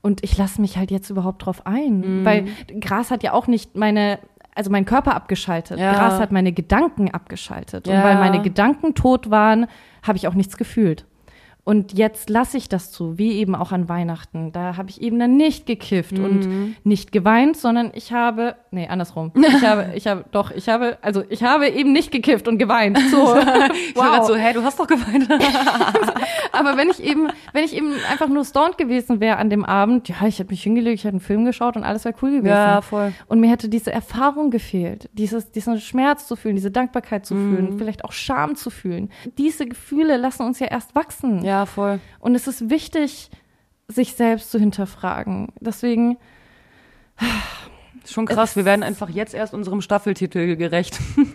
Und 0.00 0.22
ich 0.22 0.38
lasse 0.38 0.60
mich 0.60 0.78
halt 0.78 0.92
jetzt 0.92 1.10
überhaupt 1.10 1.44
drauf 1.44 1.66
ein, 1.66 2.20
mhm. 2.20 2.24
weil 2.24 2.44
Gras 2.78 3.10
hat 3.10 3.24
ja 3.24 3.32
auch 3.32 3.48
nicht 3.48 3.76
meine 3.76 4.20
also 4.54 4.70
mein 4.70 4.84
Körper 4.84 5.14
abgeschaltet. 5.14 5.78
Ja. 5.78 5.92
Gras 5.92 6.18
hat 6.18 6.32
meine 6.32 6.52
Gedanken 6.52 7.12
abgeschaltet. 7.12 7.86
Ja. 7.86 7.94
Und 7.94 8.04
weil 8.04 8.16
meine 8.16 8.42
Gedanken 8.42 8.94
tot 8.94 9.30
waren, 9.30 9.66
habe 10.02 10.18
ich 10.18 10.26
auch 10.26 10.34
nichts 10.34 10.56
gefühlt. 10.56 11.06
Und 11.68 11.92
jetzt 11.92 12.30
lasse 12.30 12.56
ich 12.56 12.70
das 12.70 12.92
zu, 12.92 13.18
wie 13.18 13.32
eben 13.32 13.54
auch 13.54 13.72
an 13.72 13.90
Weihnachten. 13.90 14.52
Da 14.52 14.78
habe 14.78 14.88
ich 14.88 15.02
eben 15.02 15.18
dann 15.18 15.36
nicht 15.36 15.66
gekifft 15.66 16.16
mhm. 16.16 16.24
und 16.24 16.76
nicht 16.82 17.12
geweint, 17.12 17.58
sondern 17.58 17.90
ich 17.92 18.10
habe, 18.10 18.54
nee, 18.70 18.88
andersrum. 18.88 19.32
Ich 19.58 19.64
habe, 19.66 19.90
ich 19.94 20.06
habe, 20.06 20.24
doch, 20.30 20.50
ich 20.50 20.68
habe, 20.70 20.96
also 21.02 21.24
ich 21.28 21.42
habe 21.42 21.68
eben 21.68 21.92
nicht 21.92 22.10
gekifft 22.10 22.48
und 22.48 22.56
geweint. 22.56 22.98
So, 23.10 23.36
ich 23.36 23.96
wow. 23.96 24.26
so, 24.26 24.34
hä, 24.34 24.52
du 24.54 24.62
hast 24.62 24.78
doch 24.78 24.86
geweint. 24.86 25.28
Aber 26.52 26.76
wenn 26.76 26.88
ich 26.88 27.02
eben, 27.02 27.28
wenn 27.52 27.64
ich 27.64 27.74
eben 27.74 27.92
einfach 28.10 28.28
nur 28.28 28.44
stoned 28.44 28.78
gewesen 28.78 29.20
wäre 29.20 29.36
an 29.36 29.50
dem 29.50 29.64
Abend, 29.64 30.08
ja, 30.08 30.26
ich 30.26 30.38
hätte 30.38 30.50
mich 30.50 30.62
hingelegt, 30.62 31.00
ich 31.00 31.04
hätte 31.04 31.14
einen 31.14 31.20
Film 31.20 31.44
geschaut 31.44 31.76
und 31.76 31.84
alles 31.84 32.04
wäre 32.04 32.14
cool 32.22 32.30
gewesen. 32.30 32.46
Ja, 32.46 32.80
voll. 32.80 33.12
Und 33.26 33.40
mir 33.40 33.50
hätte 33.50 33.68
diese 33.68 33.92
Erfahrung 33.92 34.50
gefehlt, 34.50 35.10
dieses, 35.12 35.50
diesen 35.52 35.80
Schmerz 35.80 36.26
zu 36.26 36.36
fühlen, 36.36 36.56
diese 36.56 36.70
Dankbarkeit 36.70 37.26
zu 37.26 37.34
mhm. 37.34 37.56
fühlen, 37.56 37.78
vielleicht 37.78 38.04
auch 38.04 38.12
Scham 38.12 38.56
zu 38.56 38.70
fühlen. 38.70 39.10
Diese 39.36 39.66
Gefühle 39.66 40.16
lassen 40.16 40.44
uns 40.44 40.58
ja 40.60 40.68
erst 40.68 40.94
wachsen. 40.94 41.44
Ja, 41.44 41.57
voll. 41.66 42.00
Und 42.20 42.34
es 42.34 42.46
ist 42.46 42.70
wichtig, 42.70 43.30
sich 43.88 44.14
selbst 44.14 44.50
zu 44.50 44.58
hinterfragen. 44.58 45.48
Deswegen. 45.60 46.18
Schon 48.06 48.26
krass, 48.26 48.56
wir 48.56 48.64
werden 48.64 48.82
einfach 48.82 49.10
jetzt 49.10 49.34
erst 49.34 49.52
unserem 49.52 49.82
Staffeltitel 49.82 50.56
gerecht. 50.56 50.98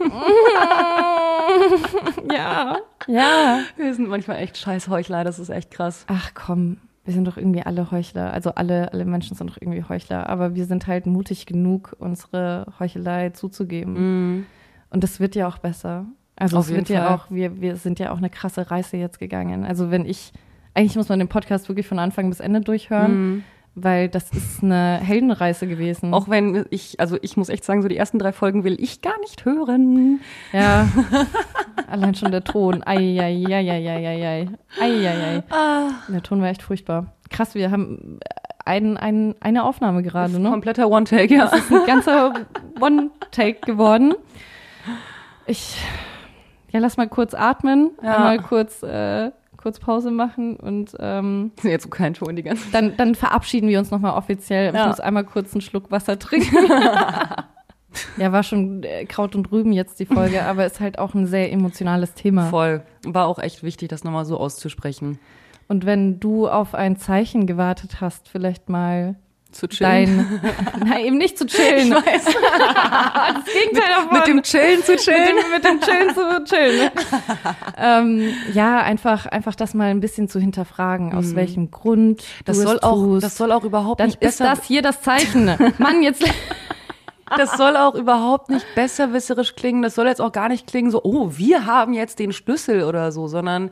ja, 2.33 2.77
ja. 3.07 3.59
Wir 3.77 3.93
sind 3.93 4.07
manchmal 4.07 4.37
echt 4.37 4.57
scheiß 4.57 4.87
Heuchler, 4.87 5.23
das 5.23 5.37
ist 5.37 5.49
echt 5.49 5.69
krass. 5.69 6.05
Ach 6.07 6.31
komm, 6.33 6.77
wir 7.05 7.13
sind 7.13 7.25
doch 7.27 7.37
irgendwie 7.37 7.61
alle 7.61 7.91
Heuchler. 7.91 8.33
Also 8.33 8.55
alle, 8.55 8.91
alle 8.91 9.05
Menschen 9.05 9.35
sind 9.35 9.49
doch 9.49 9.57
irgendwie 9.59 9.83
Heuchler. 9.87 10.29
Aber 10.29 10.55
wir 10.55 10.65
sind 10.65 10.87
halt 10.87 11.05
mutig 11.05 11.45
genug, 11.45 11.95
unsere 11.99 12.65
Heuchelei 12.79 13.29
zuzugeben. 13.31 14.37
Mm. 14.39 14.45
Und 14.89 15.03
das 15.03 15.19
wird 15.19 15.35
ja 15.35 15.47
auch 15.47 15.57
besser. 15.57 16.05
Also 16.43 16.57
Auf 16.57 16.69
es 16.69 16.75
wird 16.75 16.89
ja 16.89 17.15
auch, 17.15 17.25
wir, 17.29 17.61
wir 17.61 17.75
sind 17.77 17.99
ja 17.99 18.11
auch 18.11 18.17
eine 18.17 18.29
krasse 18.29 18.69
Reise 18.69 18.97
jetzt 18.97 19.19
gegangen. 19.19 19.65
Also 19.65 19.91
wenn 19.91 20.05
ich, 20.05 20.33
eigentlich 20.73 20.95
muss 20.95 21.09
man 21.09 21.19
den 21.19 21.29
Podcast 21.29 21.69
wirklich 21.69 21.87
von 21.87 21.99
Anfang 21.99 22.29
bis 22.29 22.39
Ende 22.39 22.61
durchhören. 22.61 23.13
Mhm 23.13 23.43
weil 23.75 24.07
das 24.07 24.29
ist 24.31 24.63
eine 24.63 24.99
Heldenreise 25.01 25.67
gewesen. 25.67 26.13
Auch 26.13 26.29
wenn 26.29 26.65
ich, 26.69 26.99
also 26.99 27.17
ich 27.21 27.37
muss 27.37 27.49
echt 27.49 27.63
sagen, 27.63 27.81
so 27.81 27.87
die 27.87 27.97
ersten 27.97 28.19
drei 28.19 28.31
Folgen 28.31 28.63
will 28.63 28.77
ich 28.79 29.01
gar 29.01 29.19
nicht 29.21 29.45
hören. 29.45 30.21
Ja. 30.51 30.87
Allein 31.87 32.13
schon 32.13 32.31
der 32.31 32.43
Ton. 32.43 32.83
Eieieiei. 32.85 34.47
Eieiei. 34.79 35.43
Ah. 35.49 35.89
Der 36.07 36.21
Ton 36.21 36.41
war 36.41 36.49
echt 36.49 36.61
furchtbar. 36.61 37.13
Krass, 37.29 37.55
wir 37.55 37.71
haben 37.71 38.19
ein, 38.63 38.97
ein, 38.97 39.35
eine 39.39 39.63
Aufnahme 39.63 40.03
gerade, 40.03 40.39
ne? 40.39 40.49
Kompletter 40.49 40.89
One-Take, 40.89 41.33
ja. 41.33 41.45
Das 41.45 41.59
ist 41.59 41.71
ein 41.71 41.85
ganzer 41.85 42.33
One-Take 42.79 43.61
geworden. 43.61 44.13
Ich 45.47 45.77
ja, 46.73 46.79
lass 46.79 46.97
mal 46.97 47.07
kurz 47.07 47.33
atmen, 47.35 47.91
ja. 48.01 48.19
mal 48.19 48.39
kurz, 48.39 48.81
äh, 48.81 49.31
kurz 49.57 49.79
Pause 49.79 50.09
machen 50.09 50.57
und 50.57 50.95
ähm, 50.99 51.51
jetzt 51.63 51.89
kein 51.91 52.15
Ton 52.15 52.35
die 52.35 52.43
ganze 52.43 52.63
Zeit. 52.63 52.73
Dann, 52.73 52.97
dann 52.97 53.15
verabschieden 53.15 53.69
wir 53.69 53.77
uns 53.79 53.91
nochmal 53.91 54.17
offiziell. 54.17 54.73
Ja. 54.73 54.81
Ich 54.81 54.87
muss 54.87 54.99
einmal 54.99 55.23
kurz 55.23 55.53
einen 55.53 55.61
Schluck 55.61 55.91
Wasser 55.91 56.17
trinken. 56.17 56.55
ja, 58.17 58.31
war 58.31 58.41
schon 58.41 58.81
äh, 58.83 59.05
Kraut 59.05 59.35
und 59.35 59.51
Rüben 59.51 59.71
jetzt 59.71 59.99
die 59.99 60.07
Folge, 60.07 60.43
aber 60.45 60.65
ist 60.65 60.79
halt 60.79 60.97
auch 60.97 61.13
ein 61.13 61.27
sehr 61.27 61.51
emotionales 61.51 62.15
Thema. 62.15 62.49
Voll. 62.49 62.81
War 63.05 63.27
auch 63.27 63.37
echt 63.37 63.61
wichtig, 63.61 63.89
das 63.89 64.03
nochmal 64.03 64.25
so 64.25 64.37
auszusprechen. 64.39 65.19
Und 65.67 65.85
wenn 65.85 66.19
du 66.19 66.49
auf 66.49 66.73
ein 66.73 66.97
Zeichen 66.97 67.45
gewartet 67.45 68.01
hast, 68.01 68.27
vielleicht 68.27 68.67
mal 68.67 69.15
zu 69.53 69.67
chillen. 69.67 70.41
Dein, 70.41 70.85
nein, 70.85 71.05
eben 71.05 71.17
nicht 71.17 71.37
zu 71.37 71.45
chillen. 71.45 71.87
Ich 71.87 71.93
weiß. 71.93 72.25
das 72.25 73.53
Gegenteil 73.53 73.89
davon. 73.95 74.17
Mit 74.17 74.27
dem 74.27 74.43
Chillen 74.43 74.83
zu 74.83 74.95
chillen. 74.95 75.35
Mit 75.35 75.43
dem, 75.45 75.51
mit 75.51 75.63
dem 75.63 75.81
Chillen 75.81 76.15
zu 76.15 76.43
chillen. 76.43 76.91
ähm, 77.77 78.33
ja, 78.53 78.79
einfach, 78.79 79.25
einfach 79.25 79.55
das 79.55 79.73
mal 79.73 79.89
ein 79.89 79.99
bisschen 79.99 80.27
zu 80.27 80.39
hinterfragen, 80.39 81.13
aus 81.13 81.27
mhm. 81.27 81.35
welchem 81.35 81.71
Grund 81.71 82.23
das 82.45 82.57
soll 82.57 82.75
es 82.75 82.83
auch, 82.83 82.95
tust. 82.95 83.23
Das 83.23 83.37
soll 83.37 83.51
auch 83.51 83.63
überhaupt 83.63 83.99
Dann 83.99 84.07
nicht 84.07 84.19
besser. 84.19 84.45
Dann 84.45 84.53
ist 84.53 84.59
das 84.61 84.67
hier 84.67 84.81
das 84.81 85.01
Zeichen. 85.01 85.45
Mann, 85.77 86.01
jetzt. 86.01 86.23
das 87.37 87.57
soll 87.57 87.77
auch 87.77 87.95
überhaupt 87.95 88.49
nicht 88.49 88.65
besserwisserisch 88.75 89.55
klingen. 89.55 89.81
Das 89.81 89.95
soll 89.95 90.07
jetzt 90.07 90.21
auch 90.21 90.31
gar 90.31 90.49
nicht 90.49 90.67
klingen 90.67 90.91
so, 90.91 91.01
oh, 91.03 91.31
wir 91.31 91.65
haben 91.65 91.93
jetzt 91.93 92.19
den 92.19 92.33
Schlüssel 92.33 92.83
oder 92.83 93.11
so, 93.11 93.27
sondern 93.27 93.71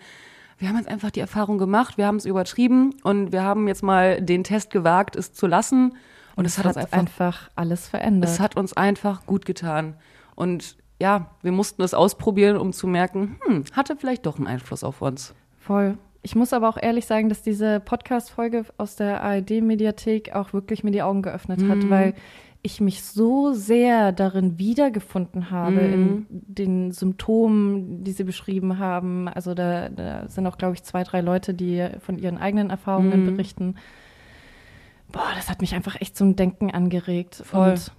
wir 0.61 0.69
haben 0.69 0.77
jetzt 0.77 0.87
einfach 0.87 1.09
die 1.09 1.19
Erfahrung 1.19 1.57
gemacht, 1.57 1.97
wir 1.97 2.05
haben 2.05 2.17
es 2.17 2.25
übertrieben 2.25 2.93
und 3.03 3.31
wir 3.31 3.41
haben 3.41 3.67
jetzt 3.67 3.81
mal 3.81 4.21
den 4.21 4.43
Test 4.43 4.69
gewagt, 4.69 5.15
es 5.15 5.33
zu 5.33 5.47
lassen. 5.47 5.95
Und 6.35 6.45
es 6.45 6.57
hat, 6.59 6.65
hat 6.65 6.77
einfach, 6.77 6.97
einfach, 6.97 7.49
alles 7.55 7.87
verändert. 7.87 8.29
Es 8.29 8.39
hat 8.39 8.55
uns 8.55 8.73
einfach 8.73 9.25
gut 9.25 9.45
getan. 9.45 9.95
Und 10.35 10.77
ja, 10.99 11.31
wir 11.41 11.51
mussten 11.51 11.81
es 11.81 11.95
ausprobieren, 11.95 12.57
um 12.57 12.73
zu 12.73 12.87
merken, 12.87 13.37
hm, 13.45 13.65
hatte 13.73 13.95
vielleicht 13.97 14.27
doch 14.27 14.37
einen 14.37 14.47
Einfluss 14.47 14.83
auf 14.83 15.01
uns. 15.01 15.33
Voll. 15.59 15.97
Ich 16.21 16.35
muss 16.35 16.53
aber 16.53 16.69
auch 16.69 16.77
ehrlich 16.79 17.07
sagen, 17.07 17.27
dass 17.29 17.41
diese 17.41 17.79
Podcast-Folge 17.79 18.65
aus 18.77 18.95
der 18.95 19.23
ARD-Mediathek 19.23 20.35
auch 20.35 20.53
wirklich 20.53 20.83
mir 20.83 20.91
die 20.91 21.01
Augen 21.01 21.23
geöffnet 21.23 21.59
mhm. 21.61 21.71
hat, 21.71 21.89
weil 21.89 22.13
ich 22.63 22.79
mich 22.79 23.03
so 23.03 23.53
sehr 23.53 24.11
darin 24.11 24.59
wiedergefunden 24.59 25.49
habe, 25.49 25.81
mhm. 25.81 25.81
in 25.81 26.25
den 26.29 26.91
Symptomen, 26.91 28.03
die 28.03 28.11
sie 28.11 28.23
beschrieben 28.23 28.77
haben. 28.77 29.27
Also 29.27 29.53
da, 29.53 29.89
da 29.89 30.27
sind 30.27 30.45
auch, 30.45 30.57
glaube 30.57 30.75
ich, 30.75 30.83
zwei, 30.83 31.03
drei 31.03 31.21
Leute, 31.21 31.53
die 31.53 31.87
von 31.99 32.19
ihren 32.19 32.37
eigenen 32.37 32.69
Erfahrungen 32.69 33.25
mhm. 33.25 33.35
berichten. 33.35 33.75
Boah, 35.11 35.31
das 35.35 35.49
hat 35.49 35.61
mich 35.61 35.73
einfach 35.73 35.99
echt 35.99 36.15
zum 36.15 36.35
Denken 36.35 36.71
angeregt. 36.71 37.41
Voll. 37.43 37.71
Und 37.71 37.91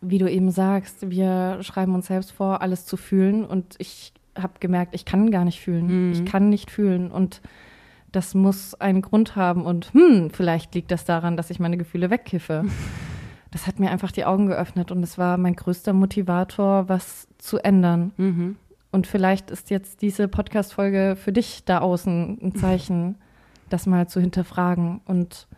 wie 0.00 0.18
du 0.18 0.30
eben 0.30 0.50
sagst, 0.50 1.10
wir 1.10 1.58
schreiben 1.62 1.94
uns 1.94 2.06
selbst 2.06 2.32
vor, 2.32 2.62
alles 2.62 2.86
zu 2.86 2.96
fühlen. 2.96 3.44
Und 3.44 3.74
ich 3.78 4.14
habe 4.36 4.54
gemerkt, 4.58 4.94
ich 4.94 5.04
kann 5.04 5.30
gar 5.30 5.44
nicht 5.44 5.60
fühlen. 5.60 6.08
Mhm. 6.08 6.12
Ich 6.12 6.24
kann 6.24 6.48
nicht 6.48 6.70
fühlen. 6.70 7.10
Und 7.10 7.42
das 8.10 8.34
muss 8.34 8.74
einen 8.74 9.02
Grund 9.02 9.36
haben. 9.36 9.66
Und 9.66 9.92
hm, 9.92 10.30
vielleicht 10.30 10.74
liegt 10.74 10.90
das 10.90 11.04
daran, 11.04 11.36
dass 11.36 11.50
ich 11.50 11.60
meine 11.60 11.76
Gefühle 11.76 12.08
wegkiffe. 12.08 12.64
das 13.50 13.66
hat 13.66 13.78
mir 13.78 13.90
einfach 13.90 14.12
die 14.12 14.24
Augen 14.24 14.46
geöffnet 14.46 14.90
und 14.90 15.02
es 15.02 15.18
war 15.18 15.36
mein 15.36 15.54
größter 15.54 15.92
Motivator, 15.92 16.88
was 16.88 17.28
zu 17.38 17.58
ändern. 17.58 18.12
Mhm. 18.16 18.56
Und 18.90 19.06
vielleicht 19.06 19.50
ist 19.50 19.70
jetzt 19.70 20.02
diese 20.02 20.28
Podcast-Folge 20.28 21.16
für 21.16 21.32
dich 21.32 21.64
da 21.64 21.78
außen 21.78 22.38
ein 22.42 22.54
Zeichen, 22.56 23.16
das 23.68 23.86
mal 23.86 24.08
zu 24.08 24.20
hinterfragen. 24.20 25.00
Und 25.04 25.48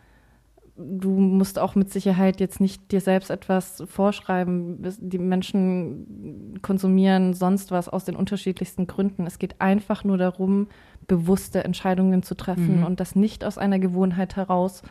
du 0.75 1.11
musst 1.11 1.59
auch 1.59 1.75
mit 1.75 1.91
Sicherheit 1.91 2.39
jetzt 2.39 2.61
nicht 2.61 2.91
dir 2.91 3.01
selbst 3.01 3.29
etwas 3.29 3.83
vorschreiben. 3.87 4.81
Die 4.99 5.19
Menschen 5.19 6.59
konsumieren 6.61 7.33
sonst 7.33 7.71
was 7.71 7.89
aus 7.89 8.05
den 8.05 8.15
unterschiedlichsten 8.15 8.87
Gründen. 8.87 9.25
Es 9.25 9.39
geht 9.39 9.59
einfach 9.59 10.03
nur 10.03 10.17
darum, 10.17 10.67
bewusste 11.07 11.63
Entscheidungen 11.63 12.23
zu 12.23 12.35
treffen 12.35 12.79
mhm. 12.79 12.85
und 12.85 12.99
das 12.99 13.15
nicht 13.15 13.43
aus 13.43 13.57
einer 13.57 13.79
Gewohnheit 13.79 14.35
heraus, 14.35 14.83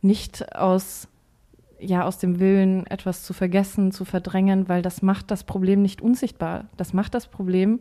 nicht 0.00 0.54
aus 0.54 1.08
ja 1.80 2.04
aus 2.04 2.18
dem 2.18 2.40
Willen, 2.40 2.86
etwas 2.86 3.22
zu 3.22 3.32
vergessen, 3.32 3.92
zu 3.92 4.04
verdrängen, 4.04 4.68
weil 4.68 4.82
das 4.82 5.02
macht 5.02 5.30
das 5.30 5.44
Problem 5.44 5.82
nicht 5.82 6.02
unsichtbar. 6.02 6.66
Das 6.76 6.92
macht 6.92 7.14
das 7.14 7.26
Problem. 7.26 7.80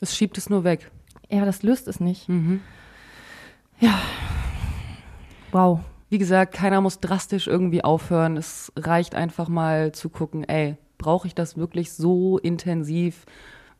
Es 0.00 0.16
schiebt 0.16 0.38
es 0.38 0.50
nur 0.50 0.64
weg. 0.64 0.90
Ja, 1.28 1.44
das 1.44 1.62
löst 1.62 1.88
es 1.88 2.00
nicht. 2.00 2.28
Mhm. 2.28 2.60
Ja. 3.78 3.98
Wow. 5.52 5.80
Wie 6.08 6.18
gesagt, 6.18 6.54
keiner 6.54 6.80
muss 6.80 7.00
drastisch 7.00 7.46
irgendwie 7.46 7.84
aufhören. 7.84 8.36
Es 8.36 8.72
reicht 8.76 9.14
einfach 9.14 9.48
mal 9.48 9.92
zu 9.92 10.08
gucken, 10.08 10.44
ey, 10.44 10.76
brauche 10.98 11.26
ich 11.26 11.34
das 11.34 11.56
wirklich 11.56 11.92
so 11.92 12.38
intensiv? 12.38 13.26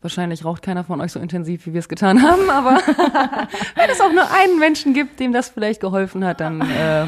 Wahrscheinlich 0.01 0.45
raucht 0.45 0.63
keiner 0.63 0.85
von 0.85 1.01
euch 1.01 1.13
so 1.13 1.21
intensiv, 1.21 1.67
wie 1.67 1.75
wir 1.75 1.81
es 1.81 1.89
getan 1.89 2.23
haben, 2.23 2.49
aber 2.49 2.77
wenn 3.75 3.91
es 3.91 4.01
auch 4.01 4.13
nur 4.13 4.31
einen 4.33 4.59
Menschen 4.59 4.95
gibt, 4.95 5.21
dem 5.21 5.33
das 5.33 5.51
vielleicht 5.51 5.81
geholfen 5.81 6.25
hat, 6.25 6.41
dann 6.41 6.63
äh, 6.63 7.07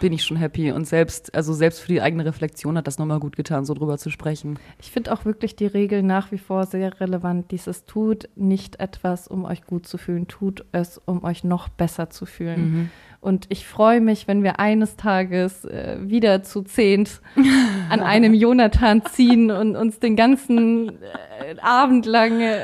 bin 0.00 0.12
ich 0.12 0.24
schon 0.24 0.36
happy. 0.36 0.72
Und 0.72 0.86
selbst, 0.86 1.34
also 1.34 1.52
selbst 1.52 1.80
für 1.80 1.88
die 1.88 2.00
eigene 2.00 2.24
Reflexion 2.24 2.76
hat 2.76 2.86
das 2.86 2.98
nochmal 2.98 3.20
gut 3.20 3.36
getan, 3.36 3.64
so 3.64 3.74
drüber 3.74 3.98
zu 3.98 4.10
sprechen. 4.10 4.58
Ich 4.80 4.90
finde 4.90 5.12
auch 5.12 5.24
wirklich 5.24 5.56
die 5.56 5.66
Regel 5.66 6.02
nach 6.02 6.32
wie 6.32 6.38
vor 6.38 6.66
sehr 6.66 7.00
relevant. 7.00 7.50
Dieses 7.50 7.84
tut 7.84 8.28
nicht 8.36 8.80
etwas, 8.80 9.28
um 9.28 9.44
euch 9.44 9.64
gut 9.64 9.86
zu 9.86 9.98
fühlen, 9.98 10.28
tut 10.28 10.64
es, 10.72 10.98
um 11.04 11.24
euch 11.24 11.44
noch 11.44 11.68
besser 11.68 12.10
zu 12.10 12.26
fühlen. 12.26 12.60
Mhm. 12.60 12.90
Und 13.20 13.46
ich 13.48 13.66
freue 13.66 14.00
mich, 14.00 14.28
wenn 14.28 14.44
wir 14.44 14.60
eines 14.60 14.96
Tages 14.96 15.64
äh, 15.64 15.96
wieder 16.00 16.44
zu 16.44 16.62
zehnt 16.62 17.20
an 17.90 18.00
einem 18.00 18.32
Jonathan 18.32 19.02
ziehen 19.04 19.50
und 19.50 19.74
uns 19.74 19.98
den 19.98 20.14
ganzen 20.14 20.88
äh, 20.88 21.58
Abend 21.60 22.06
lang 22.06 22.40
äh, 22.40 22.60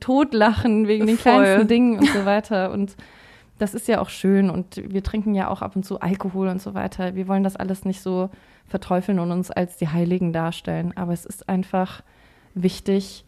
totlachen 0.00 0.88
wegen 0.88 1.06
den 1.06 1.18
Voll. 1.18 1.32
kleinsten 1.32 1.68
Dingen 1.68 1.98
und 1.98 2.08
so 2.08 2.24
weiter. 2.24 2.70
Und 2.72 2.96
das 3.58 3.74
ist 3.74 3.88
ja 3.88 4.00
auch 4.00 4.08
schön 4.08 4.50
und 4.50 4.76
wir 4.76 5.02
trinken 5.02 5.34
ja 5.34 5.48
auch 5.48 5.62
ab 5.62 5.76
und 5.76 5.84
zu 5.84 6.00
Alkohol 6.00 6.48
und 6.48 6.62
so 6.62 6.74
weiter. 6.74 7.14
Wir 7.14 7.28
wollen 7.28 7.44
das 7.44 7.56
alles 7.56 7.84
nicht 7.84 8.00
so 8.00 8.30
verteufeln 8.66 9.18
und 9.18 9.32
uns 9.32 9.50
als 9.50 9.76
die 9.76 9.88
Heiligen 9.88 10.32
darstellen. 10.32 10.92
Aber 10.96 11.12
es 11.12 11.26
ist 11.26 11.48
einfach 11.48 12.02
wichtig, 12.54 13.24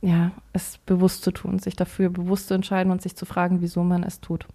ja, 0.00 0.30
es 0.52 0.78
bewusst 0.78 1.22
zu 1.22 1.32
tun, 1.32 1.58
sich 1.58 1.76
dafür 1.76 2.10
bewusst 2.10 2.48
zu 2.48 2.54
entscheiden 2.54 2.92
und 2.92 3.02
sich 3.02 3.16
zu 3.16 3.26
fragen, 3.26 3.60
wieso 3.60 3.82
man 3.82 4.02
es 4.02 4.20
tut. 4.20 4.46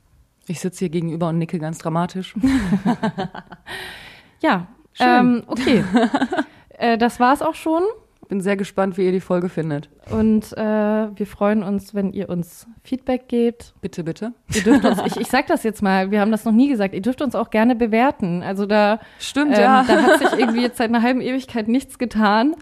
Ich 0.48 0.60
sitze 0.60 0.80
hier 0.80 0.90
gegenüber 0.90 1.30
und 1.30 1.38
nicke 1.38 1.60
ganz 1.60 1.78
dramatisch. 1.78 2.36
ja, 4.42 4.68
ähm, 5.00 5.44
okay. 5.48 5.84
äh, 6.70 6.98
das 6.98 7.20
war 7.20 7.34
es 7.34 7.42
auch 7.42 7.56
schon 7.56 7.84
bin 8.32 8.40
sehr 8.40 8.56
gespannt, 8.56 8.98
wie 8.98 9.04
ihr 9.04 9.12
die 9.12 9.20
Folge 9.20 9.50
findet. 9.50 9.90
Und 10.10 10.54
äh, 10.54 10.62
wir 10.62 11.28
freuen 11.28 11.64
uns, 11.64 11.94
wenn 11.94 12.14
ihr 12.14 12.30
uns 12.30 12.66
Feedback 12.82 13.28
gebt. 13.28 13.74
Bitte, 13.82 14.06
bitte. 14.06 14.32
Ihr 14.54 14.64
dürft 14.64 14.86
uns, 14.86 15.02
ich, 15.06 15.18
ich 15.18 15.28
sag 15.28 15.48
das 15.48 15.64
jetzt 15.64 15.82
mal, 15.82 16.12
wir 16.12 16.22
haben 16.22 16.32
das 16.32 16.46
noch 16.46 16.54
nie 16.54 16.70
gesagt, 16.70 16.94
ihr 16.94 17.02
dürft 17.02 17.22
uns 17.22 17.36
auch 17.36 17.50
gerne 17.50 17.76
bewerten. 17.76 18.42
Also 18.42 18.66
da, 18.66 19.02
Stimmt, 19.20 19.58
ähm, 19.58 19.62
ja. 19.62 19.84
da 19.86 20.02
hat 20.02 20.20
sich 20.20 20.40
irgendwie 20.40 20.62
jetzt 20.62 20.78
seit 20.78 20.88
einer 20.88 21.02
halben 21.02 21.20
Ewigkeit 21.20 21.68
nichts 21.68 22.00
getan. 22.00 22.56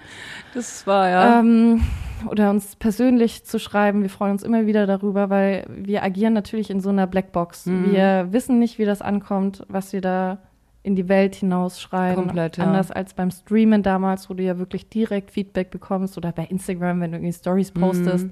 Das 0.56 0.88
war 0.88 1.08
ja. 1.08 1.40
Ähm, 1.40 1.84
oder 2.28 2.50
uns 2.50 2.76
persönlich 2.76 3.46
zu 3.46 3.60
schreiben. 3.60 4.02
Wir 4.02 4.10
freuen 4.10 4.32
uns 4.32 4.42
immer 4.42 4.66
wieder 4.66 4.88
darüber, 4.88 5.30
weil 5.30 5.68
wir 5.70 6.02
agieren 6.02 6.34
natürlich 6.34 6.72
in 6.72 6.82
so 6.82 6.90
einer 6.90 7.06
Blackbox. 7.06 7.68
Mhm. 7.68 7.92
Wir 7.92 8.28
wissen 8.32 8.58
nicht, 8.58 8.80
wie 8.80 8.86
das 8.86 9.04
ankommt, 9.04 9.64
was 9.68 9.94
wir 9.94 10.02
da 10.02 10.40
in 10.82 10.96
die 10.96 11.10
Welt 11.10 11.36
hinausschreien. 11.36 12.16
Komplett, 12.16 12.58
ja. 12.58 12.66
Anders 12.66 12.92
als 12.92 13.14
beim 13.14 13.32
Streamen 13.32 13.84
damals, 13.84 14.30
wo 14.30 14.34
du 14.34 14.44
ja 14.44 14.58
wirklich 14.58 14.90
direkt 14.90 15.32
Feedback 15.32 15.72
bekommst 15.72 16.18
oder 16.18 16.32
bei 16.32 16.46
Instagram, 16.46 17.02
wenn 17.02 17.12
du 17.12 17.18
irgendwie 17.18 17.34
Stories 17.34 17.72
postest. 17.72 18.28
Mhm. 18.28 18.32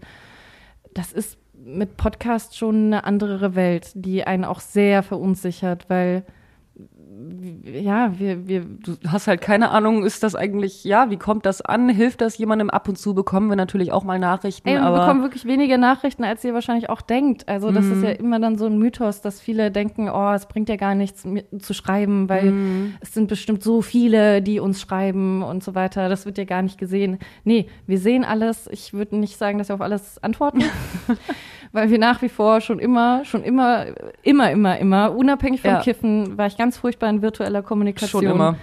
Das 0.94 1.12
ist 1.12 1.38
mit 1.54 1.98
Podcast 1.98 2.56
schon 2.56 2.88
eine 2.88 3.04
andere 3.04 3.56
Welt, 3.56 3.92
die 3.96 4.24
einen 4.24 4.46
auch 4.46 4.62
sehr 4.62 5.04
verunsichert, 5.04 5.90
weil 5.90 6.24
ja, 7.64 8.18
wir, 8.20 8.48
wir 8.48 8.62
du 8.62 8.96
hast 9.08 9.28
halt 9.28 9.42
keine 9.42 9.72
Ahnung, 9.72 10.06
ist 10.06 10.24
das 10.24 10.36
eigentlich, 10.36 10.84
ja, 10.84 11.10
wie 11.10 11.18
kommt 11.18 11.46
das 11.46 11.62
an? 11.62 11.90
Hilft 11.90 12.22
das 12.22 12.38
jemandem 12.38 12.70
ab 12.70 12.88
und 12.88 12.98
zu? 12.98 13.14
Bekommen 13.14 13.50
wir 13.50 13.56
natürlich 13.56 13.92
auch 13.92 14.04
mal 14.04 14.20
Nachrichten, 14.20 14.68
Ey, 14.68 14.76
wir 14.76 14.84
aber 14.84 15.00
bekommen 15.00 15.22
wirklich 15.24 15.46
weniger 15.46 15.78
Nachrichten, 15.78 16.24
als 16.24 16.44
ihr 16.44 16.54
wahrscheinlich 16.54 16.90
auch 16.90 17.02
denkt. 17.02 17.48
Also 17.48 17.72
das 17.72 17.86
ist 17.86 18.04
ja 18.04 18.12
immer 18.12 18.40
dann 18.40 18.58
so 18.58 18.66
ein 18.68 18.78
Mythos, 18.78 19.22
dass 19.22 19.42
viele 19.42 19.72
denken, 19.72 20.10
oh, 20.10 20.32
es 20.32 20.46
bringt 20.46 20.70
ja 20.70 20.76
gar 20.76 20.96
nichts 20.96 21.26
zu 21.60 21.74
schreiben, 21.74 22.30
weil 22.30 22.54
es 23.00 23.14
sind 23.14 23.28
bestimmt 23.28 23.64
so 23.64 23.82
viele, 23.82 24.42
die 24.42 24.60
uns 24.60 24.82
schreiben 24.82 25.44
und 25.44 25.64
so 25.64 25.76
weiter. 25.76 26.10
Das 26.10 26.26
wird 26.26 26.38
ja 26.38 26.44
gar 26.46 26.62
nicht 26.62 26.78
gesehen. 26.78 27.18
Nee, 27.44 27.68
wir 27.88 27.98
sehen 27.98 28.24
alles. 28.24 28.68
Ich 28.72 28.94
würde 28.94 29.18
nicht 29.18 29.38
sagen, 29.38 29.58
dass 29.58 29.70
wir 29.70 29.76
auf 29.76 29.82
alles 29.82 30.22
antworten. 30.24 30.64
Weil 31.72 31.90
wir 31.90 32.00
nach 32.00 32.22
wie 32.22 32.30
vor 32.30 32.62
schon 32.62 32.80
immer, 32.80 33.26
schon 33.26 33.44
immer, 33.44 33.86
immer, 34.24 34.52
immer, 34.52 34.78
immer, 34.78 35.16
unabhängig 35.16 35.62
vom 35.62 35.72
Ja. 35.72 35.82
Kiffen, 35.82 36.38
war 36.38 36.48
ich 36.48 36.58
ganz 36.58 36.78
furchtbar 36.78 37.10
in 37.10 37.22
virtueller 37.22 37.62
Kommunikation. 37.62 38.24
schon 38.24 38.32
immer. 38.32 38.56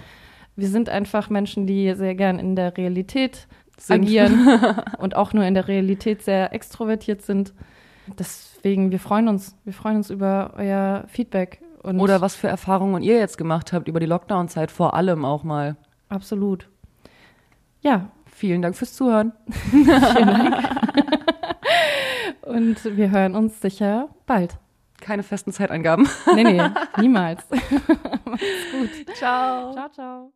Wir 0.55 0.67
sind 0.67 0.89
einfach 0.89 1.29
Menschen, 1.29 1.67
die 1.67 1.93
sehr 1.95 2.15
gern 2.15 2.39
in 2.39 2.55
der 2.55 2.77
Realität 2.77 3.47
Sind. 3.77 4.03
agieren 4.03 4.47
und 4.97 5.15
auch 5.15 5.33
nur 5.33 5.43
in 5.43 5.53
der 5.53 5.67
Realität 5.67 6.21
sehr 6.21 6.53
extrovertiert 6.53 7.21
sind. 7.21 7.53
Deswegen, 8.17 8.91
wir 8.91 8.99
freuen 8.99 9.27
uns, 9.27 9.57
wir 9.65 9.73
freuen 9.73 9.97
uns 9.97 10.09
über 10.09 10.53
euer 10.57 11.03
Feedback. 11.07 11.61
Und 11.83 11.99
Oder 11.99 12.21
was 12.21 12.35
für 12.35 12.47
Erfahrungen 12.47 13.03
ihr 13.03 13.17
jetzt 13.17 13.37
gemacht 13.37 13.73
habt 13.73 13.87
über 13.87 13.99
die 13.99 14.05
Lockdown-Zeit, 14.05 14.71
vor 14.71 14.93
allem 14.93 15.25
auch 15.25 15.43
mal. 15.43 15.75
Absolut. 16.09 16.69
Ja, 17.81 18.09
Vielen 18.35 18.61
Dank 18.61 18.75
fürs 18.75 18.93
Zuhören. 18.93 19.31
und 22.45 22.97
wir 22.97 23.11
hören 23.11 23.35
uns 23.35 23.61
sicher 23.61 24.09
bald. 24.25 24.57
Keine 25.01 25.23
festen 25.23 25.51
Zeitangaben. 25.51 26.07
Nee, 26.33 26.43
nee, 26.43 26.61
niemals. 26.97 27.43
Ciao. 29.15 29.73
Ciao, 29.73 29.89
ciao. 29.89 30.31